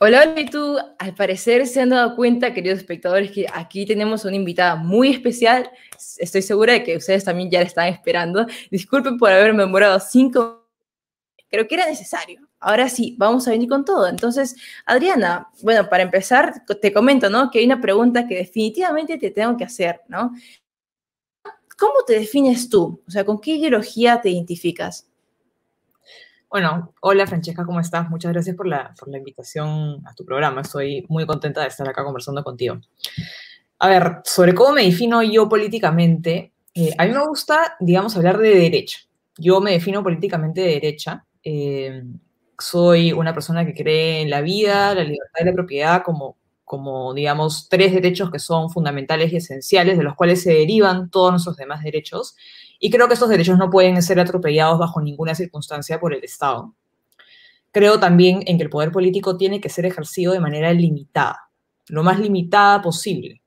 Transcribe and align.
Hola, 0.00 0.34
y 0.36 0.46
tú, 0.46 0.76
al 0.98 1.14
parecer 1.14 1.66
se 1.66 1.80
han 1.80 1.90
dado 1.90 2.16
cuenta, 2.16 2.52
queridos 2.52 2.78
espectadores, 2.78 3.30
que 3.30 3.46
aquí 3.52 3.86
tenemos 3.86 4.24
una 4.24 4.36
invitada 4.36 4.76
muy 4.76 5.10
especial. 5.10 5.70
Estoy 6.18 6.42
segura 6.42 6.72
de 6.72 6.82
que 6.82 6.96
ustedes 6.96 7.24
también 7.24 7.50
ya 7.50 7.60
la 7.60 7.66
están 7.66 7.88
esperando. 7.88 8.46
Disculpen 8.70 9.18
por 9.18 9.30
haberme 9.30 9.62
demorado 9.62 10.00
cinco, 10.00 10.68
creo 11.48 11.68
que 11.68 11.76
era 11.76 11.86
necesario. 11.86 12.40
Ahora 12.58 12.88
sí, 12.88 13.14
vamos 13.18 13.46
a 13.46 13.52
venir 13.52 13.68
con 13.68 13.84
todo. 13.84 14.08
Entonces, 14.08 14.56
Adriana, 14.86 15.48
bueno, 15.62 15.88
para 15.88 16.02
empezar, 16.02 16.64
te 16.80 16.92
comento, 16.92 17.30
¿no? 17.30 17.50
Que 17.50 17.60
hay 17.60 17.66
una 17.66 17.80
pregunta 17.80 18.26
que 18.26 18.36
definitivamente 18.36 19.18
te 19.18 19.30
tengo 19.30 19.56
que 19.56 19.64
hacer, 19.64 20.00
¿no? 20.08 20.32
¿Cómo 21.78 22.04
te 22.06 22.14
defines 22.14 22.68
tú? 22.68 23.02
O 23.06 23.10
sea, 23.10 23.24
¿con 23.24 23.40
qué 23.40 23.52
ideología 23.52 24.20
te 24.20 24.30
identificas? 24.30 25.06
Bueno, 26.54 26.94
hola 27.00 27.26
Francesca, 27.26 27.64
¿cómo 27.64 27.80
estás? 27.80 28.08
Muchas 28.08 28.32
gracias 28.32 28.54
por 28.54 28.68
la, 28.68 28.94
invitación 29.08 30.00
a 30.06 30.14
tu 30.14 30.24
programa. 30.24 30.60
Estoy 30.60 31.04
muy 31.08 31.26
contenta 31.26 31.62
de 31.62 31.66
estar 31.66 31.88
acá 31.88 32.04
conversando 32.04 32.44
contigo. 32.44 32.78
A 33.80 33.88
ver, 33.88 34.18
sobre 34.22 34.54
cómo 34.54 34.74
me 34.74 34.84
defino 34.84 35.20
yo 35.24 35.48
políticamente, 35.48 36.52
eh, 36.72 36.94
a 36.96 37.06
mí 37.06 37.10
me 37.10 37.26
gusta, 37.26 37.74
digamos, 37.80 38.16
hablar 38.16 38.38
de 38.38 38.54
derecha. 38.54 39.00
Yo 39.36 39.60
me 39.60 39.72
defino 39.72 40.04
políticamente 40.04 40.60
de 40.60 40.68
derecha. 40.74 41.26
Eh, 41.42 42.04
soy 42.56 43.12
una 43.12 43.34
persona 43.34 43.66
que 43.66 43.74
cree 43.74 44.20
en 44.20 44.30
la 44.30 44.40
vida, 44.40 44.94
la 44.94 45.02
libertad 45.02 45.40
y 45.40 45.44
la 45.46 45.52
propiedad 45.54 46.02
como, 46.04 46.36
como, 46.74 47.14
digamos, 47.14 47.68
tres 47.68 47.92
derechos 47.92 48.32
que 48.32 48.40
son 48.40 48.68
fundamentales 48.68 49.32
y 49.32 49.36
esenciales, 49.36 49.96
de 49.96 50.02
los 50.02 50.16
cuales 50.16 50.42
se 50.42 50.52
derivan 50.52 51.08
todos 51.08 51.30
nuestros 51.30 51.56
demás 51.56 51.84
derechos. 51.84 52.34
Y 52.80 52.90
creo 52.90 53.06
que 53.06 53.14
estos 53.14 53.28
derechos 53.28 53.56
no 53.58 53.70
pueden 53.70 54.02
ser 54.02 54.18
atropellados 54.18 54.80
bajo 54.80 55.00
ninguna 55.00 55.36
circunstancia 55.36 56.00
por 56.00 56.12
el 56.12 56.24
Estado. 56.24 56.74
Creo 57.70 58.00
también 58.00 58.42
en 58.46 58.56
que 58.56 58.64
el 58.64 58.70
poder 58.70 58.90
político 58.90 59.36
tiene 59.36 59.60
que 59.60 59.68
ser 59.68 59.86
ejercido 59.86 60.32
de 60.32 60.40
manera 60.40 60.72
limitada, 60.72 61.48
lo 61.86 62.02
más 62.02 62.18
limitada 62.18 62.82
posible, 62.82 63.40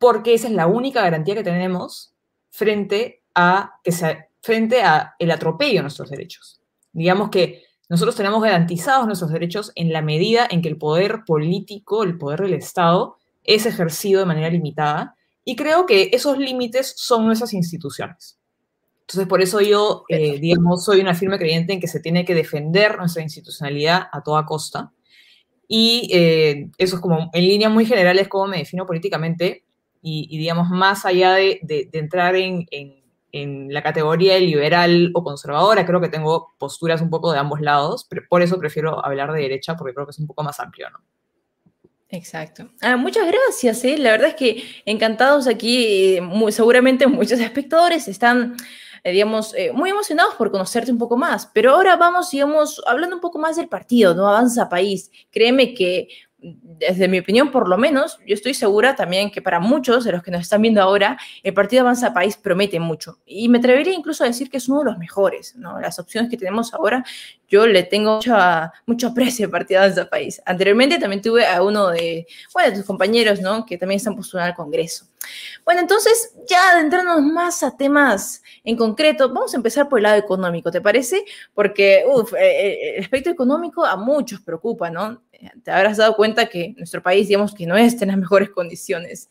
porque 0.00 0.34
esa 0.34 0.48
es 0.48 0.54
la 0.54 0.66
única 0.66 1.00
garantía 1.00 1.36
que 1.36 1.44
tenemos 1.44 2.12
frente 2.50 3.22
a 3.36 3.74
que 3.84 3.92
se, 3.92 4.30
frente 4.42 4.82
a 4.82 5.14
el 5.20 5.30
atropello 5.30 5.76
de 5.76 5.82
nuestros 5.82 6.10
derechos. 6.10 6.60
Digamos 6.92 7.30
que 7.30 7.67
nosotros 7.88 8.16
tenemos 8.16 8.42
garantizados 8.42 9.06
nuestros 9.06 9.32
derechos 9.32 9.72
en 9.74 9.92
la 9.92 10.02
medida 10.02 10.46
en 10.50 10.62
que 10.62 10.68
el 10.68 10.76
poder 10.76 11.24
político, 11.26 12.02
el 12.02 12.18
poder 12.18 12.42
del 12.42 12.54
Estado, 12.54 13.16
es 13.44 13.64
ejercido 13.64 14.20
de 14.20 14.26
manera 14.26 14.50
limitada 14.50 15.16
y 15.44 15.56
creo 15.56 15.86
que 15.86 16.10
esos 16.12 16.36
límites 16.36 16.92
son 16.96 17.24
nuestras 17.24 17.54
instituciones. 17.54 18.38
Entonces, 19.08 19.26
por 19.26 19.40
eso 19.40 19.62
yo, 19.62 20.04
eh, 20.10 20.38
digamos, 20.38 20.84
soy 20.84 21.00
una 21.00 21.14
firme 21.14 21.38
creyente 21.38 21.72
en 21.72 21.80
que 21.80 21.88
se 21.88 22.00
tiene 22.00 22.26
que 22.26 22.34
defender 22.34 22.98
nuestra 22.98 23.22
institucionalidad 23.22 24.08
a 24.12 24.22
toda 24.22 24.44
costa. 24.44 24.92
Y 25.66 26.10
eh, 26.12 26.68
eso 26.76 26.96
es 26.96 27.00
como, 27.00 27.30
en 27.32 27.42
línea 27.42 27.70
muy 27.70 27.86
general, 27.86 28.18
es 28.18 28.28
cómo 28.28 28.48
me 28.48 28.58
defino 28.58 28.84
políticamente. 28.84 29.64
Y, 30.02 30.36
digamos, 30.36 30.68
más 30.68 31.06
allá 31.06 31.32
de, 31.32 31.58
de, 31.62 31.88
entrar 31.94 32.36
en, 32.36 32.66
en, 32.70 32.97
en, 33.32 33.72
la 33.72 33.82
categoría 33.82 34.38
liberal 34.38 35.10
o 35.14 35.22
conservadora, 35.22 35.86
creo 35.86 36.00
que 36.00 36.08
tengo 36.08 36.54
posturas 36.58 37.00
un 37.00 37.10
poco 37.10 37.32
de 37.32 37.38
ambos 37.38 37.60
lados. 37.60 38.06
Pero 38.08 38.22
por 38.28 38.42
eso 38.42 38.58
prefiero 38.58 39.04
hablar 39.04 39.32
de 39.32 39.42
derecha, 39.42 39.76
porque 39.76 39.94
creo 39.94 40.06
que 40.06 40.10
es 40.10 40.18
un 40.18 40.26
poco 40.26 40.42
más 40.42 40.60
amplio, 40.60 40.90
¿no? 40.90 40.98
Exacto. 42.10 42.70
Ah, 42.80 42.96
muchas 42.96 43.26
gracias. 43.26 43.84
¿eh? 43.84 43.98
La 43.98 44.12
verdad 44.12 44.28
es 44.28 44.34
que 44.34 44.64
encantados 44.86 45.46
aquí, 45.46 46.18
muy, 46.22 46.52
seguramente 46.52 47.06
muchos 47.06 47.38
espectadores 47.38 48.08
están 48.08 48.56
eh, 49.04 49.12
digamos, 49.12 49.54
eh, 49.54 49.72
muy 49.72 49.90
emocionados 49.90 50.34
por 50.34 50.50
conocerte 50.50 50.90
un 50.90 50.98
poco 50.98 51.16
más. 51.16 51.50
Pero 51.54 51.72
ahora 51.72 51.96
vamos, 51.96 52.30
digamos, 52.30 52.82
hablando 52.86 53.16
un 53.16 53.22
poco 53.22 53.38
más 53.38 53.56
del 53.56 53.68
partido, 53.68 54.14
¿no? 54.14 54.28
Avanza 54.28 54.68
País. 54.68 55.10
Créeme 55.30 55.74
que 55.74 56.08
desde 56.40 57.08
mi 57.08 57.18
opinión, 57.18 57.50
por 57.50 57.68
lo 57.68 57.76
menos, 57.76 58.18
yo 58.24 58.34
estoy 58.34 58.54
segura 58.54 58.94
también 58.94 59.30
que 59.30 59.42
para 59.42 59.58
muchos 59.58 60.04
de 60.04 60.12
los 60.12 60.22
que 60.22 60.30
nos 60.30 60.42
están 60.42 60.62
viendo 60.62 60.80
ahora, 60.80 61.18
el 61.42 61.52
Partido 61.52 61.82
Avanza 61.82 62.12
País 62.12 62.36
promete 62.36 62.78
mucho. 62.78 63.18
Y 63.26 63.48
me 63.48 63.58
atrevería 63.58 63.92
incluso 63.92 64.22
a 64.22 64.28
decir 64.28 64.48
que 64.48 64.58
es 64.58 64.68
uno 64.68 64.80
de 64.80 64.84
los 64.86 64.98
mejores, 64.98 65.56
¿no? 65.56 65.80
Las 65.80 65.98
opciones 65.98 66.30
que 66.30 66.36
tenemos 66.36 66.72
ahora, 66.74 67.04
yo 67.48 67.66
le 67.66 67.82
tengo 67.82 68.16
mucho, 68.16 68.36
mucho 68.86 69.08
aprecio 69.08 69.46
al 69.46 69.50
Partido 69.50 69.80
Avanza 69.80 70.08
País. 70.08 70.40
Anteriormente 70.46 70.98
también 70.98 71.22
tuve 71.22 71.44
a 71.44 71.62
uno 71.62 71.88
de, 71.88 72.26
bueno, 72.52 72.70
de 72.70 72.76
tus 72.76 72.86
compañeros, 72.86 73.40
¿no? 73.40 73.66
Que 73.66 73.76
también 73.76 73.96
están 73.96 74.14
postulando 74.14 74.50
al 74.50 74.56
Congreso. 74.56 75.06
Bueno, 75.64 75.80
entonces, 75.80 76.34
ya 76.48 76.72
adentrándonos 76.72 77.22
más 77.32 77.62
a 77.62 77.76
temas 77.76 78.42
en 78.64 78.76
concreto, 78.76 79.28
vamos 79.28 79.52
a 79.52 79.56
empezar 79.56 79.88
por 79.88 79.98
el 79.98 80.04
lado 80.04 80.16
económico, 80.16 80.70
¿te 80.70 80.80
parece? 80.80 81.24
Porque, 81.52 82.04
uff, 82.06 82.32
eh, 82.34 82.38
eh, 82.38 82.96
el 82.96 83.02
aspecto 83.02 83.30
económico 83.30 83.84
a 83.84 83.96
muchos 83.96 84.40
preocupa, 84.40 84.90
¿no? 84.90 85.22
Te 85.62 85.70
habrás 85.70 85.96
dado 85.96 86.16
cuenta 86.16 86.46
que 86.46 86.74
nuestro 86.76 87.02
país, 87.02 87.28
digamos, 87.28 87.54
que 87.54 87.66
no 87.66 87.76
está 87.76 88.04
en 88.04 88.10
las 88.10 88.18
mejores 88.18 88.50
condiciones. 88.50 89.28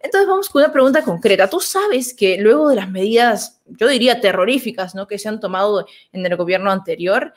Entonces 0.00 0.28
vamos 0.28 0.48
con 0.48 0.62
una 0.62 0.72
pregunta 0.72 1.02
concreta. 1.02 1.48
Tú 1.48 1.60
sabes 1.60 2.14
que 2.14 2.38
luego 2.38 2.68
de 2.68 2.76
las 2.76 2.90
medidas, 2.90 3.60
yo 3.66 3.88
diría 3.88 4.20
terroríficas, 4.20 4.94
¿no? 4.94 5.06
Que 5.06 5.18
se 5.18 5.28
han 5.28 5.40
tomado 5.40 5.86
en 6.12 6.26
el 6.26 6.36
gobierno 6.36 6.70
anterior, 6.70 7.32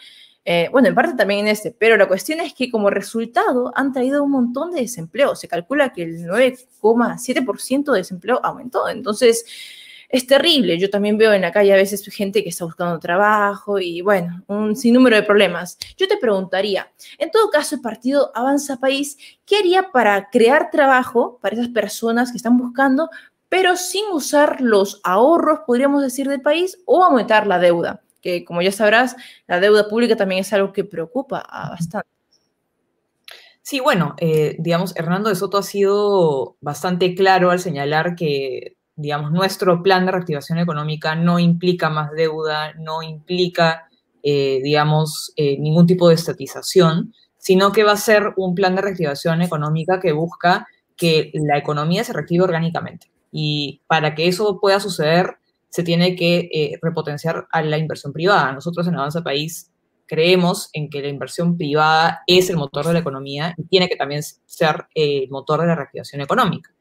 eh, 0.46 0.70
bueno, 0.72 0.88
en 0.88 0.96
parte 0.96 1.16
también 1.16 1.42
en 1.42 1.48
este, 1.50 1.72
pero 1.72 1.98
la 1.98 2.08
cuestión 2.08 2.40
es 2.40 2.54
que 2.54 2.72
como 2.72 2.90
resultado 2.90 3.72
han 3.76 3.94
traído 3.94 4.24
un 4.24 4.32
montón 4.32 4.72
de 4.72 4.82
desempleo. 4.82 5.36
Se 5.36 5.48
calcula 5.48 5.94
que 5.94 6.04
el 6.04 6.26
9,7% 6.26 7.92
de 7.92 7.98
desempleo 8.00 8.40
aumentó. 8.44 8.90
Entonces, 8.90 9.46
es 10.10 10.26
terrible. 10.26 10.78
Yo 10.80 10.90
también 10.90 11.18
veo 11.18 11.34
en 11.34 11.42
la 11.42 11.52
calle 11.52 11.72
a 11.72 11.78
veces 11.78 12.04
gente 12.08 12.44
que 12.44 12.50
está 12.50 12.66
buscando 12.66 13.00
trabajo 13.00 13.80
y 13.80 14.02
bueno, 14.02 14.44
un 14.48 14.76
sinnúmero 14.76 15.16
de 15.16 15.24
problemas. 15.24 15.78
Yo 15.98 16.08
te 16.08 16.18
preguntaría, 16.18 16.92
en 17.20 17.30
todo 17.30 17.50
caso, 17.52 17.76
el 17.76 17.82
partido 17.82 18.32
Avanza 18.34 18.78
País, 18.78 19.18
¿qué 19.46 19.58
haría 19.58 19.92
para 19.92 20.30
crear 20.30 20.72
trabajo 20.72 21.38
para 21.42 21.56
esas 21.56 21.70
personas 21.70 22.32
que 22.32 22.38
están 22.38 22.58
buscando, 22.58 23.10
pero 23.50 23.76
sin 23.76 24.06
usar 24.12 24.62
los 24.62 25.00
ahorros, 25.04 25.60
podríamos 25.68 26.02
decir, 26.02 26.28
del 26.28 26.42
país 26.42 26.80
o 26.86 27.04
aumentar 27.04 27.46
la 27.46 27.60
deuda? 27.60 28.02
Que 28.22 28.44
como 28.44 28.64
ya 28.64 28.72
sabrás, 28.72 29.16
la 29.48 29.60
deuda 29.60 29.88
pública 29.88 30.16
también 30.16 30.42
es 30.42 30.52
algo 30.52 30.74
que 30.74 30.84
preocupa 30.84 31.46
bastante. 31.70 32.10
Sí, 33.62 33.80
bueno, 33.80 34.16
eh, 34.18 34.56
digamos, 34.58 34.96
Hernando 34.96 35.30
de 35.30 35.36
Soto 35.36 35.60
ha 35.60 35.64
sido 35.64 36.58
bastante 36.60 37.14
claro 37.14 37.52
al 37.52 37.60
señalar 37.60 38.16
que 38.16 38.79
digamos, 39.00 39.32
nuestro 39.32 39.82
plan 39.82 40.06
de 40.06 40.12
reactivación 40.12 40.60
económica 40.60 41.16
no 41.16 41.40
implica 41.40 41.90
más 41.90 42.12
deuda, 42.12 42.74
no 42.74 43.02
implica, 43.02 43.88
eh, 44.22 44.60
digamos, 44.62 45.32
eh, 45.38 45.58
ningún 45.58 45.88
tipo 45.88 46.10
de 46.10 46.16
estatización, 46.16 47.14
sino 47.38 47.72
que 47.72 47.86
va 47.86 47.94
a 47.94 47.98
ser 47.98 48.34
un 48.36 48.54
plan 48.56 48.76
de 48.76 48.82
reactivación 48.82 49.42
económica 49.42 50.02
que 50.02 50.12
busca 50.12 50.68
que 50.98 51.32
la 51.34 51.58
economía 51.58 52.04
se 52.04 52.12
reactive 52.12 52.44
orgánicamente. 52.44 53.10
Y 53.32 53.82
para 53.88 54.16
que 54.16 54.28
eso 54.28 54.60
pueda 54.60 54.82
suceder, 54.82 55.38
se 55.70 55.84
tiene 55.84 56.18
que 56.18 56.50
eh, 56.52 56.80
repotenciar 56.82 57.48
a 57.52 57.62
la 57.62 57.78
inversión 57.78 58.12
privada. 58.12 58.52
Nosotros 58.52 58.86
en 58.86 58.96
Avanza 58.96 59.24
País 59.24 59.72
creemos 60.08 60.70
en 60.74 60.90
que 60.90 61.02
la 61.02 61.08
inversión 61.08 61.56
privada 61.56 62.24
es 62.28 62.50
el 62.50 62.58
motor 62.58 62.86
de 62.86 62.94
la 62.94 63.00
economía 63.00 63.54
y 63.56 63.64
tiene 63.64 63.88
que 63.88 63.96
también 63.96 64.24
ser 64.24 64.88
el 64.94 65.30
motor 65.30 65.62
de 65.62 65.68
la 65.68 65.76
reactivación 65.76 66.22
económica. 66.22 66.74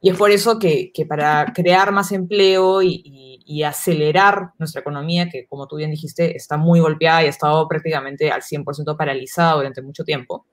Y 0.00 0.10
es 0.10 0.16
por 0.16 0.30
eso 0.30 0.58
que, 0.58 0.92
para 1.08 1.52
crear 1.52 1.90
más 1.92 2.12
empleo 2.12 2.82
y, 2.82 3.62
acelerar 3.66 4.50
nuestra 4.58 4.82
economía, 4.82 5.30
que 5.30 5.46
como 5.46 5.66
tú 5.66 5.76
bien 5.76 5.90
dijiste, 5.90 6.36
está 6.36 6.58
muy 6.58 6.80
golpeada 6.80 7.22
y 7.22 7.26
ha 7.26 7.30
estado 7.30 7.66
prácticamente 7.66 8.30
al 8.30 8.42
100% 8.42 8.94
paralizada 8.96 9.54
durante 9.54 9.80
mucho 9.80 10.04
tiempo, 10.04 10.44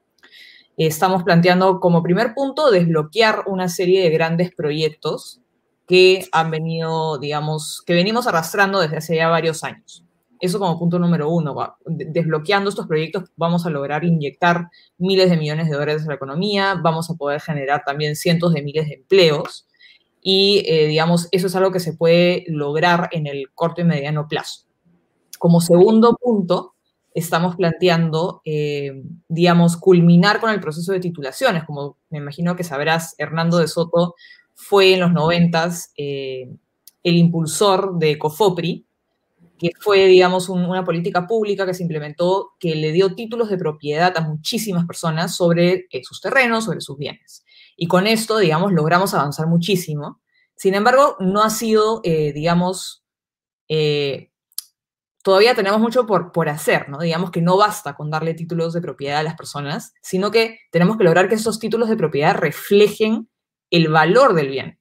estamos 0.78 1.24
planteando 1.24 1.82
como 1.82 2.02
primer 2.02 2.34
punto 2.34 2.72
desbloquear 2.72 3.44
una 3.48 3.68
serie 3.68 4.02
de 4.02 4.10
grandes 4.12 4.52
proyectos 4.56 5.42
que 5.88 6.26
han 6.32 6.52
venido, 6.52 7.18
digamos, 7.20 7.84
que 7.86 7.94
venimos 7.94 8.28
arrastrando 8.28 8.80
desde 8.80 8.98
hace 8.98 9.16
ya 9.18 9.28
varios 9.28 9.64
años. 9.66 10.05
Eso 10.46 10.60
como 10.60 10.78
punto 10.78 11.00
número 11.00 11.30
uno. 11.30 11.56
Desbloqueando 11.86 12.70
estos 12.70 12.88
proyectos 12.88 13.24
vamos 13.36 13.66
a 13.66 13.70
lograr 13.70 14.04
inyectar 14.04 14.70
miles 14.98 15.30
de 15.30 15.38
millones 15.38 15.68
de 15.68 15.76
dólares 15.76 16.04
a 16.04 16.10
la 16.10 16.16
economía, 16.16 16.80
vamos 16.82 17.10
a 17.10 17.16
poder 17.16 17.42
generar 17.42 17.84
también 17.86 18.16
cientos 18.16 18.54
de 18.54 18.62
miles 18.62 18.88
de 18.88 18.96
empleos 18.96 19.68
y, 20.22 20.64
eh, 20.66 20.88
digamos, 20.88 21.28
eso 21.32 21.48
es 21.48 21.56
algo 21.56 21.72
que 21.72 21.80
se 21.80 21.94
puede 21.94 22.46
lograr 22.48 23.10
en 23.12 23.28
el 23.28 23.52
corto 23.54 23.82
y 23.82 23.84
mediano 23.84 24.28
plazo. 24.28 24.66
Como 25.38 25.62
segundo 25.62 26.18
punto, 26.20 26.74
estamos 27.14 27.56
planteando, 27.56 28.42
eh, 28.44 29.04
digamos, 29.28 29.78
culminar 29.78 30.40
con 30.40 30.50
el 30.50 30.60
proceso 30.60 30.92
de 30.92 31.00
titulaciones. 31.00 31.64
Como 31.64 31.98
me 32.10 32.18
imagino 32.18 32.56
que 32.56 32.64
sabrás, 32.64 33.16
Hernando 33.18 33.58
de 33.58 33.68
Soto 33.68 34.16
fue 34.54 34.94
en 34.94 35.00
los 35.02 35.12
noventas 35.12 35.92
eh, 35.98 36.50
el 37.04 37.18
impulsor 37.18 37.98
de 37.98 38.18
COFOPRI, 38.18 38.86
que 39.58 39.72
fue, 39.80 40.06
digamos, 40.08 40.50
una 40.50 40.84
política 40.84 41.28
pública 41.28 41.66
que 41.66 41.74
se 41.74 41.84
implementó 41.84 42.54
que 42.60 42.76
le 42.76 42.92
dio 42.92 43.16
títulos 43.16 43.50
de 43.50 43.58
propiedad 43.58 44.16
a 44.18 44.22
muchísimas 44.22 44.86
personas 44.86 45.36
sobre 45.36 45.88
eh, 45.92 46.04
sus 46.04 46.20
terrenos, 46.22 46.66
sobre 46.66 46.82
sus 46.82 46.98
bienes. 46.98 47.46
Y 47.78 47.88
con 47.88 48.08
esto, 48.08 48.38
digamos, 48.38 48.74
logramos 48.74 49.14
avanzar 49.14 49.48
muchísimo. 49.48 50.22
Sin 50.56 50.74
embargo, 50.74 51.18
no 51.20 51.44
ha 51.44 51.50
sido, 51.50 52.02
eh, 52.04 52.34
digamos, 52.34 53.04
eh, 53.68 54.32
todavía 55.24 55.56
tenemos 55.56 55.80
mucho 55.80 56.06
por, 56.06 56.32
por 56.32 56.50
hacer, 56.50 56.90
¿no? 56.90 57.00
Digamos 57.00 57.32
que 57.32 57.42
no 57.42 57.58
basta 57.58 57.96
con 57.96 58.10
darle 58.10 58.34
títulos 58.34 58.74
de 58.74 58.82
propiedad 58.82 59.20
a 59.20 59.24
las 59.24 59.36
personas, 59.36 59.94
sino 60.02 60.32
que 60.32 60.60
tenemos 60.72 60.98
que 60.98 61.04
lograr 61.04 61.28
que 61.28 61.36
esos 61.36 61.60
títulos 61.60 61.90
de 61.90 61.98
propiedad 61.98 62.36
reflejen 62.36 63.30
el 63.72 63.90
valor 63.90 64.34
del 64.34 64.50
bien. 64.50 64.80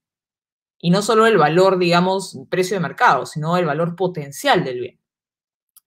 Y 0.85 0.91
no 0.91 1.01
solo 1.01 1.27
el 1.27 1.39
valor, 1.39 1.79
digamos, 1.79 2.39
precio 2.51 2.77
de 2.77 2.81
mercado, 2.81 3.25
sino 3.25 3.57
el 3.57 3.65
valor 3.65 3.97
potencial 3.97 4.65
del 4.65 4.81
bien. 4.81 5.01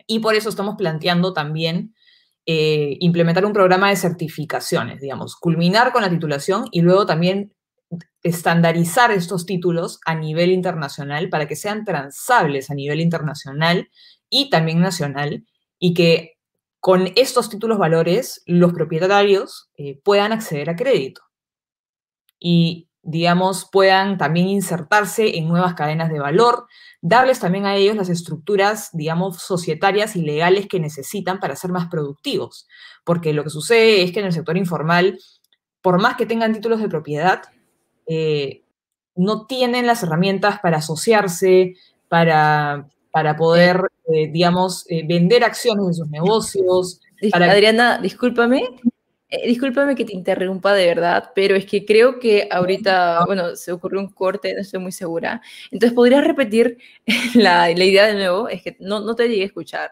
Y 0.08 0.22
por 0.22 0.34
eso 0.34 0.50
estamos 0.50 0.74
planteando 0.76 1.34
también 1.34 1.94
eh, 2.48 2.98
implementar 3.00 3.46
un 3.46 3.54
programa 3.54 3.92
de 3.92 3.96
certificaciones, 3.96 5.00
digamos, 5.00 5.36
culminar 5.36 5.94
con 5.94 6.02
la 6.02 6.10
titulación 6.10 6.68
y 6.72 6.82
luego 6.82 7.06
también 7.06 7.54
estandarizar 8.24 9.12
estos 9.12 9.46
títulos 9.46 10.00
a 10.04 10.16
nivel 10.16 10.50
internacional 10.50 11.30
para 11.30 11.48
que 11.48 11.56
sean 11.56 11.86
transables 11.86 12.72
a 12.72 12.74
nivel 12.74 13.00
internacional 13.00 13.92
y 14.32 14.50
también 14.50 14.80
nacional 14.80 15.46
y 15.78 15.94
que 15.94 16.40
con 16.80 17.12
estos 17.16 17.52
títulos 17.52 17.78
valores 17.78 18.42
los 18.48 18.74
propietarios 18.74 19.70
eh, 19.78 20.02
puedan 20.04 20.32
acceder 20.32 20.72
a 20.72 20.76
crédito 20.76 21.22
y, 22.40 22.90
digamos, 23.08 23.70
puedan 23.72 24.18
también 24.18 24.50
insertarse 24.50 25.38
en 25.38 25.48
nuevas 25.48 25.76
cadenas 25.76 26.12
de 26.12 26.20
valor, 26.20 26.68
darles 27.02 27.40
también 27.40 27.66
a 27.66 27.74
ellos 27.74 27.96
las 27.96 28.10
estructuras, 28.10 28.90
digamos, 28.92 29.38
societarias 29.38 30.18
y 30.18 30.24
legales 30.24 30.68
que 30.68 30.82
necesitan 30.82 31.40
para 31.40 31.56
ser 31.56 31.72
más 31.72 31.88
productivos. 31.88 32.68
Porque 33.06 33.32
lo 33.32 33.46
que 33.46 33.50
sucede 33.50 34.04
es 34.04 34.12
que 34.12 34.20
en 34.20 34.26
el 34.26 34.34
sector 34.34 34.58
informal, 34.58 35.18
por 35.82 36.02
más 36.02 36.18
que 36.18 36.26
tengan 36.26 36.52
títulos 36.52 36.82
de 36.82 36.90
propiedad, 36.90 37.44
eh, 38.08 38.64
no 39.16 39.46
tienen 39.46 39.88
las 39.88 40.04
herramientas 40.04 40.60
para 40.60 40.80
asociarse, 40.80 41.76
para, 42.10 42.90
para 43.12 43.38
poder, 43.38 43.84
eh, 44.14 44.30
digamos, 44.30 44.86
eh, 44.90 45.08
vender 45.08 45.46
acciones 45.46 45.88
de 45.88 45.94
sus 45.94 46.10
negocios. 46.10 47.00
Adriana, 47.32 48.00
discúlpame, 48.00 48.68
eh, 49.30 49.48
discúlpame 49.48 49.96
que 49.96 50.06
te 50.06 50.14
interrumpa 50.14 50.74
de 50.74 50.86
verdad, 50.86 51.32
pero 51.36 51.56
es 51.56 51.66
que 51.66 51.86
creo 51.86 52.20
que 52.20 52.48
ahorita, 52.50 53.26
bueno, 53.26 53.56
se 53.56 53.74
ocurrió 53.74 54.00
un 54.00 54.10
corte, 54.10 54.54
no 54.54 54.62
estoy 54.62 54.80
muy 54.80 54.94
segura. 54.94 55.42
Entonces, 55.70 55.94
¿podrías 55.94 56.26
repetir 56.26 56.78
la, 57.34 57.68
la 57.70 57.86
idea 57.86 58.08
de 58.08 58.14
nuevo? 58.14 58.48
Es 58.48 58.62
que 58.62 58.78
no, 58.80 59.02
no 59.02 59.16
te 59.16 59.28
llegué 59.28 59.44
a 59.44 59.48
escuchar. 59.48 59.92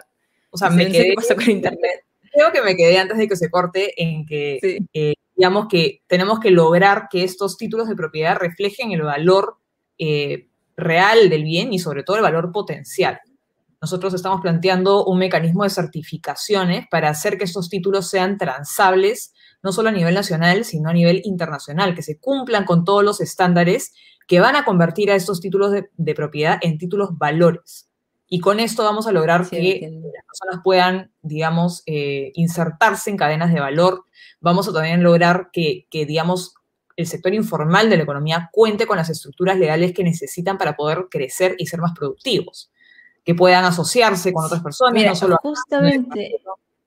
O 0.51 0.57
sea, 0.57 0.69
me 0.69 0.89
quedé, 0.89 1.09
qué 1.09 1.13
pasó 1.15 1.35
con 1.35 1.49
internet. 1.49 2.05
Creo 2.31 2.51
que 2.53 2.61
me 2.61 2.77
quedé 2.77 2.97
antes 2.97 3.17
de 3.17 3.27
que 3.27 3.35
se 3.35 3.49
corte 3.49 4.01
en 4.01 4.25
que, 4.25 4.79
eh, 4.93 5.13
digamos 5.35 5.67
que 5.67 6.01
tenemos 6.07 6.39
que 6.39 6.51
lograr 6.51 7.07
que 7.11 7.25
estos 7.25 7.57
títulos 7.57 7.89
de 7.89 7.95
propiedad 7.95 8.37
reflejen 8.37 8.93
el 8.93 9.01
valor 9.01 9.57
eh, 9.97 10.47
real 10.77 11.29
del 11.29 11.43
bien 11.43 11.73
y 11.73 11.79
sobre 11.79 12.03
todo 12.03 12.15
el 12.15 12.23
valor 12.23 12.53
potencial. 12.53 13.19
Nosotros 13.85 14.15
estamos 14.15 14.41
planteando 14.41 15.05
un 15.05 15.19
mecanismo 15.19 15.63
de 15.63 15.69
certificaciones 15.69 16.87
para 16.89 17.07
hacer 17.09 17.37
que 17.37 17.43
estos 17.43 17.69
títulos 17.69 18.09
sean 18.09 18.39
transables, 18.39 19.31
no 19.61 19.71
solo 19.71 19.89
a 19.89 19.91
nivel 19.91 20.15
nacional, 20.15 20.65
sino 20.65 20.89
a 20.89 20.93
nivel 20.93 21.21
internacional, 21.23 21.93
que 21.93 22.01
se 22.01 22.17
cumplan 22.17 22.65
con 22.65 22.83
todos 22.83 23.03
los 23.03 23.21
estándares 23.21 23.93
que 24.25 24.39
van 24.39 24.55
a 24.55 24.65
convertir 24.65 25.11
a 25.11 25.15
estos 25.15 25.39
títulos 25.39 25.71
de, 25.71 26.15
propiedad 26.15 26.57
en 26.63 26.79
títulos 26.79 27.15
valores. 27.19 27.87
Y 28.27 28.39
con 28.39 28.59
esto 28.59 28.83
vamos 28.83 29.05
a 29.05 29.11
lograr 29.11 29.47
que 29.47 29.81
las 29.81 30.25
personas 30.25 30.63
puedan, 30.63 31.11
digamos, 31.21 31.83
eh, 31.85 32.31
insertarse 32.33 33.11
en 33.11 33.17
cadenas 33.17 33.53
de 33.53 33.59
valor. 33.59 34.05
Vamos 34.41 34.67
a 34.67 34.73
también 34.73 35.03
lograr 35.03 35.49
que, 35.53 35.85
que, 35.91 36.07
digamos, 36.07 36.55
el 36.95 37.05
sector 37.05 37.35
informal 37.35 37.91
de 37.91 37.97
la 37.97 38.03
economía 38.03 38.49
cuente 38.51 38.87
con 38.87 38.97
las 38.97 39.11
estructuras 39.11 39.59
legales 39.59 39.93
que 39.93 40.03
necesitan 40.03 40.57
para 40.57 40.75
poder 40.75 41.05
crecer 41.11 41.55
y 41.59 41.67
ser 41.67 41.81
más 41.81 41.93
productivos 41.95 42.71
que 43.25 43.36
puedan 43.36 43.66
asociarse 43.66 44.31
con 44.31 44.45
otras 44.45 44.62
personas, 44.62 45.04
no 45.04 45.16
solo 45.16 45.38
justamente, 45.42 46.39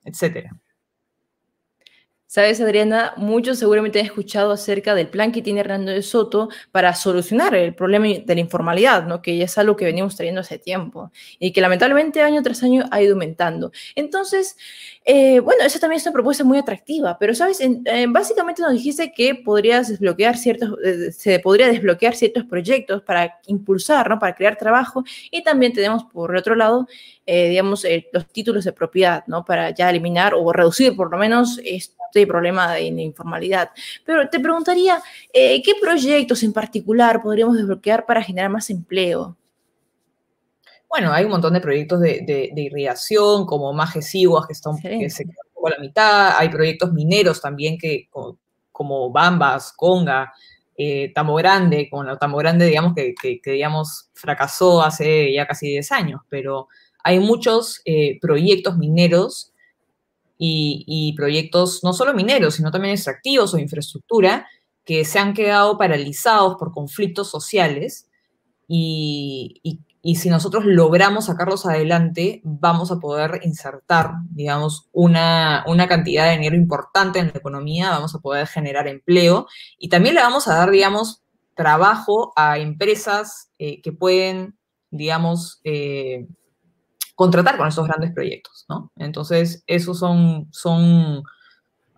etcétera. 0.05 0.55
Sabes, 2.31 2.61
Adriana, 2.61 3.15
muchos 3.17 3.57
seguramente 3.57 3.99
han 3.99 4.05
escuchado 4.05 4.51
acerca 4.51 4.93
del 4.93 5.07
plan 5.07 5.31
que 5.31 5.41
tiene 5.41 5.61
Hernando 5.61 5.91
de 5.91 6.03
Soto 6.03 6.49
para 6.71 6.93
solucionar 6.93 7.55
el 7.55 7.73
problema 7.73 8.05
de 8.05 8.35
la 8.35 8.39
informalidad, 8.39 9.07
¿no? 9.07 9.19
que 9.23 9.41
es 9.41 9.57
algo 9.57 9.75
que 9.75 9.85
venimos 9.85 10.15
trayendo 10.15 10.41
hace 10.41 10.59
tiempo 10.59 11.11
y 11.39 11.51
que 11.53 11.59
lamentablemente 11.59 12.21
año 12.21 12.43
tras 12.43 12.61
año 12.61 12.85
ha 12.91 13.01
ido 13.01 13.13
aumentando. 13.13 13.71
Entonces, 13.95 14.57
eh, 15.05 15.39
bueno, 15.39 15.63
esa 15.63 15.79
también 15.79 15.97
es 15.97 16.05
una 16.05 16.13
propuesta 16.13 16.43
muy 16.43 16.59
atractiva, 16.59 17.17
pero 17.17 17.33
sabes, 17.33 17.63
básicamente 18.09 18.61
nos 18.61 18.73
dijiste 18.73 19.11
que 19.11 19.33
podrías 19.33 19.87
desbloquear 19.87 20.37
ciertos, 20.37 20.75
eh, 20.85 21.11
se 21.11 21.39
podría 21.39 21.67
desbloquear 21.67 22.15
ciertos 22.15 22.43
proyectos 22.43 23.01
para 23.01 23.39
impulsar, 23.47 24.07
¿no? 24.07 24.19
para 24.19 24.35
crear 24.35 24.55
trabajo 24.55 25.03
y 25.31 25.41
también 25.41 25.73
tenemos 25.73 26.03
por 26.03 26.35
otro 26.35 26.53
lado 26.53 26.85
eh, 27.31 27.49
digamos, 27.49 27.85
los 28.11 28.25
títulos 28.29 28.63
de 28.63 28.73
propiedad, 28.73 29.23
¿no? 29.27 29.45
Para 29.45 29.69
ya 29.69 29.87
eliminar 29.87 30.33
o 30.33 30.51
reducir 30.51 30.95
por 30.95 31.11
lo 31.11 31.17
menos 31.19 31.61
este 31.63 32.25
problema 32.25 32.73
de, 32.73 32.85
informalidad. 32.85 33.69
Pero 34.03 34.27
te 34.29 34.39
preguntaría, 34.39 34.99
eh, 35.31 35.61
¿qué 35.61 35.73
proyectos 35.79 36.41
en 36.41 36.53
particular 36.53 37.21
podríamos 37.21 37.55
desbloquear 37.55 38.07
para 38.07 38.23
generar 38.23 38.49
más 38.49 38.71
empleo? 38.71 39.37
Bueno, 40.89 41.13
hay 41.13 41.25
un 41.25 41.29
montón 41.29 41.53
de 41.53 41.61
proyectos 41.61 41.99
de, 41.99 42.51
irrigación, 42.55 43.45
como 43.45 43.73
Majes 43.73 44.15
Iguas, 44.15 44.47
que, 44.47 44.53
están, 44.53 44.77
que 44.81 45.11
se 45.11 45.25
quedan 45.25 45.35
a 45.63 45.69
la 45.69 45.77
mitad. 45.77 46.35
Hay 46.35 46.49
proyectos 46.49 46.91
mineros 46.93 47.39
también, 47.39 47.77
que, 47.77 48.09
como, 48.71 49.11
Bambas, 49.11 49.71
Conga, 49.73 50.33
eh, 50.75 51.11
Tamo 51.13 51.35
Grande, 51.35 51.87
con 51.91 52.07
la 52.07 52.17
Tamo 52.17 52.37
Grande, 52.37 52.65
digamos, 52.65 52.95
que, 52.95 53.39
digamos, 53.45 54.09
fracasó 54.15 54.81
hace 54.81 55.31
ya 55.31 55.45
casi 55.45 55.67
10 55.67 55.91
años, 55.91 56.21
pero 56.27 56.69
hay 57.03 57.19
muchos 57.19 57.81
eh, 57.85 58.19
proyectos 58.21 58.77
mineros 58.77 59.53
y, 60.41 61.13
proyectos 61.17 61.83
no 61.83 61.91
solo 61.91 62.13
mineros, 62.13 62.55
sino 62.55 62.71
también 62.71 62.93
extractivos 62.93 63.53
o 63.53 63.57
infraestructura 63.57 64.47
que 64.85 65.03
se 65.03 65.19
han 65.19 65.33
quedado 65.33 65.77
paralizados 65.77 66.55
por 66.57 66.71
conflictos 66.71 67.29
sociales 67.29 68.07
y, 68.67 69.61
si 70.15 70.29
nosotros 70.29 70.63
logramos 70.65 71.25
sacarlos 71.25 71.65
adelante, 71.65 72.41
vamos 72.45 72.89
a 72.89 72.99
poder 72.99 73.41
insertar, 73.43 74.13
digamos, 74.31 74.87
una, 74.93 75.65
cantidad 75.89 76.25
de 76.25 76.37
dinero 76.37 76.55
importante 76.55 77.19
en 77.19 77.27
la 77.27 77.37
economía, 77.37 77.89
vamos 77.89 78.15
a 78.15 78.19
poder 78.19 78.47
generar 78.47 78.87
empleo 78.87 79.47
y 79.77 79.89
también 79.89 80.15
le 80.15 80.21
vamos 80.21 80.47
a 80.47 80.55
dar, 80.55 80.71
digamos, 80.71 81.21
trabajo 81.53 82.31
a 82.37 82.59
empresas 82.59 83.51
eh, 83.59 83.81
que 83.81 83.91
pueden, 83.91 84.57
digamos, 84.89 85.59
eh, 85.65 86.25
contratar 87.19 87.57
con 87.57 87.67
estos 87.67 87.85
grandes 87.85 88.13
proyectos, 88.13 88.65
¿no? 88.69 88.93
Entonces, 88.95 89.61
esos 89.67 89.99
son, 89.99 90.47
son 90.51 91.21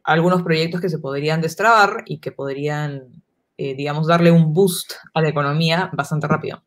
algunos 0.03 0.41
proyectos 0.41 0.81
que 0.81 0.89
se 0.89 0.97
podrían 0.97 1.41
destrabar 1.41 2.03
y 2.07 2.17
que 2.17 2.31
podrían, 2.31 3.21
eh, 3.55 3.75
digamos, 3.75 4.07
darle 4.07 4.31
un 4.31 4.51
boost 4.51 4.93
a 5.13 5.21
la 5.21 5.29
economía 5.29 5.91
bastante 5.93 6.27
rápido. 6.27 6.63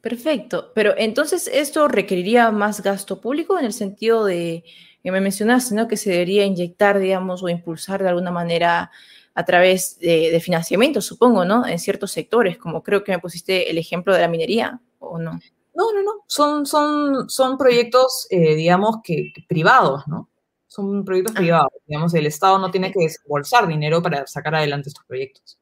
Perfecto, 0.00 0.70
pero 0.72 0.94
entonces 0.96 1.50
esto 1.52 1.88
requeriría 1.88 2.52
más 2.52 2.80
gasto 2.80 3.20
público 3.20 3.58
en 3.58 3.64
el 3.64 3.72
sentido 3.72 4.24
de 4.24 4.62
que 5.02 5.10
me 5.10 5.20
mencionaste, 5.20 5.74
¿no? 5.74 5.88
Que 5.88 5.96
se 5.96 6.10
debería 6.10 6.44
inyectar, 6.44 7.00
digamos, 7.00 7.42
o 7.42 7.48
impulsar 7.48 8.04
de 8.04 8.10
alguna 8.10 8.30
manera 8.30 8.92
a 9.34 9.44
través 9.44 9.98
de, 9.98 10.30
de 10.30 10.38
financiamiento, 10.38 11.00
supongo, 11.00 11.44
¿no? 11.44 11.66
En 11.66 11.80
ciertos 11.80 12.12
sectores, 12.12 12.56
como 12.56 12.84
creo 12.84 13.02
que 13.02 13.10
me 13.10 13.18
pusiste 13.18 13.68
el 13.68 13.78
ejemplo 13.78 14.14
de 14.14 14.20
la 14.20 14.28
minería, 14.28 14.80
¿o 15.00 15.18
no? 15.18 15.40
No, 15.80 15.92
no, 15.94 16.02
no. 16.02 16.24
Son, 16.26 16.66
son, 16.66 17.30
son 17.30 17.56
proyectos, 17.56 18.26
eh, 18.28 18.54
digamos, 18.54 18.96
que, 19.02 19.32
privados, 19.48 20.06
¿no? 20.08 20.28
Son 20.66 21.04
proyectos 21.06 21.34
ah. 21.36 21.38
privados. 21.40 21.72
Digamos, 21.86 22.12
el 22.14 22.26
Estado 22.26 22.58
no 22.58 22.70
tiene 22.70 22.92
que 22.92 23.00
desembolsar 23.00 23.66
dinero 23.66 24.02
para 24.02 24.26
sacar 24.26 24.54
adelante 24.54 24.90
estos 24.90 25.04
proyectos. 25.06 25.58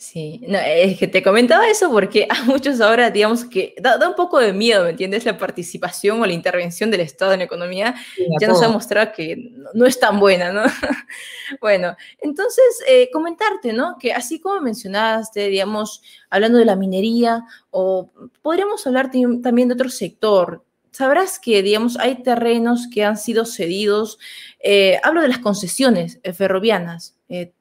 Sí, 0.00 0.40
no, 0.46 0.58
es 0.60 0.96
que 0.96 1.08
te 1.08 1.24
comentaba 1.24 1.68
eso 1.68 1.90
porque 1.90 2.28
a 2.30 2.44
muchos 2.44 2.80
ahora, 2.80 3.10
digamos 3.10 3.44
que 3.44 3.74
da, 3.80 4.08
un 4.08 4.14
poco 4.14 4.38
de 4.38 4.52
miedo, 4.52 4.84
¿me 4.84 4.90
entiendes? 4.90 5.24
La 5.24 5.36
participación 5.36 6.22
o 6.22 6.26
la 6.26 6.32
intervención 6.32 6.92
del 6.92 7.00
Estado 7.00 7.32
en 7.32 7.40
la 7.40 7.46
economía 7.46 7.96
ya 8.40 8.46
nos 8.46 8.62
ha 8.62 8.68
mostrado 8.68 9.10
que 9.12 9.50
no, 9.74 9.86
es 9.86 9.98
tan 9.98 10.20
buena, 10.20 10.52
¿no? 10.52 10.62
bueno, 11.60 11.96
entonces, 12.20 12.64
eh, 12.88 13.10
comentarte, 13.12 13.72
¿no? 13.72 13.96
Que 13.98 14.12
así 14.12 14.38
como 14.38 14.60
mencionaste, 14.60 15.48
digamos, 15.48 16.00
hablando 16.30 16.58
de 16.58 16.64
la 16.64 16.76
minería, 16.76 17.42
o 17.70 18.08
podríamos 18.40 18.86
hablar 18.86 19.10
también 19.10 19.66
de 19.66 19.74
otro 19.74 19.90
sector, 19.90 20.64
sabrás 20.92 21.40
que, 21.40 21.60
digamos, 21.64 21.98
hay 21.98 22.22
terrenos 22.22 22.86
que 22.92 23.04
han 23.04 23.16
sido 23.16 23.44
cedidos, 23.44 24.20
eh, 24.60 25.00
hablo 25.02 25.22
de 25.22 25.28
las 25.28 25.38
concesiones 25.40 26.20
eh, 26.22 26.32
ferrovianas, 26.32 27.16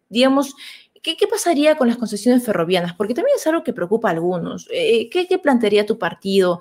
digamos, 0.09 0.55
¿Qué, 1.01 1.27
pasaría 1.29 1.75
con 1.75 1.87
las 1.87 1.97
concesiones 1.97 2.45
ferrovianas? 2.45 2.93
Porque 2.93 3.13
también 3.13 3.35
es 3.37 3.47
algo 3.47 3.63
que 3.63 3.73
preocupa 3.73 4.09
a 4.09 4.11
algunos. 4.11 4.67
Eh, 4.71 5.09
¿qué, 5.09 5.37
plantearía 5.37 5.85
tu 5.85 5.97
partido 5.97 6.59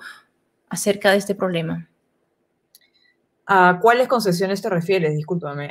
acerca 0.69 1.11
de 1.11 1.17
este 1.17 1.35
problema? 1.35 1.89
¿A 3.45 3.79
cuáles 3.81 4.07
concesiones 4.07 4.61
te 4.61 4.69
refieres? 4.69 5.15
Discúlpame. 5.15 5.69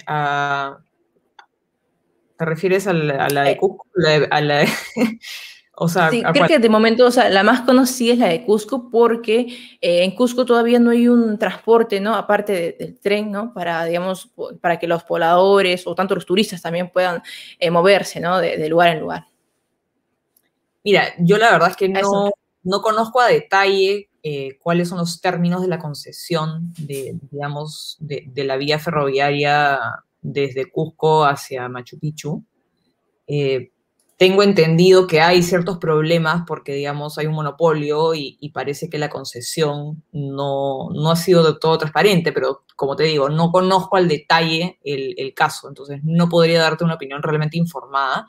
¿Te 2.38 2.44
refieres 2.44 2.86
a 2.86 2.92
la, 2.92 3.28
de 3.44 3.52
eh. 3.52 4.66
O 5.78 5.88
sea, 5.88 6.10
sí, 6.10 6.22
creo 6.32 6.48
que 6.48 6.58
de 6.58 6.70
momento, 6.70 7.04
o 7.06 7.10
sea, 7.10 7.28
la 7.28 7.42
más 7.42 7.60
conocida 7.60 8.14
es 8.14 8.18
la 8.18 8.28
de 8.28 8.44
Cusco 8.44 8.88
porque 8.90 9.76
eh, 9.82 10.04
en 10.04 10.14
Cusco 10.14 10.46
todavía 10.46 10.78
no 10.78 10.90
hay 10.90 11.06
un 11.06 11.38
transporte, 11.38 12.00
¿no? 12.00 12.14
Aparte 12.14 12.76
del 12.78 12.98
tren, 12.98 13.30
¿no? 13.30 13.52
Para, 13.52 13.84
digamos, 13.84 14.30
para 14.62 14.78
que 14.78 14.86
los 14.86 15.04
pobladores 15.04 15.86
o 15.86 15.94
tanto 15.94 16.14
los 16.14 16.24
turistas 16.24 16.62
también 16.62 16.90
puedan 16.90 17.22
eh, 17.58 17.70
moverse, 17.70 18.20
¿no? 18.20 18.38
De, 18.38 18.68
lugar 18.70 18.96
en 18.96 19.00
lugar. 19.00 19.26
Mira, 20.82 21.12
yo 21.18 21.36
la 21.36 21.50
verdad 21.50 21.68
es 21.70 21.76
que 21.76 21.90
no, 21.90 22.30
no 22.62 22.80
conozco 22.80 23.20
a 23.20 23.28
detalle 23.28 24.08
eh, 24.22 24.58
cuáles 24.62 24.88
son 24.88 24.96
los 24.96 25.20
términos 25.20 25.60
de 25.60 25.68
la 25.68 25.78
concesión 25.78 26.72
de, 26.78 27.18
digamos, 27.30 27.98
de, 28.00 28.24
de 28.28 28.44
la 28.44 28.56
vía 28.56 28.78
ferroviaria 28.78 29.78
desde 30.22 30.70
Cusco 30.70 31.26
hacia 31.26 31.68
Machu 31.68 31.98
Picchu. 31.98 32.42
Eh, 33.26 33.72
tengo 34.16 34.42
entendido 34.42 35.06
que 35.06 35.20
hay 35.20 35.42
ciertos 35.42 35.76
problemas 35.78 36.44
porque, 36.46 36.72
digamos, 36.72 37.18
hay 37.18 37.26
un 37.26 37.34
monopolio 37.34 38.14
y, 38.14 38.50
parece 38.54 38.88
que 38.88 38.98
la 38.98 39.10
concesión 39.10 40.02
no, 40.12 40.88
no, 40.90 41.10
ha 41.10 41.16
sido 41.16 41.44
de 41.44 41.58
todo 41.58 41.76
transparente, 41.76 42.32
pero 42.32 42.64
como 42.74 42.96
te 42.96 43.04
digo, 43.04 43.28
no 43.28 43.50
conozco 43.50 43.96
al 43.96 44.08
detalle 44.08 44.78
el, 44.82 45.34
caso, 45.34 45.68
entonces 45.68 46.00
no 46.02 46.28
podría 46.30 46.60
darte 46.60 46.84
una 46.84 46.94
opinión 46.94 47.22
realmente 47.22 47.58
informada, 47.58 48.26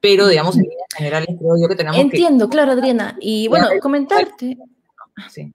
pero, 0.00 0.26
digamos, 0.26 0.56
en 0.56 0.62
líneas 0.62 0.88
generales 0.96 1.28
creo 1.38 1.56
yo 1.60 1.68
que 1.68 1.76
tenemos 1.76 1.98
Entiendo, 1.98 2.48
claro, 2.48 2.72
Adriana. 2.72 3.16
Y 3.20 3.48
bueno, 3.48 3.68
comentarte... 3.80 4.56
Sí. 5.30 5.52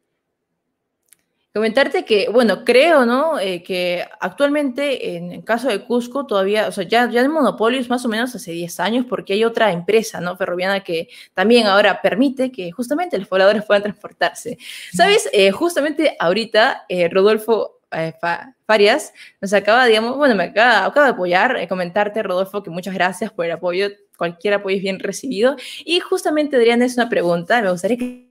Comentarte 1.53 2.05
que, 2.05 2.29
bueno, 2.29 2.63
creo, 2.63 3.05
¿no? 3.05 3.37
Eh, 3.37 3.61
que 3.61 4.05
actualmente 4.21 5.17
en 5.17 5.33
el 5.33 5.43
caso 5.43 5.67
de 5.67 5.83
Cusco 5.83 6.25
todavía, 6.25 6.69
o 6.69 6.71
sea, 6.71 6.85
ya, 6.85 7.09
ya 7.09 7.19
el 7.19 7.27
monopolio 7.27 7.77
es 7.77 7.89
más 7.89 8.05
o 8.05 8.07
menos 8.07 8.33
hace 8.33 8.53
10 8.53 8.79
años 8.79 9.05
porque 9.09 9.33
hay 9.33 9.43
otra 9.43 9.73
empresa, 9.73 10.21
¿no? 10.21 10.37
Ferroviana 10.37 10.79
que 10.79 11.09
también 11.33 11.67
ahora 11.67 12.01
permite 12.01 12.53
que 12.53 12.71
justamente 12.71 13.17
los 13.17 13.27
pobladores 13.27 13.65
puedan 13.65 13.83
transportarse. 13.83 14.57
¿Sabes? 14.93 15.29
Eh, 15.33 15.51
justamente 15.51 16.15
ahorita 16.19 16.85
eh, 16.87 17.09
Rodolfo 17.09 17.81
Farias 18.65 19.11
nos 19.41 19.51
acaba, 19.51 19.85
digamos, 19.87 20.15
bueno, 20.15 20.35
me 20.35 20.45
acaba, 20.45 20.85
acaba 20.85 21.07
de 21.07 21.11
apoyar, 21.11 21.67
comentarte, 21.67 22.23
Rodolfo, 22.23 22.63
que 22.63 22.69
muchas 22.69 22.93
gracias 22.93 23.29
por 23.33 23.45
el 23.45 23.51
apoyo, 23.51 23.89
cualquier 24.17 24.53
apoyo 24.53 24.77
es 24.77 24.81
bien 24.81 24.99
recibido. 24.99 25.57
Y 25.83 25.99
justamente, 25.99 26.55
Adrián, 26.55 26.81
es 26.81 26.95
una 26.95 27.09
pregunta, 27.09 27.61
me 27.61 27.71
gustaría 27.71 27.97
que 27.97 28.30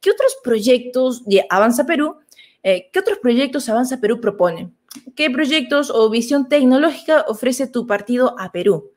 ¿Qué 0.00 0.10
otros 0.10 0.36
proyectos 0.42 1.24
de 1.24 1.46
Avanza 1.48 1.84
Perú, 1.86 2.16
eh, 2.62 2.90
qué 2.92 2.98
otros 2.98 3.18
proyectos 3.18 3.68
Avanza 3.68 4.00
Perú 4.00 4.20
propone? 4.20 4.72
¿Qué 5.16 5.30
proyectos 5.30 5.90
o 5.90 6.10
visión 6.10 6.48
tecnológica 6.48 7.24
ofrece 7.28 7.66
tu 7.66 7.86
partido 7.86 8.38
a 8.38 8.52
Perú? 8.52 8.90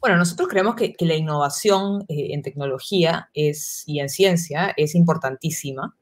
Bueno, 0.00 0.16
nosotros 0.16 0.48
creemos 0.48 0.74
que, 0.74 0.94
la 1.00 1.14
innovación 1.14 2.04
eh, 2.08 2.28
en 2.34 2.42
tecnología 2.42 3.30
y 3.32 4.00
en 4.00 4.08
ciencia 4.08 4.74
es 4.76 4.94
importantísima, 4.94 5.96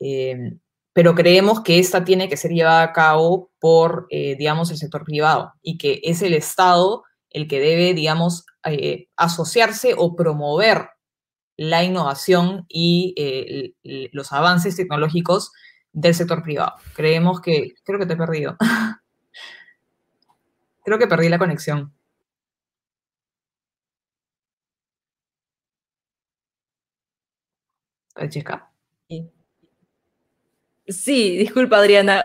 eh, 0.00 0.56
pero 0.92 1.14
creemos 1.14 1.60
que 1.62 1.78
esta 1.78 2.04
tiene 2.04 2.28
que 2.28 2.36
ser 2.36 2.52
llevada 2.52 2.82
a 2.82 2.92
cabo 2.92 3.50
por, 3.58 4.06
digamos, 4.10 4.70
el 4.70 4.76
sector 4.76 5.04
privado 5.04 5.52
y 5.60 5.76
que 5.76 6.00
es 6.04 6.22
el 6.22 6.34
Estado 6.34 7.02
el 7.30 7.48
que 7.48 7.58
debe, 7.58 7.94
digamos, 7.94 8.46
asociarse 9.16 9.94
o 9.96 10.14
promover 10.14 10.88
la 11.56 11.84
innovación 11.84 12.66
y 12.68 13.14
eh, 13.16 14.08
los 14.12 14.32
avances 14.32 14.76
tecnológicos 14.76 15.52
del 15.92 16.14
sector 16.14 16.42
privado. 16.42 16.74
Creemos 16.94 17.40
que, 17.40 17.74
creo 17.84 17.98
que 17.98 18.06
te 18.06 18.14
he 18.14 18.16
perdido. 18.16 18.56
creo 20.84 20.98
que 20.98 21.06
perdí 21.06 21.28
la 21.28 21.38
conexión. 21.38 21.92
Francesca. 28.14 28.70
Sí, 30.86 31.36
disculpa 31.38 31.78
Adriana. 31.78 32.24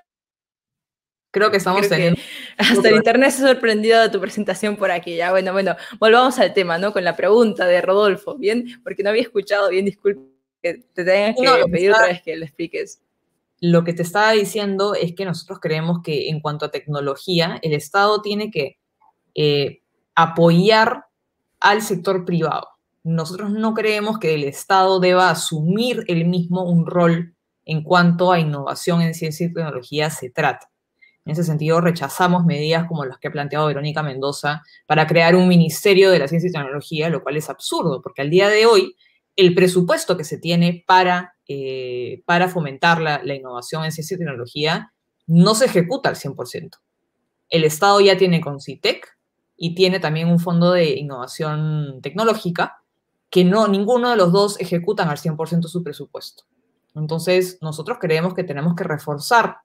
Creo 1.31 1.51
que 1.51 1.57
estamos 1.57 1.87
teniendo... 1.87 2.19
hasta 2.57 2.89
el 2.89 2.95
internet 2.95 3.31
se 3.31 3.43
ha 3.43 3.47
sorprendido 3.49 4.01
de 4.01 4.09
tu 4.09 4.19
presentación 4.19 4.75
por 4.75 4.91
aquí. 4.91 5.15
Ya, 5.15 5.31
bueno, 5.31 5.53
bueno, 5.53 5.75
volvamos 5.99 6.39
al 6.39 6.53
tema, 6.53 6.77
¿no? 6.77 6.91
Con 6.91 7.03
la 7.03 7.15
pregunta 7.15 7.67
de 7.67 7.81
Rodolfo, 7.81 8.35
¿bien? 8.35 8.81
Porque 8.83 9.03
no 9.03 9.09
había 9.09 9.21
escuchado 9.21 9.69
bien, 9.69 9.85
disculpe 9.85 10.21
que 10.61 10.83
te 10.93 11.05
tengas 11.05 11.35
que 11.35 11.71
pedir 11.71 11.91
otra 11.91 12.07
vez 12.07 12.21
que 12.21 12.35
le 12.35 12.45
expliques. 12.45 13.01
Lo 13.61 13.83
que 13.83 13.93
te 13.93 14.03
estaba 14.03 14.31
diciendo 14.31 14.95
es 14.95 15.13
que 15.13 15.25
nosotros 15.25 15.59
creemos 15.59 16.01
que 16.03 16.29
en 16.29 16.39
cuanto 16.39 16.65
a 16.65 16.71
tecnología, 16.71 17.59
el 17.61 17.73
Estado 17.73 18.21
tiene 18.21 18.51
que 18.51 18.79
eh, 19.35 19.81
apoyar 20.15 21.05
al 21.59 21.81
sector 21.81 22.25
privado. 22.25 22.67
Nosotros 23.03 23.51
no 23.51 23.73
creemos 23.73 24.19
que 24.19 24.33
el 24.33 24.43
Estado 24.43 24.99
deba 24.99 25.29
asumir 25.29 26.03
el 26.07 26.25
mismo 26.25 26.63
un 26.63 26.85
rol 26.85 27.35
en 27.65 27.83
cuanto 27.83 28.31
a 28.31 28.39
innovación 28.39 29.01
en 29.01 29.13
ciencia 29.13 29.45
y 29.45 29.53
tecnología 29.53 30.09
se 30.09 30.29
trata. 30.29 30.69
En 31.25 31.33
ese 31.33 31.43
sentido, 31.43 31.81
rechazamos 31.81 32.45
medidas 32.45 32.87
como 32.87 33.05
las 33.05 33.17
que 33.19 33.27
ha 33.27 33.31
planteado 33.31 33.67
Verónica 33.67 34.01
Mendoza 34.01 34.63
para 34.87 35.05
crear 35.05 35.35
un 35.35 35.47
ministerio 35.47 36.09
de 36.11 36.19
la 36.19 36.27
ciencia 36.27 36.49
y 36.49 36.53
tecnología, 36.53 37.09
lo 37.09 37.21
cual 37.21 37.37
es 37.37 37.49
absurdo, 37.49 38.01
porque 38.01 38.21
al 38.21 38.29
día 38.29 38.49
de 38.49 38.65
hoy 38.65 38.95
el 39.35 39.55
presupuesto 39.55 40.17
que 40.17 40.25
se 40.25 40.37
tiene 40.37 40.83
para, 40.85 41.35
eh, 41.47 42.23
para 42.25 42.49
fomentar 42.49 43.01
la, 43.01 43.21
innovación 43.33 43.85
en 43.85 43.91
ciencia 43.91 44.15
y 44.15 44.17
tecnología 44.17 44.91
no 45.27 45.55
se 45.55 45.65
ejecuta 45.65 46.09
al 46.09 46.15
100%. 46.15 46.77
El 47.47 47.63
Estado 47.63 48.01
ya 48.01 48.17
tiene 48.17 48.41
CITEC 48.59 49.07
y 49.55 49.75
tiene 49.75 49.99
también 49.99 50.27
un 50.27 50.39
fondo 50.39 50.71
de 50.71 50.97
innovación 50.97 51.99
tecnológica 52.01 52.81
que 53.29 53.45
no, 53.45 53.67
ninguno 53.67 54.09
de 54.09 54.17
los 54.17 54.31
dos 54.31 54.59
ejecutan 54.59 55.09
al 55.09 55.17
100% 55.17 55.67
su 55.67 55.83
presupuesto. 55.83 56.43
Entonces, 56.95 57.59
nosotros 57.61 57.97
creemos 58.01 58.33
que 58.33 58.43
tenemos 58.43 58.75
que 58.75 58.83
reforzar 58.83 59.57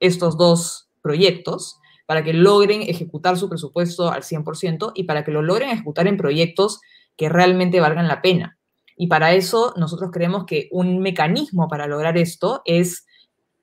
estos 0.00 0.36
dos 0.36 0.88
proyectos 1.02 1.78
para 2.06 2.24
que 2.24 2.32
logren 2.32 2.82
ejecutar 2.82 3.36
su 3.36 3.48
presupuesto 3.48 4.10
al 4.10 4.22
100% 4.22 4.92
y 4.94 5.04
para 5.04 5.24
que 5.24 5.30
lo 5.30 5.42
logren 5.42 5.70
ejecutar 5.70 6.06
en 6.06 6.16
proyectos 6.16 6.80
que 7.16 7.28
realmente 7.28 7.80
valgan 7.80 8.08
la 8.08 8.22
pena. 8.22 8.58
Y 8.96 9.08
para 9.08 9.32
eso 9.34 9.74
nosotros 9.76 10.10
creemos 10.12 10.44
que 10.46 10.68
un 10.72 11.00
mecanismo 11.00 11.68
para 11.68 11.86
lograr 11.86 12.16
esto 12.16 12.62
es 12.64 13.06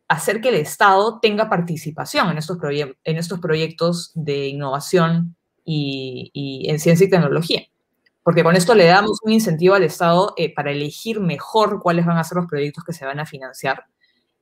hacer 0.08 0.42
que 0.42 0.50
el 0.50 0.56
Estado 0.56 1.20
tenga 1.20 1.50
participación 1.50 2.30
en 2.30 2.38
estos, 2.38 2.58
en 3.04 3.18
estos 3.18 3.39
proyectos 3.39 4.12
de 4.13 4.48
innovación 4.48 5.36
y, 5.65 6.65
en 6.70 6.80
ciencia 6.80 7.06
y 7.06 7.10
tecnología. 7.10 7.63
Porque 8.24 8.44
con 8.44 8.56
esto 8.56 8.75
le 8.75 8.86
damos 8.86 9.20
un 9.24 9.32
incentivo 9.32 9.75
al 9.75 9.84
Estado 9.84 10.34
eh, 10.38 10.54
para 10.54 10.72
elegir 10.72 11.20
mejor 11.20 11.80
cuáles 11.82 12.06
van 12.06 12.18
a 12.18 12.24
ser 12.24 12.38
los 12.38 12.48
proyectos 12.48 12.84
que 12.84 12.94
se 12.94 13.06
van 13.06 13.20
a 13.20 13.25
financiar 13.25 13.86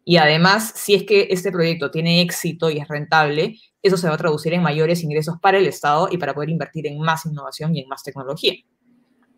y 0.05 0.17
además, 0.17 0.73
si 0.75 0.95
es 0.95 1.03
que 1.03 1.27
este 1.29 1.51
proyecto 1.51 1.89
tiene 1.89 2.21
éxito 2.21 2.69
y 2.69 2.77
es 2.77 2.87
rentable, 2.87 3.55
eso 3.81 3.97
se 3.97 4.07
va 4.07 4.15
a 4.15 4.17
traducir 4.17 4.53
en 4.53 4.61
mayores 4.61 5.01
ingresos 5.03 5.37
para 5.41 5.57
el 5.57 5.67
Estado 5.67 6.09
y 6.11 6.17
para 6.17 6.33
poder 6.33 6.49
invertir 6.49 6.87
en 6.87 6.99
más 6.99 7.25
innovación 7.25 7.75
y 7.75 7.81
en 7.81 7.87
más 7.87 8.03
tecnología. 8.03 8.53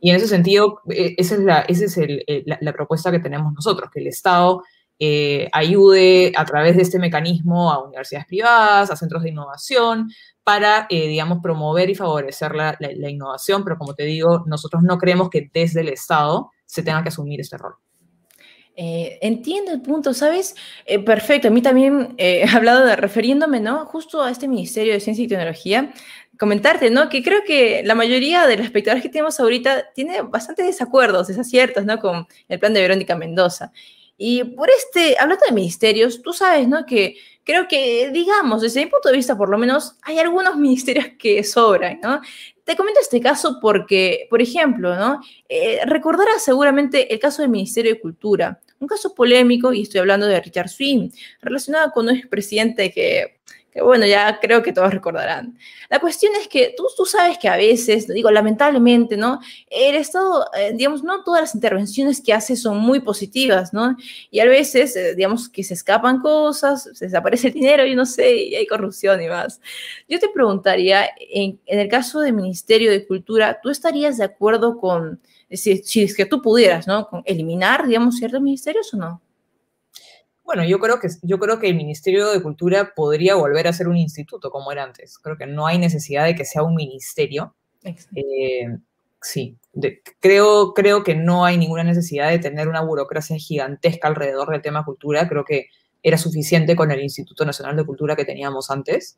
Y 0.02 0.10
en 0.10 0.16
ese 0.16 0.28
sentido, 0.28 0.82
eh, 0.90 1.16
esa 1.18 1.36
es 1.36 1.42
la, 1.42 1.62
es 1.62 1.98
la, 2.62 2.74
propuesta 2.74 3.12
que 3.12 3.20
tenemos 3.20 3.54
nosotros, 3.54 3.90
que 3.92 4.00
el 4.00 4.08
Estado 4.08 4.64
eh, 5.00 5.50
ayude 5.52 6.32
a 6.36 6.46
través 6.46 6.76
de 6.76 6.82
este 6.82 7.00
mecanismo 7.00 7.72
a 7.72 7.84
universidades 7.84 8.28
privadas, 8.28 8.92
a 8.92 8.96
centros 8.96 9.24
de 9.24 9.30
innovación, 9.30 10.10
para, 10.44 10.88
eh, 10.90 11.08
digamos, 11.08 11.40
promover 11.42 11.90
y 11.90 11.96
favorecer 11.96 12.56
la, 12.56 12.78
la 12.80 13.10
innovación, 13.10 13.64
pero 13.64 13.78
como 13.78 13.96
te 13.96 14.04
digo, 14.04 14.44
nosotros 14.48 14.84
no 14.84 14.98
creemos 14.98 15.30
que 15.30 15.50
desde 15.54 15.82
el 15.82 15.90
Estado 15.90 16.52
se 16.66 16.84
tenga 16.84 17.04
que 17.04 17.10
asumir 17.10 17.42
este 17.42 17.58
rol. 17.58 17.76
Eh, 18.78 19.20
entiendo 19.22 19.72
el 19.72 19.82
punto, 19.82 20.14
¿sabes? 20.14 20.54
Eh, 20.86 21.00
perfecto, 21.00 21.48
a 21.48 21.52
mí 21.52 21.62
también 21.62 22.14
eh, 22.18 22.44
he 22.44 22.50
hablado 22.56 22.86
de, 22.86 22.96
refiriéndome, 22.96 23.60
¿no? 23.62 23.86
Justo 23.86 24.22
a 24.22 24.30
este 24.30 24.48
Ministerio 24.48 24.94
de 24.94 25.00
Ciencia 25.00 25.24
y 25.24 25.28
Tecnología, 25.28 25.94
comentarte, 26.38 26.90
¿no? 26.90 27.08
Que 27.08 27.24
creo 27.24 27.44
que 27.46 27.84
la 27.86 27.96
mayoría 27.96 28.46
de 28.48 28.58
los 28.58 28.66
espectadores 28.66 29.02
que 29.02 29.10
tenemos 29.10 29.40
ahorita 29.40 29.94
tiene 29.94 30.22
bastantes 30.22 30.66
desacuerdos, 30.66 31.28
desaciertos, 31.28 31.86
¿no? 31.86 32.00
Con 32.00 32.28
el 32.50 32.60
plan 32.60 32.74
de 32.74 32.82
Verónica 32.82 33.16
Mendoza. 33.16 33.72
Y 34.18 34.44
por 34.44 34.70
este, 34.70 35.18
hablando 35.20 35.46
de 35.48 35.56
ministerios, 35.56 36.22
tú 36.22 36.34
sabes, 36.34 36.68
¿no? 36.68 36.86
Que 36.86 37.16
creo 37.46 37.68
que, 37.70 38.10
digamos, 38.12 38.62
desde 38.62 38.84
mi 38.84 38.92
punto 38.92 39.10
de 39.10 39.16
vista, 39.16 39.38
por 39.38 39.50
lo 39.50 39.58
menos, 39.58 39.96
hay 40.02 40.20
algunos 40.20 40.58
ministerios 40.58 41.08
que 41.18 41.46
sobran, 41.46 42.02
¿no? 42.04 42.20
Te 42.66 42.76
comento 42.76 43.00
este 43.00 43.22
caso 43.22 43.60
porque, 43.62 44.28
por 44.30 44.42
ejemplo, 44.42 44.96
¿no? 44.96 45.22
recordarás 45.86 46.44
seguramente 46.44 47.14
el 47.14 47.20
caso 47.20 47.44
del 47.44 47.52
Ministerio 47.52 47.94
de 47.94 48.02
Cultura 48.02 48.60
un 48.86 48.90
caso 48.90 49.14
polémico, 49.14 49.74
y 49.74 49.82
estoy 49.82 50.00
hablando 50.00 50.28
de 50.28 50.40
Richard 50.40 50.70
Swing, 50.70 51.10
relacionado 51.42 51.92
con 51.92 52.08
un 52.08 52.16
expresidente 52.16 52.92
que, 52.92 53.40
que 53.74 53.82
bueno, 53.82 54.06
ya 54.06 54.40
creo 54.40 54.64
que 54.64 54.72
todos 54.72 54.94
recordarán. 54.94 55.58
La 55.90 56.00
cuestión 56.00 56.32
es 56.40 56.48
que 56.48 56.74
tú, 56.78 56.86
tú 56.96 57.06
sabes 57.06 57.38
que 57.38 57.50
a 57.50 57.58
veces, 57.58 58.08
digo, 58.08 58.32
lamentablemente, 58.32 59.18
¿no? 59.18 59.42
El 59.70 59.96
Estado, 59.96 60.46
eh, 60.58 60.72
digamos, 60.74 61.04
no 61.04 61.24
todas 61.24 61.42
las 61.42 61.56
intervenciones 61.56 62.22
que 62.22 62.32
hace 62.32 62.56
son 62.56 62.78
muy 62.78 63.02
positivas, 63.02 63.74
¿no? 63.74 63.98
Y 64.32 64.40
a 64.40 64.46
veces, 64.46 64.96
eh, 64.96 65.14
digamos, 65.14 65.50
que 65.50 65.64
se 65.64 65.74
escapan 65.74 66.22
cosas, 66.22 66.90
se 66.94 67.06
desaparece 67.06 67.48
el 67.48 67.54
dinero, 67.54 67.86
y 67.86 67.96
no 67.96 68.06
sé, 68.06 68.34
y 68.36 68.56
hay 68.56 68.66
corrupción 68.66 69.22
y 69.22 69.28
más. 69.28 69.60
Yo 70.08 70.20
te 70.20 70.30
preguntaría, 70.30 71.10
en, 71.20 71.60
en 71.66 71.80
el 71.80 71.90
caso 71.90 72.22
del 72.22 72.34
Ministerio 72.34 72.92
de 72.92 73.06
Cultura, 73.06 73.60
¿tú 73.62 73.70
estarías 73.70 74.18
de 74.18 74.24
acuerdo 74.24 74.80
con, 74.80 75.20
si, 75.50 75.78
si 75.78 76.04
es 76.04 76.16
que 76.16 76.26
tú 76.26 76.42
pudieras, 76.42 76.88
¿no? 76.88 77.08
Eliminar, 77.26 77.88
digamos, 77.88 78.18
ciertos 78.18 78.42
ministerios 78.42 78.94
o 78.94 78.98
no? 78.98 79.22
Bueno, 80.46 80.64
yo 80.64 80.80
creo, 80.80 81.00
que, 81.00 81.08
yo 81.24 81.40
creo 81.40 81.60
que 81.60 81.68
el 81.68 81.76
Ministerio 81.76 82.30
de 82.30 82.42
Cultura 82.42 82.94
podría 82.96 83.34
volver 83.34 83.68
a 83.68 83.74
ser 83.74 83.88
un 83.88 83.98
instituto 83.98 84.52
como 84.52 84.72
era 84.72 84.84
antes. 84.84 85.18
Creo 85.18 85.38
que 85.38 85.48
no 85.48 85.66
hay 85.66 85.80
necesidad 85.80 86.24
de 86.24 86.36
que 86.36 86.46
sea 86.46 86.62
un 86.62 86.76
ministerio. 86.76 87.56
Eh, 87.84 88.78
sí, 89.22 89.58
creo, 90.20 90.74
creo 90.74 91.04
que 91.04 91.16
no 91.16 91.46
hay 91.46 91.58
ninguna 91.58 91.84
necesidad 91.84 92.30
de 92.30 92.38
tener 92.38 92.68
una 92.68 92.82
burocracia 92.82 93.38
gigantesca 93.38 94.08
alrededor 94.08 94.52
del 94.52 94.62
tema 94.62 94.86
cultura. 94.86 95.28
Creo 95.28 95.44
que 95.46 95.70
era 96.04 96.20
suficiente 96.20 96.76
con 96.76 96.92
el 96.92 97.02
Instituto 97.02 97.44
Nacional 97.44 97.76
de 97.76 97.86
Cultura 97.86 98.16
que 98.16 98.26
teníamos 98.26 98.70
antes. 98.70 99.18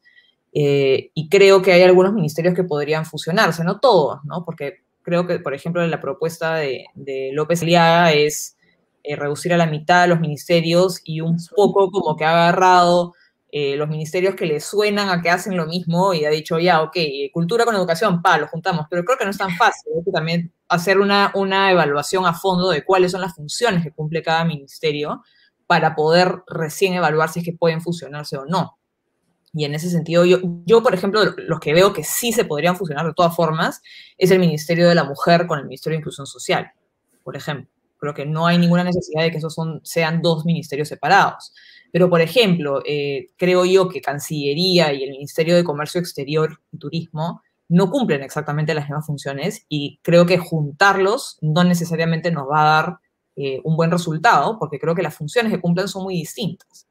Eh, 0.53 1.11
y 1.13 1.27
creo 1.27 1.61
que 1.61 1.73
hay 1.73 1.81
algunos 1.81 2.13
ministerios 2.13 2.55
que 2.55 2.63
podrían 2.63 3.05
fusionarse, 3.05 3.65
no 3.65 3.81
todos, 3.81 4.19
¿no? 4.23 4.45
Porque 4.45 4.77
creo 5.07 5.25
que, 5.25 5.39
por 5.39 5.53
ejemplo, 5.53 5.87
la 5.87 6.01
propuesta 6.01 6.55
de, 6.55 6.85
López 7.31 7.61
Aliaga 7.61 8.11
es 8.11 8.57
eh, 9.03 9.15
reducir 9.15 9.53
a 9.53 9.57
la 9.57 9.65
mitad 9.65 10.05
los 10.05 10.19
ministerios 10.19 10.99
y 11.05 11.21
un 11.21 11.37
poco 11.55 11.89
como 11.91 12.17
que 12.17 12.25
ha 12.25 12.31
agarrado 12.31 13.13
eh, 13.49 13.77
los 13.77 13.87
ministerios 13.87 14.35
que 14.35 14.45
le 14.45 14.59
suenan 14.59 15.07
a 15.07 15.21
que 15.21 15.29
hacen 15.29 15.55
lo 15.55 15.65
mismo 15.65 16.13
y 16.13 16.25
ha 16.25 16.29
dicho, 16.29 16.59
ya, 16.59 16.81
ok, 16.81 16.97
cultura 17.31 17.63
con 17.63 17.73
educación, 17.75 18.21
pa, 18.21 18.37
lo 18.37 18.47
juntamos, 18.47 18.87
pero 18.89 19.05
creo 19.05 19.17
que 19.17 19.23
no 19.23 19.31
es 19.31 19.37
tan 19.37 19.55
fácil, 19.55 19.93
hay 19.97 20.03
que 20.03 20.11
también 20.11 20.51
hacer 20.67 20.99
una, 20.99 21.31
una 21.35 21.71
evaluación 21.71 22.25
a 22.25 22.33
fondo 22.33 22.69
de 22.69 22.83
cuáles 22.83 23.13
son 23.13 23.21
las 23.21 23.33
funciones 23.33 23.83
que 23.83 23.93
cumple 23.93 24.21
cada 24.21 24.43
ministerio 24.43 25.23
para 25.67 25.95
poder 25.95 26.43
recién 26.47 26.95
evaluar 26.95 27.29
si 27.29 27.39
es 27.39 27.45
que 27.45 27.53
pueden 27.53 27.79
fusionarse 27.79 28.35
o 28.35 28.45
no. 28.45 28.77
Y 29.57 29.65
en 29.65 29.73
ese 29.73 29.89
sentido, 29.89 30.23
yo, 30.23 30.37
yo, 30.65 30.83
por 30.83 30.93
ejemplo, 30.93 31.19
los 31.35 31.59
que 31.59 31.73
veo 31.73 31.91
que 31.91 32.03
sí 32.03 32.31
se 32.31 32.45
podrían 32.45 32.75
fusionar 32.75 33.07
de 33.07 33.15
todas 33.15 33.35
formas 33.35 33.81
es 34.15 34.29
el 34.29 34.37
Ministerio 34.37 34.87
de 34.87 34.93
la 34.93 35.03
Mujer 35.03 35.47
con 35.47 35.57
el 35.57 35.65
Ministerio 35.65 35.95
de 35.95 36.01
Inclusión 36.01 36.27
Social, 36.27 36.71
por 37.23 37.35
ejemplo. 37.35 37.67
Creo 37.97 38.13
que 38.13 38.27
no 38.27 38.45
hay 38.45 38.59
ninguna 38.59 38.83
necesidad 38.83 39.23
de 39.23 39.31
que 39.31 39.39
esos 39.39 39.55
son, 39.55 39.81
sean 39.83 40.21
dos 40.21 40.45
ministerios 40.45 40.89
separados. 40.89 41.53
Pero, 41.91 42.07
por 42.07 42.21
ejemplo, 42.21 42.83
eh, 42.85 43.29
creo 43.35 43.65
yo 43.65 43.89
que 43.89 43.99
Cancillería 43.99 44.93
y 44.93 45.03
el 45.03 45.09
Ministerio 45.09 45.55
de 45.55 45.63
Comercio 45.63 45.99
Exterior 45.99 46.61
y 46.71 46.77
Turismo 46.77 47.41
no 47.67 47.89
cumplen 47.89 48.21
exactamente 48.21 48.75
las 48.75 48.85
mismas 48.85 49.07
funciones 49.07 49.65
y 49.69 49.99
creo 50.03 50.27
que 50.27 50.37
juntarlos 50.37 51.39
no 51.41 51.63
necesariamente 51.63 52.29
nos 52.29 52.47
va 52.47 52.61
a 52.61 52.81
dar 52.83 52.99
eh, 53.35 53.59
un 53.63 53.75
buen 53.75 53.89
resultado, 53.89 54.57
porque 54.59 54.79
creo 54.79 54.93
que 54.93 55.01
las 55.01 55.15
funciones 55.15 55.51
que 55.51 55.61
cumplen 55.61 55.87
son 55.87 56.03
muy 56.03 56.13
distintas. 56.13 56.86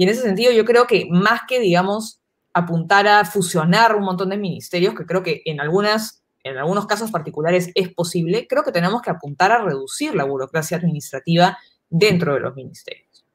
Y 0.00 0.04
en 0.04 0.08
ese 0.08 0.22
sentido, 0.22 0.50
yo 0.50 0.64
creo 0.64 0.86
que 0.86 1.08
más 1.10 1.42
que, 1.46 1.60
digamos, 1.60 2.22
apuntar 2.54 3.06
a 3.06 3.22
fusionar 3.26 3.94
un 3.94 4.02
montón 4.02 4.30
de 4.30 4.38
ministerios, 4.38 4.94
que 4.94 5.04
creo 5.04 5.22
que 5.22 5.42
en 5.44 5.60
algunas 5.60 6.24
en 6.42 6.56
algunos 6.56 6.86
casos 6.86 7.10
particulares 7.10 7.70
es 7.74 7.92
posible, 7.92 8.46
creo 8.48 8.62
que 8.62 8.72
tenemos 8.72 9.02
que 9.02 9.10
apuntar 9.10 9.52
a 9.52 9.62
reducir 9.62 10.14
la 10.14 10.24
burocracia 10.24 10.78
administrativa 10.78 11.58
dentro 11.90 12.32
de 12.32 12.40
los 12.40 12.56
ministerios. 12.56 13.26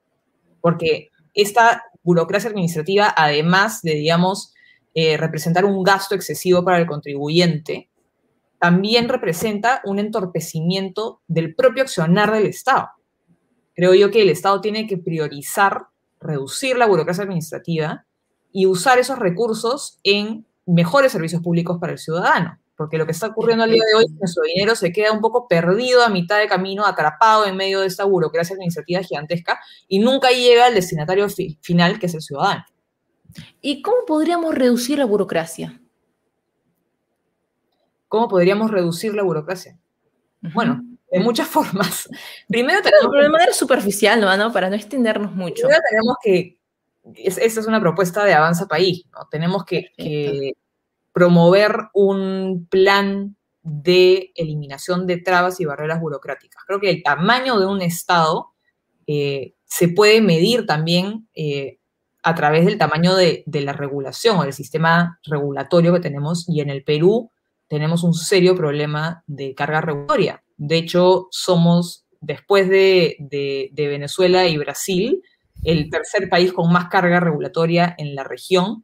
Porque 0.60 1.12
esta 1.36 1.84
burocracia 2.01 2.50
administrativa, 2.50 3.13
además 3.15 3.84
de, 3.84 3.93
digamos, 3.93 4.55
eh, 4.95 5.17
representar 5.17 5.65
un 5.65 5.84
gasto 5.84 6.15
excesivo 6.15 6.65
para 6.65 6.79
el 6.79 6.88
contribuyente, 6.88 7.91
también 8.57 9.07
representa 9.07 9.81
un 9.86 10.00
entorpecimiento 10.00 11.22
del 11.27 11.53
propio 11.53 11.84
accionar 11.84 12.31
del 12.31 12.48
Estado. 12.48 12.89
Creo 13.75 13.93
yo 13.93 14.10
que 14.10 14.24
el 14.24 14.29
Estado 14.29 14.62
tiene 14.62 14.88
que 14.88 14.98
priorizar 14.98 15.89
reducir 16.25 16.77
la 16.77 16.88
burocracia 16.88 17.24
administrativa 17.24 18.05
y 18.51 18.65
usar 18.65 19.00
esos 19.00 19.20
recursos 19.20 20.00
en 20.03 20.46
mejores 20.65 21.12
servicios 21.12 21.41
públicos 21.41 21.77
para 21.79 21.94
el 21.94 22.00
ciudadano 22.00 22.60
porque 22.75 22.98
lo 22.98 23.05
que 23.05 23.13
está 23.13 23.27
ocurriendo 23.27 23.63
al 23.63 23.72
día 23.72 23.84
de 23.89 23.98
hoy 23.98 24.05
es 24.05 24.12
que 24.12 24.20
nuestro 24.20 24.44
dinero 24.44 24.75
se 24.75 24.91
queda 24.91 25.12
un 25.12 25.22
poco 25.22 25.48
perdido 25.48 26.03
a 26.03 26.10
mitad 26.10 26.39
de 26.39 26.48
camino, 26.48 26.86
atrapado 26.86 27.46
en 27.46 27.55
medio 27.55 27.82
de 27.82 27.88
esta 27.88 28.03
burocracia 28.03 28.53
administrativa 28.53 29.01
gigantesca 29.01 29.60
y 29.88 30.00
nunca 30.00 30.29
llega 30.32 30.65
al 30.65 30.74
destinatario 30.74 31.27
final, 31.62 32.00
que 32.00 32.08
es 32.08 32.13
el 32.13 32.22
ciudadano. 32.22 32.65
¿Y 33.62 33.82
cómo 33.82 34.05
podríamos 34.05 34.55
reducir 34.55 34.98
la 34.98 35.05
burocracia? 35.05 35.82
¿Cómo 38.07 38.27
podríamos 38.27 38.72
reducir 38.72 39.14
la 39.14 39.24
burocracia? 39.24 39.77
Bueno, 40.53 40.84
de 41.17 41.23
muchas 41.23 41.47
formas. 41.47 42.09
Primero 42.47 42.81
tenemos... 42.81 43.07
Pero 43.11 43.23
de 43.23 43.29
manera 43.29 43.53
superficial, 43.53 44.19
¿no? 44.21 44.51
Para 44.51 44.69
no 44.69 44.75
extendernos 44.75 45.31
mucho. 45.33 45.67
Primero 45.67 45.81
tenemos 45.89 46.15
que... 46.23 46.57
esa 47.15 47.59
es 47.59 47.67
una 47.67 47.79
propuesta 47.79 48.23
de 48.23 48.33
Avanza 48.33 48.67
País, 48.67 49.05
¿no? 49.11 49.27
Tenemos 49.29 49.63
que 49.65 50.53
promover 51.13 51.87
un 51.93 52.67
plan 52.69 53.35
de 53.65 54.31
eliminación 54.35 55.07
de 55.07 55.17
trabas 55.17 55.59
y 55.59 55.65
barreras 55.65 55.99
burocráticas. 55.99 56.63
Creo 56.67 56.79
que 56.79 56.91
el 56.91 57.01
tamaño 57.01 57.59
de 57.59 57.65
un 57.65 57.81
Estado 57.81 58.51
eh, 59.07 59.55
se 59.63 59.87
puede 59.87 60.21
medir 60.21 60.67
también 60.67 61.27
eh, 61.33 61.79
a 62.21 62.35
través 62.35 62.65
del 62.65 62.77
tamaño 62.77 63.15
de, 63.15 63.43
la 63.47 63.73
regulación 63.73 64.37
o 64.37 64.43
del 64.43 64.53
sistema 64.53 65.19
regulatorio 65.23 65.93
que 65.93 65.99
tenemos 65.99 66.47
y 66.47 66.61
en 66.61 66.69
el 66.69 66.83
Perú 66.83 67.31
tenemos 67.67 68.03
un 68.03 68.13
serio 68.13 68.55
problema 68.55 69.23
de 69.25 69.55
carga 69.55 69.81
regulatoria. 69.81 70.43
De 70.57 70.77
hecho, 70.77 71.27
somos, 71.31 72.05
después 72.22 72.70
de, 72.70 73.18
de 73.20 73.87
Venezuela 73.87 74.48
y 74.48 74.57
Brasil, 74.57 75.22
el 75.63 75.89
tercer 75.89 76.29
país 76.29 76.53
con 76.53 76.72
más 76.72 76.89
carga 76.89 77.20
regulatoria 77.20 77.96
en 77.98 78.15
la 78.15 78.24
región 78.24 78.83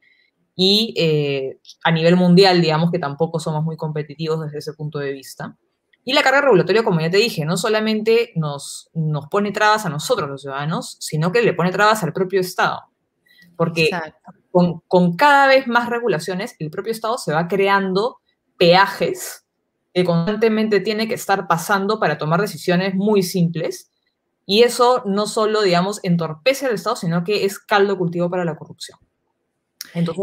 y 0.55 0.93
eh, 0.97 1.59
a 1.83 1.91
nivel 1.91 2.15
mundial, 2.15 2.61
digamos 2.61 2.91
que 2.91 2.99
tampoco 2.99 3.39
somos 3.39 3.63
muy 3.63 3.77
competitivos 3.77 4.41
desde 4.41 4.59
ese 4.59 4.73
punto 4.73 4.99
de 4.99 5.11
vista. 5.11 5.57
Y 6.03 6.13
la 6.13 6.23
carga 6.23 6.41
regulatoria, 6.41 6.83
como 6.83 6.99
ya 6.99 7.11
te 7.11 7.17
dije, 7.17 7.45
no 7.45 7.57
solamente 7.57 8.31
nos, 8.35 8.89
nos 8.93 9.27
pone 9.27 9.51
trabas 9.51 9.85
a 9.85 9.89
nosotros 9.89 10.29
los 10.29 10.41
ciudadanos, 10.41 10.97
sino 10.99 11.31
que 11.31 11.43
le 11.43 11.53
pone 11.53 11.71
trabas 11.71 12.03
al 12.03 12.11
propio 12.11 12.41
Estado. 12.41 12.81
Porque 13.55 13.89
con, 14.49 14.81
con, 14.87 15.15
cada 15.15 15.47
vez 15.47 15.67
más 15.67 15.89
regulaciones, 15.89 16.55
el 16.57 16.71
propio 16.71 16.91
Estado 16.91 17.19
se 17.19 17.33
va 17.33 17.47
creando 17.47 18.17
peajes 18.57 19.40
que 19.93 20.03
constantemente 20.03 20.79
tiene 20.79 21.07
que 21.07 21.15
estar 21.15 21.47
pasando 21.47 21.99
para 21.99 22.17
tomar 22.17 22.41
decisiones 22.41 22.95
muy 22.95 23.23
simples. 23.23 23.91
Y 24.45 24.63
eso 24.63 25.03
no 25.05 25.27
solo, 25.27 25.61
digamos, 25.61 25.99
entorpece 26.03 26.65
al 26.65 26.75
Estado, 26.75 26.95
sino 26.95 27.23
que 27.23 27.45
es 27.45 27.59
caldo 27.59 27.97
cultivo 27.97 28.29
para 28.29 28.45
la 28.45 28.55
corrupción 28.55 28.99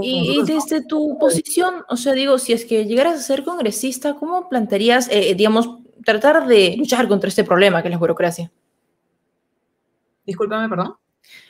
y, 0.03 0.43
desde 0.45 0.83
tu 0.83 1.19
posición, 1.19 1.85
o 1.89 1.97
sea, 1.97 2.13
digo, 2.15 2.39
si 2.39 2.53
es 2.53 2.65
que 2.65 2.87
llegaras 2.87 3.19
a 3.19 3.23
ser 3.23 3.45
congresista, 3.45 4.15
¿cómo 4.15 4.49
plantearías, 4.49 5.09
eh, 5.11 5.35
digamos, 5.35 5.69
tratar 6.05 6.47
de 6.47 6.75
luchar 6.79 7.09
contra 7.09 7.29
este 7.29 7.45
problema 7.45 7.83
que 7.83 7.89
es 7.89 7.93
la 7.93 7.99
burocracia? 7.99 8.51
Discúlpame, 10.25 10.69
perdón. 10.69 10.95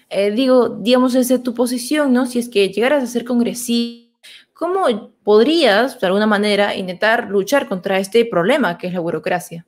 Eh, 0.09 0.31
digo, 0.33 0.69
digamos, 0.69 1.13
desde 1.13 1.39
tu 1.39 1.55
posición, 1.55 2.13
¿no? 2.13 2.27
Si 2.27 2.39
es 2.39 2.49
que 2.49 2.69
llegaras 2.71 3.03
a 3.03 3.07
ser 3.07 3.25
congresista, 3.25 4.08
¿cómo 4.59 5.13
podrías, 5.23 6.01
de 6.01 6.07
alguna 6.09 6.27
manera, 6.27 6.75
intentar 6.75 7.29
luchar 7.31 7.69
contra 7.69 8.01
este 8.01 8.25
problema 8.25 8.77
que 8.77 8.89
es 8.89 8.93
la 8.93 8.99
burocracia? 8.99 9.65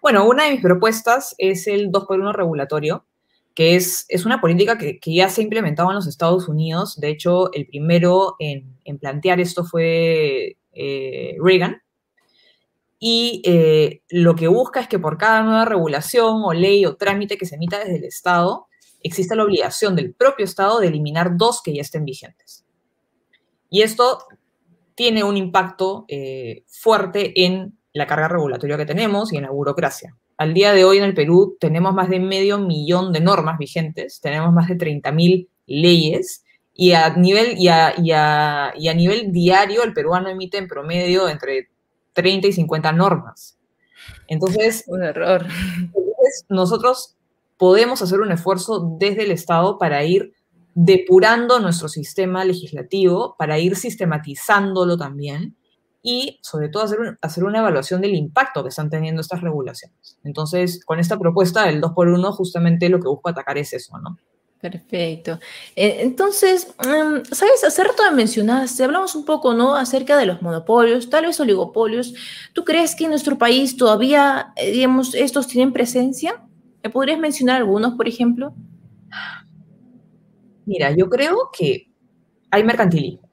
Bueno, 0.00 0.26
una 0.26 0.44
de 0.44 0.52
mis 0.52 0.62
propuestas 0.62 1.34
es 1.36 1.66
el 1.66 1.92
2 1.92 2.06
por 2.06 2.18
1 2.18 2.32
regulatorio, 2.32 3.04
que 3.54 3.76
es, 3.76 4.06
es 4.08 4.24
una 4.24 4.40
política 4.40 4.78
que, 4.78 4.98
ya 5.04 5.28
se 5.28 5.42
ha 5.42 5.44
implementado 5.44 5.90
en 5.90 5.96
los 5.96 6.06
Estados 6.06 6.48
Unidos. 6.48 6.98
De 6.98 7.10
hecho, 7.10 7.52
el 7.52 7.66
primero 7.66 8.36
en, 8.38 8.74
plantear 8.98 9.38
esto 9.38 9.64
fue 9.64 10.56
eh, 10.72 11.36
Reagan. 11.38 11.82
Y 12.98 13.42
eh, 13.44 14.00
lo 14.08 14.34
que 14.34 14.48
busca 14.48 14.80
es 14.80 14.88
que 14.88 14.98
por 14.98 15.18
cada 15.18 15.42
nueva 15.42 15.66
regulación 15.66 16.40
o 16.42 16.54
ley 16.54 16.86
o 16.86 16.96
trámite 16.96 17.36
que 17.36 17.44
se 17.44 17.56
emita 17.56 17.80
desde 17.80 17.96
el 17.96 18.04
Estado, 18.04 18.68
exista 19.02 19.34
la 19.34 19.44
obligación 19.44 19.94
del 19.94 20.14
propio 20.14 20.46
Estado 20.46 20.80
de 20.80 20.88
eliminar 20.88 21.36
dos 21.36 21.60
que 21.62 21.74
ya 21.74 21.82
estén 21.82 22.06
vigentes. 22.06 22.65
Y 23.70 23.82
esto 23.82 24.26
tiene 24.94 25.24
un 25.24 25.36
impacto 25.36 26.04
eh, 26.08 26.64
fuerte 26.68 27.44
en 27.44 27.78
la 27.92 28.06
carga 28.06 28.28
regulatoria 28.28 28.76
que 28.76 28.86
tenemos 28.86 29.32
y 29.32 29.36
en 29.36 29.42
la 29.42 29.50
burocracia 29.50 30.14
al 30.38 30.54
día 30.54 30.72
de 30.72 30.84
hoy 30.84 30.98
en 30.98 31.04
el 31.04 31.14
Perú 31.14 31.56
tenemos 31.58 31.94
más 31.94 32.08
de 32.08 32.20
medio 32.20 32.58
millón 32.58 33.12
de 33.12 33.20
normas 33.20 33.58
vigentes, 33.58 34.20
tenemos 34.20 34.52
más 34.52 34.68
de 34.68 34.76
30.000 34.76 35.48
leyes 35.66 36.44
y 36.74 36.92
a, 36.92 37.14
nivel, 37.16 37.58
y 37.58 37.68
a, 37.68 37.94
y, 37.96 38.10
a, 38.12 38.72
y 38.76 38.88
a, 38.88 38.94
nivel 38.94 39.32
diario 39.32 39.82
el 39.82 39.94
peruano 39.94 40.28
emite 40.28 40.58
en 40.58 40.68
promedio 40.68 41.28
entre 41.28 41.70
30 42.12 42.48
y 42.48 42.52
50 42.52 42.92
normas. 42.92 43.56
Entonces, 44.28 44.84
un 44.88 45.02
error. 45.02 45.46
nosotros 46.50 47.16
podemos 47.56 48.02
hacer 48.02 48.20
un 48.20 48.30
esfuerzo 48.30 48.96
desde 48.98 49.22
el 49.22 49.30
Estado 49.30 49.78
para 49.78 50.04
ir 50.04 50.34
depurando 50.78 51.58
nuestro 51.58 51.88
sistema 51.88 52.44
legislativo 52.44 53.34
para 53.38 53.58
ir 53.58 53.76
sistematizándolo 53.76 54.98
también 54.98 55.56
y 56.02 56.38
sobre 56.42 56.68
todo 56.68 56.82
hacer, 56.82 57.18
hacer 57.22 57.44
una 57.44 57.60
evaluación 57.60 58.02
del 58.02 58.14
impacto 58.14 58.62
que 58.62 58.68
están 58.68 58.90
teniendo 58.90 59.22
estas 59.22 59.40
regulaciones. 59.40 60.18
Entonces, 60.22 60.84
con 60.84 61.00
esta 61.00 61.18
propuesta 61.18 61.64
del 61.64 61.80
2x1, 61.80 62.30
justamente 62.32 62.90
lo 62.90 63.00
que 63.00 63.08
busco 63.08 63.30
atacar 63.30 63.56
es 63.56 63.72
eso, 63.72 63.98
¿no? 63.98 64.18
Perfecto. 64.60 65.40
Eh, 65.74 65.98
entonces, 66.00 66.74
em, 66.84 67.24
¿sabes? 67.24 67.64
Hace 67.64 67.82
rato 67.82 68.02
mencionaste, 68.12 68.84
hablamos 68.84 69.14
un 69.14 69.24
poco, 69.24 69.54
¿no? 69.54 69.76
Acerca 69.76 70.18
de 70.18 70.26
los 70.26 70.42
monopolios, 70.42 71.08
tal 71.08 71.24
vez 71.24 71.40
oligopolios. 71.40 72.12
¿Tú 72.52 72.64
crees 72.64 72.94
que 72.94 73.04
en 73.04 73.10
nuestro 73.10 73.38
país 73.38 73.78
todavía, 73.78 74.52
eh, 74.56 74.72
digamos, 74.72 75.14
estos 75.14 75.46
tienen 75.46 75.72
presencia? 75.72 76.44
¿Me 76.82 76.90
podrías 76.90 77.18
mencionar 77.18 77.56
algunos, 77.56 77.94
por 77.94 78.08
ejemplo? 78.08 78.54
Mira, 80.66 80.90
yo 80.90 81.08
creo 81.08 81.50
que 81.56 81.90
hay 82.50 82.64
mercantilismo. 82.64 83.30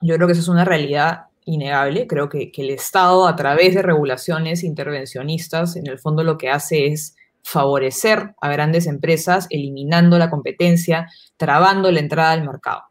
Yo 0.00 0.14
creo 0.16 0.26
que 0.26 0.32
eso 0.32 0.42
es 0.42 0.48
una 0.48 0.64
realidad 0.64 1.26
innegable. 1.44 2.06
Creo 2.06 2.28
que, 2.28 2.50
que 2.50 2.62
el 2.62 2.70
Estado, 2.70 3.26
a 3.26 3.36
través 3.36 3.74
de 3.74 3.82
regulaciones 3.82 4.64
intervencionistas, 4.64 5.76
en 5.76 5.86
el 5.86 5.98
fondo 5.98 6.24
lo 6.24 6.38
que 6.38 6.48
hace 6.48 6.86
es 6.86 7.16
favorecer 7.46 8.34
a 8.40 8.50
grandes 8.50 8.88
empresas, 8.88 9.46
eliminando 9.50 10.18
la 10.18 10.30
competencia, 10.30 11.08
trabando 11.36 11.92
la 11.92 12.00
entrada 12.00 12.32
al 12.32 12.44
mercado. 12.44 12.82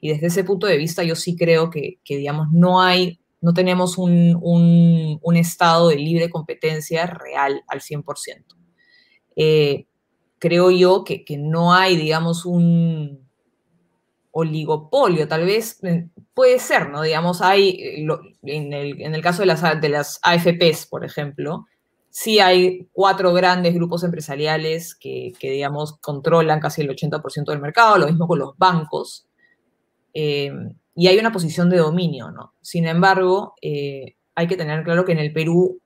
Y 0.00 0.10
desde 0.10 0.26
ese 0.26 0.44
punto 0.44 0.66
de 0.66 0.76
vista 0.76 1.02
yo 1.02 1.14
sí 1.14 1.34
creo 1.34 1.70
que, 1.70 1.98
digamos, 2.06 2.48
no 2.52 2.82
hay, 2.82 3.20
no 3.40 3.54
tenemos 3.54 3.96
un, 3.96 4.38
un, 4.42 5.36
estado 5.36 5.88
de 5.88 5.96
libre 5.96 6.28
competencia 6.28 7.06
real 7.06 7.62
al 7.68 7.80
100%. 7.80 8.04
Eh, 9.36 9.86
creo 10.42 10.72
yo 10.72 11.04
que, 11.04 11.24
que, 11.24 11.38
no 11.38 11.72
hay, 11.72 11.96
digamos, 11.96 12.44
un 12.44 13.28
oligopolio, 14.32 15.28
tal 15.28 15.46
vez 15.46 15.78
eh, 15.84 16.08
puede 16.34 16.58
ser, 16.58 16.90
¿no? 16.90 17.02
Digamos, 17.02 17.40
hay, 17.42 17.68
eh, 17.80 18.06
en 18.42 18.72
el, 18.72 19.00
en 19.00 19.14
el 19.14 19.22
caso 19.22 19.42
de 19.42 19.46
las, 19.46 19.62
de 19.80 19.88
las 19.88 20.18
AFPs, 20.20 20.86
por 20.86 21.04
ejemplo, 21.04 21.66
sí 22.10 22.40
hay 22.40 22.88
cuatro 22.92 23.32
grandes 23.32 23.72
grupos 23.72 24.02
empresariales 24.02 24.96
que, 24.96 25.32
digamos, 25.40 25.98
controlan 26.00 26.58
casi 26.58 26.82
el 26.82 26.90
80% 26.90 27.44
del 27.52 27.60
mercado, 27.60 27.98
lo 27.98 28.08
mismo 28.08 28.26
con 28.26 28.40
los 28.40 28.58
bancos, 28.58 29.28
eh, 30.12 30.50
y 30.96 31.06
hay 31.06 31.20
una 31.20 31.30
posición 31.30 31.70
de 31.70 31.76
dominio, 31.76 32.32
¿no? 32.32 32.54
Sin 32.60 32.88
embargo, 32.88 33.54
hay 33.62 34.46
que 34.48 34.56
tener 34.56 34.82
claro 34.82 35.04
que 35.04 35.12
en 35.12 35.20
el 35.20 35.32
Perú 35.32 35.80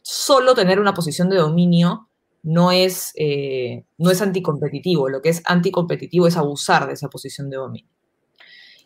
solo 0.00 0.54
tener 0.54 0.80
una 0.80 0.94
posición 0.94 1.28
de 1.28 1.36
dominio 1.36 2.08
no 2.46 2.70
es, 2.70 3.12
eh, 3.16 3.84
no 3.98 4.12
es 4.12 4.22
anticompetitivo, 4.22 5.08
lo 5.08 5.20
que 5.20 5.30
es 5.30 5.42
anticompetitivo 5.46 6.28
es 6.28 6.36
abusar 6.36 6.86
de 6.86 6.92
esa 6.92 7.08
posición 7.08 7.50
de 7.50 7.56
dominio. 7.56 7.90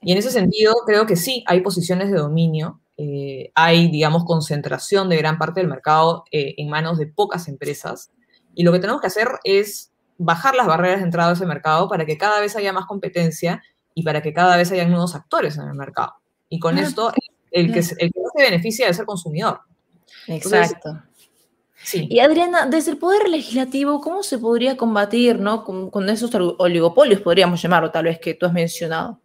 Y 0.01 0.13
en 0.13 0.19
ese 0.19 0.31
sentido, 0.31 0.73
creo 0.87 1.05
que 1.05 1.15
sí, 1.15 1.45
hay 1.47 1.61
posiciones 1.61 2.11
de 2.11 2.17
dominio, 2.17 2.81
eh, 2.97 3.53
hay, 3.55 3.91
digamos, 3.91 4.25
concentración 4.25 5.11
de 5.11 5.19
gran 5.19 5.37
parte 5.37 5.61
del 5.61 5.69
mercado 5.69 6.25
eh, 6.33 6.55
en 6.57 6.71
manos 6.71 6.97
de 6.97 7.07
pocas 7.07 7.49
empresas. 7.49 8.11
Y 8.55 8.63
lo 8.63 8.73
que 8.73 8.79
tenemos 8.79 9.03
que 9.03 9.09
hacer 9.09 9.29
es 9.45 9.93
bajar 10.17 10.55
las 10.55 10.67
barreras 10.67 11.01
de 11.01 11.05
entrada 11.05 11.29
a 11.29 11.35
ese 11.35 11.45
mercado 11.45 11.87
para 11.87 12.07
que 12.07 12.17
cada 12.17 12.41
vez 12.41 12.57
haya 12.57 12.73
más 12.73 12.87
competencia 12.87 13.63
y 13.95 14.05
para 14.05 14.23
que 14.23 14.33
cada 14.33 14.57
vez 14.57 14.73
haya 14.73 14.89
nuevos 14.89 15.15
actores 15.15 15.59
en 15.59 15.69
el 15.69 15.75
mercado. 15.75 16.15
Y 16.49 16.61
con 16.61 16.79
esto, 16.79 17.13
el, 17.51 17.71
que, 17.75 17.81
el 17.81 18.11
que 18.11 18.21
no 18.21 18.31
se 18.35 18.43
beneficia 18.43 18.89
es 18.89 18.99
el 18.99 19.05
consumidor. 19.05 19.61
Exacto. 20.29 21.03
Sí. 21.83 22.07
Y 22.11 22.21
Adriana, 22.21 22.67
desde 22.67 22.93
el 22.93 22.99
Poder 22.99 23.29
Legislativo, 23.29 24.01
¿cómo 24.01 24.23
se 24.23 24.39
podría 24.39 24.77
combatir 24.77 25.39
¿no? 25.39 25.65
con, 25.65 25.91
con 25.91 26.09
esos 26.09 26.31
oligopolios, 26.35 27.21
podríamos 27.21 27.61
llamarlo, 27.61 27.91
tal 27.91 28.05
vez, 28.05 28.19
que 28.19 28.35
tú 28.35 28.47
has 28.47 28.53
mencionado? 28.53 29.21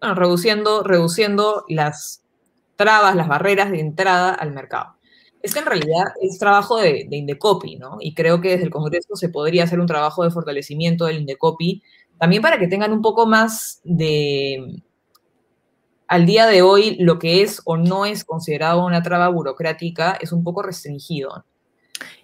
reduciendo, 0.00 0.82
reduciendo 0.82 1.64
las 1.68 2.22
trabas, 2.76 3.16
las 3.16 3.28
barreras 3.28 3.70
de 3.70 3.80
entrada 3.80 4.32
al 4.32 4.52
mercado. 4.52 4.96
Este 5.42 5.58
en 5.58 5.66
realidad 5.66 6.04
es 6.20 6.38
trabajo 6.38 6.78
de, 6.78 7.06
de, 7.08 7.16
Indecopi, 7.16 7.76
¿no? 7.76 7.98
Y 8.00 8.14
creo 8.14 8.40
que 8.40 8.50
desde 8.50 8.64
el 8.64 8.70
Congreso 8.70 9.14
se 9.14 9.28
podría 9.28 9.64
hacer 9.64 9.80
un 9.80 9.86
trabajo 9.86 10.24
de 10.24 10.30
fortalecimiento 10.30 11.06
del 11.06 11.18
Indecopi, 11.18 11.82
también 12.18 12.42
para 12.42 12.58
que 12.58 12.68
tengan 12.68 12.92
un 12.92 13.02
poco 13.02 13.26
más 13.26 13.80
de, 13.84 14.82
al 16.08 16.26
día 16.26 16.46
de 16.46 16.62
hoy, 16.62 16.96
lo 17.00 17.18
que 17.18 17.42
es 17.42 17.60
o 17.64 17.76
no 17.76 18.06
es 18.06 18.24
considerado 18.24 18.84
una 18.84 19.02
traba 19.02 19.28
burocrática 19.28 20.18
es 20.20 20.32
un 20.32 20.44
poco 20.44 20.62
restringido. 20.62 21.44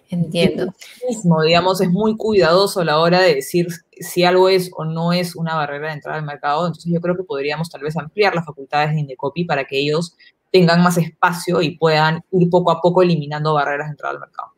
Entiendo. 0.09 0.73
Mismo, 1.07 1.41
digamos, 1.41 1.81
es 1.81 1.89
muy 1.89 2.15
cuidadoso 2.15 2.81
a 2.81 2.85
la 2.85 2.99
hora 2.99 3.19
de 3.19 3.35
decir 3.35 3.67
si 3.99 4.23
algo 4.23 4.47
es 4.47 4.69
o 4.75 4.85
no 4.85 5.11
es 5.11 5.35
una 5.35 5.55
barrera 5.55 5.87
de 5.87 5.95
entrada 5.95 6.19
al 6.19 6.25
mercado. 6.25 6.67
Entonces 6.67 6.91
yo 6.93 7.01
creo 7.01 7.15
que 7.17 7.23
podríamos 7.23 7.69
tal 7.69 7.81
vez 7.81 7.97
ampliar 7.97 8.35
las 8.35 8.45
facultades 8.45 8.91
de 8.93 8.99
Indecopi 8.99 9.43
para 9.45 9.65
que 9.65 9.79
ellos 9.79 10.15
tengan 10.51 10.83
más 10.83 10.97
espacio 10.99 11.61
y 11.61 11.77
puedan 11.77 12.23
ir 12.31 12.49
poco 12.49 12.71
a 12.71 12.79
poco 12.79 13.01
eliminando 13.01 13.55
barreras 13.55 13.87
de 13.87 13.91
entrada 13.91 14.13
al 14.13 14.19
mercado. 14.19 14.49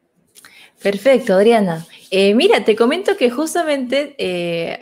Perfecto, 0.84 1.34
Adriana. 1.34 1.86
Eh, 2.12 2.36
mira, 2.36 2.66
te 2.66 2.76
comento 2.76 3.16
que 3.16 3.32
justamente, 3.32 4.14
eh, 4.18 4.80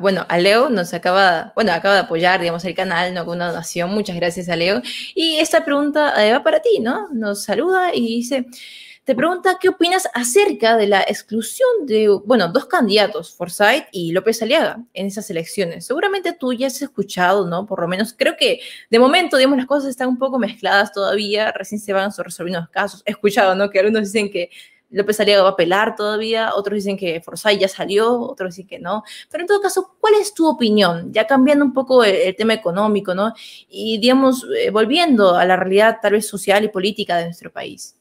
bueno, 0.00 0.26
a 0.28 0.38
Leo 0.38 0.68
nos 0.68 0.92
acaba, 0.92 1.52
bueno, 1.54 1.72
acaba 1.72 1.94
de 1.94 2.00
apoyar, 2.02 2.40
digamos, 2.40 2.64
el 2.64 2.74
canal, 2.74 3.14
¿no? 3.14 3.24
Con 3.24 3.36
una 3.36 3.48
donación. 3.48 3.90
Muchas 3.90 4.16
gracias 4.16 4.48
a 4.48 4.56
Leo. 4.56 4.82
Y 5.14 5.36
esta 5.36 5.64
pregunta 5.64 6.24
eh, 6.24 6.32
va 6.32 6.42
para 6.42 6.60
ti, 6.60 6.80
¿no? 6.80 7.08
Nos 7.12 7.44
saluda 7.44 7.94
y 7.94 8.06
dice, 8.06 8.46
te 9.04 9.14
pregunta 9.14 9.58
qué 9.60 9.68
opinas 9.68 10.08
acerca 10.14 10.76
de 10.76 10.86
la 10.86 11.02
exclusión 11.02 11.68
de, 11.86 12.08
bueno, 12.24 12.48
dos 12.48 12.66
candidatos, 12.66 13.34
Forsyth 13.34 13.86
y 13.92 14.12
López 14.12 14.42
Aliaga, 14.42 14.82
en 14.94 15.06
esas 15.06 15.28
elecciones. 15.28 15.86
Seguramente 15.86 16.32
tú 16.32 16.52
ya 16.54 16.68
has 16.68 16.80
escuchado, 16.80 17.46
¿no? 17.46 17.66
Por 17.66 17.80
lo 17.80 17.88
menos 17.88 18.14
creo 18.16 18.34
que 18.38 18.60
de 18.90 18.98
momento, 18.98 19.36
digamos, 19.36 19.58
las 19.58 19.66
cosas 19.66 19.90
están 19.90 20.08
un 20.08 20.18
poco 20.18 20.38
mezcladas 20.38 20.90
todavía, 20.92 21.52
recién 21.52 21.80
se 21.80 21.92
van 21.92 22.10
resolviendo 22.16 22.60
los 22.60 22.70
casos. 22.70 23.02
He 23.04 23.10
escuchado, 23.10 23.54
¿no? 23.54 23.68
Que 23.68 23.80
algunos 23.80 24.12
dicen 24.12 24.30
que 24.30 24.50
López 24.94 25.18
Aliaga 25.20 25.42
va 25.42 25.48
a 25.50 25.52
apelar 25.52 25.96
todavía, 25.96 26.54
otros 26.54 26.76
dicen 26.76 26.96
que 26.96 27.20
Forsyth 27.20 27.58
ya 27.58 27.68
salió, 27.68 28.20
otros 28.20 28.54
dicen 28.54 28.68
que 28.68 28.78
no. 28.78 29.02
Pero 29.30 29.42
en 29.42 29.48
todo 29.48 29.60
caso, 29.60 29.96
¿cuál 30.00 30.14
es 30.14 30.32
tu 30.32 30.48
opinión? 30.48 31.12
Ya 31.12 31.26
cambiando 31.26 31.64
un 31.64 31.72
poco 31.72 32.04
el, 32.04 32.34
tema 32.36 32.54
económico, 32.54 33.14
¿no? 33.14 33.32
Y, 33.68 33.98
digamos, 33.98 34.46
eh, 34.58 34.70
volviendo 34.70 35.36
a 35.36 35.44
la 35.44 35.56
realidad 35.56 35.98
tal 36.00 36.12
vez 36.12 36.26
social 36.26 36.64
y 36.64 36.68
política 36.68 37.16
de 37.16 37.24
nuestro 37.26 37.52
país. 37.52 37.96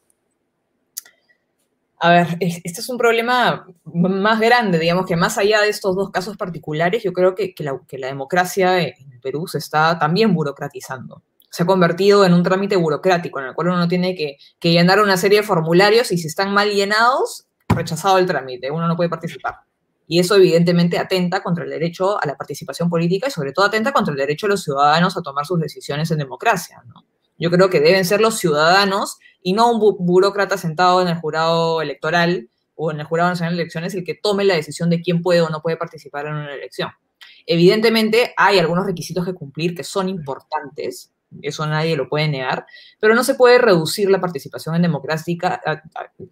A 2.00 2.10
ver, 2.10 2.28
este 2.40 2.82
es 2.82 2.90
un 2.90 2.98
problema 2.98 3.66
más 3.86 4.40
grande, 4.40 4.78
digamos 4.78 5.06
que 5.06 5.16
más 5.16 5.38
allá 5.38 5.62
de 5.62 5.70
estos 5.70 5.96
dos 5.96 6.12
casos 6.12 6.36
particulares, 6.36 7.02
yo 7.02 7.14
creo 7.14 7.34
que, 7.34 7.54
la, 7.60 8.08
democracia 8.08 8.82
en 8.82 9.22
Perú 9.22 9.48
se 9.48 9.60
está 9.60 9.98
también 9.98 10.34
burocratizando. 10.34 11.22
Se 11.54 11.62
ha 11.62 11.66
convertido 11.68 12.26
en 12.26 12.34
un 12.34 12.42
trámite 12.42 12.76
burocrático 12.78 13.40
en 13.40 13.46
el 13.46 13.54
cual 13.54 13.68
uno 13.68 13.88
tiene 13.88 14.16
que, 14.16 14.40
llenar 14.72 15.00
una 15.00 15.18
serie 15.18 15.42
de 15.42 15.46
formularios 15.46 16.12
y 16.12 16.18
si 16.18 16.26
están 16.26 16.52
mal 16.52 16.72
llenados, 16.72 17.46
rechazado 17.70 18.18
el 18.18 18.26
trámite, 18.26 18.72
uno 18.72 18.88
no 18.88 18.96
puede 18.96 19.12
participar. 19.12 19.58
Y 20.08 20.18
eso 20.18 20.36
evidentemente 20.36 20.98
atenta 20.98 21.44
contra 21.44 21.64
el 21.64 21.70
derecho 21.70 22.20
a 22.20 22.26
la 22.26 22.36
participación 22.36 22.90
política 22.90 23.28
y 23.28 23.32
sobre 23.32 23.52
todo 23.52 23.68
atenta 23.68 23.92
contra 23.92 24.14
el 24.14 24.18
derecho 24.18 24.48
de 24.48 24.54
los 24.54 24.64
ciudadanos 24.64 25.16
a 25.16 25.22
tomar 25.22 25.46
sus 25.46 25.60
decisiones 25.60 26.10
en 26.10 26.18
democracia. 26.18 26.82
Yo 27.38 27.52
creo 27.52 27.70
que 27.70 27.82
deben 27.82 28.04
ser 28.04 28.20
los 28.20 28.40
ciudadanos 28.40 29.20
y 29.44 29.54
no 29.54 29.72
un 29.72 29.80
burócrata 29.80 30.58
sentado 30.58 31.04
en 31.04 31.08
el 31.08 31.20
jurado 31.20 31.84
electoral 31.84 32.50
o 32.74 32.90
en 32.90 33.00
el 33.00 33.06
jurado 33.06 33.30
nacional 33.30 33.56
de 33.56 33.62
elecciones 33.62 33.94
el 33.94 34.04
que 34.04 34.16
tome 34.16 34.44
la 34.44 34.56
decisión 34.56 34.90
de 34.90 35.02
quién 35.02 35.22
puede 35.22 35.42
o 35.42 35.50
no 35.50 35.62
puede 35.62 35.78
participar 35.78 36.26
en 36.26 36.34
una 36.34 36.56
elección. 36.56 36.90
Evidentemente 37.46 38.34
hay 38.38 38.58
algunos 38.58 38.88
requisitos 38.88 39.24
que 39.24 39.36
cumplir 39.36 39.76
que 39.76 39.84
son 39.84 40.10
importantes, 40.10 41.14
eso 41.42 41.66
nadie 41.66 41.96
lo 41.96 42.08
puede 42.08 42.28
negar, 42.28 42.66
pero 43.00 43.16
no 43.16 43.24
se 43.24 43.36
puede 43.36 43.58
reducir 43.58 44.10
la 44.10 44.22
participación 44.22 44.76
en, 44.76 44.82
democracia, 44.82 45.62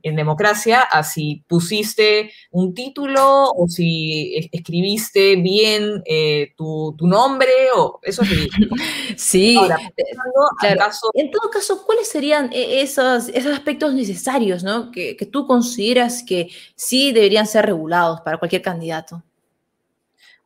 en 0.03 0.15
democracia 0.15 0.81
a 0.81 1.03
si 1.03 1.43
pusiste 1.47 2.31
un 2.51 2.73
título 2.73 3.51
o 3.51 3.67
si 3.67 4.49
escribiste 4.51 5.35
bien 5.35 6.01
eh, 6.05 6.53
tu, 6.55 6.95
nombre, 7.01 7.51
o 7.75 7.99
eso 8.03 8.21
es 8.23 8.29
ridículo. 8.29 8.75
Sí, 9.17 9.57
eh, 9.57 10.77
en 11.13 11.31
todo 11.31 11.49
caso, 11.51 11.83
¿cuáles 11.85 12.07
serían 12.07 12.49
e, 12.53 12.81
esos, 12.81 13.27
esos 13.29 13.53
aspectos 13.53 13.93
necesarios 13.93 14.63
¿no? 14.63 14.91
que, 14.91 15.15
que 15.17 15.25
tú 15.25 15.45
consideras 15.45 16.23
que 16.23 16.49
sí 16.75 17.11
deberían 17.11 17.45
ser 17.45 17.65
regulados 17.65 18.21
para 18.21 18.37
cualquier 18.37 18.61
candidato? 18.61 19.23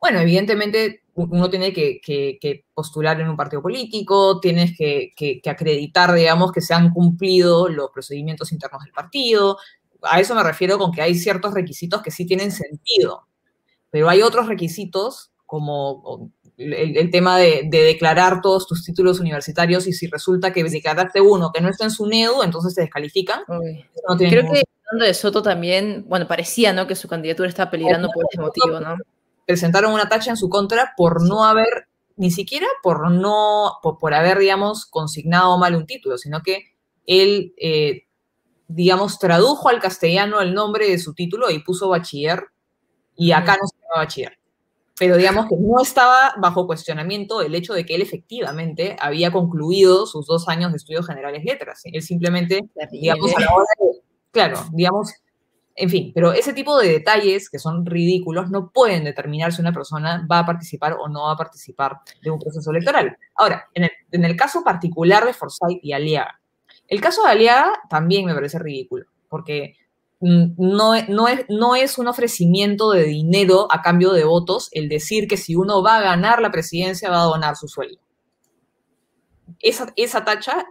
Bueno, 0.06 0.20
evidentemente 0.20 1.02
uno 1.14 1.50
tiene 1.50 1.72
que, 1.72 2.64
postular 2.72 3.20
en 3.20 3.28
un 3.28 3.36
partido 3.36 3.60
político, 3.60 4.38
tienes 4.38 4.78
que, 4.78 5.42
acreditar, 5.44 6.12
digamos, 6.12 6.52
que 6.52 6.60
se 6.60 6.74
han 6.74 6.92
cumplido 6.92 7.68
los 7.68 7.90
procedimientos 7.90 8.52
internos 8.52 8.84
del 8.84 8.92
partido. 8.92 9.58
A 10.02 10.20
eso 10.20 10.36
me 10.36 10.44
refiero 10.44 10.78
con 10.78 10.92
que 10.92 11.02
hay 11.02 11.16
ciertos 11.16 11.52
requisitos 11.54 12.02
que 12.02 12.12
sí 12.12 12.24
tienen 12.24 12.52
sentido, 12.52 13.26
pero 13.90 14.08
hay 14.08 14.22
otros 14.22 14.46
requisitos 14.46 15.32
como 15.44 16.30
el, 16.56 17.10
tema 17.10 17.36
de, 17.38 17.66
declarar 17.68 18.40
todos 18.40 18.68
tus 18.68 18.84
títulos 18.84 19.18
universitarios 19.18 19.88
y 19.88 19.92
si 19.92 20.06
resulta 20.06 20.52
que 20.52 20.62
declaraste 20.62 21.20
uno 21.20 21.50
que 21.52 21.60
no 21.60 21.68
está 21.68 21.82
en 21.82 21.90
su 21.90 22.06
NEDU, 22.06 22.44
entonces 22.44 22.76
te 22.76 22.82
descalifican. 22.82 23.40
Creo 23.44 24.52
que 24.52 24.62
hablando 24.86 25.04
de 25.04 25.14
Soto 25.14 25.42
también, 25.42 26.04
bueno, 26.06 26.28
parecía, 26.28 26.72
¿no? 26.72 26.86
Que 26.86 26.94
su 26.94 27.08
candidatura 27.08 27.48
estaba 27.48 27.72
peligrando 27.72 28.08
por 28.14 28.24
ese 28.30 28.40
motivo, 28.40 28.78
¿no? 28.78 28.96
Presentaron 29.46 29.92
una 29.92 30.08
tacha 30.08 30.30
en 30.30 30.36
su 30.36 30.48
contra 30.48 30.92
por 30.96 31.26
no 31.26 31.44
haber, 31.44 31.88
ni 32.16 32.30
siquiera 32.30 32.66
por 32.82 33.10
no, 33.10 33.78
por, 33.82 34.12
haber, 34.12 34.38
digamos, 34.38 34.86
consignado 34.86 35.56
mal 35.58 35.76
un 35.76 35.86
título, 35.86 36.18
sino 36.18 36.42
que 36.42 36.74
él, 37.06 37.54
eh, 37.56 38.06
digamos, 38.68 39.18
tradujo 39.18 39.68
al 39.68 39.80
castellano 39.80 40.40
el 40.40 40.52
nombre 40.52 40.88
de 40.88 40.98
su 40.98 41.14
título 41.14 41.50
y 41.50 41.60
puso 41.60 41.88
bachiller, 41.88 42.46
y 43.16 43.32
acá 43.32 43.56
no 43.60 43.66
se 43.66 43.76
llama 43.76 44.04
bachiller. 44.04 44.38
Pero 44.98 45.16
digamos 45.16 45.46
que 45.46 45.56
no 45.56 45.80
estaba 45.80 46.34
bajo 46.38 46.66
cuestionamiento 46.66 47.42
el 47.42 47.54
hecho 47.54 47.74
de 47.74 47.84
que 47.84 47.94
él 47.94 48.02
efectivamente 48.02 48.96
había 48.98 49.30
concluido 49.30 50.06
sus 50.06 50.26
dos 50.26 50.48
años 50.48 50.72
de 50.72 50.78
estudios 50.78 51.06
generales 51.06 51.44
letras. 51.44 51.82
Él 51.84 52.02
simplemente, 52.02 52.66
digamos, 52.90 53.34
a 53.36 53.40
la 53.40 53.54
hora 53.54 53.66
de, 53.78 54.00
claro, 54.30 54.64
digamos, 54.72 55.12
en 55.78 55.90
fin, 55.90 56.10
pero 56.14 56.32
ese 56.32 56.54
tipo 56.54 56.78
de 56.78 56.88
detalles 56.88 57.50
que 57.50 57.58
son 57.58 57.84
ridículos 57.84 58.50
no 58.50 58.70
pueden 58.70 59.04
determinar 59.04 59.52
si 59.52 59.60
una 59.60 59.74
persona 59.74 60.26
va 60.30 60.38
a 60.38 60.46
participar 60.46 60.96
o 60.98 61.06
no 61.08 61.24
va 61.24 61.32
a 61.32 61.36
participar 61.36 61.98
de 62.22 62.30
un 62.30 62.38
proceso 62.38 62.70
electoral. 62.70 63.14
Ahora, 63.34 63.68
en 63.74 64.24
el, 64.24 64.36
caso 64.36 64.64
particular 64.64 65.26
de 65.26 65.34
Forsyth 65.34 65.80
y 65.82 65.92
Aliaga, 65.92 66.40
el 66.88 67.00
caso 67.02 67.24
de 67.24 67.30
Aliaga 67.30 67.74
también 67.90 68.24
me 68.24 68.34
parece 68.34 68.58
ridículo, 68.58 69.04
porque 69.28 69.74
mm, 70.20 70.54
no, 70.56 70.94
es, 71.76 71.98
un 71.98 72.08
ofrecimiento 72.08 72.92
de 72.92 73.04
dinero 73.04 73.68
a 73.70 73.82
cambio 73.82 74.12
de 74.12 74.24
votos 74.24 74.70
el 74.72 74.88
decir 74.88 75.28
que 75.28 75.36
si 75.36 75.56
uno 75.56 75.82
va 75.82 75.98
a 75.98 76.02
ganar 76.02 76.40
la 76.40 76.50
presidencia 76.50 77.10
va 77.10 77.20
a 77.20 77.26
donar 77.26 77.54
su 77.54 77.68
sueldo. 77.68 78.00
Esa, 79.60 80.24
tacha 80.24 80.66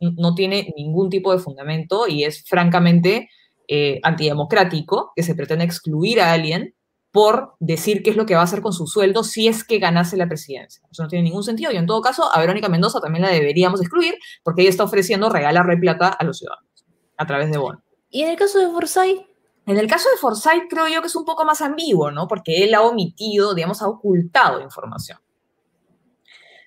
no 0.00 0.34
tiene 0.34 0.72
ningún 0.76 1.08
tipo 1.08 1.32
de 1.32 1.38
fundamento 1.38 2.06
y 2.08 2.24
es 2.24 2.44
francamente 2.44 3.30
eh, 3.72 4.00
antidemocrático 4.02 5.12
que 5.14 5.22
se 5.22 5.36
pretende 5.36 5.64
excluir 5.64 6.20
a 6.20 6.32
alguien 6.32 6.74
por 7.12 7.54
decir 7.60 8.02
qué 8.02 8.10
es 8.10 8.16
lo 8.16 8.26
que 8.26 8.34
va 8.34 8.40
a 8.40 8.44
hacer 8.44 8.62
con 8.62 8.72
su 8.72 8.88
sueldo 8.88 9.22
si 9.22 9.46
es 9.46 9.62
que 9.62 9.78
ganase 9.78 10.16
la 10.16 10.26
presidencia. 10.26 10.82
Eso 10.90 11.04
no 11.04 11.08
tiene 11.08 11.22
ningún 11.22 11.44
sentido 11.44 11.70
y 11.70 11.76
en 11.76 11.86
todo 11.86 12.00
caso 12.00 12.24
a 12.34 12.40
Verónica 12.40 12.68
Mendoza 12.68 13.00
también 13.00 13.22
la 13.22 13.30
deberíamos 13.30 13.80
excluir 13.80 14.16
porque 14.42 14.62
ella 14.62 14.70
está 14.70 14.82
ofreciendo 14.82 15.28
regalarle 15.28 15.76
plata 15.76 16.08
a 16.08 16.24
los 16.24 16.38
ciudadanos 16.38 16.84
a 17.16 17.26
través 17.26 17.48
de 17.52 17.58
bonos. 17.58 17.80
¿Y 18.10 18.22
en 18.22 18.30
el 18.30 18.36
caso 18.36 18.58
de 18.58 18.66
Forsyth? 18.66 19.20
En 19.66 19.78
el 19.78 19.86
caso 19.86 20.08
de 20.10 20.16
Forsyth 20.16 20.68
creo 20.68 20.88
yo 20.88 21.00
que 21.00 21.06
es 21.06 21.14
un 21.14 21.24
poco 21.24 21.44
más 21.44 21.62
ambiguo, 21.62 22.10
¿no? 22.10 22.26
Porque 22.26 22.64
él 22.64 22.74
ha 22.74 22.82
omitido, 22.82 23.54
digamos, 23.54 23.82
ha 23.82 23.88
ocultado 23.88 24.60
información. 24.60 25.18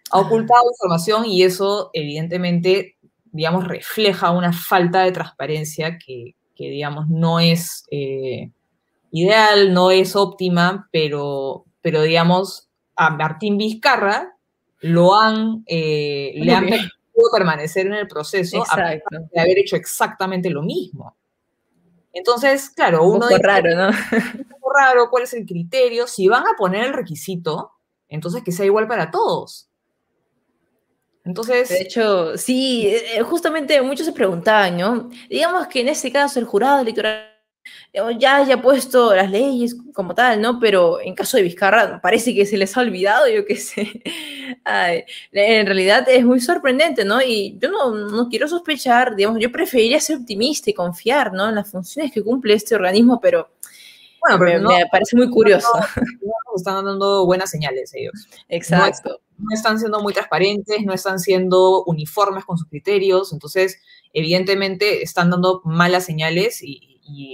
Ha 0.09 0.19
ocultado 0.21 0.63
información 0.71 1.25
y 1.25 1.43
eso 1.43 1.89
evidentemente, 1.91 2.95
digamos, 3.25 3.67
refleja 3.67 4.31
una 4.31 4.53
falta 4.53 5.01
de 5.01 5.11
transparencia 5.11 5.97
que, 5.97 6.35
que 6.55 6.69
digamos 6.69 7.09
no 7.09 7.39
es 7.39 7.85
eh, 7.91 8.51
ideal, 9.11 9.73
no 9.73 9.91
es 9.91 10.15
óptima, 10.15 10.87
pero, 10.91 11.65
pero 11.81 12.01
digamos 12.01 12.69
a 12.95 13.09
Martín 13.11 13.57
Vizcarra 13.57 14.35
lo 14.81 15.15
han, 15.15 15.63
eh, 15.65 16.33
le 16.35 16.53
han 16.53 16.65
permitido 16.65 16.91
permanecer 17.31 17.87
en 17.87 17.93
el 17.93 18.07
proceso 18.07 18.63
de 19.31 19.39
haber 19.39 19.59
hecho 19.59 19.75
exactamente 19.75 20.49
lo 20.49 20.61
mismo. 20.61 21.15
Entonces, 22.11 22.69
claro, 22.69 23.05
uno 23.07 23.25
un 23.27 23.39
raro, 23.39 23.75
¿no? 23.75 23.87
Un 23.87 24.43
poco 24.45 24.71
raro, 24.73 25.09
¿cuál 25.09 25.23
es 25.23 25.33
el 25.33 25.45
criterio? 25.45 26.05
Si 26.05 26.27
van 26.27 26.43
a 26.43 26.55
poner 26.55 26.85
el 26.85 26.93
requisito, 26.93 27.71
entonces 28.07 28.43
que 28.43 28.51
sea 28.51 28.65
igual 28.65 28.87
para 28.87 29.09
todos. 29.09 29.67
Entonces. 31.25 31.69
De 31.69 31.81
hecho, 31.81 32.37
sí, 32.37 32.87
eh, 32.87 33.21
justamente 33.21 33.81
muchos 33.81 34.05
se 34.05 34.11
preguntaban, 34.11 34.77
¿no? 34.77 35.09
Digamos 35.29 35.67
que 35.67 35.81
en 35.81 35.89
este 35.89 36.11
caso 36.11 36.39
el 36.39 36.45
jurado 36.45 36.81
electoral 36.81 37.33
ya 38.19 38.37
haya 38.37 38.61
puesto 38.61 39.13
las 39.15 39.29
leyes 39.29 39.75
como 39.93 40.15
tal, 40.15 40.41
¿no? 40.41 40.59
Pero 40.59 40.99
en 40.99 41.15
caso 41.15 41.37
de 41.37 41.43
Vizcarra 41.43 42.01
parece 42.01 42.33
que 42.33 42.45
se 42.45 42.57
les 42.57 42.75
ha 42.75 42.81
olvidado, 42.81 43.27
yo 43.27 43.45
qué 43.45 43.55
sé. 43.55 44.01
en 45.31 45.65
realidad 45.65 46.07
es 46.09 46.25
muy 46.25 46.39
sorprendente, 46.39 47.05
¿no? 47.05 47.21
Y 47.21 47.57
yo 47.59 47.69
no, 47.69 47.93
no, 47.93 48.29
quiero 48.29 48.47
sospechar, 48.47 49.15
digamos, 49.15 49.39
yo 49.39 49.51
preferiría 49.51 49.99
ser 49.99 50.17
optimista 50.17 50.69
y 50.69 50.73
confiar, 50.73 51.33
¿no? 51.33 51.49
En 51.49 51.55
las 51.55 51.69
funciones 51.69 52.11
que 52.11 52.23
cumple 52.23 52.55
este 52.55 52.75
organismo, 52.75 53.19
pero 53.21 53.49
bueno, 54.23 54.39
pero 54.39 54.69
me, 54.69 54.85
parece 54.89 55.15
muy 55.17 55.29
curioso. 55.29 55.67
No, 55.73 56.33
están 56.55 56.85
dando 56.85 57.25
buenas 57.25 57.49
señales 57.49 57.93
ellos. 57.93 58.27
Exacto. 58.47 59.19
No, 59.37 59.47
están 59.53 59.79
siendo 59.79 59.99
muy 60.01 60.13
transparentes, 60.13 60.81
no 60.85 60.93
están 60.93 61.19
siendo 61.19 61.83
uniformes 61.83 62.45
con 62.45 62.57
sus 62.57 62.67
criterios, 62.69 63.33
entonces 63.33 63.81
evidentemente 64.13 65.03
están 65.03 65.29
dando 65.29 65.61
malas 65.65 66.05
señales 66.05 66.61
y, 66.61 66.89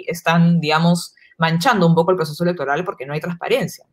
están, 0.07 0.59
digamos, 0.59 1.13
manchando 1.37 1.85
un 1.85 1.93
poco 1.93 2.09
el 2.09 2.17
proceso 2.17 2.43
electoral 2.43 2.83
porque 2.83 3.05
no 3.05 3.13
hay 3.13 3.19
transparencia. 3.19 3.85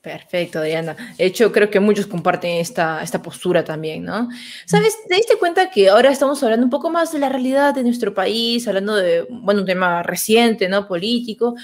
Perfecto, 0.00 0.62
Diana. 0.62 0.94
De 1.18 1.24
hecho, 1.24 1.50
creo 1.50 1.68
que 1.68 1.80
muchos 1.80 2.06
comparten 2.06 2.58
esta, 2.58 3.02
esta 3.02 3.20
postura 3.20 3.64
también, 3.64 4.04
¿no? 4.04 4.28
¿Sabes? 4.64 4.96
¿Te 5.08 5.16
diste 5.16 5.36
cuenta 5.36 5.68
que 5.68 5.88
ahora 5.88 6.10
estamos 6.10 6.40
hablando 6.44 6.64
un 6.64 6.70
poco 6.70 6.90
más 6.90 7.10
de 7.10 7.18
la 7.18 7.28
realidad 7.28 7.74
de 7.74 7.82
nuestro 7.82 8.14
país, 8.14 8.68
hablando 8.68 8.94
de, 8.94 9.26
bueno, 9.28 9.62
un 9.62 9.66
tema 9.66 10.04
reciente, 10.04 10.68
¿no? 10.68 10.86
Político, 10.86 11.56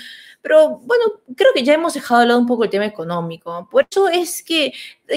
pero 0.42 0.80
bueno, 0.80 1.04
creo 1.36 1.52
que 1.54 1.62
ya 1.62 1.74
hemos 1.74 1.94
dejado 1.94 2.20
de 2.20 2.26
lado 2.26 2.40
un 2.40 2.46
poco 2.46 2.64
el 2.64 2.70
tema 2.70 2.84
económico. 2.84 3.68
Por 3.70 3.86
eso 3.88 4.08
es 4.08 4.42
que 4.42 4.72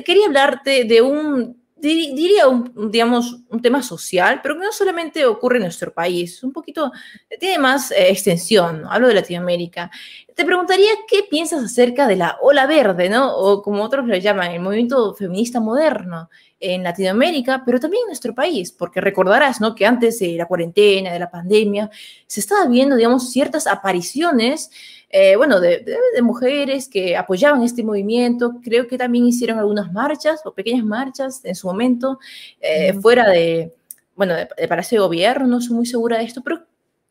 quería 0.05 0.27
hablarte 0.27 0.85
de 0.85 1.01
un, 1.01 1.57
diría, 1.75 2.47
un, 2.47 2.91
digamos, 2.91 3.37
un 3.49 3.61
tema 3.61 3.81
social, 3.83 4.39
pero 4.41 4.55
que 4.55 4.65
no 4.65 4.71
solamente 4.71 5.25
ocurre 5.25 5.57
en 5.57 5.63
nuestro 5.63 5.93
país, 5.93 6.41
un 6.43 6.53
poquito, 6.53 6.91
tiene 7.39 7.59
más 7.59 7.91
eh, 7.91 8.09
extensión, 8.09 8.83
hablo 8.89 9.07
de 9.07 9.15
Latinoamérica. 9.15 9.91
Te 10.33 10.45
preguntaría 10.45 10.91
qué 11.07 11.23
piensas 11.29 11.63
acerca 11.63 12.07
de 12.07 12.15
la 12.15 12.37
ola 12.41 12.65
verde, 12.65 13.09
¿no? 13.09 13.35
O 13.35 13.61
como 13.61 13.83
otros 13.83 14.05
lo 14.05 14.15
llaman, 14.15 14.51
el 14.51 14.61
movimiento 14.61 15.13
feminista 15.15 15.59
moderno 15.59 16.29
en 16.59 16.83
Latinoamérica, 16.83 17.63
pero 17.65 17.79
también 17.79 18.03
en 18.03 18.07
nuestro 18.07 18.33
país, 18.33 18.71
porque 18.71 19.01
recordarás, 19.01 19.61
¿no? 19.61 19.75
Que 19.75 19.85
antes 19.85 20.19
de 20.19 20.35
la 20.35 20.47
cuarentena, 20.47 21.11
de 21.11 21.19
la 21.19 21.29
pandemia, 21.29 21.89
se 22.27 22.39
estaba 22.39 22.65
viendo, 22.65 22.95
digamos, 22.95 23.31
ciertas 23.31 23.67
apariciones 23.67 24.71
eh, 25.17 25.37
bueno, 25.37 25.61
de, 25.61 25.97
mujeres 26.21 26.89
que 26.89 27.15
apoyaban 27.15 27.63
este 27.63 27.85
movimiento. 27.85 28.55
Creo 28.61 28.85
que 28.85 28.97
también 28.97 29.25
hicieron 29.25 29.57
algunas 29.57 29.93
marchas 29.93 30.41
o 30.43 30.53
pequeñas 30.53 30.83
marchas 30.83 31.39
en 31.45 31.55
su 31.55 31.67
momento, 31.67 32.19
eh, 32.59 32.91
fuera 32.95 33.29
de, 33.29 33.73
bueno, 34.13 34.33
de, 34.35 34.67
Palacio 34.67 34.99
de 34.99 35.05
Gobierno, 35.07 35.47
no 35.47 35.61
soy 35.61 35.73
muy 35.73 35.85
segura 35.85 36.17
de 36.17 36.25
esto, 36.25 36.41
pero 36.43 36.65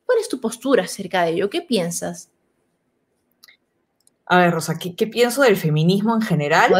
¿cuál 0.05 0.19
es 0.19 0.29
tu 0.29 0.38
postura 0.38 0.83
acerca 0.83 1.25
de 1.25 1.31
ello? 1.31 1.49
¿Qué 1.49 1.62
piensas? 1.62 2.29
A 4.27 4.37
ver, 4.37 4.51
Rosa, 4.53 4.79
¿qué, 4.79 5.07
pienso 5.07 5.40
del 5.40 5.57
feminismo 5.57 6.14
en 6.14 6.21
general? 6.21 6.75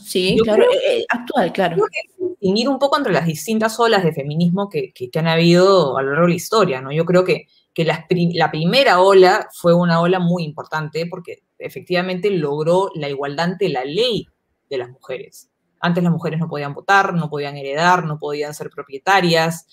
Sí, 0.00 0.38
claro, 0.44 0.66
eh, 0.88 1.04
actual, 1.08 1.52
claro. 1.52 1.74
Creo 1.74 1.88
que 1.88 2.24
distinguir 2.28 2.68
un 2.68 2.78
poco 2.78 2.96
entre 2.96 3.12
las 3.12 3.26
distintas 3.26 3.80
olas 3.80 4.04
de 4.04 4.12
feminismo 4.12 4.68
que, 4.68 4.92
que, 4.92 5.10
que, 5.10 5.18
han 5.18 5.26
habido 5.26 5.98
a 5.98 6.02
lo 6.02 6.10
largo 6.10 6.26
de 6.26 6.30
la 6.30 6.36
historia, 6.36 6.80
¿no? 6.80 6.92
Yo 6.92 7.04
creo 7.04 7.24
que 7.24 7.48
que 7.74 7.84
la, 7.84 8.06
primera 8.50 9.00
ola 9.00 9.48
fue 9.52 9.74
una 9.74 10.00
ola 10.00 10.18
muy 10.18 10.44
importante 10.44 11.06
porque 11.06 11.44
efectivamente 11.58 12.30
logró 12.30 12.90
la 12.94 13.08
igualdad 13.08 13.52
ante 13.52 13.68
la 13.68 13.84
ley 13.84 14.26
de 14.68 14.78
las 14.78 14.90
mujeres. 14.90 15.50
Antes 15.80 16.02
las 16.02 16.12
mujeres 16.12 16.40
no 16.40 16.48
podían 16.48 16.74
votar, 16.74 17.14
no 17.14 17.30
podían 17.30 17.56
heredar, 17.56 18.04
no 18.04 18.18
podían 18.18 18.54
ser 18.54 18.70
propietarias, 18.70 19.66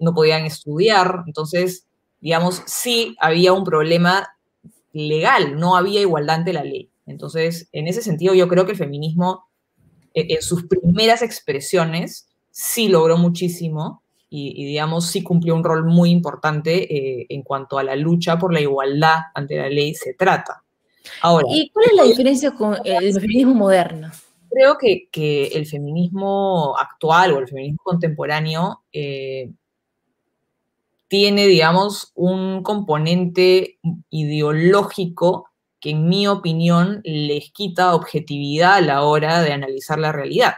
no 0.00 0.12
podían 0.14 0.44
estudiar. 0.44 1.22
Entonces, 1.26 1.86
digamos, 2.20 2.62
sí 2.66 3.16
había 3.20 3.52
un 3.52 3.64
problema 3.64 4.28
legal, 4.92 5.58
no 5.58 5.76
había 5.76 6.00
igualdad 6.00 6.36
ante 6.36 6.52
la 6.52 6.64
ley. 6.64 6.90
Entonces, 7.06 7.68
en 7.72 7.86
ese 7.86 8.02
sentido, 8.02 8.34
yo 8.34 8.48
creo 8.48 8.64
que 8.64 8.72
el 8.72 8.78
feminismo, 8.78 9.44
e, 10.14 10.34
en 10.34 10.42
sus 10.42 10.64
primeras 10.66 11.22
expresiones, 11.22 12.28
sí 12.50 12.88
logró 12.88 13.16
muchísimo 13.16 14.01
y, 14.34 14.64
digamos, 14.64 15.08
sí 15.08 15.22
cumplió 15.22 15.54
un 15.54 15.62
rol 15.62 15.84
muy 15.84 16.08
importante 16.08 16.94
eh, 16.94 17.26
en 17.28 17.42
cuanto 17.42 17.78
a 17.78 17.82
la 17.82 17.96
lucha 17.96 18.38
por 18.38 18.54
la 18.54 18.62
igualdad 18.62 19.16
ante 19.34 19.56
la 19.56 19.68
ley 19.68 19.94
se 19.94 20.14
trata. 20.14 20.62
Ahora, 21.20 21.46
¿Y 21.50 21.68
cuál 21.68 21.86
es 21.90 21.96
la 21.96 22.04
diferencia 22.04 22.52
con 22.52 22.78
el 22.82 23.12
feminismo 23.12 23.54
moderno? 23.54 24.10
Creo 24.50 24.78
que, 24.78 25.08
que 25.12 25.48
el 25.48 25.66
feminismo 25.66 26.74
actual 26.78 27.32
o 27.32 27.40
el 27.40 27.48
feminismo 27.48 27.82
contemporáneo 27.84 28.82
eh, 28.90 29.50
tiene, 31.08 31.46
digamos, 31.46 32.12
un 32.14 32.62
componente 32.62 33.78
ideológico 34.08 35.50
que 35.78 35.90
en 35.90 36.08
mi 36.08 36.26
opinión 36.26 37.02
les 37.04 37.50
quita 37.50 37.94
objetividad 37.94 38.76
a 38.76 38.80
la 38.80 39.02
hora 39.02 39.42
de 39.42 39.52
analizar 39.52 39.98
la 39.98 40.10
realidad. 40.10 40.54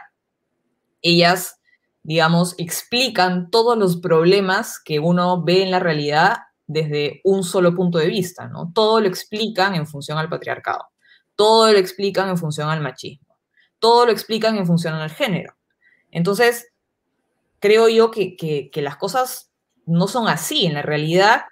Ellas 1.01 1.59
digamos, 2.05 2.53
explican 2.59 3.49
todos 3.49 3.75
los 3.75 3.97
problemas 3.97 4.79
que 4.79 4.99
uno 4.99 5.43
ve 5.43 5.63
en 5.63 5.71
la 5.71 5.79
realidad 5.79 6.37
desde 6.67 7.19
un 7.23 7.43
solo 7.43 7.73
punto 7.73 7.97
de 7.97 8.05
vista, 8.05 8.47
¿no? 8.47 8.71
Todo 8.75 9.01
lo 9.01 9.07
explican 9.07 9.73
en 9.73 9.87
función 9.87 10.19
al 10.19 10.29
patriarcado, 10.29 10.85
todo 11.35 11.71
lo 11.71 11.79
explican 11.79 12.29
en 12.29 12.37
función 12.37 12.69
al 12.69 12.79
machismo, 12.79 13.35
todo 13.79 14.05
lo 14.05 14.11
explican 14.11 14.55
en 14.55 14.67
función 14.67 14.93
al 14.93 15.09
género. 15.09 15.55
Entonces, 16.11 16.67
creo 17.59 17.89
yo 17.89 18.11
que, 18.11 18.37
que 18.37 18.81
las 18.83 18.97
cosas 18.97 19.51
no 19.87 20.07
son 20.07 20.27
así. 20.27 20.67
En 20.67 20.75
la 20.75 20.83
realidad, 20.83 21.45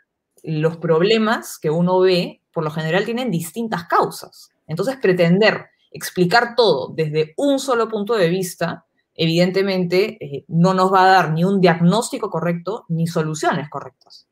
los 0.43 0.77
problemas 0.77 1.57
que 1.57 1.71
uno 1.71 1.99
ve, 1.99 2.43
por 2.51 2.63
lo 2.63 2.69
general, 2.69 3.05
tienen 3.05 3.31
distintas 3.31 3.85
causas. 3.85 4.51
Entonces, 4.67 4.97
pretender 5.01 5.65
explicar 5.89 6.53
todo 6.55 6.93
desde 6.93 7.33
un 7.37 7.57
solo 7.57 7.87
punto 7.89 8.13
de 8.13 8.29
vista, 8.29 8.85
evidentemente 9.15 10.17
eh, 10.19 10.45
no 10.47 10.73
nos 10.73 10.91
va 10.91 11.03
a 11.03 11.11
dar 11.11 11.33
ni 11.33 11.43
un 11.43 11.61
diagnóstico 11.61 12.29
correcto 12.29 12.85
ni 12.89 13.07
soluciones 13.07 13.69
correctas. 13.69 14.27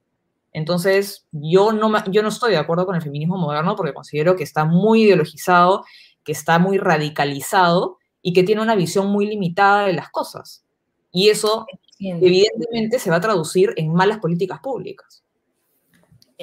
Entonces, 0.53 1.25
yo 1.31 1.71
no, 1.71 1.91
yo 2.11 2.21
no 2.21 2.29
estoy 2.29 2.51
de 2.51 2.57
acuerdo 2.57 2.85
con 2.85 2.95
el 2.95 3.01
feminismo 3.01 3.37
moderno 3.37 3.75
porque 3.75 3.93
considero 3.93 4.35
que 4.35 4.43
está 4.43 4.65
muy 4.65 5.03
ideologizado, 5.03 5.85
que 6.23 6.33
está 6.33 6.59
muy 6.59 6.77
radicalizado 6.77 7.97
y 8.21 8.33
que 8.33 8.43
tiene 8.43 8.61
una 8.61 8.75
visión 8.75 9.07
muy 9.07 9.25
limitada 9.27 9.87
de 9.87 9.93
las 9.93 10.09
cosas. 10.09 10.63
Y 11.11 11.29
eso, 11.29 11.65
evidentemente, 11.99 12.99
se 12.99 13.09
va 13.09 13.17
a 13.17 13.21
traducir 13.21 13.73
en 13.77 13.93
malas 13.93 14.19
políticas 14.19 14.59
públicas. 14.59 15.23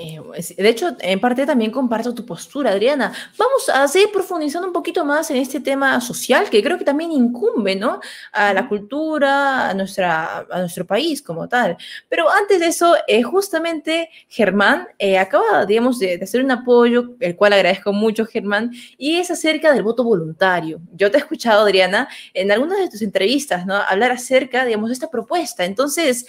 Eh, 0.01 0.21
de 0.57 0.69
hecho, 0.69 0.97
en 1.01 1.19
parte 1.19 1.45
también 1.45 1.73
comparto 1.73 2.15
tu 2.15 2.25
postura, 2.25 2.71
Adriana. 2.71 3.13
Vamos 3.37 3.69
a 3.69 3.89
seguir 3.89 4.13
profundizando 4.13 4.69
un 4.69 4.73
poquito 4.73 5.05
más 5.05 5.29
en 5.33 5.39
este 5.39 5.59
tema 5.59 6.01
social 6.01 6.49
que 6.49 6.63
creo 6.63 6.79
que 6.79 6.85
también 6.85 7.11
incumbe, 7.11 7.75
¿no? 7.75 7.99
A 8.31 8.55
la 8.55 8.69
cultura, 8.69 9.69
a, 9.69 9.75
nuestra, 9.75 10.47
a 10.49 10.61
nuestro 10.61 10.87
país 10.87 11.21
como 11.21 11.49
tal. 11.49 11.77
Pero 12.09 12.31
antes 12.31 12.61
de 12.61 12.69
eso, 12.69 12.95
eh, 13.09 13.25
justamente 13.25 14.09
Germán 14.29 14.87
eh, 15.01 15.19
acaba, 15.19 15.67
digamos, 15.67 15.99
de, 15.99 16.21
hacer 16.23 16.45
un 16.45 16.53
apoyo, 16.53 17.17
el 17.19 17.35
cual 17.35 17.55
agradezco 17.55 17.93
mucho, 17.93 18.25
Germán, 18.25 18.71
y 18.99 19.17
es 19.17 19.33
acerca 19.33 19.73
del 19.73 19.83
voto 19.83 20.05
voluntario. 20.05 20.81
Yo 20.95 21.11
te 21.11 21.17
he 21.17 21.21
escuchado, 21.21 21.63
Adriana, 21.63 22.09
en 22.35 22.53
algunas 22.53 22.79
de 22.79 22.89
tus 22.89 23.03
entrevistas, 23.03 23.67
¿no? 23.67 23.75
Hablar 23.75 24.13
acerca, 24.13 24.65
digamos, 24.65 24.91
de 24.91 24.95
esta 24.95 25.11
propuesta. 25.11 25.65
Entonces, 25.65 26.25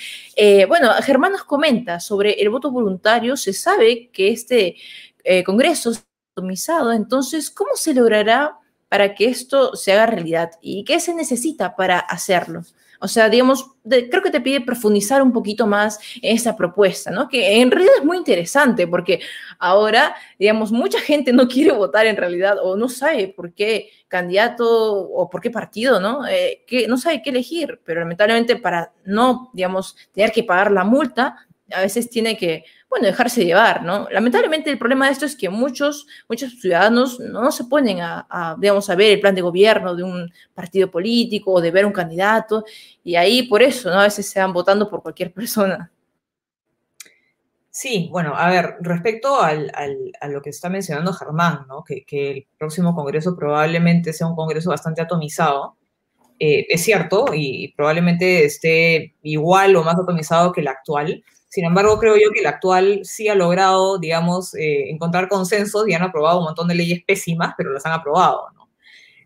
bueno, 0.67 0.91
Germán 1.03 1.33
nos 1.33 1.43
comenta 1.43 1.99
sobre 1.99 2.41
el 2.41 2.49
voto 2.49 2.71
voluntario, 2.71 3.37
se 3.37 3.58
sabe 3.61 4.09
que 4.11 4.29
este 4.29 4.75
eh, 5.23 5.43
Congreso 5.43 5.91
es 5.91 6.05
atomizado, 6.35 6.91
entonces, 6.93 7.49
¿cómo 7.49 7.71
se 7.75 7.93
logrará 7.93 8.57
para 8.87 9.13
que 9.15 9.25
esto 9.25 9.75
se 9.75 9.91
haga 9.93 10.07
realidad? 10.07 10.51
¿Y 10.61 10.83
qué 10.83 10.99
se 10.99 11.13
necesita 11.13 11.75
para 11.75 11.99
hacerlo? 11.99 12.63
O 13.01 13.07
sea, 13.07 13.29
digamos, 13.29 13.65
creo 13.85 14.21
que 14.21 14.29
te 14.29 14.41
pide 14.41 14.59
profundizar 14.59 15.21
un 15.21 15.31
poquito 15.31 15.65
más 15.65 15.99
en 16.21 16.35
esa 16.35 16.57
propuesta, 16.57 17.11
¿no? 17.11 17.29
Que 17.29 17.61
en 17.61 17.71
realidad 17.71 17.95
es 17.97 18.03
muy 18.05 18.17
interesante 18.17 18.87
porque 18.87 19.21
ahora, 19.57 20.15
digamos, 20.37 20.71
mucha 20.71 20.99
gente 20.99 21.31
no 21.31 21.47
quiere 21.47 21.71
votar 21.71 22.07
en 22.07 22.17
realidad 22.17 22.57
o 22.61 22.75
no 22.75 22.89
sabe 22.89 23.29
por 23.29 23.53
qué 23.53 23.89
candidato 24.09 25.01
o 25.01 25.29
por 25.29 25.41
qué 25.41 25.49
partido, 25.49 26.01
¿no? 26.01 26.27
Eh, 26.27 26.63
que 26.67 26.87
no 26.87 26.97
sabe 26.97 27.21
qué 27.21 27.29
elegir, 27.29 27.79
pero 27.85 28.01
lamentablemente 28.01 28.57
para 28.57 28.91
no, 29.05 29.49
digamos, 29.53 29.95
tener 30.11 30.33
que 30.33 30.43
pagar 30.43 30.71
la 30.71 30.83
multa, 30.83 31.47
a 31.71 31.81
veces 31.81 32.09
tiene 32.09 32.35
que 32.35 32.65
bueno, 32.89 33.05
dejarse 33.05 33.45
llevar, 33.45 33.83
¿no? 33.83 34.07
Lamentablemente 34.09 34.71
el 34.71 34.79
problema 34.79 35.05
de 35.05 35.11
esto 35.11 35.25
es 35.25 35.35
que 35.35 35.47
muchos, 35.49 36.07
muchos 36.27 36.59
ciudadanos 36.59 37.19
no 37.19 37.51
se 37.51 37.65
ponen 37.65 37.99
a, 38.01 38.55
digamos, 38.59 38.89
a 38.89 38.95
ver 38.95 39.11
el 39.11 39.19
plan 39.19 39.35
de 39.35 39.41
gobierno 39.41 39.95
de 39.95 40.03
un 40.03 40.31
partido 40.55 40.89
político 40.89 41.53
o 41.53 41.61
de 41.61 41.71
ver 41.71 41.85
un 41.85 41.91
candidato, 41.91 42.65
y 43.03 43.15
ahí 43.15 43.43
por 43.43 43.61
eso, 43.61 43.89
¿no? 43.89 43.99
A 43.99 44.03
veces 44.03 44.27
se 44.27 44.39
van 44.39 44.53
votando 44.53 44.89
por 44.89 45.03
cualquier 45.03 45.31
persona. 45.31 45.91
Sí, 47.71 48.09
bueno, 48.11 48.33
a 48.35 48.49
ver, 48.49 48.75
respecto 48.81 49.39
al, 49.39 49.71
a 50.19 50.27
lo 50.27 50.41
que 50.41 50.49
está 50.49 50.69
mencionando 50.69 51.13
Germán, 51.13 51.65
¿no? 51.67 51.83
que, 51.83 52.03
el 52.09 52.47
próximo 52.57 52.95
Congreso 52.95 53.35
probablemente 53.37 54.11
sea 54.11 54.27
un 54.27 54.35
Congreso 54.35 54.71
bastante 54.71 55.01
atomizado, 55.01 55.77
eh, 56.39 56.65
es 56.69 56.83
cierto, 56.83 57.27
y 57.33 57.73
probablemente 57.77 58.45
esté 58.45 59.15
igual 59.21 59.75
o 59.75 59.83
más 59.83 59.95
atomizado 59.95 60.51
que 60.51 60.61
el 60.61 60.67
actual, 60.67 61.23
sin 61.49 61.65
embargo, 61.65 61.97
creo 61.97 62.15
yo 62.15 62.31
que 62.31 62.41
el 62.41 62.45
actual 62.45 63.01
sí 63.03 63.27
ha 63.27 63.33
logrado, 63.35 63.97
digamos, 63.97 64.53
eh, 64.53 64.91
encontrar 64.91 65.27
consensos 65.27 65.87
y 65.87 65.93
han 65.93 66.03
aprobado 66.03 66.39
un 66.39 66.45
montón 66.45 66.67
de 66.67 66.75
leyes 66.75 67.03
pésimas, 67.05 67.55
pero 67.57 67.73
las 67.73 67.85
han 67.87 67.93
aprobado, 67.93 68.51
¿no? 68.55 68.69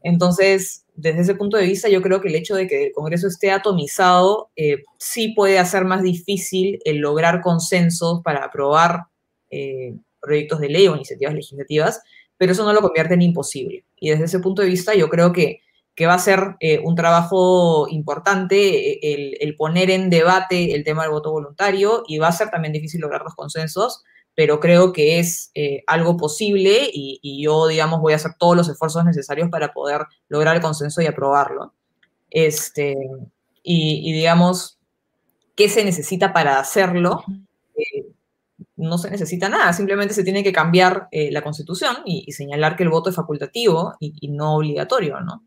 Entonces, 0.03 0.85
desde 0.95 1.21
ese 1.21 1.35
punto 1.35 1.57
de 1.57 1.65
vista, 1.65 1.89
yo 1.89 2.01
creo 2.01 2.21
que 2.21 2.29
el 2.29 2.35
hecho 2.35 2.55
de 2.55 2.67
que 2.67 2.87
el 2.87 2.91
Congreso 2.93 3.27
esté 3.27 3.51
atomizado 3.51 4.51
eh, 4.55 4.83
sí 4.97 5.33
puede 5.35 5.59
hacer 5.59 5.83
más 5.83 6.01
difícil 6.01 6.79
el 6.85 6.97
lograr 6.97 7.41
consensos 7.41 8.21
para 8.23 8.45
aprobar 8.45 9.03
eh, 9.49 9.95
proyectos 10.21 10.61
de 10.61 10.69
ley 10.69 10.87
o 10.87 10.95
iniciativas 10.95 11.33
legislativas, 11.33 12.01
pero 12.37 12.53
eso 12.53 12.63
no 12.63 12.71
lo 12.71 12.81
convierte 12.81 13.15
en 13.15 13.21
imposible. 13.21 13.83
Y 13.97 14.11
desde 14.11 14.25
ese 14.25 14.39
punto 14.39 14.61
de 14.61 14.69
vista, 14.69 14.95
yo 14.95 15.09
creo 15.09 15.33
que 15.33 15.59
que 15.95 16.07
va 16.07 16.15
a 16.15 16.19
ser 16.19 16.55
eh, 16.59 16.79
un 16.83 16.95
trabajo 16.95 17.87
importante 17.89 18.93
eh, 18.93 19.37
el, 19.39 19.55
poner 19.55 19.91
en 19.91 20.09
debate 20.09 20.73
el 20.73 20.83
tema 20.83 21.03
del 21.03 21.11
voto 21.11 21.31
voluntario 21.31 22.03
y 22.07 22.17
va 22.17 22.29
a 22.29 22.31
ser 22.31 22.49
también 22.49 22.73
difícil 22.73 23.01
lograr 23.01 23.21
los 23.21 23.35
consensos, 23.35 24.03
pero 24.35 24.59
creo 24.59 24.91
que 24.91 25.19
es 25.19 25.51
eh, 25.53 25.83
algo 25.85 26.17
posible 26.17 26.89
y, 26.91 27.43
yo, 27.43 27.67
digamos, 27.67 28.01
voy 28.01 28.13
a 28.13 28.15
hacer 28.15 28.31
todos 28.39 28.57
los 28.57 28.69
esfuerzos 28.69 29.05
necesarios 29.05 29.49
para 29.49 29.73
poder 29.73 30.01
lograr 30.29 30.55
el 30.55 30.61
consenso 30.61 31.01
y 31.01 31.05
aprobarlo. 31.05 31.73
Este, 32.31 32.95
y, 33.61 34.11
digamos, 34.11 34.79
¿qué 35.55 35.69
se 35.69 35.85
necesita 35.85 36.33
para 36.33 36.59
hacerlo? 36.59 37.23
no 38.75 38.97
se 38.97 39.09
necesita 39.09 39.49
nada, 39.49 39.73
simplemente 39.73 40.13
se 40.13 40.23
tiene 40.23 40.43
que 40.43 40.51
cambiar 40.51 41.07
la 41.11 41.41
constitución 41.43 41.97
y, 42.05 42.31
señalar 42.31 42.75
que 42.75 42.83
el 42.83 42.89
voto 42.89 43.11
es 43.11 43.15
facultativo 43.15 43.93
y, 43.99 44.15
y 44.19 44.31
no 44.31 44.55
obligatorio, 44.55 45.19
¿no? 45.19 45.43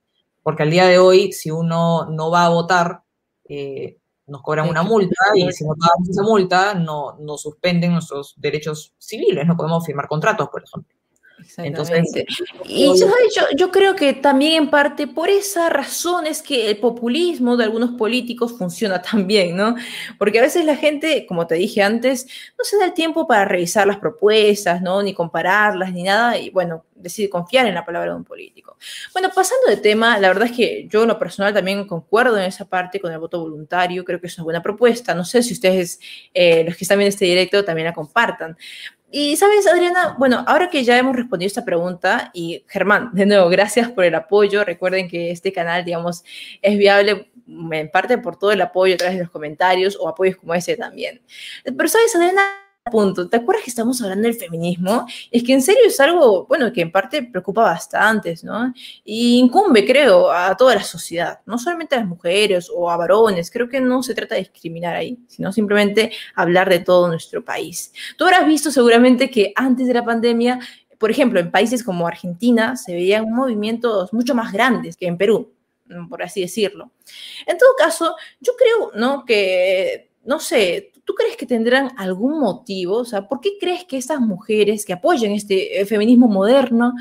Porque 0.46 0.62
al 0.62 0.70
día 0.70 0.86
de 0.86 0.96
hoy, 1.00 1.32
si 1.32 1.50
uno 1.50 2.06
no 2.08 2.30
va 2.30 2.44
a 2.46 2.50
votar, 2.50 3.02
eh, 3.48 3.96
nos 4.28 4.42
cobran 4.42 4.68
una 4.68 4.84
multa 4.84 5.16
y 5.34 5.50
si 5.50 5.64
no 5.64 5.74
pagamos 5.74 6.08
esa 6.08 6.22
multa, 6.22 6.72
no, 6.72 7.16
nos 7.18 7.42
suspenden 7.42 7.90
nuestros 7.90 8.32
derechos 8.36 8.94
civiles, 8.96 9.44
no 9.44 9.56
podemos 9.56 9.84
firmar 9.84 10.06
contratos, 10.06 10.48
por 10.48 10.62
ejemplo. 10.62 10.94
Entonces, 11.56 12.12
y 12.64 12.86
yo, 12.96 13.08
yo, 13.56 13.72
creo 13.72 13.96
que 13.96 14.12
también 14.12 14.62
en 14.62 14.70
parte 14.70 15.08
por 15.08 15.28
esa 15.28 15.68
razón 15.68 16.28
es 16.28 16.42
que 16.42 16.70
el 16.70 16.78
populismo 16.78 17.56
de 17.56 17.64
algunos 17.64 17.98
políticos 17.98 18.56
funciona 18.56 19.02
tan 19.02 19.26
bien, 19.26 19.56
¿no? 19.56 19.74
Porque 20.16 20.38
a 20.38 20.42
veces 20.42 20.64
la 20.64 20.76
gente, 20.76 21.26
como 21.26 21.48
te 21.48 21.56
dije 21.56 21.82
antes, 21.82 22.24
no 22.56 22.64
se 22.64 22.78
da 22.78 22.84
el 22.84 22.94
tiempo 22.94 23.26
para 23.26 23.46
revisar 23.46 23.88
las 23.88 23.98
propuestas, 23.98 24.80
¿no? 24.80 25.02
Ni 25.02 25.12
compararlas, 25.12 25.92
ni 25.92 26.04
nada, 26.04 26.38
y 26.38 26.50
bueno, 26.50 26.84
decide 26.96 27.28
confiar 27.28 27.66
en 27.66 27.74
la 27.74 27.84
palabra 27.84 28.10
de 28.10 28.16
un 28.16 28.24
político. 28.24 28.76
Bueno, 29.12 29.30
pasando 29.34 29.68
de 29.68 29.76
tema, 29.76 30.18
la 30.18 30.28
verdad 30.28 30.46
es 30.46 30.56
que 30.56 30.86
yo 30.88 31.02
en 31.02 31.08
lo 31.08 31.18
personal 31.18 31.54
también 31.54 31.86
concuerdo 31.86 32.36
en 32.38 32.44
esa 32.44 32.64
parte 32.64 33.00
con 33.00 33.12
el 33.12 33.18
voto 33.18 33.40
voluntario, 33.40 34.04
creo 34.04 34.20
que 34.20 34.26
es 34.26 34.36
una 34.38 34.44
buena 34.44 34.62
propuesta, 34.62 35.14
no 35.14 35.24
sé 35.24 35.42
si 35.42 35.52
ustedes, 35.52 36.00
eh, 36.34 36.64
los 36.64 36.76
que 36.76 36.84
están 36.84 36.98
viendo 36.98 37.10
este 37.10 37.24
directo, 37.24 37.64
también 37.64 37.86
la 37.86 37.92
compartan. 37.92 38.56
Y 39.10 39.36
sabes, 39.36 39.66
Adriana, 39.66 40.16
bueno, 40.18 40.44
ahora 40.46 40.68
que 40.68 40.82
ya 40.82 40.98
hemos 40.98 41.14
respondido 41.14 41.46
esta 41.46 41.64
pregunta, 41.64 42.30
y 42.34 42.64
Germán, 42.68 43.10
de 43.14 43.24
nuevo, 43.24 43.48
gracias 43.48 43.90
por 43.90 44.04
el 44.04 44.14
apoyo. 44.14 44.64
Recuerden 44.64 45.08
que 45.08 45.30
este 45.30 45.52
canal, 45.52 45.84
digamos, 45.84 46.24
es 46.60 46.76
viable 46.76 47.30
en 47.46 47.90
parte 47.90 48.18
por 48.18 48.36
todo 48.36 48.50
el 48.50 48.60
apoyo 48.60 48.94
a 48.94 48.96
través 48.96 49.16
de 49.16 49.22
los 49.22 49.30
comentarios 49.30 49.96
o 49.98 50.08
apoyos 50.08 50.36
como 50.36 50.54
ese 50.54 50.76
también. 50.76 51.22
Pero 51.64 51.88
sabes, 51.88 52.14
Adriana, 52.16 52.65
punto. 52.90 53.28
¿Te 53.28 53.36
acuerdas 53.36 53.64
que 53.64 53.70
estamos 53.70 54.00
hablando 54.00 54.28
del 54.28 54.36
feminismo? 54.36 55.06
Es 55.30 55.42
que 55.42 55.52
en 55.52 55.62
serio 55.62 55.82
es 55.86 55.98
algo, 56.00 56.46
bueno, 56.46 56.72
que 56.72 56.82
en 56.82 56.92
parte 56.92 57.22
preocupa 57.22 57.62
bastante, 57.62 58.34
¿no? 58.42 58.72
Y 59.04 59.38
incumbe, 59.38 59.84
creo, 59.84 60.30
a 60.30 60.56
toda 60.56 60.74
la 60.76 60.82
sociedad, 60.82 61.40
no 61.46 61.58
solamente 61.58 61.94
a 61.94 61.98
las 61.98 62.08
mujeres 62.08 62.70
o 62.74 62.90
a 62.90 62.96
varones. 62.96 63.50
Creo 63.50 63.68
que 63.68 63.80
no 63.80 64.02
se 64.02 64.14
trata 64.14 64.34
de 64.34 64.42
discriminar 64.42 64.94
ahí, 64.94 65.18
sino 65.26 65.52
simplemente 65.52 66.12
hablar 66.34 66.68
de 66.70 66.80
todo 66.80 67.08
nuestro 67.08 67.44
país. 67.44 67.92
Tú 68.16 68.24
habrás 68.24 68.46
visto 68.46 68.70
seguramente 68.70 69.30
que 69.30 69.52
antes 69.56 69.86
de 69.86 69.94
la 69.94 70.04
pandemia, 70.04 70.60
por 70.98 71.10
ejemplo, 71.10 71.40
en 71.40 71.50
países 71.50 71.82
como 71.82 72.06
Argentina 72.06 72.76
se 72.76 72.94
veían 72.94 73.30
movimientos 73.30 74.12
mucho 74.12 74.34
más 74.34 74.52
grandes 74.52 74.96
que 74.96 75.06
en 75.06 75.18
Perú, 75.18 75.52
por 76.08 76.22
así 76.22 76.40
decirlo. 76.40 76.92
En 77.46 77.58
todo 77.58 77.70
caso, 77.76 78.14
yo 78.40 78.52
creo, 78.56 78.92
¿no? 78.94 79.24
Que, 79.24 80.10
no 80.24 80.40
sé, 80.40 80.92
¿tú 81.06 81.14
crees 81.14 81.36
que 81.36 81.46
tendrán 81.46 81.92
algún 81.96 82.38
motivo? 82.38 82.98
O 82.98 83.04
sea, 83.04 83.26
¿por 83.28 83.40
qué 83.40 83.52
crees 83.58 83.84
que 83.84 83.96
estas 83.96 84.20
mujeres 84.20 84.84
que 84.84 84.92
apoyan 84.92 85.32
este 85.32 85.80
eh, 85.80 85.86
feminismo 85.86 86.28
moderno 86.28 86.92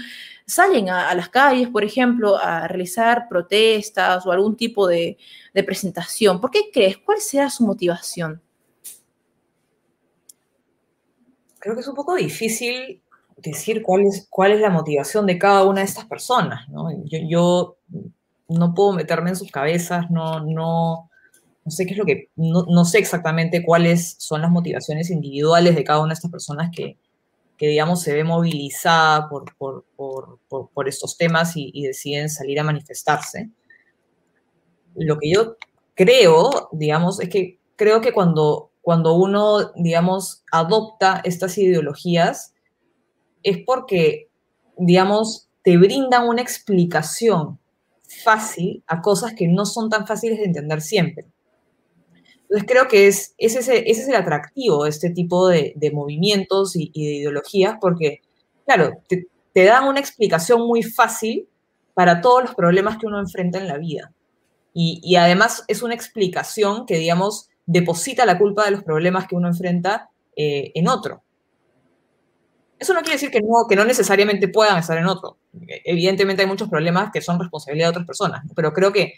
salen 0.46 0.90
a, 0.90 1.14
las 1.16 1.28
calles, 1.30 1.68
por 1.70 1.84
ejemplo, 1.84 2.38
a 2.38 2.68
realizar 2.68 3.28
protestas 3.28 4.26
o 4.26 4.32
algún 4.32 4.56
tipo 4.56 4.88
de, 4.88 5.18
presentación? 5.66 6.40
¿Por 6.40 6.52
qué 6.52 6.70
crees? 6.72 6.98
¿Cuál 7.00 7.20
será 7.20 7.50
su 7.50 7.66
motivación? 7.66 8.42
Creo 11.60 11.74
que 11.74 11.82
es 11.82 11.88
un 11.88 11.96
poco 11.96 12.14
difícil 12.14 13.02
decir 13.38 13.82
cuál 13.82 14.52
es, 14.52 14.60
la 14.62 14.70
motivación 14.70 15.26
de 15.26 15.40
cada 15.40 15.64
una 15.64 15.80
de 15.80 15.88
estas 15.88 16.06
personas, 16.06 16.70
¿no? 16.70 16.92
Yo, 17.06 17.20
yo 17.28 17.78
no 18.50 18.74
puedo 18.76 18.94
meterme 18.94 19.32
en 19.32 19.36
sus 19.36 19.52
cabezas, 19.52 20.12
no, 20.12 20.42
no, 20.42 21.10
no 21.66 21.72
sé 21.72 21.88
qué 21.88 21.94
es 21.94 21.98
lo 21.98 22.06
que, 22.06 22.30
no, 22.36 22.86
sé 22.86 23.00
exactamente 23.00 23.66
cuáles 23.66 24.16
son 24.20 24.42
las 24.42 24.52
motivaciones 24.52 25.10
individuales 25.10 25.76
de 25.76 25.84
cada 25.84 26.00
una 26.00 26.10
de 26.10 26.14
estas 26.14 26.30
personas 26.30 26.70
que, 26.72 26.98
digamos, 27.58 28.04
se 28.04 28.14
ve 28.14 28.24
movilizada 28.24 29.28
por, 29.28 29.56
por, 29.58 30.88
estos 30.88 31.18
temas 31.18 31.54
y, 31.56 31.82
deciden 31.82 32.30
salir 32.30 32.60
a 32.60 32.64
manifestarse. 32.64 33.50
Lo 34.94 35.18
que 35.18 35.32
yo 35.32 35.58
creo, 35.96 36.70
digamos, 36.72 37.20
es 37.20 37.30
que 37.30 37.60
creo 37.76 38.00
que 38.00 38.14
cuando, 38.14 38.70
cuando 38.82 39.16
uno, 39.16 39.72
digamos, 39.76 40.44
adopta 40.52 41.22
estas 41.24 41.58
ideologías, 41.58 42.54
es 43.42 43.58
porque, 43.66 44.30
digamos, 44.78 45.50
te 45.64 45.78
brindan 45.78 46.28
una 46.28 46.44
explicación 46.44 47.58
fácil 48.24 48.84
a 48.86 49.02
cosas 49.02 49.34
que 49.34 49.48
no 49.48 49.66
son 49.66 49.90
tan 49.90 50.06
fáciles 50.06 50.38
de 50.38 50.46
entender 50.46 50.82
siempre. 50.82 51.26
Entonces 52.56 52.72
creo 52.72 52.88
que 52.88 53.08
es, 53.08 53.36
ese, 53.38 53.60
ese 53.60 54.02
es 54.02 54.08
el 54.08 54.16
atractivo 54.16 54.86
de 54.86 54.90
este 54.90 55.10
tipo 55.10 55.50
de, 55.50 55.92
movimientos 55.94 56.78
y, 56.78 56.90
de 56.94 57.16
ideologías, 57.18 57.76
porque, 57.82 58.22
claro, 58.66 58.94
te, 59.10 59.28
dan 59.66 59.90
una 59.90 60.00
explicación 60.00 60.66
muy 60.66 60.82
fácil 60.82 61.50
para 61.94 62.22
todos 62.22 62.44
los 62.44 62.56
problemas 62.56 62.98
que 62.98 63.08
uno 63.08 63.20
enfrenta 63.20 63.60
en 63.60 63.68
la 63.68 63.78
vida. 63.78 64.14
Y, 64.74 65.02
y, 65.04 65.18
además 65.18 65.66
es 65.68 65.84
una 65.84 65.96
explicación 65.96 66.86
que, 66.86 66.98
digamos, 66.98 67.50
deposita 67.66 68.26
la 68.26 68.38
culpa 68.38 68.64
de 68.64 68.72
los 68.72 68.84
problemas 68.84 69.28
que 69.28 69.36
uno 69.36 69.50
enfrenta 69.50 70.10
eh, 70.38 70.72
en 70.76 70.88
otro. 70.88 71.24
Eso 72.80 72.94
no 72.94 73.02
quiere 73.02 73.16
decir 73.16 73.32
que 73.32 73.42
no, 73.42 73.68
que 73.68 73.76
no 73.76 73.84
necesariamente 73.84 74.48
puedan 74.48 74.78
estar 74.78 74.98
en 74.98 75.08
otro. 75.08 75.40
Evidentemente 75.84 76.44
hay 76.44 76.48
muchos 76.48 76.70
problemas 76.70 77.12
que 77.12 77.20
son 77.20 77.38
responsabilidad 77.38 77.88
de 77.88 77.92
otras 77.92 78.06
personas, 78.06 78.46
pero 78.56 78.72
creo 78.72 78.94
que, 78.94 79.16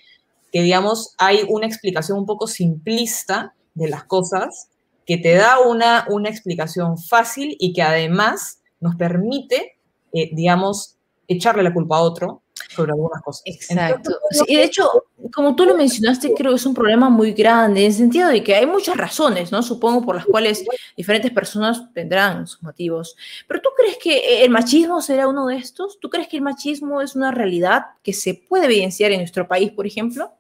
que, 0.52 0.62
digamos, 0.62 1.14
hay 1.18 1.45
una 1.48 1.68
explicación 1.68 2.20
un 2.20 2.26
poco 2.26 2.48
simplista 2.48 3.54
de 3.74 3.89
las 3.89 4.04
cosas 4.06 4.70
que 5.06 5.18
te 5.18 5.36
da 5.36 5.60
una, 5.60 6.06
una 6.10 6.30
explicación 6.30 6.98
fácil 6.98 7.56
y 7.60 7.74
que 7.74 7.82
además 7.82 8.62
nos 8.80 8.95
permite, 8.95 9.78
eh, 10.12 10.30
digamos, 10.34 10.98
echarle 11.28 11.64
la 11.64 11.74
culpa 11.74 11.98
a 11.98 12.02
otro 12.02 12.43
sobre 12.70 12.91
algunas 12.91 13.22
cosas. 13.22 13.43
Exacto. 13.45 14.12
y 14.48 14.56
de 14.56 14.64
hecho, 14.64 14.89
como 15.34 15.56
tú 15.56 15.66
lo 15.66 15.76
mencionaste, 15.76 16.34
creo 16.34 16.52
que 16.52 16.58
es 16.58 16.66
un 16.66 16.74
problema 16.74 17.10
muy 17.10 17.34
grande, 17.34 17.82
en 17.82 17.88
el 17.88 17.93
sentido 17.93 18.30
de 18.30 18.43
que 18.43 18.56
hay 18.56 18.66
muchas 18.66 18.98
razones, 18.98 19.52
¿no? 19.52 19.62
Supongo 19.62 20.04
por 20.04 20.16
las 20.16 20.26
cuales 20.26 20.66
diferentes 20.95 21.32
personas 21.32 21.82
tendrán 21.93 22.48
sus 22.48 22.62
motivos. 22.64 23.16
Pero 23.48 23.62
¿tú 23.62 23.70
crees 23.76 23.98
que 23.98 24.43
el 24.43 24.50
machismo 24.50 25.02
será 25.02 25.28
uno 25.28 25.48
de 25.48 25.58
estos? 25.58 26.00
¿Tú 26.00 26.10
crees 26.10 26.28
que 26.28 26.38
el 26.38 26.43
machismo 26.43 27.02
es 27.02 27.16
una 27.16 27.32
realidad 27.32 27.86
que 28.04 28.14
se 28.14 28.34
puede 28.34 28.66
evidenciar 28.66 29.12
en 29.12 29.20
nuestro 29.20 29.48
país, 29.48 29.72
por 29.72 29.86
ejemplo? 29.86 30.32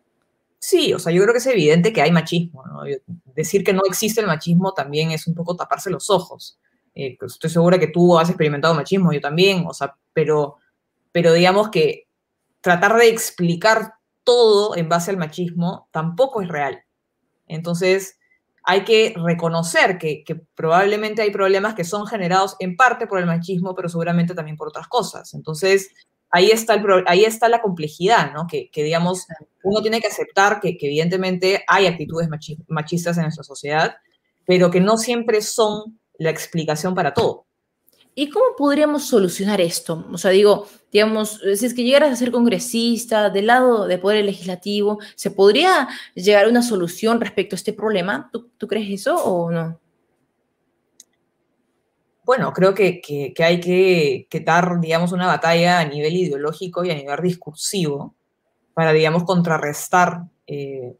Sí, 0.67 0.93
o 0.93 0.99
sea, 0.99 1.13
yo 1.13 1.21
creo 1.21 1.33
que 1.33 1.37
es 1.37 1.47
evidente 1.47 1.93
que 1.93 2.01
hay 2.01 2.11
machismo, 2.11 2.65
¿no? 2.65 2.81
Decir 3.33 3.63
que 3.63 3.71
no 3.71 3.83
existe 3.85 4.19
el 4.19 4.27
machismo 4.27 4.73
también 4.73 5.11
es 5.11 5.25
un 5.25 5.33
poco 5.33 5.55
taparse 5.55 5.89
los 5.89 6.09
ojos. 6.09 6.59
Eh, 6.93 7.15
pues 7.17 7.31
estoy 7.35 7.49
segura 7.49 7.79
que 7.79 7.87
tú 7.87 8.19
has 8.19 8.27
experimentado 8.27 8.73
machismo, 8.73 9.13
yo 9.13 9.21
también, 9.21 9.63
o 9.65 9.73
sea, 9.73 9.95
pero, 10.11 10.57
pero 11.13 11.31
digamos 11.31 11.69
que 11.69 12.09
tratar 12.59 12.97
de 12.97 13.07
explicar 13.07 13.93
todo 14.25 14.75
en 14.75 14.89
base 14.89 15.09
al 15.09 15.15
machismo 15.15 15.87
tampoco 15.93 16.41
es 16.41 16.49
real. 16.49 16.83
Entonces, 17.47 18.19
hay 18.65 18.83
que 18.83 19.13
reconocer 19.15 19.97
que, 19.97 20.25
probablemente 20.53 21.21
hay 21.21 21.31
problemas 21.31 21.75
que 21.75 21.85
son 21.85 22.07
generados 22.07 22.57
en 22.59 22.75
parte 22.75 23.07
por 23.07 23.19
el 23.19 23.25
machismo, 23.25 23.73
pero 23.73 23.87
seguramente 23.87 24.35
también 24.35 24.57
por 24.57 24.67
otras 24.67 24.89
cosas. 24.89 25.33
Entonces, 25.33 25.91
ahí 26.29 26.51
está, 26.51 26.75
el, 26.75 26.83
ahí 27.07 27.25
está 27.25 27.49
la 27.49 27.61
complejidad, 27.61 28.33
¿no? 28.33 28.47
Que, 28.47 28.69
digamos, 28.73 29.25
uno 29.63 29.81
tiene 29.81 30.01
que 30.01 30.07
aceptar 30.07 30.59
que, 30.59 30.77
que 30.77 30.87
evidentemente 30.87 31.63
hay 31.67 31.87
actitudes 31.87 32.29
machistas 32.67 33.17
en 33.17 33.23
nuestra 33.23 33.43
sociedad, 33.43 33.95
pero 34.45 34.71
que 34.71 34.79
no 34.79 34.97
siempre 34.97 35.41
son 35.41 35.99
la 36.17 36.29
explicación 36.29 36.95
para 36.95 37.13
todo. 37.13 37.47
¿Y 38.19 38.31
cómo 38.31 38.55
podríamos 38.57 39.05
solucionar 39.05 39.61
esto? 39.61 40.03
O 40.11 40.17
sea, 40.17 40.31
digo, 40.31 40.67
digamos, 40.91 41.39
si 41.55 41.65
es 41.67 41.75
que 41.75 41.83
llegaras 41.83 42.11
a 42.11 42.15
ser 42.15 42.31
congresista 42.31 43.29
del 43.29 43.45
lado 43.45 43.85
de 43.85 43.99
poder 43.99 44.25
legislativo, 44.25 44.97
¿se 45.13 45.29
podría 45.29 45.87
llegar 46.15 46.45
a 46.45 46.49
una 46.49 46.63
solución 46.63 47.21
respecto 47.21 47.55
a 47.55 47.57
este 47.57 47.73
problema? 47.73 48.31
¿Tú, 48.31 48.67
crees 48.67 49.01
eso 49.01 49.23
o 49.23 49.51
no? 49.51 49.79
Bueno, 52.27 52.51
creo 52.51 52.73
que, 52.73 53.01
hay 53.39 53.59
que, 53.61 54.43
dar, 54.43 54.81
digamos, 54.81 55.13
una 55.13 55.27
batalla 55.27 55.79
a 55.79 55.85
nivel 55.85 56.13
ideológico 56.13 56.83
y 56.83 56.91
a 56.91 56.93
nivel 56.93 57.21
discursivo 57.21 58.15
para, 58.73 58.91
digamos, 58.91 59.23
contrarrestar 59.23 60.23
eh, 60.45 60.97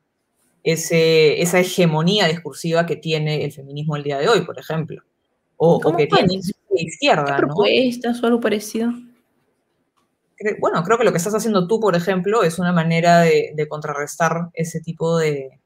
ese, 0.64 1.42
esa 1.42 1.60
hegemonía 1.60 2.30
discursiva 2.30 2.86
que 2.86 2.96
tiene 2.96 3.44
el 3.44 3.52
feminismo 3.52 3.98
el 3.98 4.04
día 4.04 4.20
de 4.20 4.30
hoy, 4.30 4.46
por 4.46 4.58
ejemplo. 4.58 5.04
O, 5.58 5.82
que 5.98 6.08
tiene 6.08 6.40
izquierda, 6.78 7.26
¿Qué 7.26 7.46
propuestas 7.46 8.24
o 8.24 8.28
algo 8.28 8.40
parecido? 8.40 8.94
Bueno, 10.62 10.82
creo 10.84 10.98
que 10.98 11.04
lo 11.04 11.12
que 11.12 11.18
estás 11.18 11.36
haciendo 11.36 11.68
tú, 11.68 11.82
por 11.82 11.98
ejemplo, 11.98 12.44
es 12.44 12.58
una 12.58 12.72
manera 12.72 13.20
de, 13.24 13.68
contrarrestar 13.68 14.50
ese 14.54 14.80
tipo 14.80 15.18
de, 15.18 15.60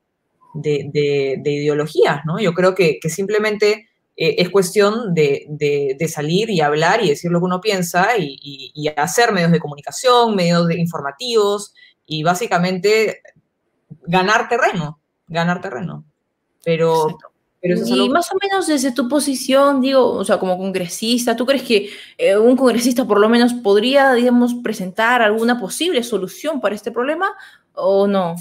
de, 0.55 1.39
ideologías, 1.45 2.25
¿no? 2.25 2.39
Yo 2.39 2.55
creo 2.55 2.73
que, 2.73 2.99
simplemente 3.09 3.90
eh, 4.17 4.35
es 4.39 4.49
cuestión 4.49 5.13
de, 5.13 5.97
salir 6.09 6.49
y 6.49 6.61
hablar 6.61 7.03
y 7.03 7.09
decir 7.09 7.31
lo 7.31 7.39
que 7.39 7.45
uno 7.45 7.61
piensa 7.61 8.17
y, 8.17 8.87
hacer 8.97 9.31
medios 9.31 9.51
de 9.51 9.59
comunicación, 9.59 10.35
medios 10.35 10.67
de 10.67 10.79
informativos 10.79 11.73
y 12.05 12.23
básicamente 12.23 13.21
ganar 14.05 14.49
terreno, 14.49 14.99
ganar 15.27 15.61
terreno. 15.61 16.05
Pero, 16.63 17.17
y 17.63 18.09
más 18.09 18.31
o 18.31 18.35
menos 18.41 18.67
desde 18.67 18.91
tu 18.91 19.07
posición, 19.07 19.81
digo, 19.81 20.13
o 20.13 20.25
sea, 20.25 20.39
como 20.39 20.57
congresista, 20.57 21.35
¿tú 21.35 21.45
crees 21.45 21.63
que 21.63 21.89
eh, 22.17 22.37
un 22.37 22.57
congresista 22.57 23.05
por 23.05 23.19
lo 23.19 23.29
menos 23.29 23.53
podría, 23.53 24.13
digamos, 24.13 24.55
presentar 24.63 25.21
alguna 25.21 25.59
posible 25.59 26.03
solución 26.03 26.59
para 26.59 26.75
este 26.75 26.91
problema 26.91 27.31
o 27.73 28.07
no? 28.07 28.35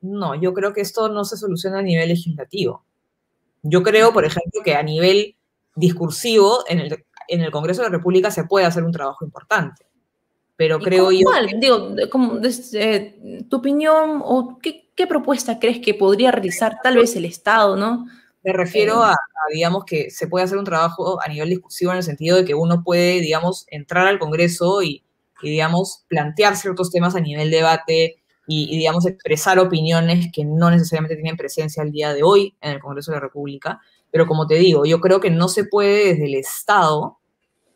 No, 0.00 0.34
yo 0.34 0.54
creo 0.54 0.72
que 0.72 0.82
esto 0.82 1.08
no 1.08 1.24
se 1.24 1.36
soluciona 1.36 1.78
a 1.78 1.82
nivel 1.82 2.08
legislativo. 2.08 2.84
Yo 3.62 3.82
creo, 3.82 4.12
por 4.12 4.24
ejemplo, 4.24 4.62
que 4.64 4.74
a 4.74 4.82
nivel 4.82 5.36
discursivo, 5.74 6.64
en 6.68 6.80
el, 6.80 7.04
en 7.28 7.40
el 7.40 7.50
Congreso 7.50 7.82
de 7.82 7.88
la 7.88 7.96
República 7.96 8.30
se 8.30 8.44
puede 8.44 8.66
hacer 8.66 8.84
un 8.84 8.92
trabajo 8.92 9.24
importante. 9.24 9.86
Pero 10.56 10.80
creo 10.80 11.12
yo. 11.12 11.28
Digo, 11.60 11.94
como, 12.10 12.40
desde, 12.40 13.44
tu 13.48 13.58
opinión 13.58 14.20
o 14.24 14.58
qué, 14.60 14.90
qué 14.96 15.06
propuesta 15.06 15.60
crees 15.60 15.78
que 15.78 15.94
podría 15.94 16.32
realizar 16.32 16.78
tal 16.82 16.96
vez 16.96 17.14
el 17.14 17.24
Estado, 17.24 17.76
¿no? 17.76 18.06
Me 18.42 18.52
refiero 18.52 19.02
a, 19.02 19.14
digamos, 19.52 19.84
que 19.84 20.10
se 20.10 20.26
puede 20.26 20.44
hacer 20.44 20.58
un 20.58 20.64
trabajo 20.64 21.20
a 21.22 21.28
nivel 21.28 21.50
discursivo 21.50 21.92
en 21.92 21.98
el 21.98 22.02
sentido 22.02 22.36
de 22.36 22.44
que 22.44 22.54
uno 22.54 22.82
puede, 22.82 23.20
digamos, 23.20 23.66
entrar 23.68 24.06
al 24.06 24.18
Congreso 24.18 24.82
y, 24.82 25.04
digamos, 25.42 26.04
plantear 26.08 26.56
ciertos 26.56 26.90
temas 26.90 27.14
a 27.14 27.20
nivel 27.20 27.50
debate 27.50 28.22
y, 28.50 28.78
digamos, 28.78 29.04
expresar 29.06 29.58
opiniones 29.58 30.28
que 30.32 30.42
no 30.42 30.70
necesariamente 30.70 31.16
tienen 31.16 31.36
presencia 31.36 31.82
al 31.82 31.92
día 31.92 32.14
de 32.14 32.22
hoy 32.22 32.56
en 32.62 32.72
el 32.72 32.80
Congreso 32.80 33.12
de 33.12 33.16
la 33.16 33.20
República. 33.20 33.80
Pero 34.10 34.26
como 34.26 34.46
te 34.46 34.54
digo, 34.54 34.86
yo 34.86 35.00
creo 35.00 35.20
que 35.20 35.30
no 35.30 35.48
se 35.48 35.64
puede 35.64 36.06
desde 36.06 36.24
el 36.24 36.34
Estado 36.34 37.18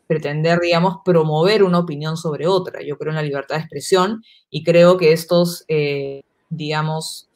pretender, 0.07 0.59
digamos, 0.59 0.97
promover 1.05 1.63
una 1.63 1.77
opinión 1.77 2.17
sobre 2.17 2.47
otra. 2.47 2.81
Yo 2.81 2.97
creo 2.97 3.11
en 3.11 3.17
la 3.17 3.21
libertad 3.21 3.55
de 3.55 3.61
expresión 3.61 4.23
y 4.49 4.63
creo 4.63 4.97
que 4.97 5.11
estos, 5.11 5.63
eh, 5.67 6.23
digamos, 6.49 7.29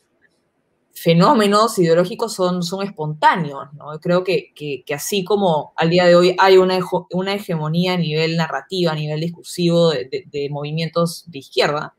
fenómenos 0.94 1.78
ideológicos 1.78 2.34
son, 2.34 2.64
son 2.64 2.82
espontáneos, 2.84 3.72
¿no? 3.74 4.00
Creo 4.00 4.24
que, 4.24 4.52
así 4.96 5.24
como 5.24 5.74
al 5.76 5.92
día 5.92 6.06
de 6.06 6.16
hoy 6.16 6.36
hay 6.40 6.58
una, 6.58 6.80
una 7.12 7.36
hegemonía 7.36 7.94
a 7.94 7.98
nivel 7.98 8.36
narrativa, 8.36 8.94
a 8.94 8.96
nivel 8.96 9.20
discursivo 9.20 9.92
de, 9.92 10.48
movimientos 10.50 11.26
de 11.28 11.38
izquierda, 11.38 11.94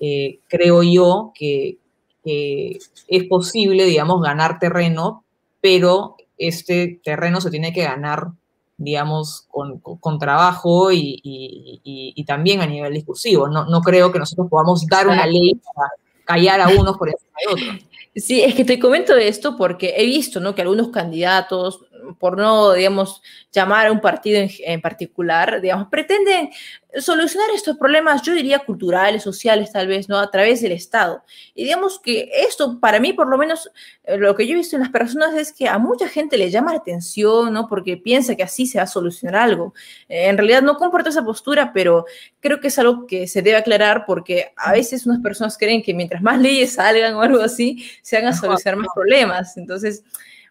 eh, 0.00 0.40
creo 0.48 0.82
yo 0.82 1.32
que, 1.34 1.78
es 2.22 3.24
posible, 3.28 3.84
digamos, 3.84 4.22
ganar 4.22 4.58
terreno, 4.58 5.24
pero 5.60 6.16
este 6.38 7.00
terreno 7.02 7.40
se 7.40 7.50
tiene 7.50 7.72
que 7.72 7.82
ganar, 7.82 8.28
digamos, 8.76 9.46
con, 9.50 10.18
trabajo 10.18 10.90
y, 10.92 12.24
también 12.26 12.60
a 12.60 12.66
nivel 12.66 12.92
discursivo. 12.94 13.48
No, 13.48 13.64
no 13.66 13.80
creo 13.80 14.12
que 14.12 14.18
nosotros 14.18 14.48
podamos 14.48 14.86
dar 14.86 15.08
una 15.08 15.26
ley 15.26 15.54
para 15.54 15.88
callar 16.24 16.60
a 16.60 16.68
unos 16.68 16.96
por 16.96 17.08
encima 17.08 17.32
de 17.44 17.52
otros. 17.52 17.90
Sí, 18.14 18.42
es 18.42 18.54
que 18.54 18.64
te 18.64 18.78
comento 18.78 19.16
esto 19.16 19.56
porque 19.56 19.94
he 19.96 20.04
visto 20.04 20.40
¿no? 20.40 20.54
que 20.54 20.62
algunos 20.62 20.88
candidatos, 20.88 21.84
por 22.18 22.36
no, 22.36 22.72
digamos, 22.72 23.22
llamar 23.52 23.88
a 23.88 23.92
un 23.92 24.00
partido 24.00 24.40
en, 24.40 24.80
particular, 24.80 25.60
digamos, 25.60 25.88
pretenden 25.88 26.50
solucionar 26.98 27.50
estos 27.54 27.76
problemas, 27.76 28.22
yo 28.22 28.32
diría 28.32 28.60
culturales, 28.60 29.22
sociales 29.22 29.72
tal 29.72 29.86
vez, 29.86 30.08
¿no? 30.08 30.18
A 30.18 30.30
través 30.30 30.60
del 30.60 30.72
Estado. 30.72 31.22
Y 31.54 31.64
digamos 31.64 32.00
que 32.00 32.30
esto, 32.32 32.80
para 32.80 32.98
mí, 32.98 33.12
por 33.12 33.28
lo 33.28 33.38
menos, 33.38 33.70
eh, 34.04 34.16
lo 34.16 34.34
que 34.34 34.46
yo 34.46 34.54
he 34.54 34.56
visto 34.56 34.76
en 34.76 34.82
las 34.82 34.90
personas 34.90 35.34
es 35.34 35.52
que 35.52 35.68
a 35.68 35.78
mucha 35.78 36.08
gente 36.08 36.36
le 36.36 36.50
llama 36.50 36.72
la 36.72 36.78
atención, 36.78 37.52
¿no? 37.52 37.68
Porque 37.68 37.96
piensa 37.96 38.34
que 38.34 38.42
así 38.42 38.66
se 38.66 38.78
va 38.78 38.84
a 38.84 38.88
solucionar 38.88 39.36
algo. 39.36 39.74
Eh, 40.08 40.28
en 40.28 40.36
realidad 40.36 40.62
no 40.62 40.76
comparto 40.76 41.10
esa 41.10 41.24
postura, 41.24 41.72
pero 41.72 42.06
creo 42.40 42.60
que 42.60 42.68
es 42.68 42.78
algo 42.78 43.06
que 43.06 43.28
se 43.28 43.42
debe 43.42 43.58
aclarar 43.58 44.04
porque 44.06 44.52
a 44.56 44.72
veces 44.72 45.06
unas 45.06 45.20
personas 45.20 45.56
creen 45.56 45.82
que 45.82 45.94
mientras 45.94 46.22
más 46.22 46.40
leyes 46.40 46.74
salgan 46.74 47.14
o 47.14 47.22
algo 47.22 47.40
así, 47.42 47.88
se 48.02 48.16
van 48.16 48.26
a 48.26 48.32
solucionar 48.32 48.76
más 48.76 48.88
problemas. 48.94 49.56
Entonces, 49.56 50.02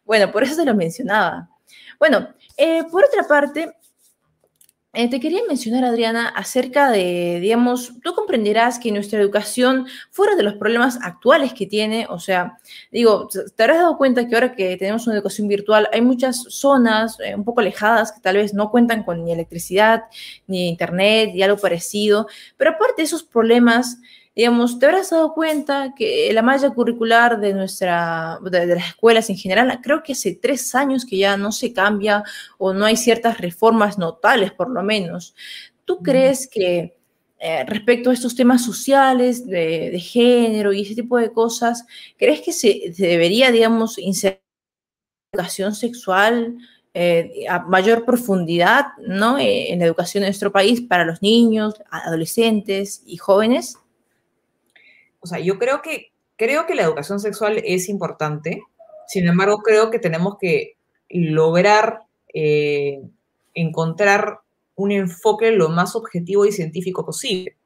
bueno, 0.10 0.32
por 0.32 0.42
eso 0.44 0.56
se 0.56 0.66
lo 0.66 0.74
mencionaba. 0.74 1.48
Bueno, 2.00 2.30
eh, 2.58 2.84
por 2.92 3.04
otra 3.06 3.24
parte, 3.28 3.72
Eh, 4.92 5.08
te 5.08 5.20
quería 5.20 5.42
mencionar, 5.48 5.84
Adriana, 5.86 6.30
acerca 6.30 6.90
de, 6.90 7.38
digamos, 7.40 7.94
tú 8.04 8.16
comprenderás 8.16 8.80
que 8.80 8.92
nuestra 8.92 9.20
educación, 9.20 9.86
fuera 10.10 10.36
de 10.36 10.42
los 10.42 10.56
problemas 10.56 10.98
actuales 11.04 11.54
que 11.54 11.68
tiene, 11.68 12.08
o 12.10 12.18
sea, 12.18 12.58
digo, 12.92 13.28
te 13.56 13.64
habrás 13.64 13.78
dado 13.78 13.98
cuenta 14.00 14.28
que 14.28 14.34
ahora 14.34 14.56
que 14.56 14.78
tenemos 14.78 15.06
una 15.06 15.16
educación 15.16 15.48
virtual, 15.48 15.88
hay 15.94 16.02
muchas 16.02 16.44
zonas 16.50 17.20
eh, 17.20 17.36
un 17.36 17.44
poco 17.44 17.62
alejadas 17.62 18.12
que 18.12 18.20
tal 18.20 18.38
vez 18.38 18.56
no 18.56 18.72
cuentan 18.72 19.04
con 19.04 19.24
ni 19.24 19.32
electricidad, 19.32 20.06
ni 20.48 20.68
internet, 20.70 21.34
ni 21.36 21.44
algo 21.44 21.58
parecido, 21.58 22.26
pero 22.58 22.72
aparte 22.72 23.04
de 23.04 23.04
esos 23.04 23.22
problemas, 23.22 24.00
digamos, 24.40 24.80
te 24.80 24.86
habrás 24.86 25.10
dado 25.10 25.34
cuenta 25.34 25.94
que 25.94 26.32
la 26.32 26.42
malla 26.42 26.70
curricular 26.70 27.42
de 27.42 27.54
nuestra, 27.54 28.40
de, 28.42 28.68
las 28.68 28.88
escuelas 28.88 29.30
en 29.30 29.36
general, 29.36 29.82
creo 29.84 30.02
que 30.02 30.14
hace 30.14 30.34
tres 30.34 30.74
años 30.76 31.06
que 31.06 31.18
ya 31.18 31.36
no 31.36 31.52
se 31.52 31.74
cambia 31.74 32.24
o 32.58 32.72
no 32.72 32.86
hay 32.86 32.96
ciertas 32.96 33.38
reformas 33.38 33.98
notables, 33.98 34.54
por 34.54 34.70
lo 34.70 34.82
menos. 34.82 35.36
¿Tú 35.84 35.98
crees 36.02 36.48
que 36.48 36.96
eh, 37.38 37.66
respecto 37.66 38.12
a 38.12 38.14
estos 38.14 38.34
temas 38.34 38.64
sociales, 38.64 39.46
de, 39.46 40.00
género 40.00 40.72
y 40.72 40.84
ese 40.84 40.96
tipo 40.96 41.18
de 41.18 41.34
cosas, 41.34 41.86
crees 42.18 42.40
que 42.40 42.54
se, 42.54 42.94
debería, 42.98 43.52
digamos, 43.52 43.98
inserir 43.98 44.40
educación 45.34 45.76
sexual 45.76 46.58
eh, 46.94 47.44
a 47.50 47.60
mayor 47.60 48.06
profundidad, 48.06 48.86
¿no? 49.06 49.38
Eh, 49.38 49.74
en 49.74 49.80
la 49.80 49.86
educación 49.86 50.22
de 50.22 50.30
nuestro 50.30 50.54
país 50.54 50.80
para 50.80 51.04
los 51.04 51.22
niños, 51.22 51.74
adolescentes 51.92 53.04
y 53.06 53.18
jóvenes? 53.18 53.78
O 55.20 55.28
sea, 55.28 55.40
yo 55.40 55.58
creo 55.58 55.82
que, 55.82 56.12
creo 56.38 56.66
que 56.66 56.76
la 56.76 56.84
educación 56.84 57.20
sexual 57.20 57.62
es 57.66 57.90
importante, 57.90 58.62
sin 59.08 59.28
embargo, 59.28 59.60
creo 59.60 59.90
que 59.90 60.00
tenemos 60.00 60.38
que 60.40 60.78
lograr 61.10 62.02
eh, 62.34 63.02
encontrar 63.54 64.40
un 64.76 64.92
enfoque 64.92 65.52
lo 65.52 65.70
más 65.70 65.96
objetivo 65.96 66.46
y 66.46 66.52
científico 66.52 67.06
posible. 67.06 67.58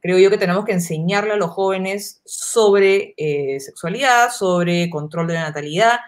Creo 0.00 0.18
yo 0.18 0.30
que 0.30 0.38
tenemos 0.38 0.64
que 0.64 0.72
enseñarle 0.72 1.34
a 1.34 1.36
los 1.36 1.50
jóvenes 1.50 2.22
sobre 2.24 3.14
eh, 3.16 3.60
sexualidad, 3.60 4.30
sobre 4.30 4.88
control 4.88 5.26
de 5.26 5.34
la 5.34 5.42
natalidad, 5.42 5.98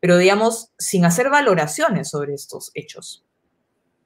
pero 0.00 0.16
digamos, 0.16 0.70
sin 0.78 1.04
hacer 1.04 1.28
valoraciones 1.28 2.08
sobre 2.08 2.34
estos 2.34 2.70
hechos. 2.74 3.24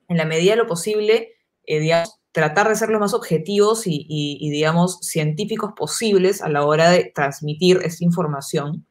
En 0.09 0.17
la 0.17 0.25
medida 0.25 0.53
de 0.53 0.57
lo 0.57 0.67
posible, 0.67 1.37
eh, 1.65 1.79
digamos, 1.79 2.18
tratar 2.39 2.69
de 2.69 2.77
ser 2.77 2.91
lo 2.91 3.01
más 3.01 3.15
objetivos 3.15 3.83
y, 3.85 4.39
digamos, 4.49 5.01
científicos 5.01 5.73
posibles 5.77 6.41
a 6.41 6.49
la 6.49 6.65
hora 6.65 6.89
de 6.89 7.11
transmitir 7.13 7.81
esta 7.83 8.05
información, 8.05 8.87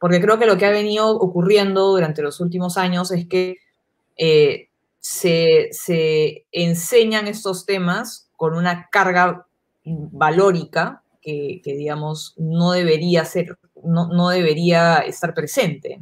porque 0.00 0.20
creo 0.20 0.36
que 0.40 0.46
lo 0.46 0.58
que 0.58 0.66
ha 0.66 0.70
venido 0.70 1.08
ocurriendo 1.16 1.92
durante 1.92 2.22
los 2.22 2.40
últimos 2.40 2.76
años 2.76 3.12
es 3.12 3.28
que 3.28 3.58
eh, 4.16 4.70
se, 4.98 5.70
enseñan 6.50 7.28
estos 7.28 7.66
temas 7.66 8.30
con 8.34 8.56
una 8.56 8.88
carga 8.90 9.46
valórica 9.84 11.04
que, 11.22 11.60
digamos, 11.64 12.34
no 12.36 12.72
debería 12.72 13.24
ser, 13.24 13.60
no, 13.84 14.28
debería 14.30 14.98
estar 14.98 15.34
presente, 15.34 16.00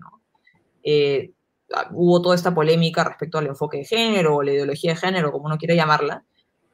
eh, 0.82 1.32
hubo 1.90 2.22
toda 2.22 2.36
esta 2.36 2.54
polémica 2.54 3.04
respecto 3.04 3.36
al 3.36 3.48
enfoque 3.48 3.78
de 3.78 3.84
género 3.84 4.36
o 4.36 4.42
la 4.42 4.52
ideología 4.52 4.92
de 4.92 4.96
género, 4.96 5.30
como 5.30 5.44
uno 5.44 5.58
quiera 5.58 5.74
llamarla, 5.74 6.24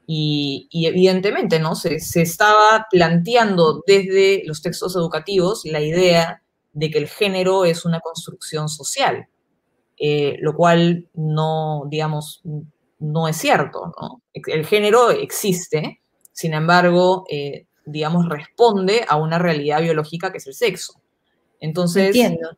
y, 0.06 0.68
evidentemente, 0.72 1.58
¿no? 1.58 1.74
Se, 1.74 1.96
estaba 2.20 2.86
planteando 2.90 3.82
desde 3.86 4.42
los 4.46 4.62
textos 4.62 4.96
educativos 4.96 5.62
la 5.64 5.80
idea 5.80 6.42
de 6.72 6.90
que 6.90 6.98
el 6.98 7.08
género 7.08 7.64
es 7.64 7.84
una 7.84 8.00
construcción 8.00 8.68
social, 8.68 9.28
eh, 9.98 10.36
lo 10.40 10.54
cual 10.54 11.08
no, 11.14 11.84
digamos, 11.88 12.42
no 12.98 13.28
es 13.28 13.36
cierto, 13.36 13.92
¿no? 14.00 14.22
El 14.32 14.66
género 14.66 15.10
existe, 15.10 16.00
sin 16.32 16.54
embargo, 16.54 17.24
eh, 17.30 17.66
digamos, 17.84 18.28
responde 18.28 19.04
a 19.08 19.16
una 19.16 19.38
realidad 19.38 19.82
biológica 19.82 20.32
que 20.32 20.38
es 20.38 20.46
el 20.46 20.54
sexo. 20.54 21.00
Entonces, 21.60 22.06
Entiendo. 22.06 22.56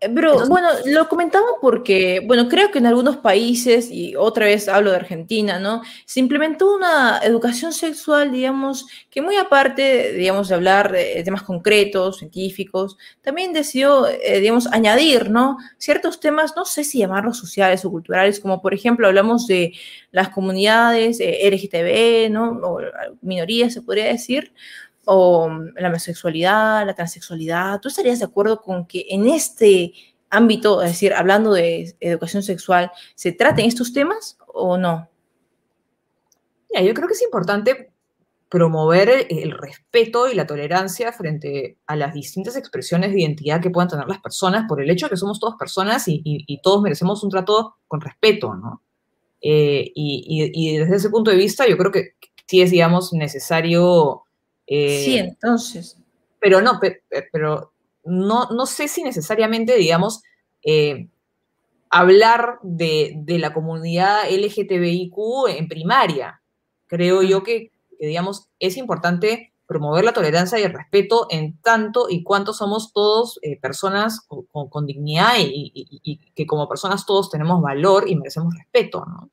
Eh, 0.00 0.08
pero 0.14 0.46
bueno, 0.46 0.68
lo 0.86 1.08
comentaba 1.08 1.46
porque, 1.60 2.22
bueno, 2.24 2.48
creo 2.48 2.70
que 2.70 2.78
en 2.78 2.86
algunos 2.86 3.16
países, 3.16 3.90
y 3.90 4.14
otra 4.14 4.46
vez 4.46 4.68
hablo 4.68 4.90
de 4.90 4.96
Argentina, 4.96 5.58
¿no? 5.58 5.82
Se 6.04 6.20
implementó 6.20 6.72
una 6.72 7.18
educación 7.18 7.72
sexual, 7.72 8.30
digamos, 8.30 8.86
que 9.10 9.22
muy 9.22 9.36
aparte, 9.36 10.12
digamos, 10.12 10.48
de 10.48 10.54
hablar 10.54 10.92
de 10.92 11.20
temas 11.24 11.42
concretos, 11.42 12.18
científicos, 12.18 12.96
también 13.22 13.52
decidió, 13.52 14.06
eh, 14.06 14.38
digamos, 14.40 14.68
añadir, 14.68 15.30
¿no? 15.30 15.56
Ciertos 15.78 16.20
temas, 16.20 16.54
no 16.56 16.64
sé 16.64 16.84
si 16.84 16.98
llamarlos 16.98 17.36
sociales 17.36 17.84
o 17.84 17.90
culturales, 17.90 18.38
como 18.38 18.62
por 18.62 18.74
ejemplo 18.74 19.08
hablamos 19.08 19.48
de 19.48 19.72
las 20.12 20.28
comunidades 20.28 21.18
eh, 21.18 21.40
LGTB, 21.50 22.30
¿no? 22.30 22.50
O 22.62 22.80
minorías, 23.20 23.72
se 23.74 23.82
podría 23.82 24.04
decir 24.04 24.52
o 25.10 25.48
la 25.74 25.88
homosexualidad, 25.88 26.84
la 26.84 26.94
transexualidad. 26.94 27.80
¿Tú 27.80 27.88
estarías 27.88 28.18
de 28.18 28.26
acuerdo 28.26 28.60
con 28.60 28.86
que 28.86 29.06
en 29.08 29.26
este 29.26 29.94
ámbito, 30.28 30.82
es 30.82 30.90
decir, 30.90 31.14
hablando 31.14 31.54
de 31.54 31.96
educación 31.98 32.42
sexual, 32.42 32.92
se 33.14 33.32
traten 33.32 33.64
estos 33.64 33.94
temas 33.94 34.36
o 34.46 34.76
no? 34.76 35.08
yo 36.70 36.94
creo 36.94 37.08
que 37.08 37.14
es 37.14 37.22
importante 37.22 37.90
promover 38.50 39.26
el 39.30 39.50
respeto 39.50 40.30
y 40.30 40.34
la 40.34 40.46
tolerancia 40.46 41.10
frente 41.10 41.78
a 41.86 41.96
las 41.96 42.12
distintas 42.14 42.56
expresiones 42.56 43.10
de 43.10 43.20
identidad 43.20 43.60
que 43.60 43.70
puedan 43.70 43.88
tener 43.88 44.06
las 44.06 44.20
personas 44.20 44.66
por 44.68 44.80
el 44.80 44.90
hecho 44.90 45.06
de 45.06 45.10
que 45.10 45.16
somos 45.16 45.40
todas 45.40 45.56
personas 45.56 46.04
y, 46.06 46.60
todos 46.62 46.82
merecemos 46.82 47.24
un 47.24 47.30
trato 47.30 47.78
con 47.88 48.00
respeto, 48.02 48.54
¿no? 48.54 48.82
Eh, 49.40 49.90
y, 49.94 50.52
y, 50.54 50.76
desde 50.76 50.96
ese 50.96 51.10
punto 51.10 51.30
de 51.30 51.36
vista 51.38 51.66
yo 51.66 51.78
creo 51.78 51.90
que 51.90 52.14
sí 52.46 52.60
es, 52.60 52.70
digamos, 52.70 53.12
necesario 53.12 54.24
sí, 54.68 55.16
eh, 55.16 55.20
entonces. 55.20 55.96
Pero 56.40 56.60
no, 56.60 56.78
pero, 57.32 57.72
no, 58.04 58.46
no 58.50 58.66
sé 58.66 58.88
si 58.88 59.02
necesariamente, 59.02 59.76
digamos, 59.76 60.22
eh, 60.62 61.08
hablar 61.90 62.58
de, 62.62 63.24
la 63.26 63.52
comunidad 63.52 64.30
LGTBIQ 64.30 65.48
en 65.48 65.68
primaria. 65.68 66.40
Creo 66.86 67.22
yo 67.22 67.42
que, 67.42 67.72
digamos, 67.98 68.48
es 68.60 68.76
importante 68.76 69.52
promover 69.66 70.04
la 70.04 70.12
tolerancia 70.12 70.58
y 70.58 70.62
el 70.62 70.72
respeto 70.72 71.26
en 71.30 71.58
tanto 71.60 72.06
y 72.08 72.22
cuanto 72.22 72.54
somos 72.54 72.92
todos 72.92 73.38
eh, 73.42 73.58
personas 73.60 74.26
con, 74.70 74.86
dignidad 74.86 75.34
y, 75.38 76.20
que 76.34 76.46
como 76.46 76.68
personas 76.68 77.04
todos 77.04 77.30
tenemos 77.30 77.60
valor 77.60 78.08
y 78.08 78.16
merecemos 78.16 78.54
respeto, 78.54 79.04
¿no? 79.04 79.30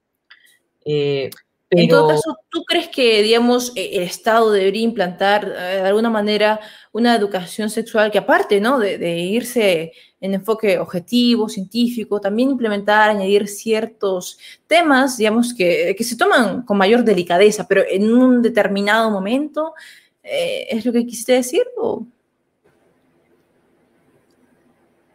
En 1.71 1.89
todo 1.89 2.07
caso, 2.07 2.37
¿tú 2.49 2.63
crees 2.63 2.89
que, 2.89 3.23
digamos, 3.23 3.71
e, 3.75 3.97
el 3.97 4.03
Estado 4.03 4.51
debería 4.51 4.83
implantar 4.83 5.45
eh, 5.47 5.81
de 5.81 5.87
alguna 5.87 6.11
manera 6.11 6.59
una 6.91 7.15
educación 7.15 7.69
sexual 7.71 8.11
que 8.11 8.19
aparte, 8.19 8.61
¿no? 8.61 8.77
De, 8.77 9.19
irse 9.19 9.91
en 10.21 10.35
enfoque 10.35 10.77
objetivo, 10.77 11.49
científico, 11.49 12.21
también 12.21 12.51
implementar, 12.51 13.09
añadir 13.09 13.47
ciertos 13.47 14.37
temas, 14.67 15.17
digamos, 15.17 15.53
que, 15.53 15.95
se 15.99 16.15
toman 16.15 16.61
con 16.63 16.77
mayor 16.77 17.03
delicadeza, 17.03 17.67
pero 17.67 17.83
en 17.89 18.13
un 18.13 18.41
determinado 18.41 19.09
momento, 19.09 19.73
eh, 20.23 20.67
¿es 20.69 20.85
lo 20.85 20.93
que 20.93 21.05
quisiste 21.05 21.33
decir? 21.33 21.63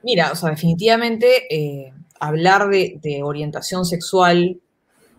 Mira, 0.03 0.33
o 0.33 0.35
sea, 0.35 0.51
definitivamente 0.51 1.55
eh, 1.55 1.93
hablar 2.19 2.69
de 2.69 3.21
orientación 3.23 3.85
sexual 3.85 4.61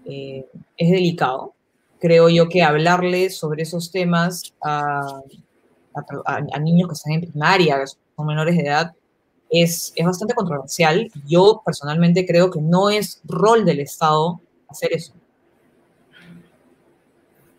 eh, 0.06 0.46
es 0.78 0.92
delicado. 0.92 1.54
Creo 2.00 2.30
yo 2.30 2.50
que 2.50 2.64
hablarle 2.64 3.30
sobre 3.30 3.64
esos 3.64 3.92
temas 3.92 4.54
a, 4.64 5.22
niños 6.60 6.90
que 6.90 6.94
están 6.94 7.14
en 7.14 7.22
primaria, 7.22 7.80
que 7.80 7.88
son 7.88 8.26
menores 8.26 8.56
de 8.56 8.64
edad, 8.64 8.94
es, 9.50 9.94
es 9.96 10.06
bastante 10.06 10.34
controversial. 10.34 11.12
Yo 11.28 11.62
personalmente 11.64 12.26
creo 12.26 12.50
que 12.50 12.62
no 12.62 12.90
es 12.90 13.22
rol 13.26 13.66
del 13.66 13.82
Estado 13.82 14.42
hacer 14.68 14.94
eso. 14.94 15.14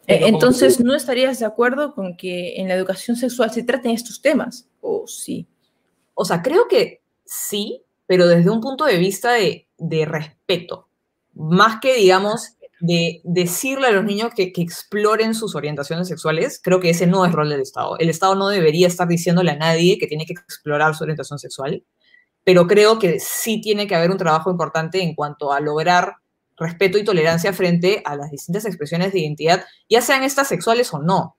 Eh, 0.06 0.26
entonces, 0.26 0.80
¿no 0.80 0.94
estarías 0.94 1.38
de 1.38 1.46
acuerdo 1.46 1.94
con 1.94 2.16
que 2.16 2.56
en 2.56 2.68
la 2.68 2.74
educación 2.74 3.16
sexual 3.16 3.52
se 3.52 3.62
traten 3.62 3.92
estos 3.92 4.20
temas? 4.20 4.66
¿O 4.80 5.06
sí? 5.06 5.46
O 6.14 6.24
sea, 6.24 6.42
creo 6.42 6.66
que 6.68 7.02
sí, 7.24 7.82
pero 8.06 8.26
desde 8.26 8.50
un 8.50 8.60
punto 8.60 8.84
de 8.84 8.96
vista 8.96 9.32
de, 9.32 9.68
de 9.78 10.04
respeto 10.04 10.88
más 11.34 11.80
que, 11.80 11.94
digamos, 11.94 12.56
de 12.80 13.20
decirle 13.22 13.86
a 13.86 13.92
los 13.92 14.04
niños 14.04 14.32
que, 14.34 14.52
exploren 14.56 15.34
sus 15.34 15.54
orientaciones 15.54 16.08
sexuales, 16.08 16.60
creo 16.62 16.80
que 16.80 16.90
ese 16.90 17.06
no 17.06 17.24
es 17.24 17.32
rol 17.32 17.48
del 17.48 17.60
Estado. 17.60 17.96
El 17.98 18.10
Estado 18.10 18.34
no 18.34 18.48
debería 18.48 18.88
estar 18.88 19.06
diciéndole 19.06 19.52
a 19.52 19.56
nadie 19.56 19.98
que 19.98 20.08
tiene 20.08 20.26
que 20.26 20.32
explorar 20.32 20.94
su 20.94 21.04
orientación 21.04 21.38
sexual, 21.38 21.84
pero 22.42 22.66
creo 22.66 22.98
que 22.98 23.20
sí 23.20 23.60
tiene 23.60 23.86
que 23.86 23.94
haber 23.94 24.10
un 24.10 24.18
trabajo 24.18 24.50
importante 24.50 25.00
en 25.00 25.14
cuanto 25.14 25.52
a 25.52 25.60
lograr 25.60 26.16
respeto 26.56 26.98
y 26.98 27.04
tolerancia 27.04 27.52
frente 27.52 28.02
a 28.04 28.16
las 28.16 28.30
distintas 28.30 28.64
expresiones 28.64 29.12
de 29.12 29.20
identidad, 29.20 29.64
ya 29.88 30.02
sean 30.02 30.24
estas 30.24 30.48
sexuales 30.48 30.92
o 30.92 30.98
no. 30.98 31.36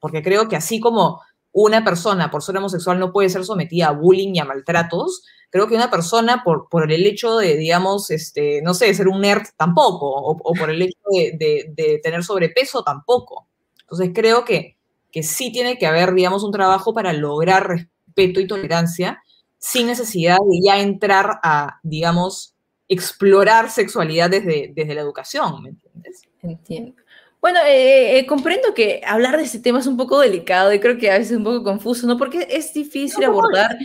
Porque 0.00 0.22
creo 0.22 0.48
que 0.48 0.56
así 0.56 0.80
como 0.80 1.20
una 1.58 1.82
persona 1.82 2.30
por 2.30 2.42
ser 2.42 2.58
homosexual 2.58 2.98
no 2.98 3.12
puede 3.12 3.30
ser 3.30 3.42
sometida 3.42 3.88
a 3.88 3.92
bullying 3.92 4.34
y 4.34 4.40
a 4.40 4.44
maltratos, 4.44 5.22
creo 5.48 5.66
que 5.66 5.74
una 5.74 5.90
persona 5.90 6.42
por, 6.44 6.68
por 6.68 6.92
el 6.92 7.06
hecho 7.06 7.38
de, 7.38 7.56
digamos, 7.56 8.10
este, 8.10 8.60
no 8.60 8.74
sé, 8.74 8.92
ser 8.92 9.08
un 9.08 9.22
nerd 9.22 9.46
tampoco, 9.56 10.06
o, 10.06 10.52
por 10.52 10.68
el 10.68 10.82
hecho 10.82 10.98
de, 11.10 12.00
tener 12.02 12.22
sobrepeso 12.22 12.84
tampoco. 12.84 13.48
Entonces 13.80 14.10
creo 14.14 14.44
que, 14.44 14.76
que 15.10 15.22
sí 15.22 15.50
tiene 15.50 15.78
que 15.78 15.86
haber, 15.86 16.12
digamos, 16.12 16.44
un 16.44 16.52
trabajo 16.52 16.92
para 16.92 17.14
lograr 17.14 17.66
respeto 17.66 18.40
y 18.40 18.46
tolerancia 18.46 19.22
sin 19.56 19.86
necesidad 19.86 20.36
de 20.36 20.60
ya 20.62 20.78
entrar 20.78 21.40
a, 21.42 21.80
digamos, 21.82 22.54
explorar 22.86 23.70
sexualidad 23.70 24.28
desde, 24.28 24.72
desde 24.74 24.94
la 24.94 25.00
educación, 25.00 25.62
¿me 25.62 25.70
entiendes? 25.70 26.20
Entiendo. 26.42 27.02
Bueno, 27.46 27.60
eh, 27.64 28.18
eh, 28.18 28.26
comprendo 28.26 28.74
que 28.74 29.00
hablar 29.06 29.36
de 29.36 29.44
este 29.44 29.60
tema 29.60 29.78
es 29.78 29.86
un 29.86 29.96
poco 29.96 30.18
delicado 30.18 30.72
y 30.72 30.80
creo 30.80 30.98
que 30.98 31.12
a 31.12 31.16
veces 31.16 31.30
es 31.30 31.36
un 31.36 31.44
poco 31.44 31.62
confuso, 31.62 32.04
¿no? 32.08 32.18
Porque 32.18 32.44
es 32.50 32.74
difícil 32.74 33.22
abordar 33.22 33.78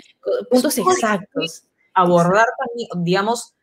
puntos 0.49 0.76
exactos. 0.80 1.66
Abordar 1.93 2.47
también, 2.57 2.89
digamos, 3.05 3.53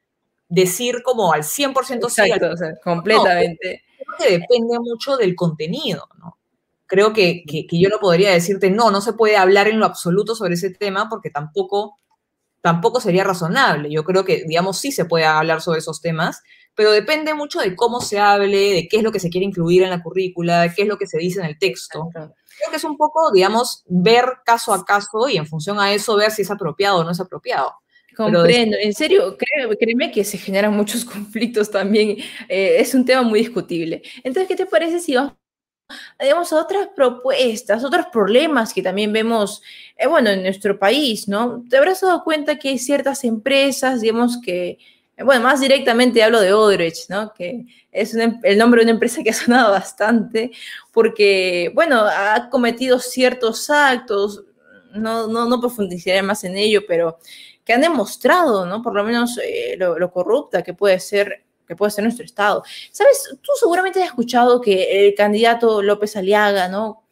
decir 0.48 1.02
como 1.02 1.32
al 1.32 1.42
100% 1.42 2.06
Exacto, 2.06 2.52
o 2.52 2.56
sea, 2.56 2.76
completamente. 2.84 3.82
creo 3.96 4.16
que 4.20 4.38
depende 4.38 4.78
mucho 4.78 5.16
del 5.16 5.34
contenido, 5.34 6.08
¿no? 6.20 6.38
Creo 6.86 7.12
que, 7.12 7.42
que, 7.44 7.66
que, 7.66 7.80
yo 7.80 7.88
no 7.88 7.98
podría 7.98 8.30
decirte, 8.30 8.70
no, 8.70 8.92
no 8.92 9.00
se 9.00 9.14
puede 9.14 9.36
hablar 9.36 9.66
en 9.66 9.80
lo 9.80 9.86
absoluto 9.86 10.36
sobre 10.36 10.54
ese 10.54 10.70
tema 10.70 11.08
porque 11.08 11.30
tampoco, 11.30 11.98
tampoco 12.60 13.00
sería 13.00 13.24
razonable. 13.24 13.90
Yo 13.90 14.04
creo 14.04 14.24
que, 14.24 14.44
digamos, 14.46 14.78
sí 14.78 14.92
se 14.92 15.06
puede 15.06 15.24
hablar 15.24 15.60
sobre 15.60 15.80
esos 15.80 16.00
temas, 16.00 16.44
pero 16.78 16.92
depende 16.92 17.34
mucho 17.34 17.58
de 17.58 17.74
cómo 17.74 18.00
se 18.00 18.20
hable, 18.20 18.72
de 18.72 18.88
qué 18.88 18.98
es 18.98 19.02
lo 19.02 19.10
que 19.10 19.18
se 19.18 19.30
quiere 19.30 19.44
incluir 19.44 19.82
en 19.82 19.90
la 19.90 20.00
currícula, 20.00 20.72
qué 20.76 20.82
es 20.82 20.88
lo 20.88 20.96
que 20.96 21.08
se 21.08 21.18
dice 21.18 21.40
en 21.40 21.46
el 21.46 21.58
texto. 21.58 22.08
Creo 22.12 22.70
que 22.70 22.76
es 22.76 22.84
un 22.84 22.96
poco, 22.96 23.32
digamos, 23.32 23.82
ver 23.88 24.24
caso 24.44 24.72
a 24.72 24.84
caso 24.84 25.28
y 25.28 25.38
en 25.38 25.46
función 25.48 25.80
a 25.80 25.92
eso 25.92 26.14
ver 26.16 26.30
si 26.30 26.42
es 26.42 26.50
apropiado 26.52 26.98
o 26.98 27.04
no 27.04 27.10
es 27.10 27.18
apropiado. 27.18 27.74
Comprendo, 28.16 28.76
en 28.80 28.94
serio, 28.94 29.36
créeme, 29.76 30.12
que 30.12 30.22
se 30.22 30.38
generan 30.38 30.72
muchos 30.72 31.04
conflictos 31.04 31.68
también, 31.68 32.10
eh, 32.48 32.76
es 32.78 32.94
un 32.94 33.04
tema 33.04 33.22
muy 33.22 33.40
discutible. 33.40 34.00
Entonces, 34.22 34.46
¿qué 34.46 34.54
te 34.54 34.66
parece 34.66 35.00
si 35.00 35.16
vamos 35.16 35.32
digamos, 36.20 36.52
a 36.52 36.62
otras 36.62 36.90
propuestas, 36.94 37.82
otros 37.82 38.06
problemas 38.12 38.72
que 38.72 38.82
también 38.82 39.12
vemos, 39.12 39.62
eh, 39.96 40.06
bueno, 40.06 40.30
en 40.30 40.44
nuestro 40.44 40.78
país, 40.78 41.26
¿no? 41.26 41.64
Te 41.68 41.76
habrás 41.76 42.02
dado 42.02 42.22
cuenta 42.22 42.56
que 42.56 42.68
hay 42.68 42.78
ciertas 42.78 43.24
empresas, 43.24 44.00
digamos, 44.00 44.40
que 44.40 44.78
bueno, 45.24 45.42
más 45.42 45.60
directamente 45.60 46.22
hablo 46.22 46.40
de 46.40 46.52
Odrich, 46.52 47.08
¿no? 47.08 47.32
Que 47.32 47.66
es 47.90 48.14
em, 48.14 48.38
el 48.42 48.58
nombre 48.58 48.80
de 48.80 48.84
una 48.84 48.92
empresa 48.92 49.22
que 49.22 49.30
ha 49.30 49.34
sonado 49.34 49.70
bastante, 49.72 50.52
porque, 50.92 51.70
bueno, 51.74 52.04
ha 52.04 52.48
cometido 52.50 52.98
ciertos 52.98 53.68
actos, 53.70 54.44
no, 54.92 55.26
no, 55.26 55.46
no 55.46 55.60
profundizaré 55.60 56.22
más 56.22 56.44
en 56.44 56.56
ello, 56.56 56.82
pero 56.86 57.18
que 57.64 57.74
han 57.74 57.82
demostrado, 57.82 58.64
¿no? 58.64 58.82
Por 58.82 58.94
lo 58.94 59.04
menos 59.04 59.38
eh, 59.44 59.76
lo, 59.76 60.10
corrupta 60.10 60.62
que 60.62 60.72
puede 60.74 60.98
ser 61.00 61.44
que 61.66 61.76
puede 61.76 61.90
ser 61.90 62.02
nuestro 62.02 62.24
Estado. 62.24 62.62
Sabes, 62.90 63.28
tú 63.42 63.52
seguramente 63.60 64.00
has 64.00 64.06
escuchado 64.06 64.58
que 64.58 65.06
el 65.06 65.14
candidato 65.14 65.82
López 65.82 66.16
Aliaga, 66.16 66.66
¿no? 66.68 67.07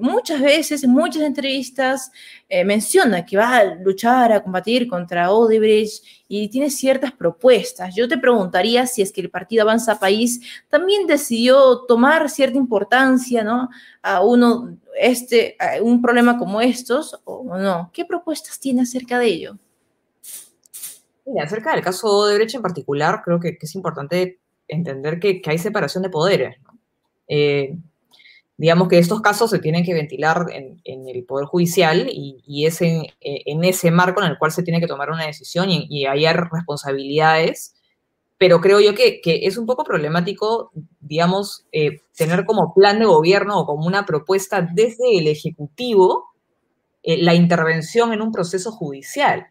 Muchas 0.00 0.40
veces, 0.40 0.82
en 0.84 0.90
muchas 0.90 1.22
entrevistas, 1.22 2.10
eh, 2.48 2.64
menciona 2.64 3.24
que 3.24 3.36
va 3.36 3.58
a 3.58 3.64
luchar, 3.76 4.32
a 4.32 4.42
combatir 4.42 4.88
contra 4.88 5.30
Odebrecht 5.32 6.04
y 6.28 6.48
tiene 6.48 6.70
ciertas 6.70 7.12
propuestas. 7.12 7.94
Yo 7.94 8.08
te 8.08 8.18
preguntaría 8.18 8.86
si 8.86 9.02
es 9.02 9.12
que 9.12 9.20
el 9.20 9.30
Partido 9.30 9.62
Avanza 9.62 9.98
País 9.98 10.40
también 10.68 11.06
decidió 11.06 11.82
tomar 11.86 12.28
cierta 12.30 12.56
importancia, 12.56 13.44
¿no? 13.44 13.68
A 14.02 14.22
uno, 14.24 14.78
este, 14.98 15.56
un 15.82 16.00
problema 16.00 16.38
como 16.38 16.60
estos, 16.60 17.20
o 17.24 17.56
no. 17.58 17.90
¿Qué 17.92 18.04
propuestas 18.04 18.58
tiene 18.58 18.82
acerca 18.82 19.18
de 19.18 19.26
ello? 19.26 19.58
Acerca 21.38 21.72
del 21.72 21.82
caso 21.82 22.08
Odebrecht 22.08 22.54
en 22.54 22.62
particular, 22.62 23.22
creo 23.24 23.38
que, 23.38 23.56
es 23.60 23.74
importante 23.74 24.40
entender 24.66 25.20
que, 25.20 25.42
hay 25.46 25.58
separación 25.58 26.02
de 26.02 26.10
poderes. 26.10 26.56
Eh, 27.28 27.76
digamos 28.60 28.88
que 28.88 28.98
estos 28.98 29.22
casos 29.22 29.48
se 29.48 29.58
tienen 29.58 29.86
que 29.86 29.94
ventilar 29.94 30.44
en, 30.52 31.08
el 31.08 31.24
Poder 31.24 31.46
Judicial 31.46 32.10
y, 32.12 32.66
es 32.66 32.82
en, 32.82 33.06
ese 33.64 33.90
marco 33.90 34.22
en 34.22 34.28
el 34.30 34.36
cual 34.36 34.52
se 34.52 34.62
tiene 34.62 34.80
que 34.80 34.86
tomar 34.86 35.10
una 35.10 35.24
decisión 35.24 35.70
y, 35.70 36.04
hay 36.04 36.26
responsabilidades, 36.26 37.74
pero 38.36 38.60
creo 38.60 38.78
yo 38.78 38.94
que, 38.94 39.22
es 39.24 39.56
un 39.56 39.64
poco 39.64 39.82
problemático, 39.82 40.72
digamos, 41.00 41.64
eh, 41.72 42.02
tener 42.14 42.44
como 42.44 42.74
plan 42.74 42.98
de 42.98 43.06
gobierno 43.06 43.58
o 43.60 43.64
como 43.64 43.86
una 43.86 44.04
propuesta 44.04 44.60
desde 44.60 45.16
el 45.16 45.28
Ejecutivo 45.28 46.26
eh, 47.02 47.16
la 47.16 47.34
intervención 47.34 48.12
en 48.12 48.20
un 48.20 48.30
proceso 48.30 48.72
judicial. 48.72 49.46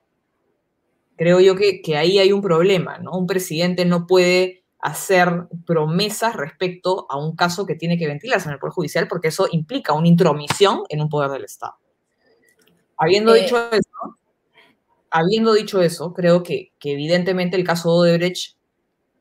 Creo 1.18 1.40
yo 1.40 1.56
que 1.56 1.98
ahí 1.98 2.20
hay 2.20 2.32
un 2.32 2.44
problema, 2.44 3.00
¿no? 3.00 3.14
Un 3.14 3.26
presidente 3.26 3.86
no 3.86 4.06
puede 4.06 4.60
hacer 4.80 5.48
promesas 5.66 6.36
respecto 6.36 7.06
a 7.10 7.18
un 7.18 7.36
caso 7.36 7.66
que 7.66 7.76
tiene 7.76 7.98
que 7.98 8.08
ventilarse 8.08 8.48
en 8.48 8.54
el 8.54 8.60
Poder 8.60 8.74
Judicial, 8.74 9.08
porque 9.08 9.28
eso 9.28 9.48
implica 9.52 9.94
una 9.94 10.08
intromisión 10.08 10.84
en 10.90 11.02
un 11.02 11.10
poder 11.10 11.32
del 11.32 11.44
Estado. 11.44 11.76
Habiendo 12.98 13.36
eh, 13.36 13.42
dicho 13.42 13.58
eso, 13.72 14.18
habiendo 15.12 15.54
dicho 15.54 15.82
eso, 15.82 16.14
creo 16.14 16.44
que, 16.44 16.72
evidentemente 16.82 17.58
el 17.58 17.66
caso 17.66 18.04
de 18.04 18.12
Odebrecht 18.12 18.58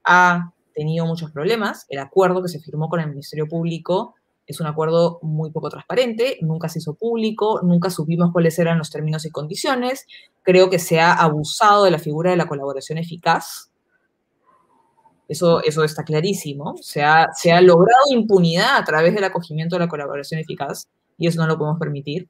ha 0.05 0.53
tenido 0.75 1.07
muchos 1.07 1.33
problemas. 1.33 1.87
El 1.89 1.99
acuerdo 1.99 2.43
que 2.43 2.49
se 2.49 2.61
firmó 2.61 2.89
con 2.89 3.01
el 3.01 3.09
Ministerio 3.09 3.47
Público 3.49 4.15
es 4.47 4.61
un 4.61 4.67
acuerdo 4.67 5.19
muy 5.23 5.51
poco 5.51 5.69
transparente, 5.69 6.39
nunca 6.41 6.71
se 6.71 6.79
hizo 6.79 6.95
público, 6.95 7.61
nunca 7.63 7.91
supimos 7.91 8.33
cuáles 8.33 8.59
eran 8.59 8.79
los 8.79 8.91
términos 8.91 9.27
y 9.27 9.31
condiciones. 9.31 10.07
Creo 10.43 10.71
que 10.71 10.79
se 10.79 11.01
ha 11.01 11.13
abusado 11.13 11.85
de 11.85 11.91
la 11.91 11.99
figura 11.99 12.31
de 12.31 12.39
la 12.39 12.49
colaboración 12.49 12.97
eficaz 12.97 13.68
eso, 15.29 15.63
eso 15.63 15.85
está 15.85 16.05
clarísimo. 16.05 16.75
Se 16.81 17.03
ha, 17.03 17.29
se 17.35 17.53
ha 17.53 17.61
logrado 17.61 18.05
impunidad 18.11 18.77
a 18.77 18.85
través 18.85 19.15
del 19.15 19.25
acogimiento 19.25 19.77
de 19.77 19.81
la 19.81 19.89
colaboración 19.89 20.41
eficaz 20.41 20.89
y 21.19 21.27
eso 21.27 21.41
no 21.41 21.47
lo 21.47 21.59
podemos 21.59 21.79
permitir. 21.79 22.29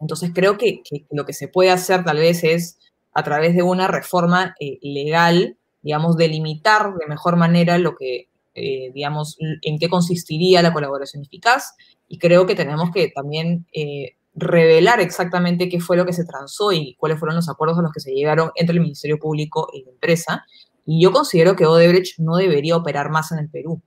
Entonces 0.00 0.30
creo 0.32 0.56
que, 0.56 0.82
lo 1.10 1.24
que 1.24 1.32
se 1.32 1.48
puede 1.48 1.70
hacer 1.70 2.04
tal 2.04 2.18
vez 2.18 2.44
es 2.44 2.78
a 3.12 3.22
través 3.22 3.54
de 3.54 3.62
una 3.62 3.88
reforma 3.88 4.54
eh, 4.60 4.78
legal, 4.82 5.56
digamos, 5.82 6.16
delimitar 6.16 6.94
de 6.94 7.06
mejor 7.06 7.36
manera 7.36 7.78
lo 7.78 7.96
que, 7.96 8.28
eh, 8.54 8.90
digamos, 8.92 9.36
en 9.40 9.78
qué 9.78 9.88
consistiría 9.88 10.62
la 10.62 10.72
colaboración 10.72 11.24
eficaz. 11.24 11.74
Y 12.08 12.18
creo 12.18 12.46
que 12.46 12.54
tenemos 12.54 12.90
que 12.92 13.08
también 13.08 13.66
eh, 13.72 14.16
revelar 14.34 15.00
exactamente 15.00 15.68
qué 15.68 15.80
fue 15.80 15.96
lo 15.96 16.06
que 16.06 16.12
se 16.12 16.24
transó 16.24 16.72
y 16.72 16.94
cuáles 16.96 17.18
fueron 17.18 17.36
los 17.36 17.48
acuerdos 17.48 17.78
a 17.78 17.82
los 17.82 17.92
que 17.92 18.00
se 18.00 18.12
llegaron 18.12 18.50
entre 18.56 18.74
el 18.74 18.82
Ministerio 18.82 19.18
Público 19.18 19.68
y 19.72 19.84
la 19.84 19.90
empresa 19.90 20.44
y 20.86 21.02
yo 21.02 21.12
considero 21.12 21.56
que 21.56 21.66
Odebrecht 21.66 22.18
no 22.18 22.36
debería 22.36 22.76
operar 22.76 23.10
más 23.10 23.32
en 23.32 23.38
el 23.38 23.48
Perú. 23.48 23.80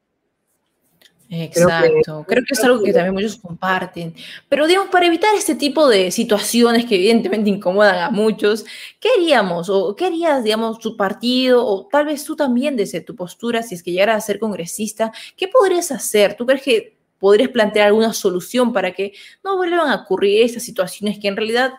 Exacto, 1.29 2.23
creo 2.25 2.43
que, 2.45 2.53
es 2.53 2.63
algo 2.63 2.81
que 2.81 2.93
también 2.93 3.13
muchos 3.13 3.35
comparten. 3.35 4.15
Pero 4.47 4.65
digamos, 4.65 4.89
para 4.89 5.07
evitar 5.07 5.35
este 5.35 5.55
tipo 5.55 5.87
de 5.89 6.09
situaciones 6.11 6.85
que 6.85 6.95
evidentemente 6.95 7.49
incomodan 7.49 7.97
a 7.97 8.09
muchos, 8.09 8.65
¿qué 8.99 9.09
haríamos? 9.17 9.69
¿O 9.69 9.93
qué 9.95 10.05
harías, 10.05 10.43
digamos, 10.43 10.79
tu 10.79 10.95
partido? 10.95 11.65
O 11.65 11.85
tal 11.87 12.05
vez 12.05 12.23
tú 12.23 12.35
también 12.35 12.77
desde 12.77 13.01
tu 13.01 13.15
postura, 13.15 13.61
si 13.61 13.75
es 13.75 13.83
que 13.83 13.91
llegaras 13.91 14.17
a 14.23 14.27
ser 14.27 14.39
congresista, 14.39 15.11
¿qué 15.35 15.49
podrías 15.49 15.91
hacer? 15.91 16.35
¿Tú 16.35 16.45
crees 16.45 16.61
que 16.61 16.97
podrías 17.19 17.49
plantear 17.49 17.87
alguna 17.87 18.13
solución 18.13 18.71
para 18.71 18.93
que 18.93 19.11
no 19.43 19.57
vuelvan 19.57 19.89
a 19.89 19.95
ocurrir 19.95 20.43
estas 20.43 20.63
situaciones 20.63 21.19
que 21.19 21.27
en 21.27 21.35
realidad, 21.35 21.73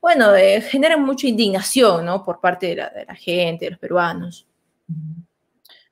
bueno, 0.00 0.34
eh, 0.34 0.62
generan 0.62 1.04
mucha 1.04 1.26
indignación, 1.26 2.06
¿no? 2.06 2.24
Por 2.24 2.40
parte 2.40 2.68
de 2.68 2.76
la, 2.76 2.88
de 2.88 3.04
la 3.04 3.14
gente, 3.14 3.66
de 3.66 3.72
los 3.72 3.80
peruanos. 3.80 4.46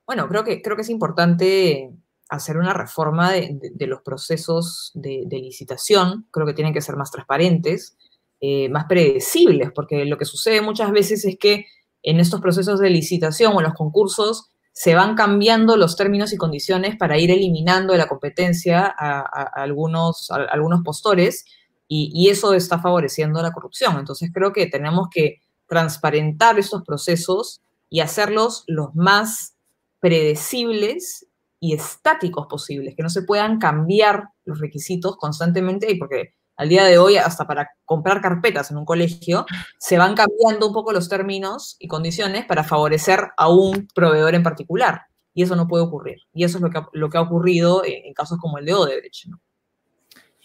Bueno, 0.07 0.29
creo 0.29 0.45
que, 0.45 0.61
creo 0.63 0.77
que 0.77 0.83
es 0.83 0.91
importante 0.91 1.91
hacer 2.29 2.57
una 2.57 2.73
reforma 2.73 3.33
de, 3.33 3.87
los 3.87 4.03
procesos 4.03 4.91
de, 4.95 5.27
licitación. 5.31 6.27
Creo 6.31 6.47
que 6.47 6.55
tienen 6.55 6.75
que 6.75 6.81
ser 6.81 6.97
más 6.97 7.11
transparentes, 7.11 7.97
eh, 8.41 8.69
más 8.69 8.87
predecibles, 8.87 9.71
porque 9.75 10.05
lo 10.05 10.19
que 10.19 10.25
sucede 10.25 10.61
muchas 10.61 10.91
veces 10.93 11.25
es 11.25 11.37
que 11.39 11.67
en 12.03 12.21
estos 12.21 12.41
procesos 12.41 12.81
de 12.81 12.91
licitación 12.91 13.55
o 13.55 13.61
en 13.61 13.65
los 13.65 13.75
concursos 13.75 14.51
se 14.73 14.95
van 14.95 15.15
cambiando 15.15 15.77
los 15.77 15.97
términos 15.97 16.33
y 16.33 16.37
condiciones 16.37 16.97
para 16.97 17.17
ir 17.17 17.31
eliminando 17.31 17.93
de 17.93 17.99
la 17.99 18.09
competencia 18.09 18.93
a, 18.99 19.21
algunos, 19.55 20.31
algunos 20.31 20.83
postores 20.83 21.45
y, 21.87 22.11
y, 22.13 22.29
eso 22.29 22.55
está 22.55 22.81
favoreciendo 22.81 23.41
la 23.41 23.53
corrupción. 23.53 23.99
Entonces 23.99 24.31
creo 24.35 24.53
que 24.53 24.67
tenemos 24.67 25.09
que 25.11 25.41
transparentar 25.69 26.59
estos 26.59 26.83
procesos 26.83 27.63
y 27.95 28.01
hacerlos 28.01 28.65
los 28.67 28.93
más 28.97 29.55
predecibles 30.01 31.29
y 31.61 31.75
estáticos 31.75 32.49
posibles, 32.49 32.97
que 32.97 33.05
no 33.05 33.09
se 33.09 33.23
puedan 33.23 33.61
cambiar 33.61 34.31
los 34.45 34.59
requisitos 34.59 35.17
constantemente, 35.17 35.89
y 35.89 35.95
porque 35.95 36.35
al 36.57 36.69
día 36.69 36.83
de 36.87 36.99
hoy, 36.99 37.19
hasta 37.19 37.47
para 37.47 37.71
comprar 37.85 38.21
carpetas 38.21 38.73
en 38.73 38.79
un 38.79 38.85
colegio, 38.85 39.47
se 39.79 39.97
van 39.97 40.17
cambiando 40.17 40.67
un 40.67 40.73
poco 40.73 40.91
los 40.91 41.09
términos 41.09 41.77
y 41.79 41.87
condiciones 41.87 42.45
para 42.47 42.65
favorecer 42.65 43.29
a 43.37 43.49
un 43.49 43.87
proveedor 43.95 44.35
en 44.35 44.43
particular. 44.43 45.03
Y 45.33 45.45
eso 45.45 45.55
no 45.55 45.69
puede 45.69 45.85
ocurrir. 45.85 46.19
Y 46.33 46.43
eso 46.43 46.59
es 46.59 46.63
lo 46.63 46.71
que 46.71 46.79
ha, 46.79 46.89
lo 46.95 47.09
que 47.11 47.19
ha 47.19 47.23
ocurrido 47.23 47.85
en, 47.85 48.13
casos 48.13 48.39
como 48.41 48.59
el 48.59 48.65
de 48.65 48.75
Odebrecht. 48.75 49.29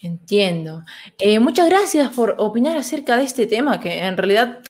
Entiendo. 0.00 0.84
Eh, 1.18 1.40
muchas 1.40 1.68
gracias 1.68 2.14
por 2.14 2.36
opinar 2.38 2.76
acerca 2.76 3.16
de 3.16 3.24
este 3.24 3.48
tema 3.48 3.80
que 3.80 3.98
en 3.98 4.16
realidad 4.16 4.60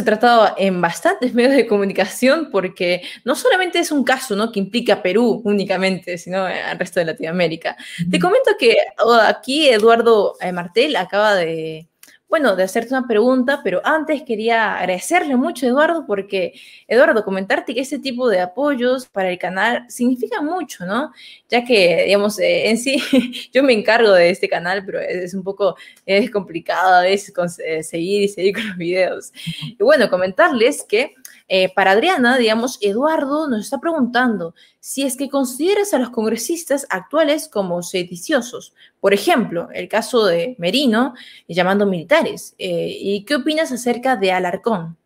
se 0.00 0.04
tratado 0.06 0.54
en 0.56 0.80
bastantes 0.80 1.34
medios 1.34 1.54
de 1.54 1.66
comunicación 1.66 2.48
porque 2.50 3.02
no 3.24 3.34
solamente 3.34 3.78
es 3.78 3.92
un 3.92 4.02
caso 4.02 4.34
¿no? 4.34 4.50
que 4.50 4.58
implica 4.58 4.94
a 4.94 5.02
Perú 5.02 5.42
únicamente, 5.44 6.16
sino 6.16 6.44
al 6.44 6.78
resto 6.78 7.00
de 7.00 7.06
Latinoamérica. 7.06 7.76
Te 8.10 8.18
comento 8.18 8.52
que 8.58 8.76
oh, 8.98 9.12
aquí 9.12 9.68
Eduardo 9.68 10.36
eh, 10.40 10.52
Martel 10.52 10.96
acaba 10.96 11.34
de 11.34 11.89
bueno, 12.30 12.54
de 12.54 12.62
hacerte 12.62 12.94
una 12.94 13.08
pregunta, 13.08 13.60
pero 13.64 13.80
antes 13.84 14.22
quería 14.22 14.78
agradecerle 14.78 15.34
mucho, 15.34 15.66
Eduardo, 15.66 16.06
porque, 16.06 16.54
Eduardo, 16.86 17.24
comentarte 17.24 17.74
que 17.74 17.80
este 17.80 17.98
tipo 17.98 18.28
de 18.28 18.38
apoyos 18.38 19.08
para 19.08 19.30
el 19.30 19.38
canal 19.38 19.84
significa 19.88 20.40
mucho, 20.40 20.86
¿no? 20.86 21.12
Ya 21.48 21.64
que, 21.64 22.04
digamos, 22.06 22.38
eh, 22.38 22.70
en 22.70 22.78
sí, 22.78 23.02
yo 23.52 23.64
me 23.64 23.72
encargo 23.72 24.12
de 24.12 24.30
este 24.30 24.48
canal, 24.48 24.84
pero 24.86 25.00
es 25.00 25.34
un 25.34 25.42
poco 25.42 25.76
es 26.06 26.30
complicado 26.30 26.94
a 26.94 27.02
veces 27.02 27.34
eh, 27.64 27.82
seguir 27.82 28.22
y 28.22 28.28
seguir 28.28 28.54
con 28.54 28.68
los 28.68 28.76
videos. 28.76 29.32
Y 29.66 29.82
bueno, 29.82 30.08
comentarles 30.08 30.84
que 30.84 31.16
eh, 31.52 31.74
para 31.74 31.90
Adriana, 31.90 32.38
digamos, 32.38 32.78
Eduardo 32.80 33.48
nos 33.48 33.62
está 33.64 33.80
preguntando 33.80 34.54
si 34.78 35.02
es 35.02 35.16
que 35.16 35.28
consideras 35.28 35.92
a 35.92 35.98
los 35.98 36.10
congresistas 36.10 36.86
actuales 36.90 37.48
como 37.48 37.82
sediciosos. 37.82 38.72
Por 39.00 39.14
ejemplo, 39.14 39.68
el 39.74 39.88
caso 39.88 40.26
de 40.26 40.54
Merino 40.60 41.12
llamando 41.48 41.86
militares. 41.86 42.54
Eh, 42.56 42.96
¿Y 43.00 43.24
qué 43.24 43.34
opinas 43.34 43.72
acerca 43.72 44.14
de 44.14 44.30
Alarcón? 44.30 44.96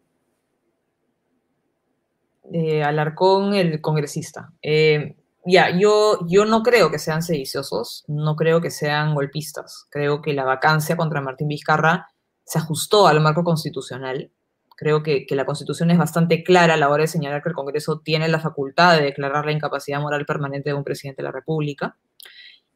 Alarcón, 2.85 3.55
el 3.55 3.81
congresista. 3.81 4.53
Eh, 4.61 5.17
ya, 5.47 5.71
yo, 5.71 6.27
yo 6.29 6.45
no 6.45 6.63
creo 6.63 6.91
que 6.91 6.99
sean 6.99 7.23
sediciosos, 7.23 8.05
no 8.07 8.37
creo 8.37 8.61
que 8.61 8.71
sean 8.71 9.15
golpistas. 9.15 9.87
Creo 9.89 10.21
que 10.21 10.35
la 10.35 10.45
vacancia 10.45 10.95
contra 10.95 11.23
Martín 11.23 11.49
Vizcarra 11.49 12.11
se 12.45 12.59
ajustó 12.59 13.09
al 13.09 13.23
marco 13.23 13.45
constitucional 13.45 14.31
Creo 14.77 15.03
que, 15.03 15.27
la 15.31 15.47
Constitución 15.47 15.91
es 15.91 15.99
bastante 15.99 16.43
clara 16.43 16.75
a 16.75 16.77
la 16.77 16.89
hora 16.89 17.03
de 17.03 17.09
señalar 17.09 17.43
que 17.43 17.49
el 17.49 17.55
Congreso 17.55 18.01
tiene 18.01 18.29
la 18.29 18.41
facultad 18.41 18.97
de 18.97 19.05
declarar 19.05 19.47
la 19.47 19.53
incapacidad 19.53 20.01
moral 20.01 20.27
permanente 20.27 20.71
de 20.71 20.75
un 20.75 20.85
presidente 20.85 21.23
de 21.23 21.29
la 21.29 21.33
República 21.33 21.97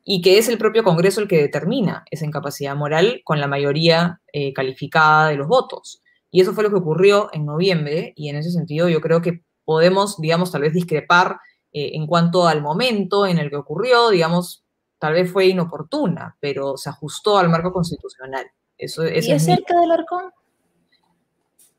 y 0.05 0.23
que 0.23 0.39
es 0.39 0.49
el 0.49 0.59
propio 0.59 0.85
Congreso 0.85 1.21
el 1.21 1.29
que 1.29 1.39
determina 1.39 2.05
esa 2.11 2.25
incapacidad 2.25 2.75
moral 2.75 3.21
con 3.25 3.41
la 3.41 3.47
mayoría 3.47 4.21
eh, 4.33 4.53
calificada 4.53 5.29
de 5.29 5.37
los 5.37 5.49
votos. 5.49 6.03
Y 6.31 6.41
eso 6.41 6.53
fue 6.53 6.65
lo 6.65 6.71
que 6.71 6.77
ocurrió 6.77 7.31
en 7.33 7.47
noviembre 7.47 8.13
y 8.17 8.29
en 8.29 8.37
ese 8.37 8.51
sentido 8.51 8.89
yo 8.89 9.01
creo 9.01 9.21
que 9.21 9.43
podemos, 9.65 10.19
digamos, 10.21 10.51
tal 10.51 10.63
vez 10.63 10.73
discrepar 10.73 11.39
eh, 11.73 11.91
en 11.95 12.07
cuanto 12.07 12.49
al 12.49 12.63
momento 12.63 13.27
en 13.27 13.39
el 13.39 13.51
que 13.51 13.57
ocurrió, 13.57 14.11
digamos, 14.11 14.65
tal 14.99 15.13
vez 15.13 15.31
fue 15.31 15.47
inoportuna, 15.47 16.37
pero 16.41 16.77
se 16.77 16.89
ajustó 16.89 17.39
al 17.39 17.51
marco 17.51 17.73
constitucional. 17.73 18.47
Eso, 18.77 19.07
¿Y 19.07 19.33
acerca 19.33 19.79
del 19.81 19.91
arcón? 19.91 20.31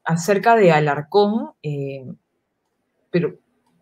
Acerca 0.09 0.55
de 0.55 0.71
Alarcón, 0.71 1.51
eh, 1.61 2.03
pero 3.11 3.35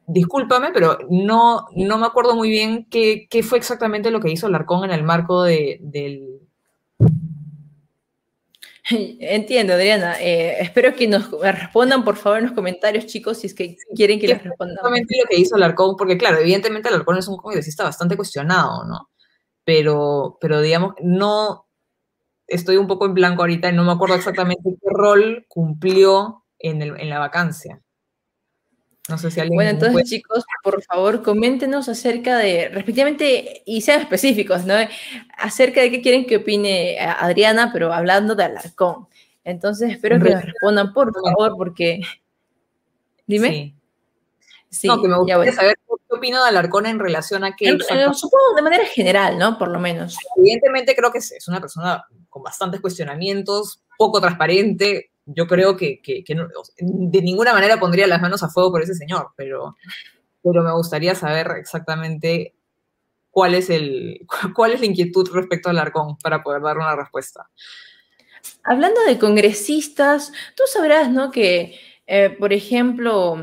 discúlpame, 0.06 0.72
pero 0.74 0.98
no, 1.10 1.68
no 1.74 1.98
me 1.98 2.06
acuerdo 2.06 2.36
muy 2.36 2.50
bien 2.50 2.86
qué, 2.90 3.28
fue 3.44 3.58
exactamente 3.58 4.12
lo 4.12 4.20
que 4.20 4.32
hizo 4.32 4.48
Alarcón 4.48 4.84
en 4.84 4.92
el 4.92 5.04
marco 5.04 5.44
de, 5.44 5.80
del... 5.82 6.42
Entiendo, 8.90 9.74
Adriana. 9.74 10.16
Eh, 10.20 10.58
espero 10.60 10.94
que 10.94 11.08
nos 11.08 11.32
respondan, 11.42 12.04
por 12.04 12.18
favor, 12.18 12.40
en 12.40 12.46
los 12.46 12.54
comentarios, 12.54 13.06
chicos, 13.06 13.38
si 13.38 13.48
es 13.48 13.54
que 13.54 13.78
quieren 13.96 14.20
que 14.20 14.28
les 14.28 14.44
respondan. 14.44 14.76
Exactamente 14.76 15.16
lo 15.22 15.30
que 15.30 15.40
hizo 15.40 15.56
Alarcón, 15.56 15.96
porque 15.98 16.18
claro, 16.18 16.40
evidentemente 16.40 16.90
Alarcón 16.90 17.18
es 17.18 17.28
un 17.30 17.38
congresista 17.38 17.86
bastante 17.86 18.18
cuestionado, 18.18 18.84
¿no? 18.84 19.10
Pero, 19.64 20.38
pero 20.42 20.60
digamos, 20.62 20.94
no, 21.02 21.67
estoy 22.48 22.78
un 22.78 22.88
poco 22.88 23.06
en 23.06 23.14
blanco 23.14 23.44
ahorita 23.44 23.70
y 23.70 23.74
no 23.74 23.84
me 23.84 23.92
acuerdo 23.92 24.16
exactamente 24.16 24.64
qué 24.64 24.88
rol 24.90 25.46
cumplió 25.48 26.46
en, 26.60 27.10
la 27.10 27.20
vacancia. 27.20 27.82
No 29.10 29.18
sé 29.18 29.32
si 29.32 29.40
alguien. 29.40 29.56
Bueno, 29.56 29.72
entonces, 29.72 30.10
chicos, 30.10 30.44
por 30.64 30.82
favor, 30.84 31.24
coméntenos 31.24 31.88
acerca 31.88 32.38
de, 32.38 32.70
respectivamente, 32.70 33.64
y 33.66 33.82
sean 33.82 34.02
específicos, 34.02 34.66
¿no? 34.66 34.74
Acerca 35.38 35.82
de 35.82 35.92
qué 35.92 36.02
quieren 36.02 36.26
que 36.26 36.38
opine 36.38 36.98
Adriana, 37.00 37.72
pero 37.72 37.94
hablando 37.94 38.36
de 38.36 38.44
Alarcón. 38.44 39.08
Entonces, 39.46 39.92
espero 39.92 40.22
que 40.22 40.32
nos 40.32 40.44
respondan, 40.44 40.94
por 40.94 41.14
favor, 41.14 41.54
porque. 41.58 42.02
Dime. 43.26 43.76
Sí. 44.70 44.88
no, 44.88 45.02
que 45.02 45.08
me 45.08 45.18
gustaría 45.18 45.54
saber 45.54 45.78
qué 45.88 46.16
opino 46.16 46.44
de 46.44 46.50
Alarcón 46.50 46.86
en 46.86 47.00
relación 47.00 47.46
a 47.46 47.56
que. 47.56 47.78
supongo 48.14 48.56
de 48.58 48.62
manera 48.62 48.86
general, 48.86 49.38
¿no? 49.38 49.58
Por 49.58 49.70
lo 49.70 49.80
menos. 49.80 50.18
Evidentemente, 50.36 50.98
creo 50.98 51.14
que 51.14 51.20
es 51.20 51.48
una 51.48 51.62
persona 51.62 52.06
bastantes 52.44 52.82
cuestionamientos, 52.82 53.82
poco 53.98 54.22
transparente. 54.22 55.12
Yo 55.26 55.48
creo 55.48 55.76
que, 55.76 56.02
de 56.78 57.22
ninguna 57.22 57.54
manera 57.54 57.80
pondría 57.80 58.08
las 58.08 58.22
manos 58.22 58.44
a 58.44 58.50
fuego 58.50 58.72
por 58.72 58.82
ese 58.82 58.96
señor, 58.96 59.32
pero, 59.36 59.76
pero 60.42 60.64
me 60.64 60.72
gustaría 60.74 61.16
saber 61.16 61.48
exactamente 61.58 62.56
cuál 63.30 63.54
es, 63.54 63.70
el, 63.70 64.26
cuál 64.56 64.74
es 64.74 64.80
la 64.80 64.88
inquietud 64.88 65.30
respecto 65.32 65.70
al 65.70 65.80
Arcón 65.80 66.18
para 66.18 66.42
poder 66.42 66.62
dar 66.62 66.78
una 66.78 66.96
respuesta. 66.96 67.50
Hablando 68.64 69.02
de 69.04 69.20
congresistas, 69.20 70.32
tú 70.56 70.64
sabrás, 70.72 71.10
¿no? 71.12 71.32
Que, 71.32 71.78
eh, 72.06 72.30
por 72.30 72.54
ejemplo, 72.54 73.38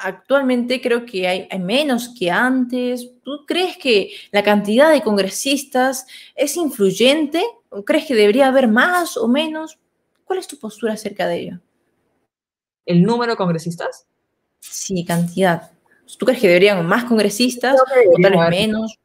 actualmente 0.00 0.80
creo 0.80 1.06
que 1.06 1.26
hay, 1.26 1.48
menos 1.58 2.14
que 2.18 2.30
antes. 2.30 3.10
¿Tú 3.22 3.44
crees 3.46 3.76
que 3.78 4.12
la 4.30 4.42
cantidad 4.42 4.92
de 4.92 5.02
congresistas 5.02 6.06
es 6.34 6.56
influyente 6.56 7.42
¿Crees 7.84 8.06
que 8.06 8.14
debería 8.14 8.48
haber 8.48 8.68
más 8.68 9.16
o 9.16 9.28
menos? 9.28 9.78
¿Cuál 10.24 10.38
es 10.38 10.48
tu 10.48 10.58
postura 10.58 10.94
acerca 10.94 11.26
de 11.26 11.38
ello? 11.38 11.60
¿El 12.84 13.02
número 13.02 13.32
de 13.32 13.36
congresistas? 13.36 14.06
Sí, 14.58 15.04
cantidad. 15.04 15.70
¿Tú 16.18 16.26
crees 16.26 16.40
que 16.40 16.48
deberían 16.48 16.76
haber 16.76 16.88
más 16.88 17.04
congresistas 17.04 17.80
o 17.80 17.84
tal 18.20 18.32
vez 18.32 18.50
menos? 18.50 18.98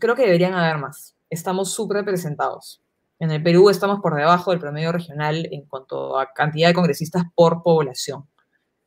Creo 0.00 0.16
que 0.16 0.22
deberían 0.22 0.54
haber 0.54 0.78
más. 0.78 1.14
Estamos 1.30 1.72
subrepresentados. 1.72 2.82
En 3.20 3.30
el 3.30 3.42
Perú 3.42 3.70
estamos 3.70 4.00
por 4.00 4.14
debajo 4.14 4.50
del 4.50 4.60
promedio 4.60 4.92
regional 4.92 5.48
en 5.50 5.66
cuanto 5.66 6.18
a 6.18 6.32
cantidad 6.32 6.68
de 6.68 6.74
congresistas 6.74 7.24
por 7.34 7.62
población, 7.62 8.28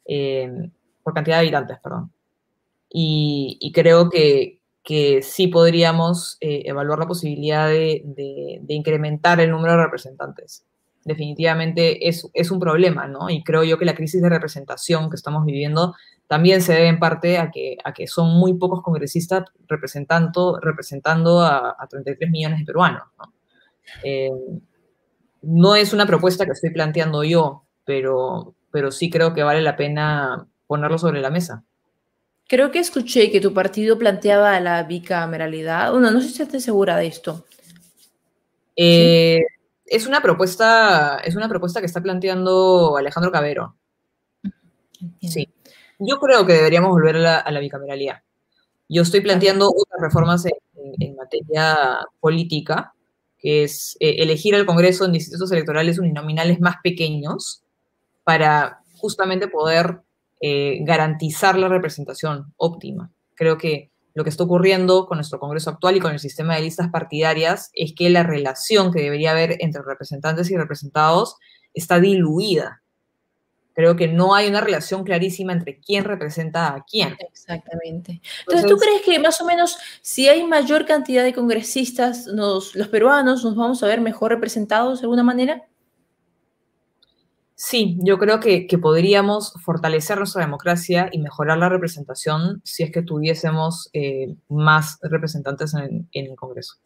eh, 0.06 0.70
por 1.04 1.14
cantidad 1.14 1.38
de 1.38 1.42
habitantes, 1.42 1.78
perdón. 1.82 2.12
y 2.90 3.72
creo 3.74 4.10
que, 4.10 4.61
que 4.84 5.22
sí 5.22 5.48
podríamos 5.48 6.38
eh, 6.42 6.64
evaluar 6.66 7.00
la 7.00 7.08
posibilidad 7.08 7.68
de, 7.68 8.62
incrementar 8.68 9.40
el 9.40 9.52
número 9.52 9.74
de 9.74 9.84
representantes. 9.84 10.66
Definitivamente 11.04 12.08
es, 12.08 12.28
es, 12.34 12.52
un 12.52 12.60
problema, 12.60 13.08
¿no? 13.08 13.30
Y 13.30 13.44
creo 13.44 13.64
yo 13.64 13.78
que 13.78 13.86
la 13.86 13.96
crisis 13.96 14.22
de 14.22 14.30
representación 14.30 15.10
que 15.10 15.16
estamos 15.16 15.46
viviendo 15.46 15.96
también 16.28 16.62
se 16.62 16.74
debe 16.74 16.88
en 16.88 17.00
parte 17.00 17.38
a 17.38 17.52
que, 17.52 17.78
a 17.84 17.94
que 17.94 18.08
son 18.08 18.40
muy 18.40 18.54
pocos 18.54 18.82
congresistas 18.82 19.46
representando, 19.68 20.60
representando 20.62 21.42
a, 21.42 21.76
33 21.90 22.30
millones 22.30 22.60
de 22.60 22.66
peruanos, 22.66 23.04
¿no? 23.18 23.34
Eh, 24.04 24.32
no 25.42 25.76
es 25.76 25.92
una 25.92 26.06
propuesta 26.06 26.46
que 26.46 26.52
estoy 26.52 26.70
planteando 26.70 27.24
yo, 27.24 27.66
pero, 27.84 28.56
pero 28.72 28.92
sí 28.92 29.10
creo 29.10 29.34
que 29.34 29.44
vale 29.44 29.62
la 29.62 29.76
pena 29.76 30.48
ponerlo 30.68 30.98
sobre 30.98 31.20
la 31.20 31.30
mesa. 31.30 31.66
Creo 32.52 32.70
que 32.70 32.80
escuché 32.80 33.32
que 33.32 33.40
tu 33.40 33.54
partido 33.54 33.98
planteaba 33.98 34.60
la 34.60 34.84
bicameralidad. 34.84 35.90
Bueno, 35.94 36.12
no 36.12 36.20
sé 36.20 36.28
si 36.28 36.42
estás 36.42 36.62
segura 36.62 36.98
de 36.98 37.08
esto. 37.08 37.46
Eh, 38.76 39.40
es 39.86 40.06
una 40.06 40.22
propuesta, 40.22 41.22
es 41.24 41.38
una 41.38 41.48
propuesta 41.48 41.80
que 41.80 41.86
está 41.86 42.02
planteando 42.02 42.98
Alejandro 42.98 43.32
Cabero. 43.32 43.78
Sí. 45.22 45.48
Yo 45.98 46.20
creo 46.20 46.46
que 46.46 46.52
deberíamos 46.52 46.92
volver 46.92 47.26
a 47.26 47.50
la, 47.50 47.60
bicameralidad. 47.62 48.22
Yo 48.90 49.04
estoy 49.04 49.22
planteando 49.22 49.70
otras 49.70 50.02
reformas 50.02 50.46
en, 50.46 51.16
materia 51.16 52.00
política, 52.20 52.94
que 53.38 53.64
es 53.64 53.96
eh, 54.02 54.16
elegir 54.18 54.56
al 54.56 54.66
Congreso 54.66 55.06
en 55.06 55.14
distritos 55.14 55.54
electorales 55.54 56.00
uninominales 56.00 56.60
más 56.60 56.76
pequeños 56.84 57.64
para 58.26 58.82
justamente 58.98 59.48
poder 59.48 60.02
eh, 60.42 60.80
garantizar 60.82 61.58
la 61.58 61.68
representación 61.68 62.52
óptima. 62.58 63.12
Creo 63.36 63.60
que 63.60 63.92
lo 64.16 64.24
que 64.24 64.32
está 64.32 64.44
ocurriendo 64.44 65.06
con 65.06 65.18
nuestro 65.18 65.40
Congreso 65.40 65.70
actual 65.70 65.98
y 65.98 66.00
con 66.00 66.12
el 66.12 66.20
sistema 66.20 66.56
de 66.56 66.64
listas 66.64 66.90
partidarias 66.90 67.70
es 67.74 67.94
que 67.96 68.10
la 68.10 68.24
relación 68.24 68.92
que 68.92 69.02
debería 69.02 69.32
haber 69.32 69.58
entre 69.60 69.84
representantes 69.84 70.50
y 70.50 70.58
representados 70.58 71.38
está 71.74 72.00
diluida. 72.00 72.82
Creo 73.74 73.96
que 73.96 74.08
no 74.08 74.36
hay 74.36 74.50
una 74.50 74.62
relación 74.62 75.04
clarísima 75.04 75.54
entre 75.54 75.80
quién 75.80 76.04
representa 76.04 76.74
a 76.74 76.84
quién. 76.90 77.16
Exactamente. 77.20 78.22
Entonces, 78.42 78.70
¿tú 78.70 78.78
crees 78.78 79.02
que 79.04 79.18
más 79.20 79.40
o 79.42 79.46
menos 79.46 79.78
si 80.02 80.28
hay 80.28 80.44
mayor 80.44 80.86
cantidad 80.86 81.24
de 81.24 81.34
congresistas, 81.34 82.26
los 82.26 82.74
peruanos 82.92 83.46
nos 83.46 83.56
vamos 83.56 83.82
a 83.82 83.88
ver 83.88 84.02
mejor 84.02 84.32
representados 84.32 85.00
de 85.00 85.06
alguna 85.06 85.24
manera? 85.24 85.64
Sí, 87.64 87.96
yo 88.02 88.18
creo 88.18 88.40
que, 88.40 88.68
podríamos 88.82 89.54
fortalecer 89.64 90.18
nuestra 90.18 90.42
democracia 90.42 91.10
y 91.12 91.20
mejorar 91.20 91.60
la 91.60 91.70
representación 91.70 92.60
si 92.66 92.82
es 92.82 92.92
que 92.92 93.04
tuviésemos 93.04 93.88
eh, 93.94 94.34
más 94.50 94.98
representantes 95.04 95.76
en, 95.76 96.10
el 96.12 96.36
Congreso. 96.36 96.78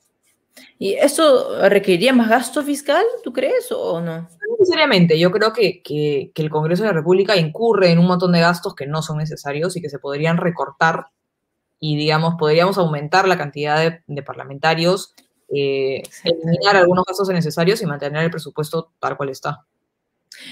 ¿Y 0.78 0.96
eso 0.96 1.70
requeriría 1.70 2.12
más 2.12 2.28
gasto 2.28 2.62
fiscal, 2.62 3.06
tú 3.24 3.32
crees, 3.32 3.72
o 3.72 4.02
no? 4.02 4.24
No 4.24 4.28
necesariamente. 4.60 5.18
Yo 5.18 5.32
creo 5.32 5.54
que, 5.54 5.82
que, 5.82 6.34
el 6.36 6.50
Congreso 6.50 6.84
de 6.84 6.90
la 6.90 6.96
República 6.96 7.38
incurre 7.38 7.92
en 7.92 8.00
un 8.00 8.08
montón 8.08 8.34
de 8.34 8.42
gastos 8.42 8.76
que 8.76 8.86
no 8.86 9.02
son 9.02 9.20
necesarios 9.20 9.78
y 9.78 9.82
que 9.82 9.90
se 9.90 10.00
podrían 10.00 10.36
recortar 10.36 11.06
y, 11.80 11.96
digamos, 11.96 12.36
podríamos 12.38 12.78
aumentar 12.78 13.30
la 13.30 13.38
cantidad 13.38 14.02
de, 14.06 14.24
parlamentarios, 14.24 15.16
eh, 15.48 16.04
eliminar 16.26 16.76
algunos 16.76 17.06
gastos 17.06 17.30
innecesarios 17.30 17.82
y 17.82 17.86
mantener 17.86 18.26
el 18.26 18.32
presupuesto 18.32 18.92
tal 19.00 19.16
cual 19.16 19.30
está. 19.30 19.66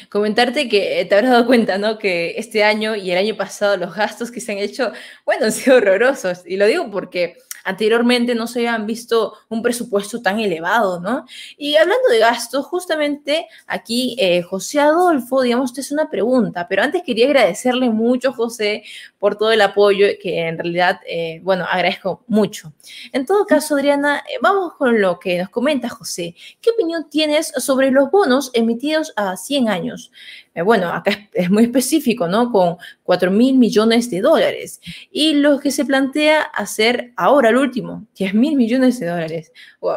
Comentarte 0.10 0.70
que 0.70 1.06
te 1.08 1.16
habrás 1.16 1.32
dado 1.32 1.46
cuenta, 1.46 1.78
¿no? 1.78 1.98
Que 1.98 2.36
este 2.38 2.64
año 2.64 2.96
y 2.96 3.12
el 3.12 3.18
año 3.18 3.36
pasado 3.36 3.78
los 3.78 3.96
gastos 3.96 4.32
que 4.32 4.42
se 4.42 4.52
han 4.52 4.58
hecho, 4.58 4.92
bueno, 5.26 5.46
han 5.46 5.52
sido 5.52 5.78
horrorosos. 5.78 6.44
Y 6.46 6.58
lo 6.58 6.66
digo 6.66 6.90
porque 6.92 7.38
anteriormente 7.64 8.36
no 8.36 8.48
se 8.48 8.60
habían 8.60 8.86
visto 8.86 9.34
un 9.50 9.62
presupuesto 9.62 10.22
tan 10.22 10.40
elevado, 10.40 11.00
¿no? 11.00 11.26
Y 11.58 11.76
hablando 11.76 12.08
de 12.10 12.20
gastos, 12.20 12.66
justamente 12.66 13.48
aquí 13.68 14.16
eh, 14.20 14.42
José 14.42 14.80
Adolfo, 14.80 15.42
digamos, 15.42 15.74
te 15.74 15.82
es 15.82 15.92
una 15.92 16.10
pregunta, 16.10 16.68
pero 16.68 16.84
antes 16.84 17.04
quería 17.04 17.26
agradecerle 17.26 17.90
mucho, 17.90 18.34
José, 18.34 18.84
por 19.20 19.38
todo 19.38 19.52
el 19.52 19.62
apoyo 19.62 20.08
que 20.22 20.48
en 20.48 20.58
realidad, 20.58 21.00
eh, 21.08 21.40
bueno, 21.44 21.66
agradezco 21.70 22.24
mucho. 22.28 22.74
En 23.12 23.26
todo 23.26 23.46
caso, 23.46 23.76
Adriana, 23.76 24.24
eh, 24.30 24.38
vamos 24.42 24.74
con 24.74 25.02
lo 25.02 25.20
que 25.20 25.38
nos 25.38 25.50
comenta 25.50 25.90
José. 25.90 26.36
¿Qué 26.62 26.72
opinión 26.72 27.10
tienes 27.10 27.54
sobre 27.58 27.92
los 27.92 28.12
bonos 28.12 28.52
emitidos 28.54 29.14
a 29.16 29.38
100 29.38 29.70
años? 29.70 30.12
Eh, 30.56 30.62
bueno, 30.62 30.90
acá 30.90 31.30
es, 31.34 31.50
muy 31.50 31.64
específico, 31.64 32.28
¿no? 32.28 32.52
Con 32.52 32.78
4 33.04 33.32
mil 33.32 33.58
millones 33.58 34.10
de 34.10 34.22
dólares. 34.22 34.80
Y 35.12 35.34
lo 35.34 35.60
que 35.60 35.72
se 35.72 35.86
plantea 35.86 36.42
hacer 36.42 37.12
ahora, 37.16 37.50
el 37.50 37.58
último, 37.58 38.06
10 38.16 38.34
mil 38.36 38.56
millones 38.56 39.00
de 39.00 39.08
dólares. 39.08 39.52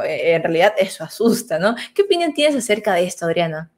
Eh, 0.04 0.34
en 0.34 0.42
realidad 0.42 0.74
eso 0.78 1.04
asusta, 1.04 1.58
¿no? 1.58 1.74
¿Qué 1.94 2.02
opinión 2.02 2.32
tienes 2.32 2.56
acerca 2.56 2.94
de 2.94 3.04
esto, 3.04 3.26
Adriana? 3.26 3.70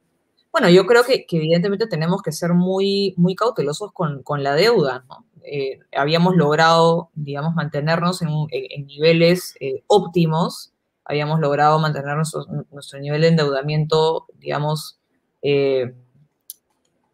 Bueno, 0.51 0.69
yo 0.69 0.85
creo 0.85 1.03
que, 1.03 1.25
evidentemente 1.29 1.87
tenemos 1.87 2.21
que 2.21 2.31
ser 2.31 2.53
muy, 2.53 3.13
muy 3.17 3.35
cautelosos 3.35 3.91
con, 3.93 4.43
la 4.43 4.55
deuda, 4.55 5.05
¿no? 5.07 5.25
Eh, 5.43 5.79
habíamos 5.95 6.35
logrado, 6.35 7.09
digamos, 7.13 7.55
mantenernos 7.55 8.21
en, 8.21 8.29
niveles 8.85 9.55
óptimos, 9.87 10.73
habíamos 11.05 11.39
logrado 11.39 11.79
mantener 11.79 12.15
nuestro, 12.15 12.99
nivel 12.99 13.21
de 13.21 13.27
endeudamiento, 13.27 14.27
digamos, 14.35 14.99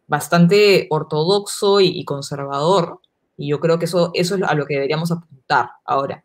bastante 0.06 0.86
ortodoxo 0.90 1.80
y, 1.80 2.04
conservador, 2.04 3.00
y 3.36 3.48
yo 3.48 3.60
creo 3.60 3.78
que 3.78 3.86
eso, 3.86 4.10
eso 4.14 4.36
es 4.36 4.42
a 4.42 4.54
lo 4.54 4.66
que 4.66 4.74
deberíamos 4.74 5.10
apuntar 5.10 5.70
ahora. 5.84 6.24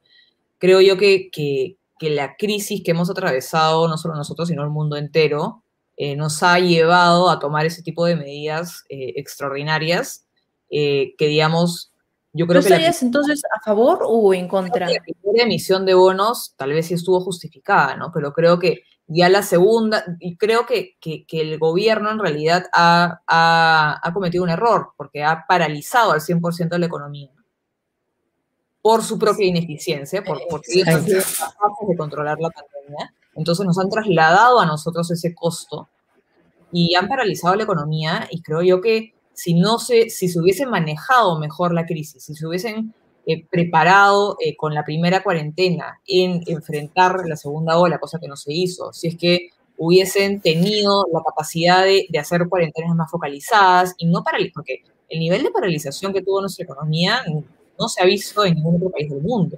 Creo 0.58 0.82
yo 0.82 0.98
que, 0.98 1.30
que, 1.32 1.78
la 2.00 2.36
crisis 2.36 2.82
que 2.84 2.92
hemos 2.92 3.10
atravesado, 3.10 3.88
no 3.88 3.98
solo 3.98 4.16
nosotros, 4.16 4.48
sino 4.48 4.64
el 4.64 4.70
mundo 4.70 4.98
entero, 4.98 5.64
eh, 5.98 6.16
nos 6.16 6.42
ha 6.42 6.60
llevado 6.60 7.30
a 7.30 7.38
tomar 7.38 7.66
ese 7.66 7.84
tipo 7.84 8.06
de 8.06 8.16
medidas 8.16 8.86
eh, 8.90 9.14
extraordinarias 9.18 10.26
eh, 10.72 11.14
que, 11.18 11.28
digamos, 11.28 11.92
yo 12.34 12.48
creo 12.48 12.62
que... 12.62 12.70
estarías 12.70 13.04
entonces 13.04 13.42
a 13.56 13.62
favor 13.64 14.00
o 14.04 14.34
en 14.34 14.48
contra? 14.48 14.88
La 14.88 15.44
emisión 15.44 15.86
de 15.86 15.94
bonos 15.94 16.54
tal 16.56 16.74
vez 16.74 16.88
sí 16.88 16.94
estuvo 16.94 17.20
justificada, 17.20 17.96
¿no? 17.98 18.12
Pero 18.14 18.34
creo 18.34 18.58
que 18.58 18.84
ya 19.14 19.28
la 19.28 19.44
segunda, 19.44 20.06
y 20.20 20.38
creo 20.38 20.66
que, 20.66 20.96
el 21.32 21.60
gobierno 21.60 22.12
en 22.12 22.20
realidad 22.20 22.66
ha, 22.74 24.00
cometido 24.14 24.44
un 24.44 24.50
error, 24.50 24.94
porque 24.96 25.24
ha 25.24 25.46
paralizado 25.48 26.14
al 26.14 26.22
100% 26.22 26.70
de 26.70 26.80
la 26.80 26.86
economía 26.86 27.30
por 28.82 29.04
su 29.04 29.20
propia 29.20 29.46
ineficiencia, 29.46 30.24
por, 30.24 30.40
porque 30.50 30.80
ellos 30.80 31.06
de 31.06 31.98
controlar 31.98 32.40
la 32.40 32.50
pandemia. 32.50 33.14
Entonces 33.36 33.66
nos 33.66 33.78
han 33.78 33.90
trasladado 33.90 34.60
a 34.60 34.66
nosotros 34.66 35.12
ese 35.12 35.36
costo 35.36 35.90
y 36.72 36.96
han 36.96 37.08
paralizado 37.08 37.56
la 37.56 37.64
economía 37.64 38.28
y 38.32 38.42
creo 38.42 38.62
yo 38.64 38.82
que 38.82 39.14
si 39.34 39.54
no 39.54 39.78
se, 39.78 40.10
si 40.10 40.30
se 40.30 40.40
hubiese 40.40 40.66
manejado 40.66 41.38
mejor 41.38 41.74
la 41.74 41.86
crisis, 41.86 42.24
si 42.24 42.34
se 42.34 42.48
hubiesen 42.48 42.94
eh, 43.26 43.46
preparado 43.50 44.36
eh, 44.40 44.56
con 44.56 44.74
la 44.74 44.84
primera 44.84 45.22
cuarentena 45.22 46.00
en 46.08 46.42
enfrentar 46.48 47.22
la 47.28 47.36
segunda 47.36 47.78
ola, 47.78 48.00
cosa 48.00 48.20
que 48.20 48.28
no 48.28 48.36
se 48.36 48.52
hizo. 48.52 48.92
Si 48.94 49.10
es 49.10 49.18
que 49.18 49.50
hubiesen 49.78 50.42
tenido 50.42 51.06
la 51.14 51.22
capacidad 51.24 51.84
de, 51.84 52.08
hacer 52.20 52.48
cuarentenas 52.50 52.96
más 52.96 53.12
focalizadas 53.12 53.94
y 53.98 54.08
no 54.08 54.24
paralizar, 54.24 54.54
porque 54.54 54.84
el 55.10 55.20
nivel 55.20 55.44
de 55.44 55.52
paralización 55.52 56.14
que 56.14 56.22
tuvo 56.22 56.42
nuestra 56.42 56.66
economía 56.66 57.22
no 57.80 57.90
se 57.90 58.02
ha 58.02 58.06
visto 58.06 58.44
en 58.44 58.56
ningún 58.56 58.78
otro 58.78 58.90
país 58.90 59.10
del 59.10 59.22
mundo. 59.22 59.58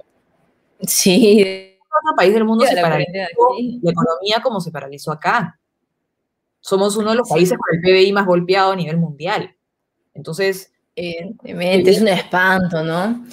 Sí. 0.82 1.76
otro 1.80 2.16
país 2.16 2.34
del 2.34 2.44
mundo 2.44 2.66
se 2.66 2.80
paralizó 2.80 3.12
la 3.82 3.90
economía 3.90 4.42
como 4.42 4.60
se 4.60 4.70
paralizó 4.70 5.12
acá. 5.12 5.58
Somos 6.60 6.96
uno 6.96 7.10
de 7.10 7.16
los 7.16 7.28
países 7.28 7.56
con 7.58 7.74
el 7.74 7.80
PBI 7.80 8.12
más 8.12 8.26
golpeado 8.26 8.72
a 8.72 8.76
nivel 8.76 8.96
mundial. 8.96 9.54
Entonces, 10.14 10.73
Evidentemente, 10.96 11.90
es 11.90 12.00
un 12.00 12.08
espanto, 12.08 12.84
¿no? 12.84 13.26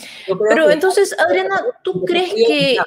Pero 0.50 0.72
entonces, 0.72 1.16
Adriana, 1.20 1.62
¿tú 1.84 2.04
crees 2.06 2.34
que 2.34 2.78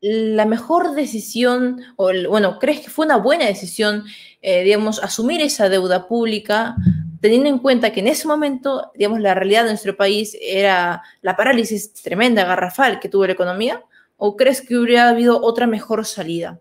la 0.00 0.44
mejor 0.46 0.94
decisión, 0.94 1.80
o 1.94 2.10
bueno, 2.28 2.58
crees 2.58 2.80
que 2.80 2.90
fue 2.90 3.06
una 3.06 3.18
buena 3.18 3.46
decisión, 3.46 4.04
eh, 4.40 4.64
digamos, 4.64 5.00
asumir 5.00 5.40
esa 5.40 5.68
deuda 5.68 6.08
pública, 6.08 6.74
teniendo 7.20 7.48
en 7.48 7.60
cuenta 7.60 7.92
que 7.92 8.00
en 8.00 8.08
ese 8.08 8.26
momento, 8.26 8.90
digamos, 8.96 9.20
la 9.20 9.34
realidad 9.34 9.62
de 9.62 9.70
nuestro 9.70 9.96
país 9.96 10.36
era 10.40 11.02
la 11.20 11.36
parálisis 11.36 11.92
tremenda, 11.92 12.44
garrafal 12.44 12.98
que 12.98 13.08
tuvo 13.08 13.26
la 13.26 13.34
economía? 13.34 13.84
¿O 14.16 14.36
crees 14.36 14.60
que 14.60 14.76
hubiera 14.76 15.08
habido 15.08 15.40
otra 15.40 15.68
mejor 15.68 16.04
salida? 16.04 16.60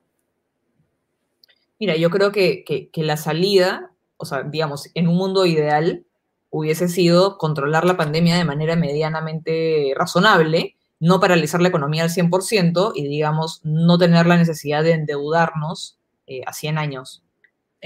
Mira, 1.80 1.96
yo 1.96 2.12
creo 2.12 2.32
que, 2.32 2.64
que 2.64 3.04
la 3.04 3.18
salida, 3.18 3.92
o 4.18 4.26
sea, 4.26 4.44
digamos, 4.44 4.92
en 4.94 5.08
un 5.08 5.16
mundo 5.16 5.48
ideal, 5.48 6.06
hubiese 6.52 6.90
sido 6.90 7.38
controlar 7.38 7.86
la 7.86 7.98
pandemia 7.98 8.38
de 8.38 8.46
manera 8.46 8.76
medianamente 8.76 9.94
razonable, 9.96 10.76
no 11.00 11.20
paralizar 11.20 11.62
la 11.62 11.70
economía 11.70 12.04
al 12.04 12.10
100% 12.10 12.92
y, 12.94 13.08
digamos, 13.08 13.62
no 13.64 13.98
tener 13.98 14.28
la 14.28 14.38
necesidad 14.38 14.84
de 14.84 14.92
endeudarnos 14.92 15.98
eh, 16.28 16.42
a 16.46 16.54
100 16.54 16.78
años. 16.78 17.24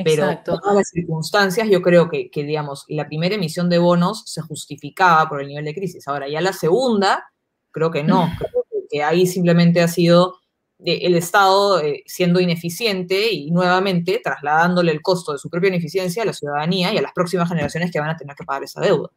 Pero 0.03 0.29
en 0.29 0.43
todas 0.43 0.75
las 0.75 0.89
circunstancias, 0.89 1.69
yo 1.69 1.81
creo 1.81 2.09
que, 2.09 2.29
que, 2.29 2.43
digamos, 2.43 2.83
la 2.89 3.07
primera 3.07 3.35
emisión 3.35 3.69
de 3.69 3.77
bonos 3.77 4.23
se 4.25 4.41
justificaba 4.41 5.29
por 5.29 5.39
el 5.39 5.47
nivel 5.47 5.63
de 5.63 5.73
crisis. 5.73 6.05
Ahora, 6.07 6.27
ya 6.27 6.41
la 6.41 6.51
segunda, 6.51 7.23
creo 7.71 7.91
que 7.91 8.03
no. 8.03 8.29
Creo 8.37 8.65
que 8.89 9.03
ahí 9.03 9.25
simplemente 9.25 9.81
ha 9.81 9.87
sido 9.87 10.39
el 10.85 11.15
Estado 11.15 11.81
eh, 11.81 12.03
siendo 12.05 12.39
ineficiente 12.39 13.31
y 13.31 13.51
nuevamente 13.51 14.21
trasladándole 14.23 14.91
el 14.91 15.01
costo 15.01 15.33
de 15.33 15.39
su 15.39 15.49
propia 15.49 15.69
ineficiencia 15.69 16.23
a 16.23 16.25
la 16.25 16.33
ciudadanía 16.33 16.93
y 16.93 16.97
a 16.97 17.01
las 17.01 17.13
próximas 17.13 17.49
generaciones 17.49 17.91
que 17.91 17.99
van 17.99 18.09
a 18.09 18.17
tener 18.17 18.35
que 18.35 18.43
pagar 18.43 18.63
esa 18.63 18.81
deuda. 18.81 19.09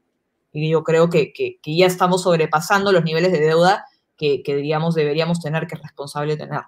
Y 0.53 0.71
yo 0.71 0.83
creo 0.83 1.11
que, 1.11 1.33
ya 1.64 1.87
estamos 1.87 2.23
sobrepasando 2.23 2.91
los 2.91 3.05
niveles 3.05 3.33
de 3.33 3.41
deuda 3.41 3.85
que, 4.16 4.43
que, 4.43 4.57
digamos, 4.57 4.95
deberíamos 4.95 5.41
tener 5.41 5.66
que 5.66 5.77
responsable 5.77 6.37
tener. 6.37 6.62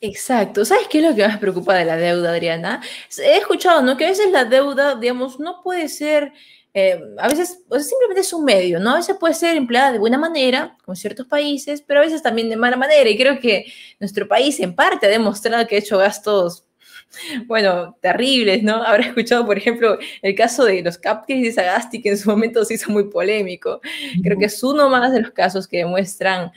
Exacto. 0.00 0.64
¿Sabes 0.64 0.88
qué 0.88 0.98
es 0.98 1.04
lo 1.04 1.14
que 1.14 1.26
más 1.26 1.38
preocupa 1.38 1.74
de 1.74 1.84
la 1.84 1.96
deuda, 1.96 2.32
Adriana? 2.32 2.82
He 3.16 3.38
escuchado, 3.38 3.82
¿no? 3.82 3.96
Que 3.96 4.06
a 4.06 4.08
veces 4.08 4.32
la 4.32 4.44
deuda, 4.44 4.96
digamos, 4.96 5.38
no 5.38 5.62
puede 5.62 5.88
ser 5.88 6.32
eh, 6.74 6.98
a 7.18 7.28
veces 7.28 7.64
o 7.68 7.78
simplemente 7.78 8.22
es 8.22 8.32
un 8.32 8.44
medio, 8.44 8.80
¿no? 8.80 8.92
A 8.92 8.96
veces 8.96 9.16
puede 9.20 9.34
ser 9.34 9.56
empleada 9.56 9.92
de 9.92 9.98
buena 9.98 10.16
manera, 10.16 10.76
con 10.84 10.96
ciertos 10.96 11.26
países, 11.26 11.82
pero 11.82 12.00
a 12.00 12.04
veces 12.04 12.22
también 12.22 12.48
de 12.48 12.56
mala 12.56 12.76
manera. 12.76 13.08
Y 13.10 13.16
creo 13.16 13.38
que 13.40 13.66
nuestro 14.00 14.26
país 14.26 14.58
en 14.60 14.74
parte 14.74 15.06
ha 15.06 15.10
demostrado 15.10 15.66
que 15.66 15.76
ha 15.76 15.78
hecho 15.78 15.98
gastos, 15.98 16.64
bueno, 17.46 17.96
terribles, 18.00 18.62
¿no? 18.62 18.82
Habrá 18.82 19.06
escuchado, 19.06 19.44
por 19.44 19.58
ejemplo, 19.58 19.98
el 20.22 20.34
caso 20.34 20.64
de 20.64 20.82
los 20.82 20.96
cupcakes 20.96 21.42
de 21.42 21.52
Sagasti, 21.52 22.00
que 22.00 22.10
en 22.10 22.18
su 22.18 22.30
momento 22.30 22.64
se 22.64 22.74
hizo 22.74 22.90
muy 22.90 23.04
polémico. 23.10 23.80
Creo 24.22 24.38
que 24.38 24.46
es 24.46 24.62
uno 24.62 24.88
más 24.88 25.12
de 25.12 25.20
los 25.20 25.30
casos 25.32 25.68
que 25.68 25.78
demuestran 25.78 26.52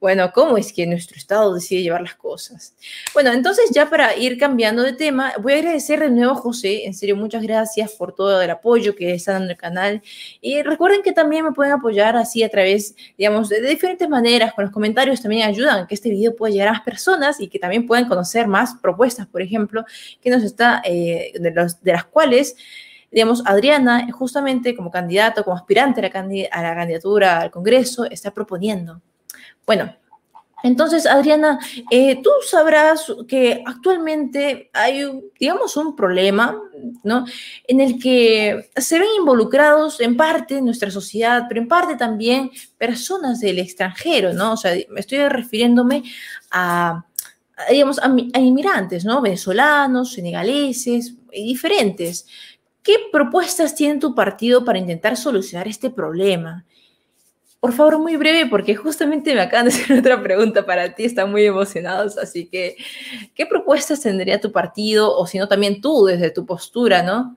bueno, 0.00 0.30
¿cómo 0.32 0.56
es 0.56 0.72
que 0.72 0.86
nuestro 0.86 1.16
Estado 1.16 1.52
decide 1.52 1.82
llevar 1.82 2.02
las 2.02 2.14
cosas? 2.14 2.74
Bueno, 3.14 3.32
entonces 3.32 3.70
ya 3.72 3.90
para 3.90 4.16
ir 4.16 4.38
cambiando 4.38 4.84
de 4.84 4.92
tema, 4.92 5.32
voy 5.40 5.54
a 5.54 5.56
agradecer 5.56 5.98
de 5.98 6.10
nuevo 6.10 6.32
a 6.32 6.36
José, 6.36 6.86
en 6.86 6.94
serio, 6.94 7.16
muchas 7.16 7.42
gracias 7.42 7.92
por 7.92 8.14
todo 8.14 8.40
el 8.40 8.48
apoyo 8.48 8.94
que 8.94 9.12
está 9.12 9.32
dando 9.32 9.50
el 9.50 9.56
canal. 9.56 10.00
Y 10.40 10.62
recuerden 10.62 11.02
que 11.02 11.10
también 11.12 11.44
me 11.44 11.52
pueden 11.52 11.72
apoyar 11.72 12.16
así 12.16 12.44
a 12.44 12.48
través, 12.48 12.94
digamos, 13.16 13.48
de, 13.48 13.60
diferentes 13.60 14.08
maneras, 14.08 14.54
con 14.54 14.64
los 14.64 14.72
comentarios 14.72 15.20
también 15.20 15.48
ayudan 15.48 15.86
que 15.88 15.94
este 15.94 16.10
video 16.10 16.36
pueda 16.36 16.52
llegar 16.52 16.68
a 16.68 16.72
más 16.72 16.82
personas 16.82 17.40
y 17.40 17.48
que 17.48 17.58
también 17.58 17.86
puedan 17.86 18.06
conocer 18.06 18.46
más 18.46 18.74
propuestas, 18.80 19.26
por 19.26 19.42
ejemplo, 19.42 19.84
que 20.20 20.30
nos 20.30 20.44
está, 20.44 20.80
eh, 20.84 21.32
de, 21.40 21.50
los, 21.50 21.82
de 21.82 21.92
las 21.92 22.04
cuales 22.04 22.54
digamos, 23.10 23.42
Adriana, 23.46 24.06
justamente 24.12 24.76
como 24.76 24.90
candidato, 24.90 25.42
como 25.42 25.56
aspirante 25.56 26.00
a 26.00 26.02
la, 26.02 26.48
a 26.52 26.62
la 26.62 26.74
candidatura 26.74 27.40
al 27.40 27.50
Congreso, 27.50 28.04
está 28.04 28.32
proponiendo. 28.32 29.00
Bueno, 29.68 29.94
entonces, 30.62 31.04
Adriana, 31.04 31.58
eh, 31.90 32.22
tú 32.22 32.30
sabrás 32.48 33.12
que 33.28 33.62
actualmente 33.66 34.70
hay, 34.72 35.04
digamos, 35.38 35.76
un 35.76 35.94
problema, 35.94 36.58
¿no? 37.04 37.26
En 37.66 37.80
el 37.80 37.98
que 38.00 38.70
se 38.74 38.98
ven 38.98 39.08
involucrados 39.18 40.00
en 40.00 40.16
parte 40.16 40.62
nuestra 40.62 40.90
sociedad, 40.90 41.44
pero 41.50 41.60
en 41.60 41.68
parte 41.68 41.96
también 41.96 42.50
personas 42.78 43.40
del 43.40 43.58
extranjero, 43.58 44.32
¿no? 44.32 44.54
O 44.54 44.56
sea, 44.56 44.72
estoy 44.74 45.28
refiriéndome 45.28 46.02
a, 46.50 47.04
digamos, 47.70 47.98
a, 47.98 48.06
inmigrantes, 48.40 49.04
¿no? 49.04 49.20
Venezolanos, 49.20 50.14
senegaleses, 50.14 51.14
diferentes. 51.30 52.26
¿Qué 52.82 52.94
propuestas 53.12 53.74
tiene 53.74 54.00
tu 54.00 54.14
partido 54.14 54.64
para 54.64 54.78
intentar 54.78 55.14
solucionar 55.18 55.68
este 55.68 55.90
problema? 55.90 56.64
Por 57.60 57.72
favor, 57.72 57.98
muy 57.98 58.16
breve, 58.16 58.48
porque 58.48 58.76
justamente 58.76 59.34
me 59.34 59.40
acaban 59.40 59.66
de 59.66 59.72
hacer 59.74 59.98
otra 59.98 60.22
pregunta 60.22 60.64
para 60.64 60.94
ti, 60.94 61.04
están 61.04 61.30
muy 61.30 61.44
emocionados, 61.44 62.16
así 62.18 62.48
que, 62.48 62.76
¿qué 63.34 63.46
propuestas 63.46 64.00
tendría 64.00 64.40
tu 64.40 64.52
partido 64.52 65.16
o 65.16 65.26
si 65.26 65.38
no 65.38 65.48
también 65.48 65.80
tú 65.80 66.04
desde 66.04 66.30
tu 66.30 66.46
postura, 66.46 67.02
no? 67.02 67.36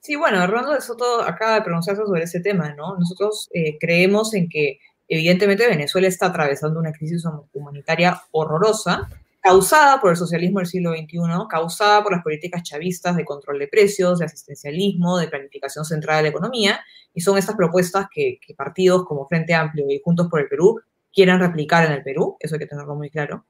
Sí, 0.00 0.16
bueno, 0.16 0.42
Hernando 0.42 0.72
de 0.72 0.82
Soto 0.82 1.22
acaba 1.22 1.54
de 1.54 1.62
pronunciarse 1.62 2.02
sobre 2.04 2.24
ese 2.24 2.40
tema, 2.40 2.74
¿no? 2.74 2.96
Nosotros 2.98 3.48
eh, 3.54 3.78
creemos 3.78 4.34
en 4.34 4.50
que 4.50 4.78
evidentemente 5.08 5.66
Venezuela 5.66 6.08
está 6.08 6.26
atravesando 6.26 6.78
una 6.78 6.92
crisis 6.92 7.24
humanitaria 7.54 8.20
horrorosa, 8.30 9.08
causada 9.44 10.00
por 10.00 10.08
el 10.08 10.16
socialismo 10.16 10.60
del 10.60 10.66
siglo 10.66 10.94
XXI, 10.94 11.18
causada 11.50 12.02
por 12.02 12.12
las 12.12 12.22
políticas 12.22 12.62
chavistas 12.62 13.14
de 13.14 13.26
control 13.26 13.58
de 13.58 13.68
precios, 13.68 14.18
de 14.18 14.24
asistencialismo, 14.24 15.18
de 15.18 15.28
planificación 15.28 15.84
central 15.84 16.16
de 16.16 16.22
la 16.22 16.28
economía, 16.30 16.80
y 17.12 17.20
son 17.20 17.36
estas 17.36 17.54
propuestas 17.54 18.06
que, 18.10 18.38
partidos 18.56 19.04
como 19.04 19.28
Frente 19.28 19.52
Amplio 19.52 19.84
y 19.90 20.00
Juntos 20.02 20.28
por 20.30 20.40
el 20.40 20.48
Perú 20.48 20.80
quieren 21.12 21.40
replicar 21.40 21.84
en 21.84 21.92
el 21.92 22.02
Perú, 22.02 22.38
eso 22.40 22.54
hay 22.54 22.58
que 22.58 22.66
tenerlo 22.66 22.94
muy 22.94 23.10
claro. 23.10 23.44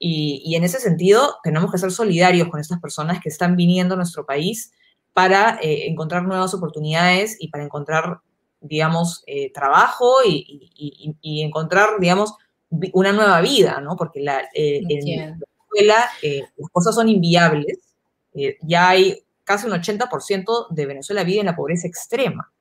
Y, 0.00 0.52
en 0.56 0.64
ese 0.64 0.80
sentido, 0.80 1.36
tenemos 1.44 1.70
que 1.70 1.78
ser 1.78 1.92
solidarios 1.92 2.48
con 2.48 2.58
estas 2.58 2.80
personas 2.80 3.20
que 3.22 3.28
están 3.28 3.54
viniendo 3.54 3.94
a 3.94 3.98
nuestro 3.98 4.26
país 4.26 4.72
para 5.12 5.60
eh, 5.62 5.86
encontrar 5.86 6.24
nuevas 6.24 6.54
oportunidades 6.54 7.36
y 7.38 7.50
para 7.50 7.62
encontrar, 7.62 8.18
digamos, 8.60 9.22
eh, 9.28 9.52
trabajo 9.52 10.12
y 10.24 11.44
encontrar, 11.44 12.00
digamos, 12.00 12.34
una 12.92 13.12
nueva 13.12 13.40
vida, 13.40 13.80
¿no? 13.80 13.96
Porque 13.96 14.20
la, 14.20 14.42
eh, 14.54 14.80
en 14.88 15.16
la 15.16 15.36
escuela 15.62 16.10
eh, 16.22 16.42
las 16.56 16.70
cosas 16.70 16.94
son 16.94 17.08
inviables. 17.08 17.78
Eh, 18.34 18.58
ya 18.62 18.90
hay 18.90 19.24
casi 19.44 19.66
un 19.66 19.72
80% 19.72 20.68
de 20.70 20.86
Venezuela 20.86 21.24
vive 21.24 21.40
en 21.40 21.46
la 21.46 21.56
pobreza 21.56 21.88
extrema. 21.88 22.52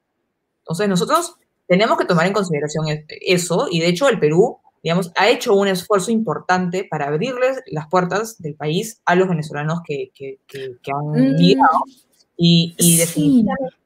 Entonces 0.60 0.90
nosotros 0.90 1.36
tenemos 1.68 1.98
que 1.98 2.06
tomar 2.06 2.26
en 2.26 2.34
consideración 2.34 2.88
e, 2.88 3.06
eso 3.22 3.68
y 3.70 3.80
de 3.80 3.88
hecho 3.88 4.10
el 4.10 4.20
Perú, 4.20 4.58
digamos, 4.82 5.12
ha 5.16 5.30
hecho 5.30 5.54
un 5.54 5.68
esfuerzo 5.68 6.10
importante 6.10 6.88
para 6.90 7.08
abrirles 7.08 7.62
las 7.68 7.88
puertas 7.88 8.42
del 8.42 8.56
país 8.56 9.02
a 9.06 9.16
los 9.16 9.28
venezolanos 9.28 9.82
que, 9.86 10.12
que, 10.16 10.40
que, 10.48 10.92
han 10.92 11.12
migrado. 11.36 11.80
Mm. 11.86 11.92
Y, 12.38 12.74
y 12.78 12.98
definitivamente 12.98 13.79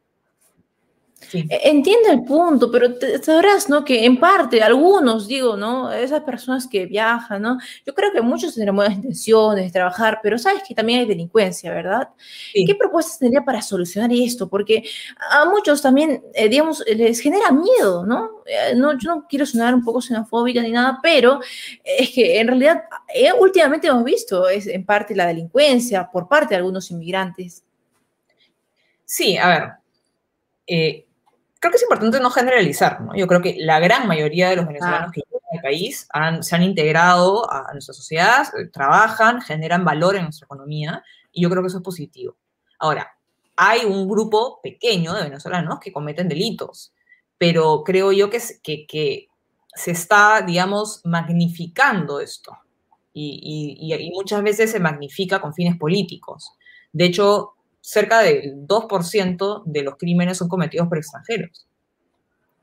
e, 1.33 1.47
entiendo 1.69 2.09
el 2.11 2.23
punto, 2.23 2.71
pero 2.71 2.87
sabrás, 3.21 3.69
¿no? 3.69 3.83
Que 3.83 4.05
en 4.05 4.19
parte, 4.19 4.61
algunos, 4.61 5.27
digo, 5.27 5.57
¿no? 5.57 5.91
Esas 5.91 6.21
personas 6.21 6.67
que 6.67 6.85
viajan, 6.85 7.41
¿no? 7.41 7.57
Yo 7.85 7.93
creo 7.93 8.11
que 8.11 8.21
muchos 8.21 8.55
tendrán 8.55 8.75
buenas 8.75 8.95
intenciones 8.95 9.65
de 9.65 9.71
trabajar, 9.71 10.19
pero 10.21 10.37
sabes 10.37 10.63
que 10.67 10.75
también 10.75 10.99
hay 10.99 11.05
delincuencia, 11.05 11.71
¿verdad? 11.71 12.09
¿Qué 12.53 12.75
propuestas 12.75 13.19
tendría 13.19 13.43
para 13.43 13.61
solucionar 13.61 14.11
esto? 14.13 14.47
Porque 14.47 14.83
a 15.31 15.45
muchos 15.45 15.81
también, 15.81 16.23
eh, 16.33 16.49
digamos, 16.49 16.83
les 16.87 17.19
genera 17.19 17.51
miedo, 17.51 18.05
¿no? 18.05 18.43
Eh, 18.45 18.75
¿no? 18.75 18.97
Yo 18.97 19.15
no 19.15 19.27
quiero 19.27 19.45
sonar 19.45 19.73
un 19.73 19.83
poco 19.83 20.01
xenofóbica 20.01 20.61
ni 20.61 20.71
nada, 20.71 20.99
pero 21.01 21.39
es 21.83 22.11
que 22.11 22.39
en 22.39 22.47
realidad 22.47 22.83
eh, 23.13 23.31
últimamente 23.39 23.87
hemos 23.87 24.03
visto 24.03 24.47
es 24.49 24.67
en 24.67 24.85
parte 24.85 25.15
la 25.15 25.27
delincuencia 25.27 26.09
por 26.11 26.27
parte 26.27 26.49
de 26.53 26.57
algunos 26.57 26.91
inmigrantes. 26.91 27.63
Sí, 29.05 29.37
a 29.37 29.47
ver, 29.47 29.69
eh, 30.67 31.05
creo 31.63 31.71
que 31.71 31.77
es 31.77 31.83
importante 31.83 32.19
no 32.19 32.29
generalizar, 32.29 32.99
¿no? 32.99 33.15
Yo 33.15 33.25
creo 33.25 33.41
que 33.41 33.55
la 33.57 33.79
gran 33.79 34.05
mayoría 34.05 34.49
de 34.49 34.57
los 34.57 34.67
venezolanos 34.67 35.13
que 35.13 35.21
llegan 35.21 35.41
al 35.53 35.61
país 35.61 36.09
se 36.41 36.55
han 36.57 36.63
integrado 36.63 37.49
a 37.49 37.71
nuestra 37.71 37.93
sociedad, 37.93 38.45
eh, 38.59 38.65
trabajan, 38.65 39.41
generan 39.41 39.85
valor 39.85 40.17
en 40.17 40.23
nuestra 40.23 40.43
economía, 40.43 41.01
y 41.31 41.41
yo 41.41 41.49
creo 41.49 41.63
que 41.63 41.67
eso 41.67 41.77
es 41.77 41.83
positivo. 41.83 42.35
Ahora, 42.79 43.17
hay 43.55 43.85
un 43.85 44.09
grupo 44.09 44.59
pequeño 44.61 45.13
de 45.13 45.23
venezolanos 45.23 45.79
que 45.79 45.93
cometen 45.93 46.27
delitos, 46.27 46.93
pero 47.37 47.83
creo 47.85 48.11
yo 48.11 48.29
que, 48.29 48.41
que, 48.61 48.85
que 48.85 49.29
se 49.73 49.91
está, 49.91 50.41
digamos, 50.41 50.99
magnificando 51.05 52.19
esto. 52.19 52.57
Y, 53.13 53.77
y, 53.79 53.93
y, 53.93 54.11
muchas 54.11 54.43
veces 54.43 54.71
se 54.71 54.81
magnifica 54.81 55.39
con 55.39 55.53
fines 55.53 55.77
políticos. 55.77 56.57
De 56.91 57.05
hecho, 57.05 57.53
cerca 57.83 58.21
del 58.21 58.65
2% 58.65 59.63
de 59.65 59.83
los 59.83 59.97
crímenes 59.97 60.37
son 60.37 60.47
cometidos 60.47 60.87
por 60.87 60.97
extranjeros. 60.97 61.67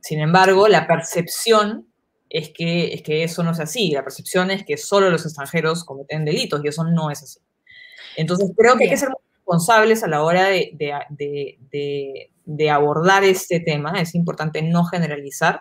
Sin 0.01 0.19
embargo, 0.19 0.67
la 0.67 0.87
percepción 0.87 1.87
es 2.31 2.51
que, 2.55 2.95
es 2.95 3.03
que 3.03 3.23
eso 3.23 3.43
no 3.43 3.51
es 3.51 3.61
así. 3.61 3.91
La 3.91 4.03
percepción 4.03 4.51
es 4.51 4.65
que 4.65 4.79
solo 4.79 5.11
los 5.11 5.27
extranjeros 5.27 5.85
cometen 5.85 6.25
delitos 6.25 6.63
y 6.65 6.69
eso 6.69 6.85
no 6.85 7.11
es 7.11 7.23
así. 7.23 7.39
Entonces, 8.17 8.51
creo 8.57 8.77
que 8.79 8.85
hay 8.85 8.91
que 8.91 8.97
ser 8.97 9.11
responsables 9.37 10.03
a 10.03 10.09
la 10.09 10.23
hora 10.23 10.47
de, 10.47 10.73
de, 11.11 12.31
de, 12.47 12.71
abordar 12.71 13.23
este 13.23 13.61
tema. 13.61 14.01
Es 14.01 14.15
importante 14.15 14.63
no 14.63 14.87
generalizar. 14.87 15.61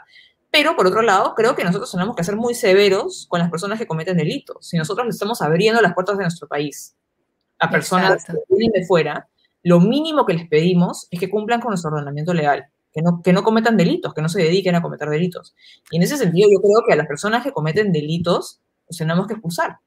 Pero, 0.51 0.77
por 0.77 0.87
otro 0.87 1.01
lado, 1.01 1.35
creo 1.35 1.53
que 1.55 1.65
nosotros 1.65 1.91
tenemos 1.91 2.15
que 2.15 2.23
ser 2.23 2.37
muy 2.37 2.55
severos 2.55 3.27
con 3.29 3.39
las 3.39 3.49
personas 3.49 3.77
que 3.77 3.87
cometen 3.87 4.15
delitos. 4.15 4.65
Si 4.65 4.77
nosotros 4.77 5.05
le 5.05 5.11
estamos 5.11 5.41
abriendo 5.41 5.81
las 5.81 5.93
puertas 5.93 6.17
de 6.17 6.23
nuestro 6.23 6.47
país 6.47 6.95
a 7.59 7.69
personas 7.69 8.23
que 8.23 8.33
vienen 8.47 8.71
de 8.71 8.87
fuera, 8.87 9.27
lo 9.63 9.79
mínimo 9.79 10.25
que 10.25 10.33
les 10.33 10.47
pedimos 10.47 11.07
es 11.11 11.19
que 11.19 11.29
cumplan 11.29 11.61
con 11.61 11.69
nuestro 11.69 11.91
ordenamiento 11.91 12.33
legal, 12.33 12.65
que 12.93 13.01
no, 13.01 13.21
que 13.21 13.33
no 13.33 13.43
cometan 13.43 13.77
delitos, 13.77 14.13
que 14.13 14.21
no 14.21 14.29
se 14.29 14.41
dediquen 14.41 14.75
a 14.75 14.81
cometer 14.81 15.09
delitos. 15.09 15.55
Y 15.91 15.97
en 15.97 16.03
ese 16.03 16.17
sentido 16.17 16.49
yo 16.51 16.61
creo 16.61 16.83
que 16.85 16.93
a 16.93 16.95
las 16.95 17.07
personas 17.07 17.43
que 17.43 17.51
cometen 17.51 17.91
delitos, 17.91 18.61
pues 18.85 18.97
tenemos 18.97 19.27
que 19.27 19.33
expulsar. 19.33 19.77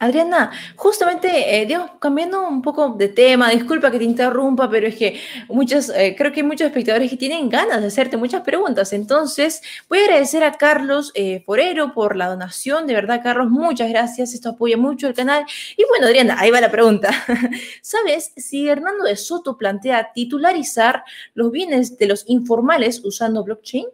Adriana, 0.00 0.52
justamente, 0.76 1.60
eh, 1.60 1.66
digamos, 1.66 1.90
cambiando 1.98 2.46
un 2.46 2.62
poco 2.62 2.90
de 2.90 3.08
tema, 3.08 3.50
disculpa 3.50 3.90
que 3.90 3.98
te 3.98 4.04
interrumpa, 4.04 4.70
pero 4.70 4.86
es 4.86 4.94
que 4.94 5.20
muchos, 5.48 5.88
eh, 5.90 6.14
creo 6.16 6.30
que 6.32 6.40
hay 6.40 6.46
muchos 6.46 6.68
espectadores 6.68 7.10
que 7.10 7.16
tienen 7.16 7.48
ganas 7.48 7.80
de 7.80 7.88
hacerte 7.88 8.16
muchas 8.16 8.42
preguntas. 8.42 8.92
Entonces, 8.92 9.60
voy 9.88 9.98
a 9.98 10.04
agradecer 10.04 10.44
a 10.44 10.52
Carlos 10.52 11.10
eh, 11.16 11.42
Forero 11.44 11.92
por 11.94 12.14
la 12.14 12.28
donación. 12.28 12.86
De 12.86 12.94
verdad, 12.94 13.20
Carlos, 13.24 13.50
muchas 13.50 13.88
gracias. 13.90 14.34
Esto 14.34 14.50
apoya 14.50 14.76
mucho 14.76 15.08
el 15.08 15.14
canal. 15.14 15.44
Y 15.76 15.84
bueno, 15.88 16.06
Adriana, 16.06 16.36
ahí 16.38 16.52
va 16.52 16.60
la 16.60 16.70
pregunta. 16.70 17.10
¿Sabes 17.82 18.32
si 18.36 18.68
Hernando 18.68 19.02
de 19.02 19.16
Soto 19.16 19.58
plantea 19.58 20.12
titularizar 20.14 21.02
los 21.34 21.50
bienes 21.50 21.98
de 21.98 22.06
los 22.06 22.24
informales 22.28 23.04
usando 23.04 23.42
blockchain? 23.42 23.86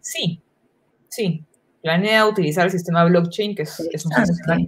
Sí, 0.00 0.40
sí. 1.08 1.44
Planea 1.82 2.26
utilizar 2.26 2.66
el 2.66 2.72
sistema 2.72 3.04
blockchain, 3.04 3.54
que 3.54 3.62
es, 3.62 3.78
es 3.92 4.04
un 4.04 4.12
sistema 4.26 4.58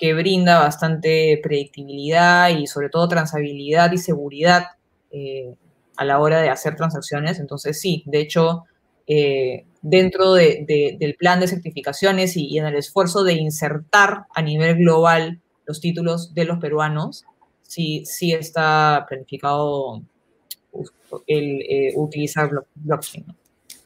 que 0.00 0.14
brinda 0.14 0.58
bastante 0.58 1.38
predictibilidad 1.42 2.48
y 2.48 2.66
sobre 2.66 2.88
todo 2.88 3.06
transabilidad 3.06 3.92
y 3.92 3.98
seguridad 3.98 4.68
eh, 5.10 5.54
a 5.94 6.06
la 6.06 6.18
hora 6.18 6.40
de 6.40 6.48
hacer 6.48 6.74
transacciones. 6.74 7.38
Entonces, 7.38 7.78
sí, 7.78 8.02
de 8.06 8.20
hecho, 8.20 8.64
eh, 9.06 9.66
dentro 9.82 10.32
del 10.32 11.16
plan 11.18 11.38
de 11.38 11.48
certificaciones 11.48 12.34
y, 12.34 12.56
en 12.56 12.64
el 12.64 12.76
esfuerzo 12.76 13.24
de 13.24 13.34
insertar 13.34 14.24
a 14.34 14.40
nivel 14.40 14.76
global 14.76 15.38
los 15.66 15.82
títulos 15.82 16.32
de 16.32 16.46
los 16.46 16.58
peruanos, 16.58 17.26
sí, 17.62 18.02
sí 18.06 18.32
está 18.32 19.04
planificado 19.06 20.00
el 21.26 21.60
eh, 21.60 21.92
utilizar 21.94 22.48
blockchain. 22.74 23.26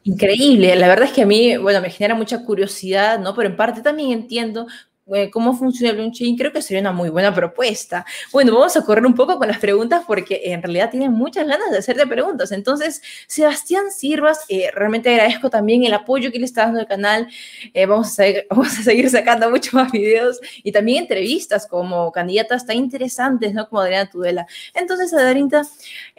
Increíble, 0.05 0.77
la 0.77 0.87
verdad 0.87 1.09
es 1.09 1.13
que 1.13 1.23
a 1.23 1.27
mí, 1.27 1.57
bueno, 1.57 1.81
me 1.81 1.91
genera 1.91 2.15
mucha 2.15 2.45
curiosidad, 2.45 3.19
¿no? 3.19 3.35
Pero 3.35 3.49
en 3.49 3.57
parte 3.57 3.83
también 3.83 4.13
entiendo 4.13 4.69
eh, 5.13 5.31
cómo 5.31 5.53
funciona 5.55 5.91
el 5.91 5.99
blockchain, 5.99 6.37
creo 6.37 6.51
que 6.51 6.63
sería 6.63 6.81
una 6.81 6.93
muy 6.93 7.11
buena 7.11 7.35
propuesta. 7.35 8.07
Bueno, 8.33 8.55
vamos 8.55 8.75
a 8.77 8.85
correr 8.85 9.05
un 9.05 9.15
poco 9.15 9.39
con 9.39 9.49
las 9.49 9.59
preguntas 9.59 10.03
porque 10.07 10.41
en 10.45 10.63
realidad 10.63 10.91
tienen 10.91 11.13
muchas 11.13 11.47
ganas 11.47 11.71
de 11.71 11.79
hacerte 11.79 12.07
preguntas. 12.07 12.53
Entonces, 12.53 13.03
Sebastián 13.27 13.91
Sirvas, 13.91 14.41
eh, 14.49 14.71
realmente 14.73 15.11
agradezco 15.11 15.51
también 15.51 15.85
el 15.85 15.93
apoyo 15.93 16.33
que 16.33 16.39
le 16.39 16.47
está 16.47 16.63
dando 16.63 16.81
al 16.81 16.87
canal. 16.87 17.29
Eh, 17.75 17.85
vamos, 17.85 18.19
a, 18.19 18.25
vamos 18.51 18.79
a 18.79 18.83
seguir 18.83 19.11
sacando 19.11 19.51
muchos 19.51 19.75
más 19.75 19.93
videos 19.93 20.41
y 20.63 20.73
también 20.73 21.03
entrevistas 21.03 21.67
como 21.67 22.11
candidatas 22.11 22.65
tan 22.65 22.77
interesantes, 22.77 23.53
¿no? 23.53 23.69
Como 23.69 23.83
Adriana 23.83 24.09
Tudela. 24.09 24.47
Entonces, 24.73 25.13
Adriana, 25.13 25.69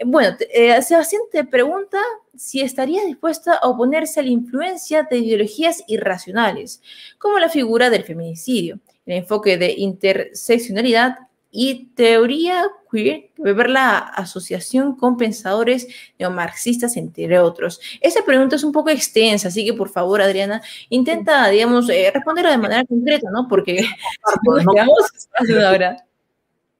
bueno, 0.05 0.37
Sebastián 0.81 1.23
te 1.31 1.43
pregunta 1.43 1.97
si 2.37 2.61
estaría 2.61 3.03
dispuesta 3.05 3.55
a 3.55 3.67
oponerse 3.67 4.19
a 4.19 4.23
la 4.23 4.29
influencia 4.29 5.03
de 5.03 5.17
ideologías 5.17 5.83
irracionales, 5.87 6.81
como 7.17 7.39
la 7.39 7.49
figura 7.49 7.89
del 7.89 8.03
feminicidio, 8.03 8.79
el 9.05 9.17
enfoque 9.17 9.57
de 9.57 9.73
interseccionalidad 9.77 11.17
y 11.51 11.85
teoría 11.95 12.65
queer, 12.91 13.29
ver 13.37 13.69
la 13.69 13.97
asociación 13.97 14.95
con 14.97 15.15
pensadores 15.15 15.87
neomarxistas, 16.19 16.97
entre 16.97 17.39
otros. 17.39 17.79
Esa 18.01 18.25
pregunta 18.25 18.57
es 18.57 18.63
un 18.63 18.73
poco 18.73 18.89
extensa, 18.89 19.47
así 19.47 19.63
que 19.63 19.73
por 19.73 19.89
favor, 19.89 20.21
Adriana, 20.21 20.61
intenta, 20.89 21.47
digamos, 21.47 21.89
eh, 21.89 22.11
responderla 22.13 22.51
de 22.51 22.57
manera 22.57 22.85
concreta, 22.85 23.29
¿no? 23.31 23.47
Porque 23.47 23.83
si 23.83 23.85
nos 24.43 24.65
quedamos 24.73 25.29
una 25.49 25.71
hora. 25.71 26.05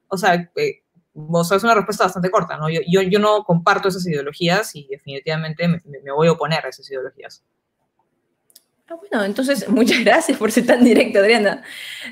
O 0.09 0.17
sea, 0.17 0.51
eh, 0.57 0.81
sea, 1.43 1.57
es 1.57 1.63
una 1.63 1.75
respuesta 1.75 2.03
bastante 2.03 2.29
corta, 2.29 2.57
¿no? 2.57 2.69
Yo, 2.69 2.81
yo, 2.87 3.01
yo 3.01 3.19
no 3.19 3.43
comparto 3.43 3.87
esas 3.87 4.05
ideologías 4.05 4.75
y 4.75 4.87
definitivamente 4.87 5.67
me, 5.67 5.81
me, 6.03 6.11
voy 6.11 6.27
a 6.27 6.33
oponer 6.33 6.65
a 6.65 6.69
esas 6.69 6.89
ideologías. 6.89 7.43
Ah, 8.87 8.93
bueno, 8.93 9.25
entonces 9.25 9.67
muchas 9.69 10.03
gracias 10.03 10.37
por 10.37 10.51
ser 10.51 10.67
tan 10.67 10.83
directa, 10.83 11.17
Adriana. 11.17 11.63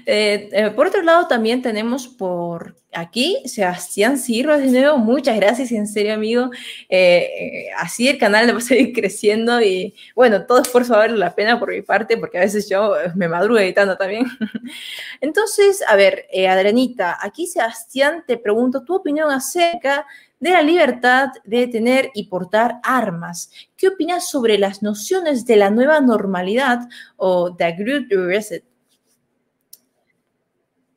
Eh, 0.08 0.50
eh, 0.52 0.72
por 0.72 0.88
otro 0.88 1.04
lado, 1.04 1.28
también 1.28 1.62
tenemos 1.62 2.08
por 2.08 2.76
aquí 2.92 3.44
Sebastián 3.46 4.18
Cirro 4.18 4.58
de 4.58 4.72
nuevo. 4.72 4.98
Muchas 4.98 5.36
gracias, 5.36 5.72
en 5.72 5.88
serio, 5.88 6.16
amigo. 6.16 6.50
Eh, 6.90 7.68
así 7.78 8.08
el 8.08 8.18
canal 8.18 8.52
va 8.56 8.58
a 8.58 8.62
seguir 8.62 8.92
creciendo 8.92 9.62
y 9.62 9.94
bueno, 10.16 10.48
todo 10.48 10.64
esfuerzo 10.64 10.94
vale 10.94 11.16
la 11.16 11.36
pena 11.36 11.60
por 11.60 11.70
mi 11.70 11.84
parte, 11.84 12.18
porque 12.18 12.40
a 12.40 12.42
veces 12.42 12.68
yo 12.68 12.96
me 13.14 13.28
madrugo 13.28 13.60
editando 13.60 13.96
también. 13.96 14.26
Entonces, 15.22 15.84
a 15.88 15.96
ver, 15.96 16.26
Adrianita, 16.50 17.20
aquí 17.22 17.46
Sebastián 17.46 18.24
te 18.26 18.38
pregunto 18.38 18.84
tu 18.84 18.96
opinión 18.96 19.30
acerca 19.30 20.08
de 20.44 20.50
la 20.50 20.62
libertad 20.62 21.30
de 21.46 21.68
tener 21.68 22.12
y 22.14 22.28
portar 22.28 22.82
armas. 22.84 23.50
¿Qué 23.78 23.88
opinas 23.88 24.30
sobre 24.30 24.58
las 24.58 24.84
nociones 24.84 25.46
de 25.46 25.56
la 25.56 25.70
nueva 25.70 26.02
normalidad 26.02 26.82
o 27.16 27.56
The 27.56 27.72
Great 27.72 28.12
Reset? 28.12 28.66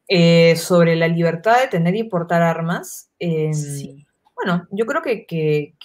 Eh, 0.08 0.56
sobre 0.56 0.96
la 0.96 1.06
libertad 1.06 1.60
de 1.60 1.68
tener 1.68 1.94
y 1.94 2.02
portar 2.02 2.42
armas. 2.42 3.08
Em, 3.20 3.52
bueno, 4.34 4.66
yo 4.72 4.84
creo 4.84 5.00
que, 5.00 5.76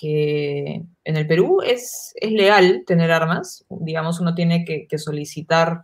en 1.03 1.18
el 1.18 1.28
Perú 1.28 1.62
es, 1.62 2.14
es, 2.16 2.32
legal 2.32 2.84
tener 2.88 3.12
armas. 3.12 3.64
Digamos, 3.70 4.20
uno 4.20 4.34
tiene 4.34 4.66
que, 4.66 4.97
solicitar 4.97 5.84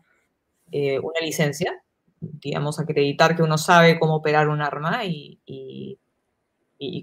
eh, 0.71 0.97
una 0.97 1.19
licencia, 1.21 1.79
digamos, 2.19 2.79
acreditar 2.79 3.35
que 3.35 3.43
uno 3.43 3.59
sabe 3.59 3.99
cómo 3.99 4.15
operar 4.15 4.49
un 4.49 4.63
arma 4.63 5.05
y, 5.05 5.39
y 5.45 5.99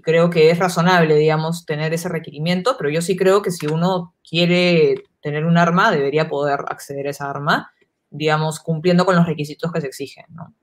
creo 0.03 0.29
que 0.29 0.49
es 0.49 0.59
razonable, 0.59 1.15
digamos, 1.15 1.65
tener 1.65 1.93
ese 1.93 2.09
requerimiento, 2.09 2.75
pero 2.77 2.89
yo 2.89 3.01
sí 3.01 3.15
creo 3.15 3.41
que 3.41 3.51
si 3.51 3.67
uno 3.67 4.13
quiere 4.27 5.03
tener 5.21 5.45
un 5.45 5.57
arma, 5.57 5.91
debería 5.91 6.29
poder 6.29 6.61
acceder 6.67 7.07
a 7.07 7.09
esa 7.11 7.29
arma, 7.29 7.71
digamos, 8.09 8.59
cumpliendo 8.59 9.05
con 9.05 9.15
los 9.15 9.25
requisitos 9.25 9.71
que 9.71 9.81
se 9.81 9.87
exigen, 9.87 10.25
¿no? 10.29 10.53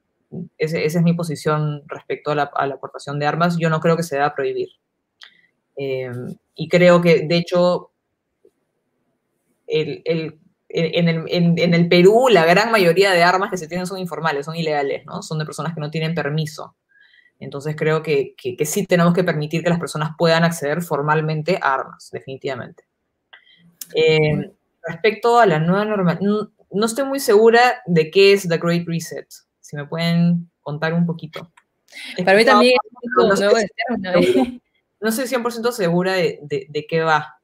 esa 0.58 0.78
es 0.78 1.02
mi 1.02 1.12
posición 1.14 1.82
respecto 1.86 2.30
a 2.30 2.34
la, 2.34 2.44
aportación 2.44 3.18
de 3.18 3.26
armas. 3.26 3.56
Yo 3.58 3.70
no 3.70 3.80
creo 3.80 3.96
que 3.96 4.02
se 4.02 4.16
deba 4.16 4.34
prohibir. 4.34 4.68
Em, 5.76 6.36
y 6.54 6.68
creo 6.68 7.00
que, 7.00 7.26
de 7.26 7.36
hecho, 7.36 7.90
en, 9.66 10.02
el, 10.04 10.40
en, 10.68 11.74
el, 11.74 11.88
Perú 11.88 12.28
la 12.30 12.44
gran 12.44 12.70
mayoría 12.70 13.12
de 13.12 13.22
armas 13.22 13.50
que 13.50 13.56
se 13.56 13.68
tienen 13.68 13.86
son 13.86 13.98
informales, 13.98 14.46
son 14.46 14.56
ilegales, 14.56 15.04
¿no? 15.06 15.22
Son 15.22 15.38
de 15.38 15.44
personas 15.44 15.74
que 15.74 15.80
no 15.80 15.90
tienen 15.90 16.14
permiso. 16.14 16.76
Entonces 17.42 17.74
creo 17.76 18.02
que, 18.02 18.34
sí 18.64 18.86
tenemos 18.86 19.12
que 19.14 19.24
permitir 19.24 19.64
que 19.64 19.70
las 19.70 19.80
personas 19.80 20.12
puedan 20.16 20.44
acceder 20.44 20.80
formalmente 20.80 21.58
a 21.60 21.74
armas, 21.74 22.08
definitivamente. 22.12 22.84
Eh, 23.94 24.52
respecto 24.86 25.40
a 25.40 25.46
la 25.46 25.58
nueva 25.58 25.84
norma, 25.84 26.18
no, 26.20 26.86
estoy 26.86 27.04
muy 27.04 27.18
segura 27.18 27.82
de 27.86 28.10
qué 28.10 28.32
es 28.32 28.48
The 28.48 28.58
Great 28.58 28.86
Reset. 28.86 29.26
Si 29.60 29.74
me 29.74 29.86
pueden 29.86 30.50
contar 30.60 30.94
un 30.94 31.04
poquito. 31.04 31.50
Para 32.24 32.38
mí 32.38 32.44
también 32.44 32.74
no, 33.16 33.26
no, 33.26 33.34
estoy 35.08 35.26
100% 35.26 35.72
segura 35.72 36.12
de, 36.14 36.86
qué 36.88 37.00
va. 37.00 37.40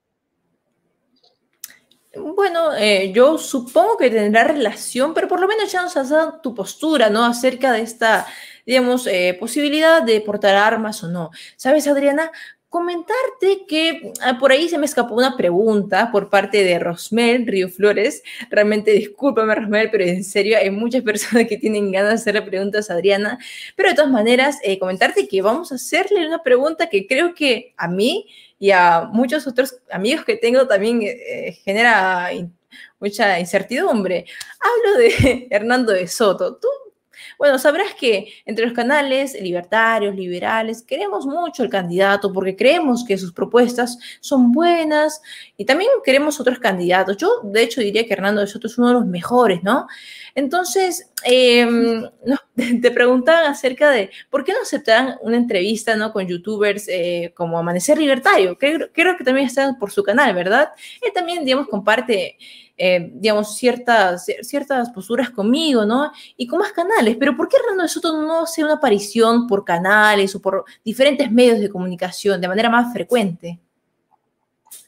Bueno, 2.14 2.74
eh, 2.74 3.12
yo 3.12 3.36
supongo 3.36 3.96
que 3.96 4.10
tendrá 4.10 4.44
relación, 4.44 5.12
pero 5.12 5.28
por 5.28 5.40
lo 5.40 5.48
menos 5.48 5.70
ya 5.70 5.82
nos 5.82 5.96
has 5.96 6.10
dado 6.10 6.40
tu 6.40 6.54
postura, 6.54 7.10
¿no? 7.10 7.24
Acerca 7.24 7.72
de 7.72 7.82
esta 7.82 8.26
digamos, 8.68 9.06
eh, 9.06 9.34
posibilidad 9.40 10.02
de 10.02 10.20
portar 10.20 10.54
armas 10.54 11.02
o 11.02 11.08
no. 11.08 11.30
¿Sabes, 11.56 11.88
Adriana? 11.88 12.30
Comentarte 12.68 13.64
que 13.66 14.12
ah, 14.20 14.36
por 14.38 14.52
ahí 14.52 14.68
se 14.68 14.76
me 14.76 14.84
escapó 14.84 15.14
una 15.14 15.38
pregunta 15.38 16.10
por 16.12 16.28
parte 16.28 16.62
de 16.62 16.78
Rosmel 16.78 17.46
Río 17.46 17.70
Flores. 17.70 18.22
Realmente 18.50 18.90
discúlpame, 18.90 19.54
Rosmel, 19.54 19.90
pero 19.90 20.04
en 20.04 20.22
serio 20.22 20.58
hay 20.58 20.68
muchas 20.68 21.02
personas 21.10 21.48
que 21.48 21.56
tienen 21.56 21.90
ganas 21.90 22.10
de 22.10 22.14
hacerle 22.16 22.42
preguntas 22.42 22.90
a 22.90 22.92
Adriana. 22.92 23.38
Pero 23.74 23.88
de 23.88 23.94
todas 23.94 24.10
maneras, 24.10 24.58
eh, 24.62 24.78
comentarte 24.78 25.26
que 25.28 25.40
vamos 25.40 25.72
a 25.72 25.76
hacerle 25.76 26.26
una 26.26 26.42
pregunta 26.42 26.90
que 26.90 27.06
creo 27.06 27.34
que 27.34 27.72
a 27.78 27.88
mí 27.88 28.26
y 28.58 28.70
a 28.72 29.08
muchos 29.10 29.46
otros 29.46 29.78
amigos 29.90 30.26
que 30.26 30.36
tengo 30.36 30.66
también 30.68 31.00
eh, 31.04 31.58
genera 31.64 32.30
mucha 33.00 33.40
incertidumbre. 33.40 34.26
Hablo 34.60 34.98
de 34.98 35.48
Hernando 35.50 35.94
de 35.94 36.06
Soto. 36.06 36.56
¿Tú 36.56 36.68
bueno, 37.38 37.58
sabrás 37.58 37.94
que 37.94 38.32
entre 38.44 38.66
los 38.66 38.74
canales 38.74 39.40
libertarios, 39.40 40.16
liberales, 40.16 40.82
queremos 40.82 41.24
mucho 41.24 41.62
el 41.62 41.70
candidato 41.70 42.32
porque 42.32 42.56
creemos 42.56 43.04
que 43.04 43.16
sus 43.16 43.32
propuestas 43.32 43.96
son 44.20 44.50
buenas 44.50 45.22
y 45.56 45.64
también 45.64 45.88
queremos 46.04 46.40
otros 46.40 46.58
candidatos. 46.58 47.16
Yo, 47.16 47.40
de 47.44 47.62
hecho, 47.62 47.80
diría 47.80 48.04
que 48.04 48.12
Hernando 48.12 48.40
de 48.40 48.48
Soto 48.48 48.66
es 48.66 48.76
uno 48.76 48.88
de 48.88 48.94
los 48.94 49.06
mejores, 49.06 49.62
¿no? 49.62 49.86
Entonces, 50.34 51.10
em, 51.24 52.04
te 52.82 52.90
preguntaban 52.90 53.46
acerca 53.46 53.90
de 53.90 54.10
por 54.30 54.44
qué 54.44 54.52
no 54.52 54.62
aceptarán 54.62 55.16
una 55.22 55.36
entrevista 55.36 55.96
¿no? 55.96 56.12
con 56.12 56.26
youtubers 56.26 56.86
eh, 56.88 57.32
como 57.34 57.58
Amanecer 57.58 57.98
Libertario. 57.98 58.56
Creo, 58.58 58.88
creo 58.92 59.16
que 59.16 59.24
también 59.24 59.46
están 59.46 59.78
por 59.78 59.90
su 59.90 60.02
canal, 60.02 60.34
¿verdad? 60.34 60.70
Él 61.00 61.12
también, 61.12 61.44
digamos, 61.44 61.68
comparte 61.68 62.36
eh, 62.80 63.10
digamos, 63.12 63.56
ciertas, 63.56 64.26
ciertas 64.42 64.90
posturas 64.90 65.30
conmigo, 65.30 65.84
¿no? 65.84 66.12
Y 66.36 66.46
con 66.46 66.60
más 66.60 66.70
canales. 66.70 67.16
Pero 67.18 67.36
¿por 67.36 67.48
qué 67.48 67.56
Hernando 67.56 67.82
de 67.82 67.88
Soto 67.88 68.22
no 68.22 68.42
hace 68.42 68.62
una 68.62 68.74
aparición 68.74 69.48
por 69.48 69.64
canales 69.64 70.32
o 70.36 70.40
por 70.40 70.64
diferentes 70.84 71.28
medios 71.32 71.58
de 71.58 71.70
comunicación 71.70 72.40
de 72.40 72.46
manera 72.46 72.70
más 72.70 72.92
frecuente? 72.92 73.58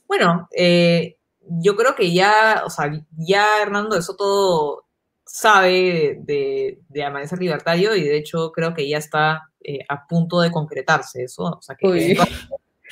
Bueno, 0.06 0.48
eh, 0.52 1.16
yo 1.48 1.74
creo 1.74 1.96
que 1.96 2.12
ya, 2.12 2.62
o 2.64 2.70
sea, 2.70 2.92
ya 3.16 3.60
Hernando 3.60 3.96
de 3.96 4.02
Soto 4.02 4.84
sabe 5.32 6.18
de, 6.20 6.80
de, 6.88 7.04
Amanecer 7.04 7.38
Libertario 7.38 7.94
y 7.94 8.02
de 8.02 8.16
hecho 8.16 8.50
creo 8.52 8.74
que 8.74 8.88
ya 8.88 8.98
está 8.98 9.50
eh, 9.62 9.78
a 9.88 10.06
punto 10.06 10.40
de 10.40 10.50
concretarse 10.50 11.22
eso. 11.22 11.44
O 11.44 11.62
sea, 11.62 11.76
que 11.76 11.86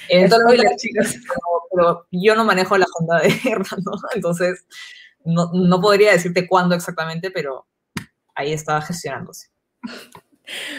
pero, 1.74 2.06
yo 2.12 2.36
no 2.36 2.44
manejo 2.44 2.78
la 2.78 2.86
onda 3.00 3.18
de 3.20 3.28
Hernando, 3.28 3.92
entonces 4.14 4.64
no, 5.24 5.50
no 5.52 5.80
podría 5.80 6.12
decirte 6.12 6.46
cuándo 6.46 6.74
exactamente, 6.74 7.30
pero 7.30 7.66
ahí 8.34 8.52
estaba 8.52 8.80
gestionándose. 8.82 9.48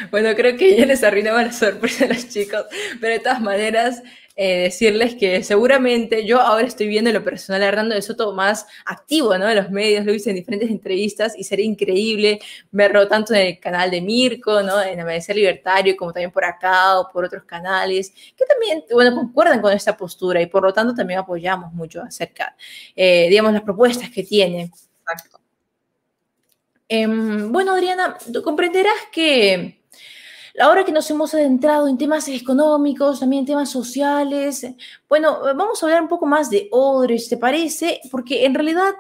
Bueno, 0.10 0.34
creo 0.36 0.58
que 0.58 0.76
ya 0.76 0.86
les 0.86 1.04
arruinaba 1.04 1.44
la 1.44 1.52
sorpresa 1.52 2.06
a 2.06 2.08
los 2.08 2.30
chicos, 2.30 2.66
pero 3.00 3.14
de 3.14 3.20
todas 3.20 3.42
maneras, 3.42 4.02
eh, 4.42 4.62
decirles 4.62 5.16
que 5.16 5.44
seguramente 5.44 6.26
yo 6.26 6.40
ahora 6.40 6.66
estoy 6.66 6.88
viendo 6.88 7.12
lo 7.12 7.26
personal 7.26 7.62
a 7.62 7.68
Hernando 7.68 7.94
de 7.94 8.02
Soto 8.02 8.32
más 8.32 8.68
activo, 8.86 9.38
¿no? 9.38 9.50
En 9.50 9.58
los 9.58 9.70
medios, 9.70 10.06
lo 10.06 10.14
hice 10.14 10.30
en 10.30 10.38
diferentes 10.38 10.70
entrevistas 10.70 11.38
y 11.38 11.44
sería 11.44 11.66
increíble 11.66 12.40
verlo 12.72 13.06
tanto 13.10 13.34
en 13.34 13.48
el 13.48 13.60
canal 13.60 13.92
de 13.92 14.00
Mirko, 14.00 14.64
¿no? 14.64 14.82
En 14.82 14.98
Amanecer 14.98 15.36
Libertario, 15.36 15.98
como 15.98 16.14
también 16.14 16.32
por 16.32 16.46
acá 16.46 17.02
o 17.02 17.12
por 17.12 17.26
otros 17.26 17.44
canales, 17.44 18.14
que 18.38 18.46
también, 18.46 18.86
bueno, 18.94 19.14
concuerdan 19.14 19.60
con 19.62 19.74
esta 19.74 19.98
postura 19.98 20.42
y 20.42 20.46
por 20.46 20.64
lo 20.64 20.72
tanto 20.72 20.94
también 20.94 21.20
apoyamos 21.20 21.74
mucho 21.74 22.02
acerca, 22.02 22.56
eh, 22.96 23.28
digamos, 23.30 23.52
las 23.52 23.64
propuestas 23.64 24.10
que 24.10 24.24
tiene. 24.24 24.72
Exacto. 25.02 25.42
Em, 26.88 27.52
bueno, 27.52 27.74
Adriana, 27.74 28.18
comprenderás 28.42 28.94
que 29.12 29.79
Ahora 30.60 30.86
que 30.86 30.92
nos 30.92 31.10
hemos 31.12 31.34
adentrado 31.34 31.88
en 31.88 31.98
temas 31.98 32.28
económicos, 32.28 33.20
también 33.20 33.46
temas 33.46 33.70
sociales, 33.70 34.66
bueno, 35.08 35.40
vamos 35.56 35.82
a 35.82 35.86
hablar 35.86 36.02
un 36.02 36.08
poco 36.08 36.26
más 36.26 36.50
de 36.50 36.68
Odres, 36.72 37.30
¿te 37.30 37.38
parece? 37.38 38.00
Porque 38.10 38.46
en 38.46 38.54
realidad 38.54 38.94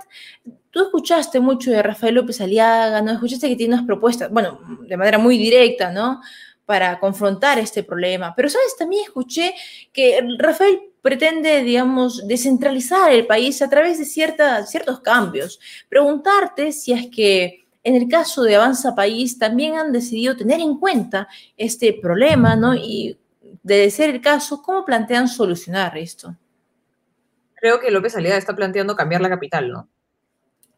tú 0.72 0.82
escuchaste 0.84 1.40
mucho 1.40 1.72
de 1.72 1.82
Rafael 1.82 2.16
López 2.16 2.40
Aliaga, 2.42 3.02
¿no? 3.02 3.12
Escuchaste 3.12 3.48
que 3.48 3.56
tiene 3.56 3.74
unas 3.74 3.86
propuestas, 3.86 4.30
bueno, 4.32 4.60
de 4.82 4.98
manera 4.98 5.18
muy 5.18 5.38
directa, 5.38 5.92
¿no? 5.92 6.22
Para 6.66 7.00
confrontar 7.00 7.58
este 7.58 7.82
problema. 7.84 8.34
Pero, 8.36 8.50
¿sabes? 8.50 8.76
También 8.78 9.04
escuché 9.04 9.56
que 9.92 10.20
Rafael 10.38 10.80
pretende, 11.02 11.64
digamos, 11.64 12.28
descentralizar 12.28 13.12
el 13.12 13.26
país 13.26 13.62
a 13.62 13.70
través 13.70 13.98
de 13.98 14.06
ciertos 14.06 15.00
cambios. 15.02 15.60
Preguntarte 15.88 16.72
si 16.72 16.92
es 16.92 17.08
que 17.08 17.66
en 17.84 17.96
el 17.96 18.08
caso 18.08 18.44
de 18.44 18.56
Avanza 18.56 18.96
País 18.96 19.38
también 19.40 19.76
han 19.76 19.92
decidido 19.92 20.36
tener 20.36 20.60
en 20.60 20.78
cuenta 20.78 21.28
este 21.58 21.94
problema, 21.94 22.56
¿no? 22.56 22.76
Y 22.76 23.18
de 23.64 23.90
ser 23.90 24.10
el 24.10 24.22
caso, 24.22 24.62
¿cómo 24.62 24.86
plantean 24.86 25.28
solucionar 25.28 25.98
esto? 25.98 26.36
Creo 27.56 27.80
que 27.80 27.92
López 27.92 28.16
Aliaga 28.16 28.38
está 28.38 28.56
planteando 28.56 28.96
cambiar 28.96 29.22
la 29.22 29.30
capital, 29.30 29.72
¿no? 29.72 29.90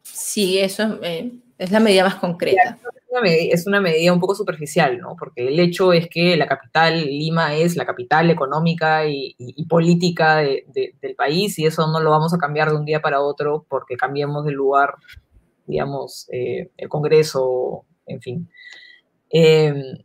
Sí, 0.02 0.58
eso 0.58 0.98
eh, 1.02 1.32
es 1.58 1.70
la 1.70 1.80
medida 1.80 2.04
más 2.04 2.16
concreta. 2.16 2.78
Es 3.24 3.66
una 3.66 3.80
medida 3.80 4.12
un 4.12 4.20
poco 4.20 4.34
superficial, 4.34 4.98
¿no? 4.98 5.16
Porque 5.16 5.46
el 5.48 5.60
hecho 5.60 5.92
es 5.92 6.08
que 6.08 6.34
la 6.36 6.46
capital, 6.46 7.04
Lima, 7.04 7.54
es 7.54 7.76
la 7.76 7.84
capital 7.84 8.30
económica 8.30 9.06
y, 9.06 9.36
política 9.68 10.38
del 10.38 11.14
país 11.16 11.58
y 11.58 11.66
eso 11.66 11.86
no 11.86 12.00
lo 12.00 12.10
vamos 12.10 12.32
a 12.32 12.38
cambiar 12.38 12.70
de 12.70 12.76
un 12.76 12.86
día 12.86 13.02
para 13.02 13.20
otro 13.20 13.66
porque 13.68 13.96
cambiemos 13.96 14.46
de 14.46 14.52
lugar 14.52 14.94
digamos, 15.72 16.28
eh, 16.30 16.70
el 16.76 16.88
Congreso, 16.88 17.86
en 18.06 18.20
fin. 18.20 18.50
Em, 19.30 19.98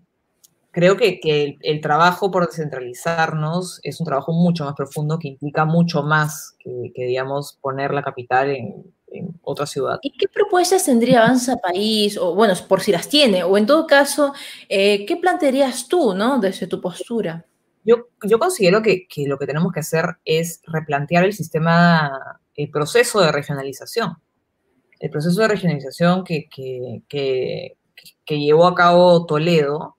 creo 0.72 0.95
que, 0.95 1.19
el, 1.61 1.81
trabajo 1.81 2.31
por 2.31 2.48
descentralizarnos 2.48 3.81
es 3.84 3.99
un 3.99 4.06
trabajo 4.06 4.31
mucho 4.31 4.64
más 4.64 4.76
profundo 4.76 5.19
que 5.19 5.27
implica 5.27 5.65
mucho 5.65 6.03
más 6.03 6.56
que, 6.60 6.91
digamos, 6.95 7.57
poner 7.61 7.94
la 7.94 8.02
capital 8.02 8.49
en, 8.49 8.94
en 9.07 9.38
otra 9.41 9.65
ciudad. 9.65 9.99
¿Y 10.02 10.11
qué 10.18 10.27
propuestas 10.30 10.85
tendría 10.85 11.23
Avanza 11.23 11.57
País? 11.57 12.18
O 12.18 12.34
bueno, 12.34 12.53
por 12.69 12.80
si 12.80 12.94
las 12.94 13.10
tiene, 13.10 13.44
o 13.44 13.57
en 13.57 13.65
todo 13.65 13.85
caso, 13.85 14.34
eh, 14.69 15.06
¿qué 15.06 15.18
plantearías 15.18 15.89
tú, 15.89 16.14
¿no? 16.14 16.39
Desde 16.39 16.68
tu 16.68 16.80
postura. 16.80 17.45
Yo, 17.84 18.07
yo 18.23 18.39
considero 18.39 18.81
que, 18.81 19.06
que, 19.07 19.27
lo 19.27 19.38
que 19.38 19.48
tenemos 19.48 19.73
que 19.73 19.81
hacer 19.81 20.06
es 20.23 20.61
replantear 20.65 21.26
el 21.26 21.34
sistema, 21.34 22.39
el 22.56 22.69
proceso 22.69 23.19
de 23.19 23.31
regionalización. 23.31 24.18
El 24.99 25.09
proceso 25.09 25.41
de 25.41 25.47
regionalización 25.47 26.23
que, 26.23 26.47
llevó 28.27 28.67
a 28.67 28.75
cabo 28.75 29.25
Toledo 29.25 29.97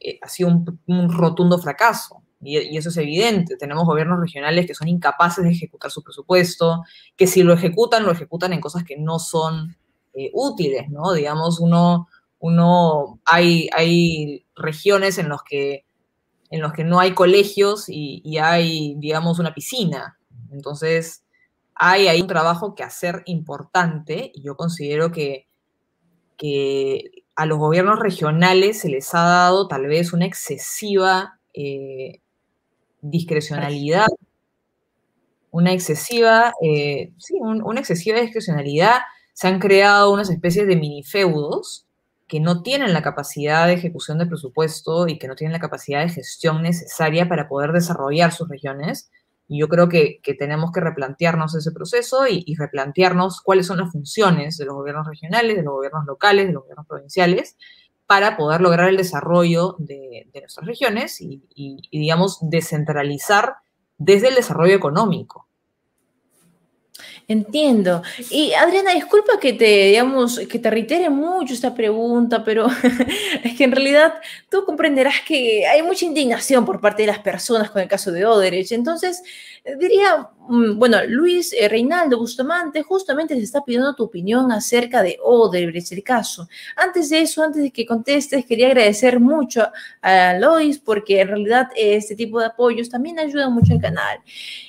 eh, 0.00 0.18
ha 0.22 0.28
sido 0.28 0.48
un, 0.48 0.80
un 0.86 1.12
rotundo 1.12 1.58
fracaso 1.58 2.22
y, 2.42 2.76
eso 2.76 2.88
es 2.88 2.96
evidente. 2.96 3.56
Tenemos 3.56 3.84
gobiernos 3.84 4.20
regionales 4.20 4.66
que 4.66 4.74
son 4.74 4.88
incapaces 4.88 5.44
de 5.44 5.50
ejecutar 5.50 5.90
su 5.90 6.02
presupuesto, 6.02 6.82
que 7.16 7.26
si 7.26 7.42
lo 7.42 7.52
ejecutan, 7.52 8.04
lo 8.04 8.12
ejecutan 8.12 8.52
en 8.52 8.60
cosas 8.60 8.84
que 8.84 8.96
no 8.96 9.18
son 9.18 9.76
eh, 10.14 10.30
útiles, 10.32 10.88
¿no? 10.88 11.12
Digamos, 11.12 11.60
uno, 11.60 12.08
uno 12.38 13.20
hay, 13.24 13.68
hay 13.72 14.46
regiones 14.54 15.18
en 15.18 15.28
los 15.28 15.42
que 15.42 15.84
que 16.74 16.82
no 16.82 16.98
hay 16.98 17.14
colegios 17.14 17.84
y, 17.86 18.38
hay, 18.38 18.96
digamos, 18.96 19.38
una 19.38 19.54
piscina. 19.54 20.18
Entonces, 20.50 21.22
hay 21.82 22.08
ahí 22.08 22.20
un 22.20 22.26
trabajo 22.26 22.74
que 22.74 22.82
hacer 22.82 23.22
importante 23.24 24.30
y 24.34 24.42
yo 24.42 24.54
considero 24.54 25.10
que, 25.10 25.46
a 27.36 27.46
los 27.46 27.58
gobiernos 27.58 27.98
regionales 27.98 28.80
se 28.80 28.90
les 28.90 29.14
ha 29.14 29.22
dado 29.22 29.66
tal 29.66 29.86
vez 29.86 30.12
una 30.12 30.26
excesiva 30.26 31.38
eh, 31.54 32.20
discrecionalidad, 33.00 34.08
una 35.50 35.72
excesiva, 35.72 36.52
eh, 36.62 37.12
sí, 37.16 37.38
una 37.40 37.80
excesiva 37.80 38.20
discrecionalidad. 38.20 39.00
Se 39.32 39.48
han 39.48 39.58
creado 39.58 40.12
unas 40.12 40.28
especies 40.28 40.66
de 40.66 40.76
minifeudos 40.76 41.86
que 42.28 42.40
no 42.40 42.62
tienen 42.62 42.92
la 42.92 43.02
capacidad 43.02 43.66
de 43.66 43.72
ejecución 43.74 44.18
de 44.18 44.26
presupuesto 44.26 45.08
y 45.08 45.18
que 45.18 45.28
no 45.28 45.34
tienen 45.34 45.54
la 45.54 45.60
capacidad 45.60 46.00
de 46.00 46.10
gestión 46.10 46.62
necesaria 46.62 47.26
para 47.26 47.48
poder 47.48 47.72
desarrollar 47.72 48.32
sus 48.32 48.50
regiones. 48.50 49.10
Y 49.52 49.58
yo 49.58 49.68
creo 49.68 49.88
que, 49.88 50.20
tenemos 50.38 50.70
que 50.70 50.78
replantearnos 50.78 51.56
ese 51.56 51.72
proceso 51.72 52.28
y, 52.28 52.54
replantearnos 52.56 53.40
cuáles 53.40 53.66
son 53.66 53.78
las 53.78 53.90
funciones 53.90 54.56
de 54.56 54.64
los 54.64 54.74
gobiernos 54.76 55.08
regionales, 55.08 55.56
de 55.56 55.64
los 55.64 55.74
gobiernos 55.74 56.06
locales, 56.06 56.46
de 56.46 56.52
los 56.52 56.62
gobiernos 56.62 56.86
provinciales, 56.86 57.56
para 58.06 58.36
poder 58.36 58.60
lograr 58.60 58.88
el 58.88 58.96
desarrollo 58.96 59.74
de, 59.78 60.30
nuestras 60.32 60.64
regiones 60.64 61.20
y, 61.20 61.42
digamos, 61.90 62.38
descentralizar 62.42 63.56
desde 63.98 64.28
el 64.28 64.36
desarrollo 64.36 64.76
económico. 64.76 65.48
Entiendo. 67.30 68.02
Y 68.28 68.54
Adriana, 68.54 68.92
disculpa 68.92 69.38
que 69.38 69.52
te, 69.52 69.84
digamos, 69.84 70.40
que 70.50 70.58
te 70.58 70.68
reitere 70.68 71.10
mucho 71.10 71.54
esta 71.54 71.72
pregunta, 71.72 72.42
pero 72.42 72.66
es 73.44 73.56
que 73.56 73.62
en 73.62 73.70
realidad 73.70 74.14
tú 74.48 74.64
comprenderás 74.64 75.20
que 75.24 75.64
hay 75.64 75.80
mucha 75.84 76.06
indignación 76.06 76.64
por 76.66 76.80
parte 76.80 77.02
de 77.02 77.06
las 77.06 77.20
personas 77.20 77.70
con 77.70 77.82
el 77.82 77.86
caso 77.86 78.10
de 78.10 78.26
Oderich. 78.26 78.72
Entonces, 78.72 79.22
diría, 79.78 80.30
mm, 80.48 80.78
bueno, 80.78 80.98
Luis 81.06 81.52
eh, 81.52 81.68
Reinaldo 81.68 82.18
Bustamante, 82.18 82.82
justamente 82.82 83.34
se 83.34 83.42
está 83.42 83.62
pidiendo 83.64 83.94
tu 83.94 84.04
opinión 84.04 84.50
acerca 84.52 85.02
de 85.02 85.18
Odebrecht, 85.22 85.92
el 85.92 86.02
caso. 86.02 86.48
Antes 86.76 87.10
de 87.10 87.20
eso, 87.20 87.42
antes 87.42 87.62
de 87.62 87.70
que 87.70 87.86
contestes, 87.86 88.46
quería 88.46 88.68
agradecer 88.68 89.20
mucho 89.20 89.68
a 90.02 90.34
Lois 90.34 90.78
porque 90.78 91.20
en 91.20 91.28
realidad 91.28 91.68
este 91.76 92.16
tipo 92.16 92.40
de 92.40 92.46
apoyos 92.46 92.88
también 92.88 93.18
ayudan 93.18 93.52
mucho 93.52 93.74
al 93.74 93.80
canal. 93.80 94.20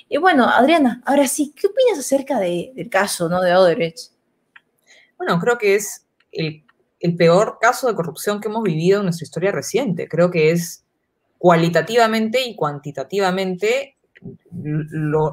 Y 0.10 0.18
bueno, 0.18 0.46
Adriana, 0.46 1.02
ahora 1.06 1.28
sí, 1.28 1.54
¿qué 1.56 1.68
opinas 1.68 2.00
acerca 2.00 2.40
del 2.40 2.90
caso 2.90 3.30
¿no? 3.30 3.42
de 3.42 3.56
Odebrecht? 3.56 4.12
Bueno, 5.18 5.40
creo 5.40 5.58
que 5.58 5.76
es 5.76 6.06
el 6.32 6.64
peor 7.18 7.58
caso 7.62 7.88
de 7.88 7.96
corrupción 7.96 8.42
que 8.42 8.48
hemos 8.48 8.64
vivido 8.64 9.00
en 9.00 9.06
nuestra 9.06 9.26
historia 9.26 9.52
reciente. 9.52 10.08
Creo 10.08 10.30
que 10.32 10.52
es 10.52 10.84
cualitativamente 11.38 12.42
y 12.44 12.56
cuantitativamente 12.56 13.96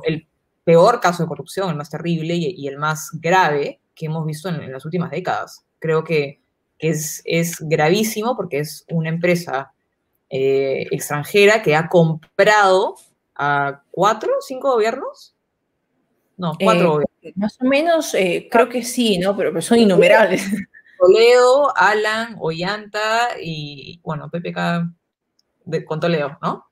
el 0.05 0.27
peor 0.69 1.01
caso 1.01 1.23
de 1.23 1.29
corrupción, 1.29 1.71
el 1.71 1.77
más 1.77 1.89
terrible 1.89 2.35
y, 2.35 2.69
el 2.69 2.77
más 2.77 3.11
grave 3.15 3.81
que 3.95 4.05
hemos 4.05 4.27
visto 4.27 4.51
en, 4.51 4.71
las 4.71 4.85
últimas 4.85 5.11
décadas. 5.11 5.65
Creo 5.79 6.05
que, 6.05 6.41
es, 6.79 7.23
es, 7.25 7.57
gravísimo 7.61 8.37
porque 8.37 8.59
es 8.59 8.85
una 8.91 9.09
empresa 9.09 9.73
eh, 10.29 10.87
extranjera 10.91 11.63
que 11.63 11.75
ha 11.75 11.89
comprado 11.89 12.97
a 13.35 13.83
cuatro, 13.91 14.31
cinco 14.41 14.73
gobiernos. 14.73 15.35
No, 16.37 16.53
cuatro 16.61 16.85
eh, 16.85 16.89
gobiernos. 16.89 17.37
Más 17.37 17.59
o 17.63 17.65
menos, 17.65 18.15
eh, 18.15 18.47
creo 18.51 18.69
que 18.69 18.85
sí, 18.85 19.17
¿no? 19.17 19.35
Pero, 19.37 19.63
son 19.63 19.79
innumerables. 19.79 20.45
Toledo, 20.99 21.75
Alan, 21.77 22.37
Ollanta 22.41 23.29
y, 23.41 24.01
bueno, 24.03 24.29
PPK 24.31 24.93
de, 25.65 25.85
con 25.87 25.99
Toledo, 25.99 26.37
¿no? 26.43 26.67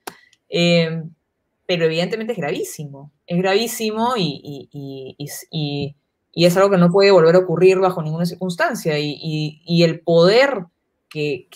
Pero 1.66 1.84
evidentemente 1.84 2.32
es 2.32 2.38
gravísimo. 2.38 3.12
Es 3.26 3.38
gravísimo 3.38 4.14
y, 4.16 5.16
es 5.18 6.56
algo 6.56 6.70
que 6.70 6.76
no 6.78 6.90
puede 6.90 7.10
volver 7.10 7.34
a 7.34 7.40
ocurrir 7.40 7.78
bajo 7.78 8.02
ninguna 8.02 8.26
circunstancia. 8.26 8.98
Y, 8.98 9.82
el 9.82 10.00
poder 10.00 10.66
que, 11.08 11.48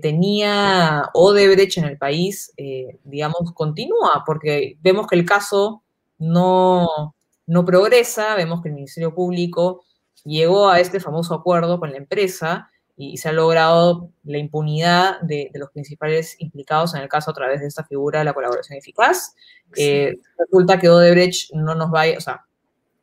tenía 0.00 1.10
Odebrecht 1.14 1.78
en 1.78 1.84
el 1.84 1.98
país, 1.98 2.52
eh, 2.56 2.98
digamos, 3.04 3.52
continúa, 3.52 4.22
porque 4.24 4.78
vemos 4.82 5.06
que 5.06 5.16
el 5.16 5.26
caso 5.26 5.82
no, 6.18 7.14
no 7.46 7.64
progresa, 7.64 8.34
vemos 8.34 8.62
que 8.62 8.68
el 8.68 8.74
Ministerio 8.74 9.14
Público 9.14 9.84
llegó 10.24 10.68
a 10.68 10.80
este 10.80 11.00
famoso 11.00 11.34
acuerdo 11.34 11.78
con 11.78 11.90
la 11.90 11.98
empresa 11.98 12.70
y 12.96 13.16
se 13.16 13.28
ha 13.28 13.32
logrado 13.32 14.10
la 14.22 14.38
impunidad 14.38 15.20
de, 15.20 15.50
los 15.54 15.70
principales 15.70 16.36
implicados 16.38 16.94
en 16.94 17.02
el 17.02 17.08
caso 17.08 17.30
a 17.30 17.34
través 17.34 17.60
de 17.60 17.66
esta 17.66 17.84
figura 17.84 18.20
de 18.20 18.24
la 18.24 18.34
colaboración 18.34 18.78
eficaz. 18.78 19.34
Eh, 19.76 20.14
resulta 20.38 20.78
que 20.78 20.88
Odebrecht 20.88 21.52
no 21.52 21.74
nos 21.74 21.92
va, 21.92 22.04
o 22.16 22.20
sea, 22.20 22.44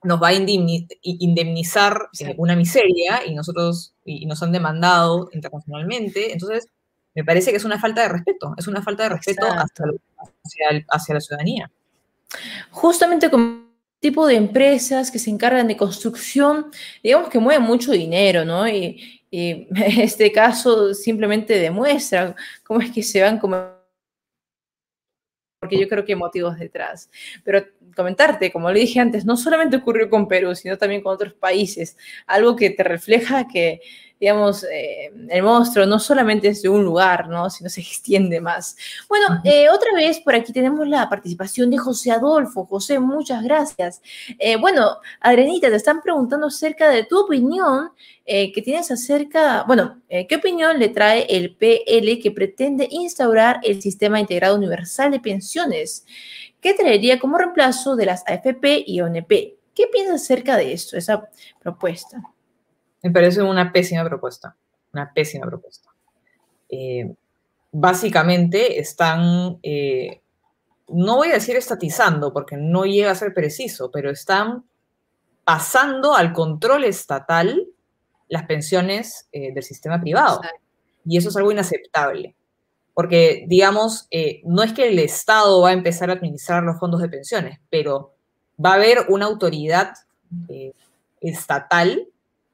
nos 0.03 0.21
va 0.21 0.29
a 0.29 0.33
indemnizar 0.33 2.09
una 2.37 2.55
miseria 2.55 3.25
y 3.25 3.35
nosotros 3.35 3.93
y 4.05 4.25
nos 4.25 4.41
han 4.41 4.51
demandado 4.51 5.29
internacionalmente. 5.33 6.31
Entonces, 6.31 6.67
me 7.13 7.23
parece 7.23 7.51
que 7.51 7.57
es 7.57 7.65
una 7.65 7.79
falta 7.79 8.01
de 8.01 8.09
respeto, 8.09 8.53
es 8.57 8.67
una 8.67 8.81
falta 8.81 9.03
de 9.03 9.09
respeto 9.09 9.45
hacia, 9.45 10.85
hacia, 10.89 11.13
la 11.13 11.21
ciudadanía. 11.21 11.71
Justamente 12.71 13.29
como 13.29 13.69
tipo 13.99 14.25
de 14.25 14.35
empresas 14.35 15.11
que 15.11 15.19
se 15.19 15.29
encargan 15.29 15.67
de 15.67 15.77
construcción, 15.77 16.71
digamos 17.03 17.29
que 17.29 17.37
mueven 17.37 17.61
mucho 17.63 17.91
dinero, 17.91 18.45
¿no? 18.45 18.67
Y, 18.67 19.20
y 19.31 19.67
este 20.01 20.31
caso 20.31 20.93
simplemente 20.93 21.57
demuestra 21.57 22.35
cómo 22.63 22.81
es 22.81 22.91
que 22.91 23.01
se 23.01 23.21
van 23.21 23.39
como 23.39 23.81
porque 25.59 25.79
yo 25.79 25.87
creo 25.87 26.03
que 26.03 26.13
hay 26.13 26.17
motivos 26.17 26.57
detrás. 26.57 27.07
Pero 27.43 27.63
comentarte, 27.95 28.51
como 28.51 28.71
le 28.71 28.79
dije 28.79 28.99
antes, 28.99 29.25
no 29.25 29.37
solamente 29.37 29.77
ocurrió 29.77 30.09
con 30.09 30.27
Perú, 30.27 30.55
sino 30.55 30.75
también 30.75 31.03
con 31.03 31.13
otros 31.13 31.33
países, 31.33 31.97
algo 32.25 32.55
que 32.55 32.71
te 32.71 32.83
refleja 32.83 33.47
que 33.47 33.79
digamos, 34.21 34.63
eh, 34.65 35.11
el 35.29 35.41
monstruo 35.41 35.87
no 35.87 35.97
solamente 35.97 36.49
es 36.49 36.61
de 36.61 36.69
un 36.69 36.83
lugar, 36.83 37.27
¿no? 37.27 37.49
Sino 37.49 37.71
se 37.71 37.81
extiende 37.81 38.39
más. 38.39 38.77
Bueno, 39.09 39.41
eh, 39.43 39.67
otra 39.67 39.95
vez 39.95 40.19
por 40.19 40.35
aquí 40.35 40.53
tenemos 40.53 40.87
la 40.87 41.09
participación 41.09 41.71
de 41.71 41.79
José 41.79 42.11
Adolfo. 42.11 42.67
José, 42.67 42.99
muchas 42.99 43.43
gracias. 43.43 43.99
Eh, 44.37 44.57
bueno, 44.57 44.97
Adrenita, 45.21 45.71
te 45.71 45.75
están 45.75 46.03
preguntando 46.03 46.45
acerca 46.47 46.87
de 46.89 47.03
tu 47.03 47.19
opinión 47.19 47.89
que 48.23 48.61
tienes 48.63 48.89
acerca, 48.91 49.63
bueno, 49.63 49.99
¿qué 50.07 50.37
opinión 50.37 50.79
le 50.79 50.87
trae 50.87 51.25
el 51.27 51.53
PL 51.53 52.17
que 52.21 52.31
pretende 52.33 52.87
instaurar 52.89 53.59
el 53.61 53.81
Sistema 53.81 54.21
Integrado 54.21 54.55
Universal 54.55 55.11
de 55.11 55.19
Pensiones? 55.19 56.05
¿Qué 56.61 56.73
traería 56.73 57.19
como 57.19 57.37
reemplazo 57.37 57.97
de 57.97 58.05
las 58.05 58.23
AFP 58.25 58.85
y 58.87 59.01
ONP? 59.01 59.57
¿Qué 59.75 59.87
piensas 59.91 60.21
acerca 60.21 60.55
de 60.55 60.71
esto, 60.71 60.95
esa 60.95 61.27
propuesta? 61.61 62.23
Me 63.03 63.11
parece 63.11 63.41
una 63.41 63.71
pésima 63.71 64.05
propuesta, 64.05 64.55
una 64.93 65.11
pésima 65.11 65.47
propuesta. 65.47 65.89
Eh, 66.69 67.13
básicamente 67.71 68.79
están, 68.79 69.57
eh, 69.63 70.21
no 70.87 71.17
voy 71.17 71.29
a 71.29 71.35
decir 71.35 71.55
estatizando, 71.55 72.31
porque 72.31 72.57
no 72.57 72.85
llega 72.85 73.11
a 73.11 73.15
ser 73.15 73.33
preciso, 73.33 73.89
pero 73.91 74.09
están 74.09 74.65
pasando 75.43 76.15
al 76.15 76.31
control 76.31 76.83
estatal 76.83 77.67
las 78.27 78.45
pensiones 78.45 79.27
eh, 79.31 79.53
del 79.53 79.63
sistema 79.63 79.99
privado. 79.99 80.41
Y 81.03 81.17
eso 81.17 81.29
es 81.29 81.35
algo 81.35 81.51
inaceptable. 81.51 82.35
Porque, 82.93 83.45
digamos, 83.47 84.07
no 84.43 84.63
es 84.63 84.73
que 84.73 84.89
el 84.89 84.99
Estado 84.99 85.61
va 85.61 85.69
a 85.69 85.73
empezar 85.73 86.09
a 86.09 86.13
administrar 86.13 86.61
los 86.61 86.77
fondos 86.77 87.01
de 87.01 87.09
pensiones, 87.09 87.59
pero 87.69 88.13
va 88.63 88.71
a 88.71 88.75
haber 88.75 89.05
una 89.07 89.25
autoridad 89.25 89.93
estatal 91.21 92.10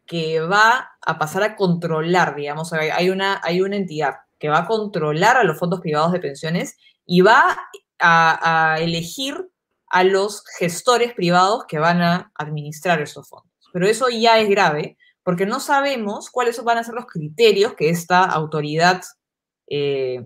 que 0.08 0.40
va 0.40 0.92
a 1.02 1.20
pasar 1.20 1.44
a 1.44 1.56
controlar, 1.56 2.36
digamos, 2.36 2.74
hay 2.74 3.10
una, 3.10 3.42
hay 3.44 3.62
una 3.62 3.76
entidad 3.76 4.16
que 4.40 4.50
va 4.50 4.60
a 4.60 4.68
controlar 4.68 5.38
a 5.38 5.44
los 5.44 5.60
fondos 5.60 5.82
privados 5.82 6.14
de 6.14 6.20
pensiones 6.20 6.78
y 7.06 7.22
va 7.22 7.58
a, 8.00 8.78
elegir 8.80 9.50
a 9.88 10.04
los 10.04 10.44
gestores 10.60 11.14
privados 11.14 11.66
que 11.68 11.80
van 11.80 12.02
a 12.02 12.32
administrar 12.36 13.02
esos 13.02 13.28
fondos. 13.28 13.52
pero 13.74 13.88
eso 13.88 14.10
ya 14.10 14.40
es 14.40 14.50
grave, 14.50 14.98
porque 15.24 15.46
no 15.46 15.60
sabemos 15.60 16.30
cuáles 16.30 16.64
van 16.64 16.78
a 16.78 16.84
ser 16.84 16.94
los 16.94 17.06
criterios 17.06 17.74
que 17.74 17.90
esta 17.90 18.24
autoridad 18.24 19.02
eh, 19.70 20.26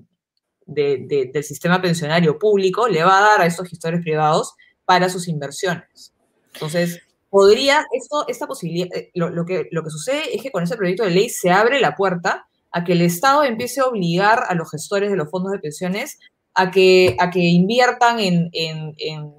del 0.66 1.44
sistema 1.44 1.82
pensionario 1.82 2.38
público 2.38 2.88
le 2.88 3.04
va 3.04 3.18
a 3.18 3.22
dar 3.22 3.42
a 3.42 3.46
estos 3.46 3.68
gestores 3.68 4.02
privados 4.02 4.54
para 4.86 5.10
sus 5.10 5.28
inversiones. 5.28 6.14
Entonces, 6.54 7.02
podría, 7.32 7.88
esto, 7.94 8.26
esta 8.28 8.46
posibilidad, 8.46 8.90
eh, 8.94 9.10
lo, 9.16 9.46
que, 9.46 9.70
lo 9.72 9.84
que 9.84 9.90
sucede 9.90 10.36
es 10.36 10.44
que 10.44 10.52
con 10.52 10.64
ese 10.64 10.76
proyecto 10.76 11.04
de 11.04 11.12
ley 11.12 11.30
se 11.30 11.50
abre 11.50 11.80
la 11.80 11.96
puerta 11.96 12.46
a 12.72 12.84
que 12.84 12.92
el 12.92 13.02
Estado 13.02 13.44
empiece 13.44 13.80
a 13.80 13.86
obligar 13.86 14.44
a 14.48 14.54
los 14.54 14.70
gestores 14.70 15.10
de 15.10 15.16
los 15.16 15.32
fondos 15.32 15.54
de 15.54 15.60
pensiones 15.60 16.20
a 16.54 16.70
que, 16.70 17.16
a 17.20 17.30
que 17.30 17.40
inviertan 17.40 18.18
en, 18.20 18.52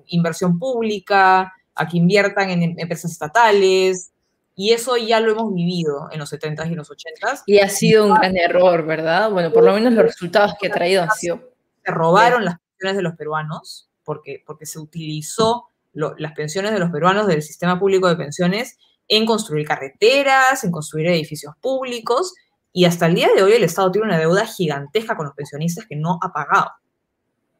inversión 0.07 0.59
pública, 0.59 1.53
a 1.75 1.87
que 1.87 1.99
inviertan 1.99 2.51
en 2.51 2.63
empresas 2.81 3.13
estatales, 3.13 4.11
y 4.57 4.73
eso 4.73 4.97
ya 4.97 5.21
lo 5.21 5.33
hemos 5.33 5.53
vivido 5.53 6.09
en 6.11 6.19
los 6.19 6.33
70s 6.33 6.71
y 6.71 6.75
los 6.75 6.91
80s. 6.91 7.43
Y 7.47 7.59
ha 7.59 7.69
sido 7.69 8.07
un 8.07 8.15
gran 8.15 8.37
error, 8.37 8.87
¿verdad? 8.87 9.31
Bueno, 9.31 9.53
por 9.53 9.65
lo 9.65 9.75
menos 9.75 9.93
los 9.93 10.05
resultados 10.05 10.55
que 10.59 10.69
ha 10.69 10.71
traído 10.71 11.03
han 11.03 11.11
sido... 11.11 11.53
Se 11.85 11.91
robaron 11.91 12.45
las 12.45 12.57
pensiones 12.59 12.97
de 12.97 13.03
los 13.03 13.17
peruanos 13.17 13.91
porque, 14.05 14.43
porque 14.47 14.65
se 14.67 14.79
utilizó 14.79 15.69
las 15.93 16.33
pensiones 16.33 16.73
de 16.73 16.79
los 16.79 16.91
peruanos 16.91 17.27
del 17.27 17.43
sistema 17.43 17.79
público 17.79 18.09
de 18.09 18.17
pensiones 18.17 18.79
en 19.09 19.27
construir 19.27 19.67
carreteras, 19.67 20.65
en 20.65 20.71
construir 20.71 21.09
edificios 21.09 21.55
públicos, 21.61 22.35
y 22.73 22.87
hasta 22.87 23.07
el 23.07 23.15
día 23.15 23.29
de 23.35 23.43
hoy 23.43 23.53
el 23.53 23.65
Estado 23.65 23.91
tiene 23.91 24.07
una 24.07 24.19
deuda 24.19 24.47
gigantesca 24.47 25.17
con 25.17 25.27
los 25.27 25.35
pensionistas 25.35 25.87
que 25.87 25.97
no 25.97 26.19
ha 26.23 26.33
pagado. 26.33 26.71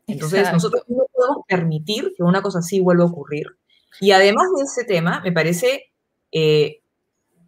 Entonces, 0.07 0.51
nosotros 0.53 0.85
no 0.89 1.05
podemos 1.13 1.45
permitir 1.47 2.15
que 2.17 2.23
una 2.23 2.43
cosa 2.43 2.61
así 2.61 2.81
vuelva 2.81 3.05
a 3.05 3.09
ocurrir. 3.09 3.47
Y 4.01 4.13
además 4.13 4.49
de 4.57 4.65
ese 4.65 4.85
tema, 4.85 5.21
me 5.23 5.33
parece 5.33 5.93
eh, 6.33 6.81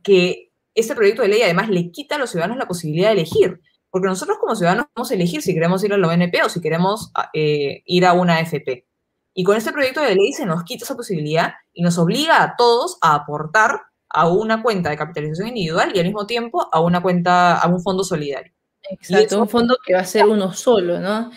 que 0.02 0.52
este 0.74 0.94
proyecto 0.94 1.22
de 1.22 1.28
ley 1.28 1.42
además 1.42 1.68
le 1.68 1.90
quita 1.90 2.16
a 2.16 2.18
los 2.18 2.30
ciudadanos 2.30 2.58
la 2.58 2.68
posibilidad 2.68 3.08
de 3.08 3.14
elegir. 3.14 3.60
Porque 3.90 4.08
nosotros 4.08 4.38
como 4.40 4.54
ciudadanos 4.56 4.86
podemos 4.92 5.10
elegir 5.12 5.40
si 5.40 5.54
queremos 5.54 5.82
ir 5.84 5.92
a 5.92 5.98
la 5.98 6.08
ONP 6.08 6.34
o 6.44 6.48
si 6.48 6.60
queremos 6.60 7.12
eh, 7.32 7.82
ir 7.86 8.04
a 8.04 8.12
una 8.12 8.36
AFP. 8.36 8.86
Y 9.34 9.44
con 9.44 9.56
este 9.56 9.72
proyecto 9.72 10.00
de 10.00 10.14
ley 10.14 10.32
se 10.32 10.46
nos 10.46 10.62
quita 10.62 10.84
esa 10.84 10.96
posibilidad 10.96 11.54
y 11.72 11.82
nos 11.82 11.98
obliga 11.98 12.42
a 12.42 12.56
todos 12.56 12.98
a 13.02 13.14
aportar 13.14 13.82
a 14.08 14.28
una 14.28 14.62
cuenta 14.62 14.90
de 14.90 14.96
capitalización 14.96 15.48
individual 15.48 15.90
y 15.92 15.98
al 15.98 16.06
mismo 16.06 16.24
tiempo 16.24 16.68
a 16.72 16.80
una 16.80 17.02
cuenta, 17.02 17.58
a 17.58 17.66
un 17.68 17.82
fondo 17.82 18.04
solidario. 18.04 18.52
Exacto, 18.88 19.40
un 19.40 19.48
fondo 19.48 19.76
que 19.84 19.94
va 19.94 20.00
a 20.00 20.04
ser 20.04 20.26
uno 20.26 20.52
solo, 20.52 21.00
¿no? 21.00 21.30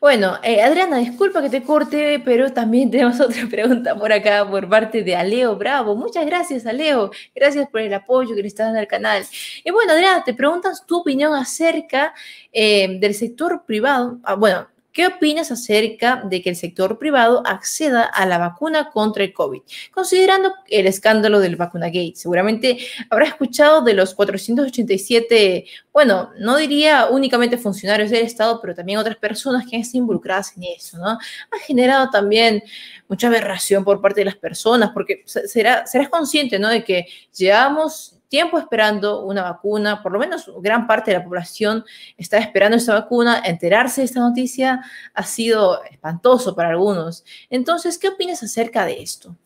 Bueno, 0.00 0.38
eh, 0.44 0.62
Adriana, 0.62 0.98
disculpa 0.98 1.42
que 1.42 1.50
te 1.50 1.64
corte, 1.64 2.22
pero 2.24 2.52
también 2.52 2.88
tenemos 2.90 3.20
otra 3.20 3.46
pregunta 3.48 3.96
por 3.96 4.12
acá 4.12 4.48
por 4.48 4.68
parte 4.68 5.02
de 5.02 5.16
Aleo 5.16 5.56
Bravo. 5.56 5.96
Muchas 5.96 6.24
gracias, 6.24 6.66
Aleo. 6.66 7.10
Gracias 7.34 7.68
por 7.68 7.80
el 7.80 7.92
apoyo 7.92 8.34
que 8.34 8.42
le 8.42 8.48
estás 8.48 8.66
dando 8.66 8.80
al 8.80 8.86
canal. 8.86 9.24
Y 9.64 9.70
bueno, 9.72 9.92
Adriana, 9.92 10.22
te 10.24 10.34
preguntas 10.34 10.86
tu 10.86 10.98
opinión 10.98 11.34
acerca 11.34 12.14
eh, 12.52 12.98
del 13.00 13.14
sector 13.14 13.64
privado. 13.66 14.18
Ah, 14.22 14.34
bueno, 14.34 14.68
¿Qué 14.98 15.06
opinas 15.06 15.52
acerca 15.52 16.24
de 16.24 16.42
que 16.42 16.50
el 16.50 16.56
sector 16.56 16.98
privado 16.98 17.40
acceda 17.46 18.02
a 18.02 18.26
la 18.26 18.36
vacuna 18.36 18.90
contra 18.90 19.22
el 19.22 19.32
COVID? 19.32 19.60
Considerando 19.92 20.52
el 20.66 20.88
escándalo 20.88 21.38
del 21.38 21.54
vacunagate, 21.54 22.14
seguramente 22.16 22.78
habrá 23.08 23.26
escuchado 23.26 23.82
de 23.82 23.94
los 23.94 24.12
487, 24.12 25.66
bueno, 25.92 26.30
no 26.40 26.56
diría 26.56 27.06
únicamente 27.12 27.58
funcionarios 27.58 28.10
del 28.10 28.26
Estado, 28.26 28.60
pero 28.60 28.74
también 28.74 28.98
otras 28.98 29.14
personas 29.18 29.68
que 29.70 29.76
han 29.76 29.82
estado 29.82 30.00
involucradas 30.00 30.56
en 30.56 30.64
eso, 30.64 30.98
¿no? 30.98 31.10
Ha 31.10 31.58
generado 31.64 32.10
también 32.10 32.64
mucha 33.06 33.28
aberración 33.28 33.84
por 33.84 34.00
parte 34.00 34.22
de 34.22 34.24
las 34.24 34.36
personas, 34.36 34.90
porque 34.92 35.22
será, 35.24 35.86
serás 35.86 36.08
consciente, 36.08 36.58
¿no? 36.58 36.68
De 36.68 36.82
que 36.82 37.06
llevamos 37.36 38.17
tiempo 38.28 38.58
esperando 38.58 39.24
una 39.24 39.42
vacuna, 39.42 40.02
por 40.02 40.12
lo 40.12 40.18
menos 40.18 40.50
gran 40.60 40.86
parte 40.86 41.10
de 41.10 41.18
la 41.18 41.24
población 41.24 41.84
está 42.16 42.38
esperando 42.38 42.76
esa 42.76 42.94
vacuna, 42.94 43.42
enterarse 43.44 44.02
de 44.02 44.06
esta 44.06 44.20
noticia 44.20 44.82
ha 45.14 45.22
sido 45.24 45.82
espantoso 45.84 46.54
para 46.54 46.70
algunos. 46.70 47.24
Entonces, 47.50 47.98
¿qué 47.98 48.08
opinas 48.08 48.42
acerca 48.42 48.84
de 48.84 49.02
esto? 49.02 49.36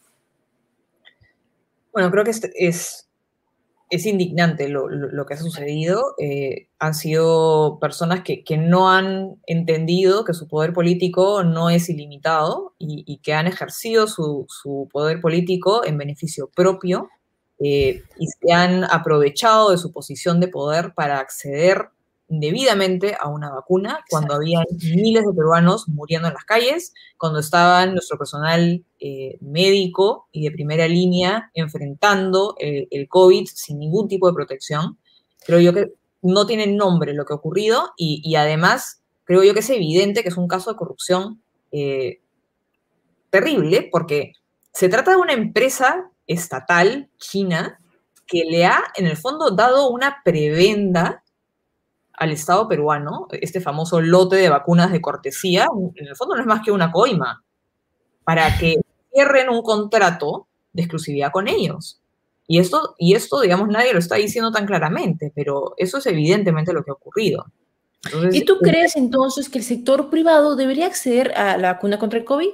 Bueno, 1.92 2.10
creo 2.10 2.24
que 2.24 2.30
es, 2.30 3.08
es, 3.90 4.06
indignante 4.06 4.68
lo, 4.68 4.88
que 5.26 5.34
ha 5.34 5.36
sucedido. 5.36 6.14
Eh, 6.18 6.68
han 6.78 6.94
sido 6.94 7.78
personas 7.80 8.22
que, 8.24 8.42
no 8.56 8.90
han 8.90 9.36
entendido 9.46 10.24
que 10.24 10.32
su 10.32 10.48
poder 10.48 10.72
político 10.72 11.44
no 11.44 11.68
es 11.68 11.90
ilimitado 11.90 12.74
y, 12.78 13.18
que 13.18 13.34
han 13.34 13.46
ejercido 13.46 14.06
su, 14.06 14.46
su 14.48 14.88
poder 14.90 15.20
político 15.20 15.84
en 15.84 15.98
beneficio 15.98 16.48
propio 16.48 17.10
eh, 17.62 18.02
y 18.18 18.26
se 18.26 18.52
han 18.52 18.84
aprovechado 18.84 19.70
de 19.70 19.78
su 19.78 19.92
posición 19.92 20.40
de 20.40 20.48
poder 20.48 20.94
para 20.94 21.20
acceder 21.20 21.90
indebidamente 22.32 23.14
a 23.20 23.28
una 23.28 23.50
vacuna 23.50 24.00
cuando 24.08 24.34
había 24.34 24.64
miles 24.94 25.22
de 25.24 25.34
peruanos 25.34 25.86
muriendo 25.88 26.28
en 26.28 26.34
las 26.34 26.44
calles, 26.44 26.94
cuando 27.18 27.38
estaban 27.38 27.92
nuestro 27.92 28.16
personal 28.16 28.82
eh, 28.98 29.36
médico 29.42 30.28
y 30.32 30.44
de 30.44 30.50
primera 30.50 30.88
línea 30.88 31.50
enfrentando 31.52 32.56
el, 32.58 33.06
COVID 33.08 33.46
sin 33.52 33.78
ningún 33.78 34.08
tipo 34.08 34.26
de 34.28 34.34
protección. 34.34 34.98
Creo 35.44 35.60
yo 35.60 35.74
que 35.74 35.92
no 36.22 36.46
tiene 36.46 36.66
nombre 36.66 37.12
lo 37.12 37.26
que 37.26 37.34
ha 37.34 37.36
ocurrido 37.36 37.92
y, 37.96 38.34
además 38.34 39.02
creo 39.24 39.44
yo 39.44 39.52
que 39.52 39.60
es 39.60 39.70
evidente 39.70 40.22
que 40.22 40.30
es 40.30 40.36
un 40.36 40.48
caso 40.48 40.70
de 40.70 40.76
corrupción 40.76 41.42
eh, 41.70 42.20
terrible 43.28 43.88
porque 43.92 44.32
se 44.72 44.88
trata 44.88 45.10
de 45.10 45.18
una 45.18 45.34
empresa 45.34 46.10
estatal 46.26 47.10
china 47.18 47.80
que 48.26 48.44
le 48.44 48.64
ha, 48.64 48.82
en 48.96 49.06
el 49.06 49.16
fondo, 49.16 49.50
dado 49.50 49.90
una 49.90 50.22
prebenda 50.24 51.22
al 52.14 52.30
Estado 52.30 52.68
peruano, 52.68 53.26
este 53.30 53.60
famoso 53.60 54.00
lote 54.00 54.36
de 54.36 54.48
vacunas 54.48 54.92
de 54.92 55.00
cortesía, 55.00 55.66
en 55.94 56.06
el 56.06 56.16
fondo 56.16 56.34
no 56.34 56.40
es 56.40 56.46
más 56.46 56.62
que 56.64 56.70
una 56.70 56.92
coima, 56.92 57.44
para 58.24 58.56
que 58.58 58.76
cierren 59.12 59.48
un 59.50 59.62
contrato 59.62 60.46
de 60.72 60.82
exclusividad 60.82 61.32
con 61.32 61.48
ellos. 61.48 62.00
Y 62.46 62.58
esto, 62.58 62.94
y 62.98 63.14
esto, 63.14 63.40
digamos, 63.40 63.68
nadie 63.68 63.92
lo 63.92 63.98
está 63.98 64.16
diciendo 64.16 64.50
tan 64.50 64.66
claramente, 64.66 65.32
pero 65.34 65.74
eso 65.76 65.98
es 65.98 66.06
evidentemente 66.06 66.72
lo 66.72 66.84
que 66.84 66.90
ha 66.90 66.94
ocurrido. 66.94 67.46
¿Y 68.32 68.44
tú 68.44 68.58
crees 68.58 68.96
entonces 68.96 69.48
que 69.48 69.58
el 69.58 69.64
sector 69.64 70.10
privado 70.10 70.56
debería 70.56 70.86
acceder 70.86 71.32
a 71.36 71.56
la 71.56 71.74
vacuna 71.74 71.98
contra 71.98 72.18
el 72.18 72.24
COVID? 72.24 72.50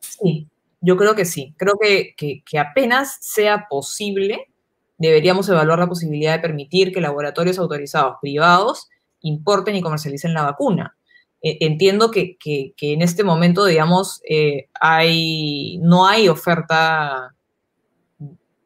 Sí, 0.00 0.48
yo 0.84 0.98
creo 0.98 1.14
que 1.14 1.24
sí, 1.24 1.54
creo 1.56 1.74
que, 1.80 2.14
apenas 2.58 3.16
sea 3.20 3.66
posible, 3.70 4.52
deberíamos 4.98 5.48
evaluar 5.48 5.78
la 5.78 5.88
posibilidad 5.88 6.34
de 6.34 6.40
permitir 6.40 6.92
que 6.92 7.00
laboratorios 7.00 7.58
autorizados 7.58 8.16
privados 8.20 8.88
importen 9.20 9.76
y 9.76 9.80
comercialicen 9.80 10.34
la 10.34 10.42
vacuna. 10.42 10.94
E, 11.42 11.56
entiendo 11.60 12.10
que, 12.10 12.36
en 12.44 13.00
este 13.00 13.24
momento, 13.24 13.64
digamos, 13.64 14.20
eh, 14.28 14.68
hay, 14.78 15.78
no 15.78 16.06
hay 16.06 16.28
oferta, 16.28 17.34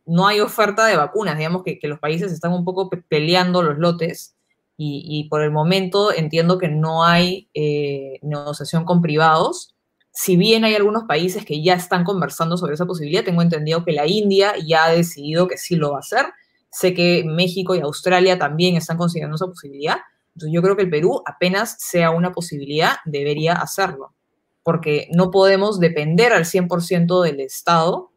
no 0.05 0.27
hay 0.27 0.41
oferta 0.41 0.87
de 0.87 0.97
vacunas, 0.97 1.39
digamos 1.39 1.63
que, 1.63 1.79
los 1.85 2.01
países 2.01 2.33
están 2.33 2.53
un 2.53 2.65
poco 2.65 2.91
peleando 3.09 3.63
los 3.63 3.79
lotes 3.79 4.35
y, 4.77 5.29
por 5.31 5.43
el 5.43 5.53
momento 5.53 6.13
entiendo 6.13 6.59
que 6.59 6.69
no 6.69 7.05
hay 7.05 7.49
eh, 7.55 8.19
negociación 8.23 8.85
con 8.85 9.03
privados 9.03 9.75
si 10.21 10.37
bien 10.37 10.65
hay 10.65 10.75
algunos 10.75 11.05
países 11.05 11.45
que 11.45 11.63
ya 11.63 11.75
están 11.75 12.03
conversando 12.03 12.57
sobre 12.57 12.75
esa 12.75 12.87
posibilidad, 12.87 13.23
tengo 13.23 13.41
entendido 13.41 13.85
que 13.85 13.93
la 13.93 14.05
India 14.05 14.53
ya 14.67 14.87
ha 14.87 14.91
decidido 14.91 15.47
que 15.47 15.57
sí 15.57 15.77
lo 15.77 15.93
va 15.93 15.99
a 15.99 16.01
hacer. 16.01 16.27
Sé 16.71 16.93
que 16.93 17.23
México 17.25 17.77
y 17.77 17.81
Australia 17.83 18.37
también 18.37 18.75
están 18.75 18.97
considerando 18.97 19.37
esa 19.37 19.47
posibilidad. 19.47 19.99
Entonces 20.35 20.53
yo 20.53 20.61
creo 20.61 20.75
que 20.75 20.83
el 20.83 20.91
Perú, 20.91 21.23
apenas 21.25 21.77
sea 21.79 22.11
una 22.11 22.33
posibilidad, 22.33 22.97
debería 23.05 23.53
hacerlo, 23.53 24.13
porque 24.65 25.07
no 25.13 25.31
podemos 25.31 25.79
depender 25.79 26.33
al 26.33 26.47
100% 26.47 27.23
del 27.23 27.39
Estado 27.39 28.11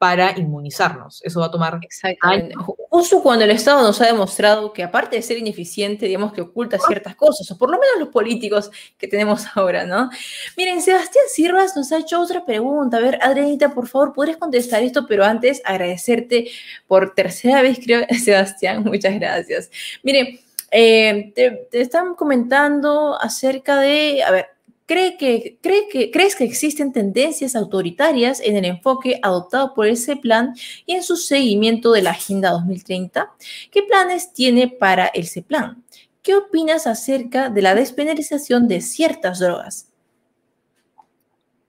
para 0.00 0.32
inmunizarnos. 0.38 1.20
Eso 1.22 1.40
va 1.40 1.46
a 1.46 1.50
tomar 1.50 1.78
Exactamente. 1.82 2.54
Justo 2.88 3.22
cuando 3.22 3.44
el 3.44 3.50
Estado 3.50 3.82
nos 3.82 4.00
ha 4.00 4.06
demostrado 4.06 4.72
que 4.72 4.82
aparte 4.82 5.16
de 5.16 5.20
ser 5.20 5.36
ineficiente, 5.36 6.06
digamos 6.06 6.32
que 6.32 6.40
oculta 6.40 6.78
ciertas 6.78 7.14
cosas, 7.16 7.50
o 7.50 7.58
por 7.58 7.68
lo 7.68 7.78
menos 7.78 7.98
los 7.98 8.08
políticos 8.08 8.70
que 8.96 9.06
tenemos 9.06 9.44
ahora, 9.54 9.84
¿no? 9.84 10.08
Miren, 10.56 10.80
Sebastián 10.80 11.26
Sirvas 11.28 11.76
nos 11.76 11.92
ha 11.92 11.98
hecho 11.98 12.18
otra 12.18 12.46
pregunta. 12.46 12.96
A 12.96 13.00
ver, 13.00 13.18
Adrianita, 13.20 13.74
por 13.74 13.88
favor, 13.88 14.14
¿podrías 14.14 14.38
contestar 14.38 14.82
esto? 14.82 15.04
Pero 15.06 15.22
antes, 15.22 15.60
agradecerte 15.66 16.50
por 16.88 17.14
tercera 17.14 17.60
vez, 17.60 17.78
creo, 17.84 18.06
Sebastián, 18.24 18.82
muchas 18.82 19.14
gracias. 19.16 19.70
Miren, 20.02 20.40
eh, 20.70 21.30
te 21.34 21.78
están 21.78 22.14
comentando 22.14 23.20
acerca 23.20 23.78
de, 23.78 24.22
a 24.22 24.30
ver, 24.30 24.46
¿Cree 24.90 25.16
que, 25.16 25.56
cree 25.62 25.86
que, 25.88 26.10
¿Crees 26.10 26.34
que 26.34 26.42
existen 26.42 26.92
tendencias 26.92 27.54
autoritarias 27.54 28.40
en 28.40 28.56
el 28.56 28.64
enfoque 28.64 29.20
adoptado 29.22 29.72
por 29.72 29.86
ese 29.86 30.16
plan 30.16 30.52
y 30.84 30.94
en 30.94 31.04
su 31.04 31.14
seguimiento 31.14 31.92
de 31.92 32.02
la 32.02 32.10
Agenda 32.10 32.50
2030? 32.50 33.30
¿Qué 33.70 33.84
planes 33.84 34.32
tiene 34.32 34.66
para 34.66 35.06
ese 35.06 35.42
plan? 35.42 35.84
¿Qué 36.22 36.34
opinas 36.34 36.88
acerca 36.88 37.50
de 37.50 37.62
la 37.62 37.76
despenalización 37.76 38.66
de 38.66 38.80
ciertas 38.80 39.38
drogas? 39.38 39.92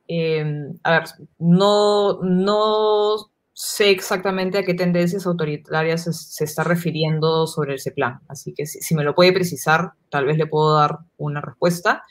Em, 0.07 0.79
a 0.81 0.91
ver, 0.91 1.03
no, 1.37 2.23
no 2.23 3.31
sé 3.53 3.91
exactamente 3.91 4.57
a 4.57 4.63
qué 4.63 4.73
tendencias 4.73 5.27
autoritarias 5.27 6.05
se, 6.05 6.43
está 6.43 6.63
refiriendo 6.63 7.45
sobre 7.45 7.75
ese 7.75 7.91
plan. 7.91 8.19
Así 8.27 8.51
que 8.55 8.65
si, 8.65 8.95
me 8.95 9.03
lo 9.03 9.13
puede 9.13 9.31
precisar, 9.31 9.91
tal 10.09 10.25
vez 10.25 10.39
le 10.39 10.47
puedo 10.47 10.73
dar 10.73 10.97
una 11.17 11.39
respuesta. 11.39 12.03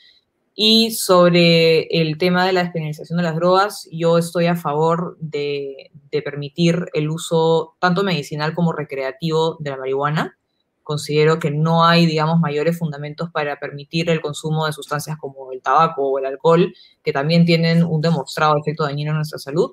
Y 0.63 0.91
sobre 0.91 1.87
el 1.89 2.19
tema 2.19 2.45
de 2.45 2.53
la 2.53 2.61
despenalización 2.61 3.17
de 3.17 3.23
las 3.23 3.35
drogas, 3.35 3.89
yo 3.91 4.19
estoy 4.19 4.45
a 4.45 4.55
favor 4.55 5.17
de, 5.19 5.89
permitir 6.23 6.85
el 6.93 7.09
uso 7.09 7.77
tanto 7.79 8.03
medicinal 8.03 8.53
como 8.53 8.71
recreativo 8.71 9.57
de 9.59 9.71
la 9.71 9.77
marihuana. 9.77 10.37
Considero 10.83 11.39
que 11.39 11.49
no 11.49 11.83
hay, 11.83 12.05
digamos, 12.05 12.39
mayores 12.39 12.77
fundamentos 12.77 13.31
para 13.31 13.59
permitir 13.59 14.07
el 14.11 14.21
consumo 14.21 14.67
de 14.67 14.73
sustancias 14.73 15.17
como 15.17 15.51
el 15.51 15.63
tabaco 15.63 16.07
o 16.07 16.19
el 16.19 16.27
alcohol, 16.27 16.71
que 17.03 17.11
también 17.11 17.43
tienen 17.43 17.83
un 17.83 17.99
demostrado 17.99 18.55
efecto 18.59 18.83
dañino 18.83 19.09
en 19.09 19.17
nuestra 19.17 19.39
salud 19.39 19.71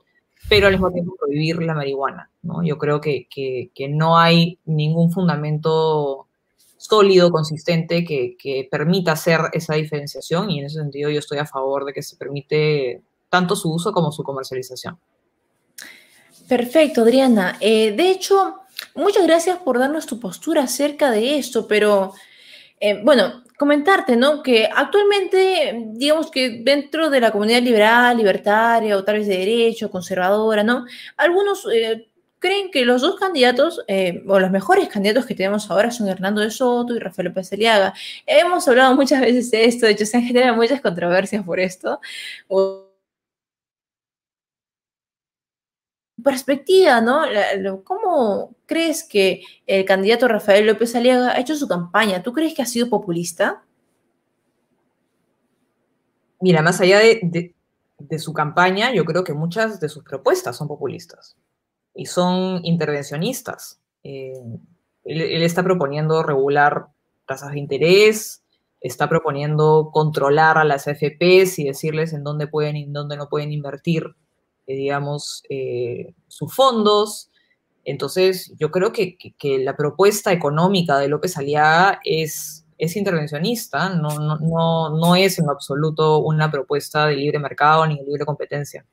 pero 0.48 0.69
al 0.69 0.73
mismo 0.73 0.90
tiempo 0.90 1.15
prohibir 1.19 1.62
la 1.62 1.74
marihuana. 1.74 2.31
¿no? 2.40 2.62
Yo 2.62 2.78
creo 2.78 3.02
que, 3.02 3.28
que 3.28 3.89
no 3.90 4.16
hay 4.16 4.59
ningún 4.65 5.10
fundamento 5.10 6.27
sólido, 6.78 7.30
consistente, 7.30 8.05
que, 8.05 8.36
que, 8.38 8.66
permita 8.70 9.12
hacer 9.12 9.40
esa 9.52 9.74
diferenciación 9.74 10.50
y 10.50 10.60
en 10.60 10.66
ese 10.66 10.78
sentido 10.78 11.10
yo 11.10 11.18
estoy 11.18 11.38
a 11.38 11.46
favor 11.46 11.84
de 11.84 11.92
que 11.92 12.02
se 12.02 12.16
permite 12.16 13.02
tanto 13.28 13.56
su 13.56 13.72
uso 13.72 13.92
como 13.92 14.10
su 14.12 14.22
comercialización. 14.22 14.98
Perfecto, 16.48 17.02
Adriana. 17.02 17.59
Eh, 17.60 17.92
de 17.92 18.10
hecho, 18.10 18.60
muchas 18.94 19.26
gracias 19.26 19.59
por 19.59 19.78
darnos 19.78 20.06
tu 20.06 20.18
postura 20.18 20.62
acerca 20.62 21.10
de 21.10 21.36
esto, 21.38 21.68
pero 21.68 22.14
eh, 22.80 23.00
bueno, 23.05 23.42
comentarte, 23.59 24.16
¿no? 24.16 24.42
Que 24.42 24.66
actualmente, 24.74 25.90
digamos 25.92 26.30
que 26.30 26.62
dentro 26.62 27.10
de 27.10 27.20
la 27.20 27.32
comunidad 27.32 27.60
liberal, 27.60 28.16
libertaria 28.16 28.96
o 28.96 29.05
tal 29.05 29.18
vez 29.18 29.26
de 29.26 29.36
derecho, 29.36 29.90
conservadora, 29.90 30.62
¿no? 30.62 30.86
Algunos 31.18 31.66
eh, 31.70 32.09
creen 32.39 32.70
que 32.70 32.85
los 32.85 33.02
dos 33.02 33.16
candidatos, 33.16 33.85
eh, 33.89 34.23
o 34.27 34.39
los 34.39 34.51
mejores 34.51 34.89
candidatos 34.89 35.27
que 35.27 35.35
tenemos 35.35 35.70
ahora 35.70 35.90
son 35.90 36.09
Hernando 36.09 36.40
de 36.40 36.51
Soto 36.51 36.94
y 36.94 36.98
Rafael 36.98 37.28
López 37.28 37.52
Aliaga. 37.52 37.94
Hemos 38.27 38.66
hablado 38.69 38.94
muchas 38.94 39.20
veces 39.20 39.51
de 39.51 39.65
esto, 39.65 39.86
de 39.86 39.93
hecho 39.93 40.06
se 40.06 40.16
han 40.16 40.24
generado 40.24 40.56
muchas 40.56 40.81
controversias 40.81 41.44
por 41.44 41.60
esto. 41.60 42.01
O, 42.48 42.89
perspectiva, 46.23 47.01
¿no? 47.01 47.23
¿Cómo 47.85 48.55
crees 48.66 49.05
que 49.05 49.43
el 49.66 49.85
candidato 49.85 50.28
Rafael 50.28 50.66
López 50.66 50.94
Aliaga 50.94 51.32
ha 51.32 51.40
hecho 51.40 51.55
su 51.56 51.69
campaña? 51.69 52.23
¿Tú 52.23 52.32
crees 52.32 52.55
que 52.55 52.62
ha 52.62 52.66
sido 52.66 52.89
populista? 52.90 53.62
Mira, 56.40 56.62
más 56.62 56.81
allá 56.81 56.98
de, 56.98 57.55
su 58.19 58.32
campaña, 58.32 58.93
yo 58.93 59.05
creo 59.05 59.24
que 59.24 59.32
muchas 59.32 59.81
de 59.81 59.89
sus 59.89 60.05
propuestas 60.05 60.56
son 60.56 60.69
populistas 60.69 61.36
y 61.98 62.06
son 62.06 62.64
intervencionistas. 62.64 63.80
Eh, 64.04 64.32
él, 65.04 65.42
está 65.42 65.64
proponiendo 65.64 66.22
regular 66.22 66.86
tasas 67.26 67.52
de 67.52 67.58
interés, 67.58 68.44
está 68.80 69.08
proponiendo 69.08 69.90
controlar 69.92 70.58
a 70.58 70.64
las 70.64 70.86
AFPs 70.86 71.58
y 71.58 71.64
decirles 71.64 72.12
en 72.12 72.22
dónde 72.22 72.46
pueden 72.46 72.76
y 72.76 72.84
en 72.84 72.92
dónde 72.92 73.16
no 73.16 73.28
pueden 73.28 73.50
invertir 73.50 74.14
eh, 74.68 74.76
digamos, 74.76 75.42
eh, 75.50 76.14
sus 76.28 76.54
fondos. 76.54 77.32
Entonces, 77.84 78.52
yo 78.58 78.70
creo 78.70 78.92
que, 78.92 79.16
la 79.64 79.76
propuesta 79.76 80.30
económica 80.30 80.98
de 80.98 81.08
López 81.08 81.36
Aliaga 81.36 82.00
es, 82.04 82.64
es 82.76 82.96
intervencionista, 82.96 83.88
no, 83.88 84.10
no, 84.20 84.38
no, 84.38 84.96
no 84.96 85.16
es 85.16 85.40
en 85.40 85.48
absoluto 85.48 86.18
una 86.18 86.48
propuesta 86.48 87.06
de 87.06 87.16
libre 87.16 87.40
mercado 87.40 87.86
ni 87.88 87.96
de 87.96 88.04
libre 88.04 88.24
competencia. 88.24 88.84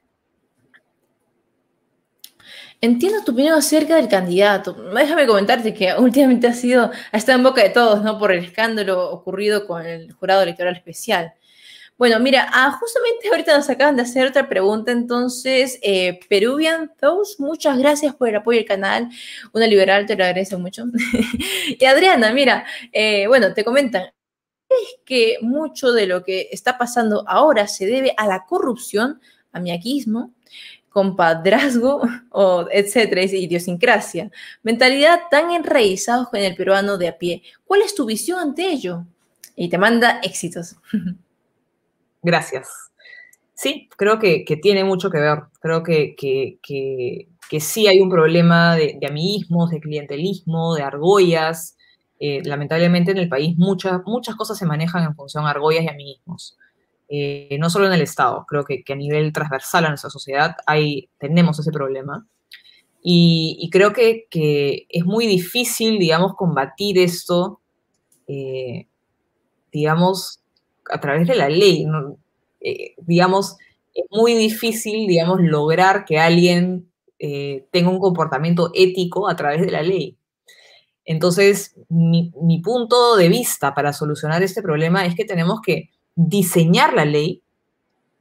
Entiendo 2.81 3.23
tu 3.23 3.31
opinión 3.31 3.57
acerca 3.57 3.95
del 3.95 4.07
candidato. 4.07 4.73
Déjame 4.73 5.25
comentarte 5.25 5.73
que 5.73 5.93
últimamente 5.97 6.47
ha 6.47 6.53
sido, 6.53 6.91
ha 7.11 7.17
estado 7.17 7.37
en 7.37 7.43
boca 7.43 7.63
de 7.63 7.69
todos, 7.69 8.03
¿no? 8.03 8.19
Por 8.19 8.31
el 8.31 8.43
escándalo 8.43 9.11
ocurrido 9.11 9.65
con 9.65 9.85
el 9.85 10.11
jurado 10.13 10.43
electoral 10.43 10.75
especial. 10.75 11.33
Bueno, 11.97 12.19
mira, 12.19 12.49
ah, 12.51 12.77
justamente 12.77 13.29
ahorita 13.29 13.55
nos 13.55 13.69
acaban 13.69 13.95
de 13.95 14.01
hacer 14.01 14.27
otra 14.27 14.49
pregunta, 14.49 14.91
entonces, 14.91 15.79
eh, 15.81 16.19
Peruvian 16.27 16.91
Thoughts, 16.99 17.39
muchas 17.39 17.77
gracias 17.77 18.13
por 18.13 18.27
el 18.27 18.35
apoyo 18.35 18.59
al 18.59 18.65
canal, 18.65 19.09
una 19.53 19.65
liberal 19.65 20.05
te 20.05 20.17
lo 20.17 20.25
agradece 20.25 20.57
mucho. 20.57 20.83
y 21.79 21.85
Adriana, 21.85 22.33
mira, 22.33 22.65
eh, 22.91 23.27
bueno, 23.27 23.53
te 23.53 23.63
comentan, 23.63 24.09
¿crees 24.67 24.97
que 25.05 25.37
mucho 25.41 25.93
de 25.93 26.07
lo 26.07 26.23
que 26.23 26.49
está 26.51 26.77
pasando 26.77 27.23
ahora 27.27 27.65
se 27.67 27.85
debe 27.85 28.13
a 28.17 28.27
la 28.27 28.45
corrupción, 28.45 29.21
a 29.53 29.61
miaquismo, 29.61 30.33
compadrazgo, 30.95 32.01
o 32.31 32.67
etcétera, 32.71 33.23
idiosincrasia, 33.23 34.31
mentalidad 34.63 35.19
tan 35.29 35.51
enraizados 35.51 36.29
con 36.29 36.39
el 36.39 36.55
peruano 36.55 36.97
de 36.97 37.09
a 37.09 37.17
pie? 37.17 37.43
¿Cuál 37.65 37.81
es 37.81 37.93
tu 37.93 38.05
visión 38.05 38.39
ante 38.39 38.65
ello? 38.65 39.03
Y 39.57 39.67
te 39.67 39.77
manda 39.77 40.21
éxitos. 40.23 40.77
Gracias. 42.23 42.69
Sí, 43.53 43.89
creo 43.97 44.19
que, 44.19 44.45
tiene 44.61 44.85
mucho 44.85 45.09
que 45.09 45.19
ver. 45.19 45.39
Creo 45.59 45.83
que, 45.83 46.15
que, 46.17 47.59
sí 47.59 47.87
hay 47.87 47.99
un 47.99 48.09
problema 48.09 48.75
de, 48.77 48.97
de, 48.99 49.07
amiguismos, 49.07 49.71
de 49.71 49.81
clientelismo, 49.81 50.75
de 50.75 50.83
argollas. 50.83 51.75
Eh, 52.19 52.41
lamentablemente 52.45 53.11
en 53.11 53.17
el 53.17 53.27
país 53.27 53.57
muchas, 53.57 53.99
muchas 54.05 54.35
cosas 54.35 54.57
se 54.57 54.65
manejan 54.65 55.03
en 55.03 55.15
función 55.15 55.43
de 55.43 55.49
argollas 55.49 55.83
y 55.83 55.89
amiguismos. 55.89 56.57
Eh, 57.07 57.57
no 57.59 57.69
solo 57.69 57.87
en 57.87 57.93
el 57.93 58.01
Estado, 58.01 58.45
creo 58.47 58.65
que, 58.65 58.83
a 58.87 58.95
nivel 58.95 59.31
transversal 59.31 59.85
a 59.85 59.89
nuestra 59.89 60.09
sociedad 60.09 60.55
hay, 60.65 61.09
tenemos 61.19 61.59
ese 61.59 61.71
problema. 61.71 62.27
Y, 63.01 63.69
creo 63.71 63.93
que, 63.93 64.27
es 64.89 65.05
muy 65.05 65.27
difícil, 65.27 65.99
digamos, 65.99 66.35
combatir 66.35 66.97
esto, 66.97 67.61
eh, 68.27 68.87
digamos, 69.71 70.41
a 70.89 70.99
través 70.99 71.27
de 71.27 71.35
la 71.35 71.49
ley. 71.49 71.85
Eh, 72.61 72.95
digamos, 72.97 73.57
es 73.93 74.05
muy 74.09 74.33
difícil, 74.33 75.07
digamos, 75.07 75.39
lograr 75.41 76.05
que 76.05 76.19
alguien 76.19 76.89
tenga 77.71 77.89
un 77.89 77.99
comportamiento 77.99 78.69
ético 78.75 79.27
a 79.27 79.35
través 79.35 79.61
de 79.61 79.71
la 79.71 79.81
ley. 79.81 80.17
Entonces, 81.05 81.75
mi, 81.89 82.31
punto 82.63 83.15
de 83.15 83.29
vista 83.29 83.75
para 83.75 83.93
solucionar 83.93 84.41
este 84.41 84.63
problema 84.63 85.05
es 85.05 85.15
que 85.15 85.23
tenemos 85.23 85.61
que 85.61 85.91
diseñar 86.15 86.93
la 86.93 87.05
ley 87.05 87.43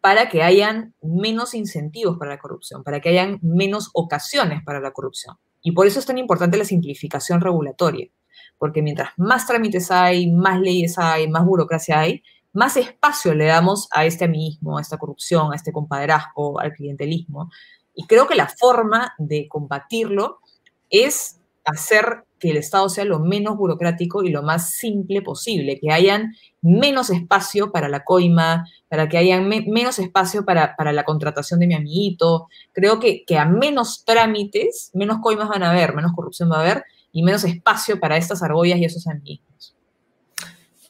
para 0.00 0.28
que 0.28 0.42
hayan 0.42 0.94
menos 1.00 1.54
incentivos 1.54 2.18
para 2.18 2.32
la 2.32 2.38
corrupción, 2.38 2.84
para 2.84 3.00
que 3.00 3.08
hayan 3.08 3.38
menos 3.40 3.90
ocasiones 3.94 4.62
para 4.62 4.80
la 4.80 4.92
corrupción. 4.92 5.36
Y 5.62 5.72
por 5.72 5.86
eso 5.86 5.98
es 5.98 6.04
tan 6.04 6.18
importante 6.18 6.58
la 6.58 6.66
simplificación 6.66 7.40
regulatoria, 7.40 8.08
porque 8.58 8.82
mientras 8.82 9.10
más 9.16 9.46
trámites 9.46 9.90
hay, 9.90 10.30
más 10.30 10.60
leyes 10.60 10.98
hay, 10.98 11.26
más 11.28 11.46
burocracia 11.46 12.00
hay, 12.00 12.22
más 12.52 12.76
espacio 12.76 13.34
le 13.34 13.46
damos 13.46 13.88
a 13.90 14.04
este 14.04 14.26
amiguismo, 14.26 14.76
a 14.76 14.80
esta 14.80 14.98
corrupción, 14.98 15.52
a 15.52 15.56
este 15.56 15.72
compadrazgo, 15.72 16.60
al 16.60 16.72
clientelismo. 16.72 17.50
Y 17.94 18.06
creo 18.06 18.26
que 18.26 18.34
la 18.34 18.48
forma 18.48 19.14
de 19.18 19.48
combatirlo 19.48 20.40
es 20.90 21.40
hacer 21.64 22.24
que 22.38 22.50
el 22.50 22.56
Estado 22.56 22.88
sea 22.88 23.04
lo 23.04 23.20
menos 23.20 23.56
burocrático 23.56 24.22
y 24.22 24.30
lo 24.30 24.42
más 24.42 24.74
simple 24.74 25.22
posible, 25.22 25.78
que 25.80 25.90
hayan 25.90 26.34
menos 26.60 27.10
espacio 27.10 27.72
para 27.72 27.88
la 27.88 28.04
coima, 28.04 28.66
para 28.88 29.08
que 29.08 29.18
hayan 29.18 29.48
menos 29.48 29.98
espacio 29.98 30.44
para, 30.44 30.74
la 30.92 31.04
contratación 31.04 31.60
de 31.60 31.66
mi 31.66 31.74
amiguito. 31.74 32.48
Creo 32.72 33.00
que, 33.00 33.24
que 33.24 33.38
a 33.38 33.46
menos 33.46 34.04
trámites, 34.04 34.90
menos 34.94 35.18
coimas 35.22 35.48
van 35.48 35.62
a 35.62 35.70
haber, 35.70 35.94
menos 35.94 36.12
corrupción 36.14 36.50
va 36.50 36.56
a 36.56 36.60
haber 36.60 36.84
y 37.12 37.22
menos 37.22 37.44
espacio 37.44 37.98
para 38.00 38.16
estas 38.16 38.42
argollas 38.42 38.78
y 38.78 38.84
esos 38.84 39.06
amiguismos. 39.06 39.73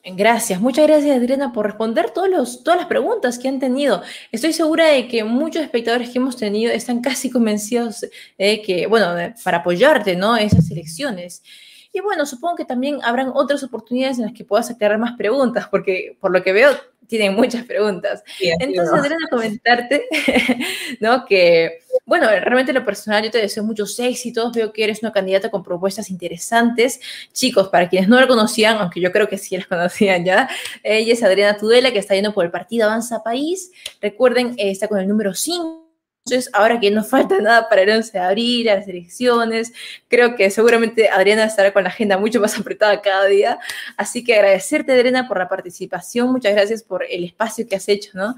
Gracias, 0.06 0.60
muchas 0.60 0.86
gracias 0.86 1.16
Adriana 1.16 1.50
por 1.54 1.64
responder 1.64 2.10
todos 2.10 2.28
los, 2.28 2.62
todas 2.62 2.78
las 2.78 2.88
preguntas 2.88 3.38
que 3.38 3.48
han 3.48 3.58
tenido. 3.58 4.02
Estoy 4.32 4.52
segura 4.52 4.88
de 4.88 5.08
que 5.08 5.24
muchos 5.24 5.62
espectadores 5.62 6.10
que 6.10 6.18
hemos 6.18 6.36
tenido 6.36 6.70
están 6.72 7.00
casi 7.00 7.30
convencidos 7.30 8.04
de 8.36 8.60
que, 8.60 8.86
bueno, 8.86 9.14
para 9.42 9.58
apoyarte, 9.58 10.14
¿no? 10.14 10.36
Esas 10.36 10.70
elecciones. 10.70 11.42
Y 11.90 12.00
bueno, 12.00 12.26
supongo 12.26 12.56
que 12.56 12.66
también 12.66 12.98
habrán 13.02 13.30
otras 13.32 13.62
oportunidades 13.62 14.18
en 14.18 14.24
las 14.24 14.34
que 14.34 14.44
puedas 14.44 14.68
aclarar 14.70 14.98
más 14.98 15.16
preguntas, 15.16 15.68
porque 15.70 16.18
por 16.20 16.32
lo 16.32 16.42
que 16.42 16.52
veo 16.52 16.72
tienen 17.06 17.34
muchas 17.34 17.64
preguntas. 17.64 18.22
Entonces, 18.40 18.92
Adriana, 18.92 19.26
comentarte, 19.30 20.08
¿no? 21.00 21.24
Que, 21.24 21.80
bueno, 22.04 22.28
realmente 22.28 22.72
en 22.72 22.76
lo 22.78 22.84
personal 22.84 23.22
yo 23.22 23.30
te 23.30 23.38
deseo 23.38 23.64
muchos 23.64 23.98
éxitos, 23.98 24.52
veo 24.52 24.72
que 24.72 24.84
eres 24.84 25.02
una 25.02 25.12
candidata 25.12 25.50
con 25.50 25.62
propuestas 25.62 26.10
interesantes. 26.10 27.00
Chicos, 27.32 27.68
para 27.68 27.88
quienes 27.88 28.08
no 28.08 28.20
la 28.20 28.26
conocían, 28.26 28.78
aunque 28.78 29.00
yo 29.00 29.12
creo 29.12 29.28
que 29.28 29.38
sí 29.38 29.56
la 29.56 29.64
conocían 29.68 30.24
ya, 30.24 30.48
ella 30.82 31.12
es 31.12 31.22
Adriana 31.22 31.56
Tudela, 31.56 31.92
que 31.92 31.98
está 31.98 32.14
yendo 32.14 32.34
por 32.34 32.44
el 32.44 32.50
partido 32.50 32.86
Avanza 32.86 33.22
País. 33.22 33.70
Recuerden, 34.00 34.54
está 34.58 34.88
con 34.88 34.98
el 34.98 35.08
número 35.08 35.34
5 35.34 35.83
entonces, 36.26 36.50
ahora 36.54 36.80
que 36.80 36.90
no 36.90 37.04
falta 37.04 37.38
nada 37.38 37.68
para 37.68 37.82
el 37.82 37.90
11 37.90 38.12
de 38.12 38.18
abril, 38.18 38.64
las 38.64 38.88
elecciones, 38.88 39.74
creo 40.08 40.36
que 40.36 40.48
seguramente 40.48 41.10
Adriana 41.10 41.44
estará 41.44 41.70
con 41.70 41.82
la 41.82 41.90
agenda 41.90 42.16
mucho 42.16 42.40
más 42.40 42.58
apretada 42.58 43.02
cada 43.02 43.26
día. 43.26 43.58
Así 43.98 44.24
que 44.24 44.34
agradecerte, 44.34 44.92
Adriana, 44.92 45.28
por 45.28 45.36
la 45.36 45.50
participación. 45.50 46.32
Muchas 46.32 46.54
gracias 46.54 46.82
por 46.82 47.04
el 47.04 47.24
espacio 47.24 47.68
que 47.68 47.76
has 47.76 47.86
hecho, 47.90 48.12
¿no? 48.14 48.36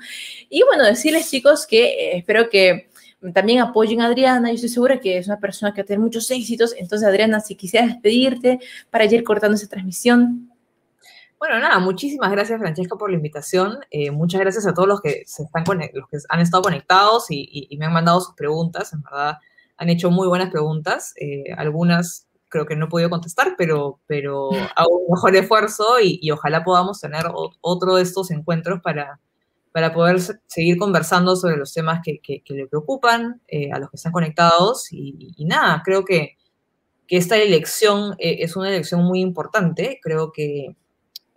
Y 0.50 0.64
bueno, 0.64 0.84
decirles, 0.84 1.30
chicos, 1.30 1.64
que 1.64 1.84
eh, 1.84 2.16
espero 2.18 2.50
que 2.50 2.88
también 3.32 3.60
apoyen 3.60 4.00
a 4.00 4.06
Adriana. 4.06 4.48
Yo 4.48 4.56
estoy 4.56 4.70
segura 4.70 4.98
que 4.98 5.18
es 5.18 5.28
una 5.28 5.38
persona 5.38 5.72
que 5.72 5.82
va 5.82 5.84
a 5.84 5.86
tener 5.86 6.00
muchos 6.00 6.28
éxitos. 6.32 6.74
Entonces, 6.76 7.06
Adriana, 7.06 7.38
si 7.38 7.54
quisieras 7.54 7.90
despedirte 7.90 8.58
para 8.90 9.04
ir 9.04 9.22
cortando 9.22 9.54
esa 9.54 9.68
transmisión. 9.68 10.45
Bueno, 11.48 11.60
nada, 11.60 11.78
muchísimas 11.78 12.32
gracias 12.32 12.58
Francesca 12.58 12.96
por 12.96 13.08
la 13.08 13.16
invitación. 13.16 13.78
Eh, 13.92 14.10
muchas 14.10 14.40
gracias 14.40 14.66
a 14.66 14.74
todos 14.74 14.88
los 14.88 15.00
que, 15.00 15.22
se 15.26 15.44
están 15.44 15.62
los 15.92 16.08
que 16.08 16.18
han 16.28 16.40
estado 16.40 16.64
conectados 16.64 17.26
y, 17.30 17.68
me 17.78 17.86
han 17.86 17.92
mandado 17.92 18.20
sus 18.20 18.34
preguntas. 18.34 18.92
En 18.92 19.00
verdad, 19.02 19.36
han 19.76 19.88
hecho 19.88 20.10
muy 20.10 20.26
buenas 20.26 20.50
preguntas. 20.50 21.14
Eh, 21.20 21.44
algunas 21.56 22.26
creo 22.48 22.66
que 22.66 22.74
no 22.74 22.86
he 22.86 22.88
podido 22.88 23.10
contestar, 23.10 23.54
pero, 23.56 24.00
pero 24.08 24.50
hago 24.74 24.98
un 24.98 25.14
mejor 25.14 25.36
esfuerzo 25.36 26.00
y, 26.02 26.28
ojalá 26.32 26.64
podamos 26.64 27.00
tener 27.00 27.26
otro 27.60 27.94
de 27.94 28.02
estos 28.02 28.32
encuentros 28.32 28.80
para, 28.82 29.20
para 29.70 29.94
poder 29.94 30.18
seguir 30.48 30.76
conversando 30.78 31.36
sobre 31.36 31.58
los 31.58 31.72
temas 31.72 32.00
que, 32.02 32.42
le 32.44 32.66
preocupan 32.66 33.40
eh, 33.46 33.70
a 33.70 33.78
los 33.78 33.88
que 33.90 33.98
están 33.98 34.10
conectados. 34.10 34.88
Y, 34.90 35.44
nada, 35.46 35.80
creo 35.84 36.04
que, 36.04 36.38
que 37.06 37.16
esta 37.16 37.36
elección 37.36 38.16
es 38.18 38.56
una 38.56 38.68
elección 38.68 39.04
muy 39.04 39.20
importante. 39.20 40.00
Creo 40.02 40.32
que 40.32 40.74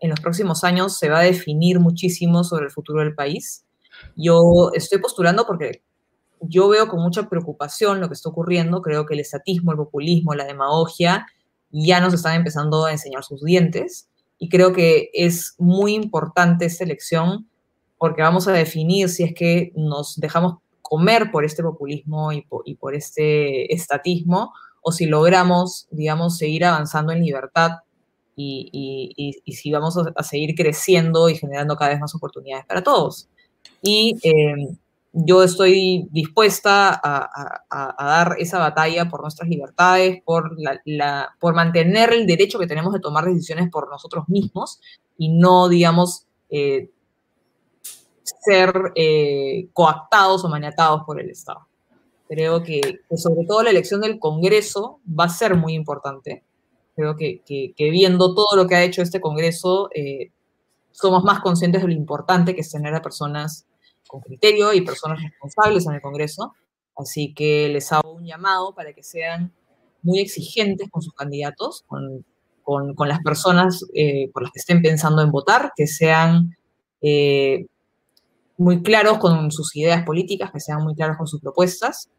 en 0.01 0.09
los 0.09 0.19
próximos 0.19 0.63
años 0.63 0.97
se 0.97 1.09
va 1.09 1.19
a 1.19 1.23
definir 1.23 1.79
muchísimo 1.79 2.43
sobre 2.43 2.65
el 2.65 2.71
futuro 2.71 3.01
del 3.01 3.15
país. 3.15 3.65
Yo 4.15 4.71
estoy 4.73 4.99
postulando 4.99 5.45
porque 5.45 5.83
yo 6.41 6.69
veo 6.69 6.87
con 6.87 7.01
mucha 7.01 7.27
preocupación 7.27 7.99
lo 7.99 8.07
que 8.07 8.13
está 8.13 8.29
ocurriendo. 8.29 8.81
Creo 8.81 9.05
que 9.05 9.13
el 9.13 9.19
estatismo, 9.19 9.71
el 9.71 9.77
populismo, 9.77 10.33
la 10.33 10.45
demagogia 10.45 11.25
ya 11.71 11.99
nos 11.99 12.13
están 12.13 12.35
empezando 12.35 12.85
a 12.85 12.91
enseñar 12.91 13.23
sus 13.23 13.43
dientes. 13.43 14.09
Y 14.37 14.49
creo 14.49 14.73
que 14.73 15.09
es 15.13 15.55
muy 15.57 15.93
importante 15.93 16.65
esta 16.65 16.83
elección 16.83 17.49
porque 17.97 18.21
vamos 18.21 18.47
a 18.47 18.53
definir 18.53 19.09
si 19.09 19.23
es 19.23 19.33
que 19.33 19.73
nos 19.75 20.15
dejamos 20.17 20.55
comer 20.81 21.29
por 21.31 21.43
este 21.43 21.61
populismo 21.61 22.31
y 22.31 22.41
por, 22.41 22.63
y 22.65 22.75
por 22.75 22.95
este 22.95 23.73
estatismo 23.73 24.53
o 24.81 24.93
si 24.93 25.05
logramos, 25.05 25.87
digamos, 25.91 26.37
seguir 26.37 26.63
avanzando 26.63 27.11
en 27.11 27.21
libertad 27.21 27.71
y, 28.41 29.51
si 29.51 29.71
vamos 29.71 29.97
a, 29.97 30.23
seguir 30.23 30.55
creciendo 30.55 31.29
y 31.29 31.35
generando 31.35 31.75
cada 31.75 31.91
vez 31.91 31.99
más 31.99 32.15
oportunidades 32.15 32.65
para 32.65 32.83
todos. 32.83 33.27
Y 33.81 34.15
eh, 34.23 34.77
yo 35.11 35.43
estoy 35.43 36.07
dispuesta 36.11 36.99
a, 37.03 37.95
dar 37.99 38.35
esa 38.39 38.59
batalla 38.59 39.09
por 39.09 39.21
nuestras 39.21 39.49
libertades, 39.49 40.21
por, 40.23 40.55
la, 40.85 41.35
por 41.39 41.53
mantener 41.53 42.13
el 42.13 42.25
derecho 42.25 42.59
que 42.59 42.67
tenemos 42.67 42.93
de 42.93 42.99
tomar 42.99 43.25
decisiones 43.25 43.69
por 43.69 43.89
nosotros 43.89 44.25
mismos 44.29 44.79
y 45.17 45.29
no, 45.29 45.67
digamos, 45.67 46.25
eh, 46.49 46.89
ser 48.23 48.73
eh, 48.95 49.67
coactados 49.73 50.45
o 50.45 50.49
maniatados 50.49 51.01
por 51.05 51.19
el 51.19 51.29
Estado. 51.29 51.67
Creo 52.29 52.63
que, 52.63 52.79
que, 53.09 53.17
sobre 53.17 53.45
todo 53.45 53.63
la 53.63 53.71
elección 53.71 54.01
del 54.01 54.19
Congreso 54.19 54.99
va 55.19 55.25
a 55.25 55.29
ser 55.29 55.55
muy 55.55 55.73
importante 55.73 56.43
Creo 56.99 57.15
que, 57.15 57.73
viendo 57.77 58.35
todo 58.35 58.57
lo 58.57 58.67
que 58.67 58.75
ha 58.75 58.83
hecho 58.83 59.01
este 59.01 59.21
Congreso, 59.21 59.89
eh, 59.95 60.31
somos 60.91 61.23
más 61.23 61.39
conscientes 61.39 61.81
de 61.81 61.87
lo 61.87 61.93
importante 61.93 62.53
que 62.53 62.59
es 62.59 62.69
tener 62.69 62.93
a 62.93 63.01
personas 63.01 63.65
con 64.05 64.19
criterio 64.19 64.73
y 64.73 64.81
personas 64.81 65.23
responsables 65.23 65.87
en 65.87 65.93
el 65.93 66.01
Congreso. 66.01 66.53
Así 66.97 67.33
que 67.33 67.69
les 67.69 67.89
hago 67.93 68.11
un 68.11 68.25
llamado 68.25 68.75
para 68.75 68.91
que 68.91 69.01
sean 69.01 69.53
muy 70.01 70.19
exigentes 70.19 70.89
con 70.89 71.01
sus 71.01 71.13
candidatos, 71.13 71.85
con, 71.87 72.25
con, 72.63 73.07
las 73.07 73.19
personas 73.21 73.85
eh, 73.93 74.29
por 74.33 74.43
las 74.43 74.51
que 74.51 74.59
estén 74.59 74.81
pensando 74.81 75.21
en 75.21 75.31
votar, 75.31 75.71
que 75.77 75.87
sean 75.87 76.57
eh, 77.01 77.65
muy 78.57 78.83
claros 78.83 79.19
con 79.19 79.53
sus 79.53 79.73
ideas 79.77 80.03
políticas, 80.03 80.51
que 80.51 80.59
sean 80.59 80.83
muy 80.83 80.95
claros 80.95 81.15
con 81.15 81.27
sus 81.27 81.39
propuestas 81.39 82.09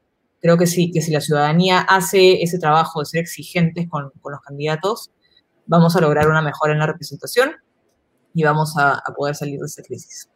Creo 0.41 0.57
que 0.57 0.67
sí, 0.67 0.91
que 0.91 1.03
si 1.03 1.13
la 1.13 1.21
ciudadanía 1.21 1.81
hace 1.81 2.43
ese 2.43 2.59
trabajo 2.59 3.01
de 3.01 3.07
ser 3.07 3.21
exigentes 3.21 3.89
con, 3.89 4.05
los 4.05 4.41
candidatos, 4.41 5.11
vamos 5.67 5.95
a 5.97 6.01
lograr 6.01 6.29
una 6.29 6.41
mejora 6.41 6.73
en 6.73 6.79
la 6.79 6.87
representación 6.87 7.53
y 8.35 8.43
vamos 8.43 8.75
a, 8.79 9.03
poder 9.17 9.35
salir 9.35 9.61
de 9.61 9.67
esta 9.67 9.83
crisis. 9.83 10.29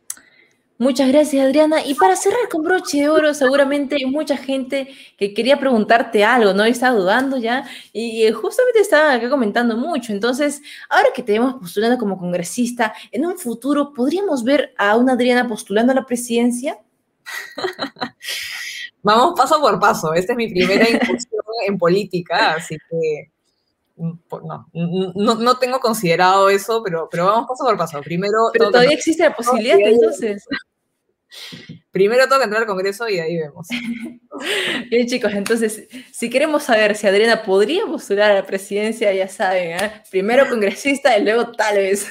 Muchas 0.76 1.08
gracias, 1.08 1.46
Adriana. 1.46 1.86
Y 1.86 1.94
para 1.94 2.16
cerrar 2.16 2.48
con 2.50 2.62
broche 2.62 2.98
de 2.98 3.08
oro, 3.08 3.32
seguramente 3.32 3.94
hay 3.94 4.06
mucha 4.06 4.36
gente 4.36 4.88
que 5.16 5.32
quería 5.32 5.58
preguntarte 5.58 6.24
algo, 6.24 6.52
¿no? 6.52 6.66
Y 6.66 6.70
estaba 6.70 6.96
dudando 6.96 7.38
ya. 7.38 7.64
Y 7.92 8.30
justamente 8.32 8.80
estaba 8.80 9.14
acá 9.14 9.30
comentando 9.30 9.76
mucho. 9.76 10.12
Entonces, 10.12 10.60
ahora 10.90 11.10
que 11.14 11.22
te 11.22 11.32
vemos 11.32 11.54
postulando 11.54 11.96
como 11.96 12.18
congresista, 12.18 12.92
en 13.12 13.24
un 13.24 13.38
futuro, 13.38 13.92
¿podríamos 13.94 14.42
ver 14.42 14.74
a 14.76 14.96
una 14.96 15.12
Adriana 15.12 15.48
postulando 15.48 15.92
a 15.92 15.94
la 15.94 16.04
presidencia? 16.04 16.76
Vamos 19.04 19.34
paso 19.36 19.60
por 19.60 19.78
paso. 19.78 20.12
Esta 20.14 20.32
es 20.32 20.36
mi 20.36 20.48
primera 20.48 20.88
incursión 20.88 21.42
en 21.66 21.78
política, 21.78 22.54
así 22.54 22.76
que 22.90 23.30
mm, 23.96 24.12
no, 25.14 25.34
no, 25.34 25.58
tengo 25.58 25.78
considerado 25.78 26.48
eso, 26.48 26.82
pero, 26.82 27.08
pero 27.10 27.26
vamos 27.26 27.46
paso 27.46 27.64
por 27.64 27.76
paso. 27.76 28.00
Primero. 28.00 28.50
Pero 28.52 28.70
todavía 28.70 28.96
existe 28.96 29.22
la 29.22 29.36
posibilidad, 29.36 29.78
entonces. 29.78 30.44
Primero 31.94 32.24
tengo 32.24 32.38
que 32.38 32.44
entrar 32.46 32.62
al 32.62 32.66
Congreso 32.66 33.08
y 33.08 33.20
ahí 33.20 33.36
vemos. 33.38 33.68
Bien, 34.90 35.06
chicos, 35.06 35.32
entonces, 35.32 35.86
si 36.10 36.28
queremos 36.28 36.64
saber 36.64 36.96
si 36.96 37.06
Adriana 37.06 37.44
podría 37.44 37.86
postular 37.86 38.32
a 38.32 38.34
la 38.34 38.44
presidencia, 38.44 39.12
ya 39.12 39.28
saben, 39.28 39.78
¿eh? 39.80 40.02
primero 40.10 40.48
congresista 40.48 41.16
y 41.16 41.22
luego 41.22 41.52
tal 41.52 41.76
vez. 41.76 42.08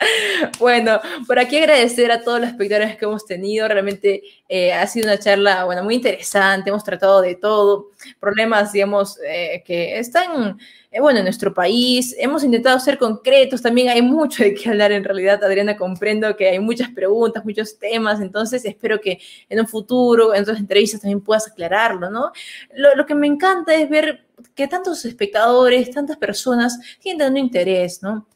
bueno, 0.58 1.00
por 1.26 1.38
aquí 1.38 1.56
agradecer 1.56 2.12
a 2.12 2.22
todos 2.22 2.40
los 2.40 2.50
espectadores 2.50 2.98
que 2.98 3.06
hemos 3.06 3.24
tenido. 3.24 3.66
Realmente 3.68 4.22
eh, 4.50 4.74
ha 4.74 4.86
sido 4.86 5.06
una 5.06 5.18
charla, 5.18 5.64
bueno, 5.64 5.82
muy 5.82 5.94
interesante. 5.94 6.68
Hemos 6.68 6.84
tratado 6.84 7.22
de 7.22 7.34
todo. 7.34 7.88
Problemas, 8.20 8.74
digamos, 8.74 9.18
eh, 9.26 9.62
que 9.64 9.98
están 9.98 10.58
eh, 10.92 11.00
bueno, 11.00 11.20
en 11.20 11.24
nuestro 11.24 11.54
país. 11.54 12.14
Hemos 12.18 12.44
intentado 12.44 12.78
ser 12.78 12.98
concretos, 12.98 13.62
también 13.62 13.88
hay 13.88 14.02
mucho 14.02 14.44
de 14.44 14.52
qué 14.52 14.68
hablar 14.68 14.92
en 14.92 15.02
realidad, 15.02 15.42
Adriana, 15.42 15.74
comprendo 15.74 16.36
que 16.36 16.50
hay 16.50 16.58
muchas 16.58 16.90
preguntas, 16.90 17.44
muchos 17.46 17.78
temas, 17.78 18.20
entonces 18.20 18.62
espero 18.66 19.00
que 19.00 19.18
en 19.48 19.60
un 19.60 19.66
futuro, 19.66 20.34
en 20.34 20.42
otras 20.42 20.58
entrevistas 20.58 21.00
también 21.00 21.22
puedas 21.22 21.48
aclararlo, 21.48 22.10
¿no? 22.10 22.30
Lo, 22.74 23.06
que 23.06 23.14
me 23.14 23.26
encanta 23.26 23.74
es 23.74 23.88
ver 23.88 24.26
que 24.54 24.68
tantos 24.68 25.04
espectadores, 25.06 25.90
tantas 25.90 26.18
personas 26.18 26.78
tienen 27.00 27.30
un 27.30 27.38
interés, 27.38 28.02
¿no? 28.02 28.26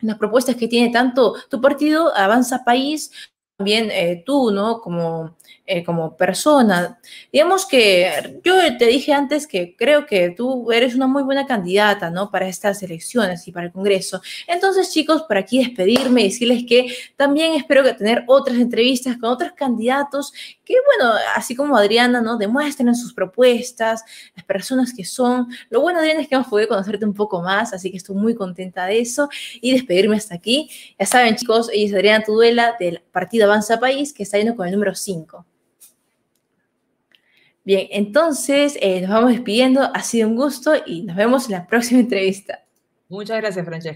Las 0.00 0.18
propuestas 0.18 0.56
que 0.56 0.68
tiene 0.68 0.92
tanto 0.92 1.34
tu 1.48 1.62
partido, 1.62 2.14
Avanza 2.14 2.62
País, 2.62 3.10
también 3.56 3.90
eh, 3.90 4.22
tú, 4.26 4.50
¿no? 4.50 4.80
Como 4.82 5.36
eh, 5.64 5.84
como 5.84 6.16
persona. 6.16 6.98
Digamos 7.32 7.66
que 7.66 8.40
yo 8.42 8.54
te 8.78 8.86
dije 8.86 9.12
antes 9.12 9.46
que 9.46 9.76
creo 9.76 10.06
que 10.06 10.30
tú 10.30 10.72
eres 10.72 10.96
una 10.96 11.06
muy 11.06 11.22
buena 11.22 11.46
candidata, 11.46 12.10
¿no? 12.10 12.32
Para 12.32 12.48
estas 12.48 12.82
elecciones 12.82 13.46
y 13.46 13.52
para 13.52 13.66
el 13.66 13.72
Congreso. 13.72 14.20
Entonces, 14.48 14.90
chicos, 14.90 15.22
por 15.22 15.36
aquí 15.36 15.58
despedirme 15.58 16.22
y 16.22 16.24
decirles 16.24 16.64
que 16.68 16.92
también 17.16 17.54
espero 17.54 17.84
que 17.84 17.94
tener 17.94 18.24
otras 18.26 18.58
entrevistas 18.58 19.16
con 19.18 19.30
otros 19.30 19.52
candidatos 19.52 20.32
que, 20.64 20.74
bueno, 20.84 21.14
así 21.36 21.54
como 21.54 21.76
Adriana, 21.76 22.20
¿no? 22.20 22.38
Demuestren 22.38 22.94
sus 22.96 23.14
propuestas, 23.14 24.02
las 24.34 24.44
personas 24.44 24.92
que 24.92 25.04
son. 25.04 25.46
Lo 25.70 25.80
bueno, 25.80 26.00
Adriana, 26.00 26.22
es 26.22 26.28
que 26.28 26.34
hemos 26.34 26.48
podido 26.48 26.68
conocerte 26.68 27.04
un 27.04 27.14
poco 27.14 27.40
más, 27.40 27.72
así 27.72 27.90
que 27.90 27.98
estoy 27.98 28.16
muy 28.16 28.34
contenta 28.34 28.86
de 28.86 28.98
eso 29.00 29.28
y 29.60 29.72
despedirme 29.72 30.16
hasta 30.16 30.34
aquí. 30.34 30.68
Ya 30.98 31.06
saben, 31.06 31.36
chicos, 31.36 31.70
ella 31.72 31.86
es 31.86 31.94
Adriana 31.94 32.24
Tuduela 32.24 32.74
del 32.80 33.00
Partido 33.12 33.44
Avanza 33.44 33.78
País, 33.78 34.12
que 34.12 34.24
está 34.24 34.38
yendo 34.38 34.56
con 34.56 34.66
el 34.66 34.72
número 34.72 34.94
5. 34.94 35.46
Bien, 37.64 37.86
entonces 37.90 38.76
eh, 38.80 39.00
nos 39.02 39.10
vamos 39.10 39.30
despidiendo. 39.32 39.82
Ha 39.94 40.02
sido 40.02 40.28
un 40.28 40.36
gusto 40.36 40.72
y 40.84 41.02
nos 41.02 41.16
vemos 41.16 41.46
en 41.46 41.52
la 41.52 41.66
próxima 41.66 42.00
entrevista. 42.00 42.64
Muchas 43.08 43.36
gracias, 43.38 43.64
Francesca. 43.64 43.90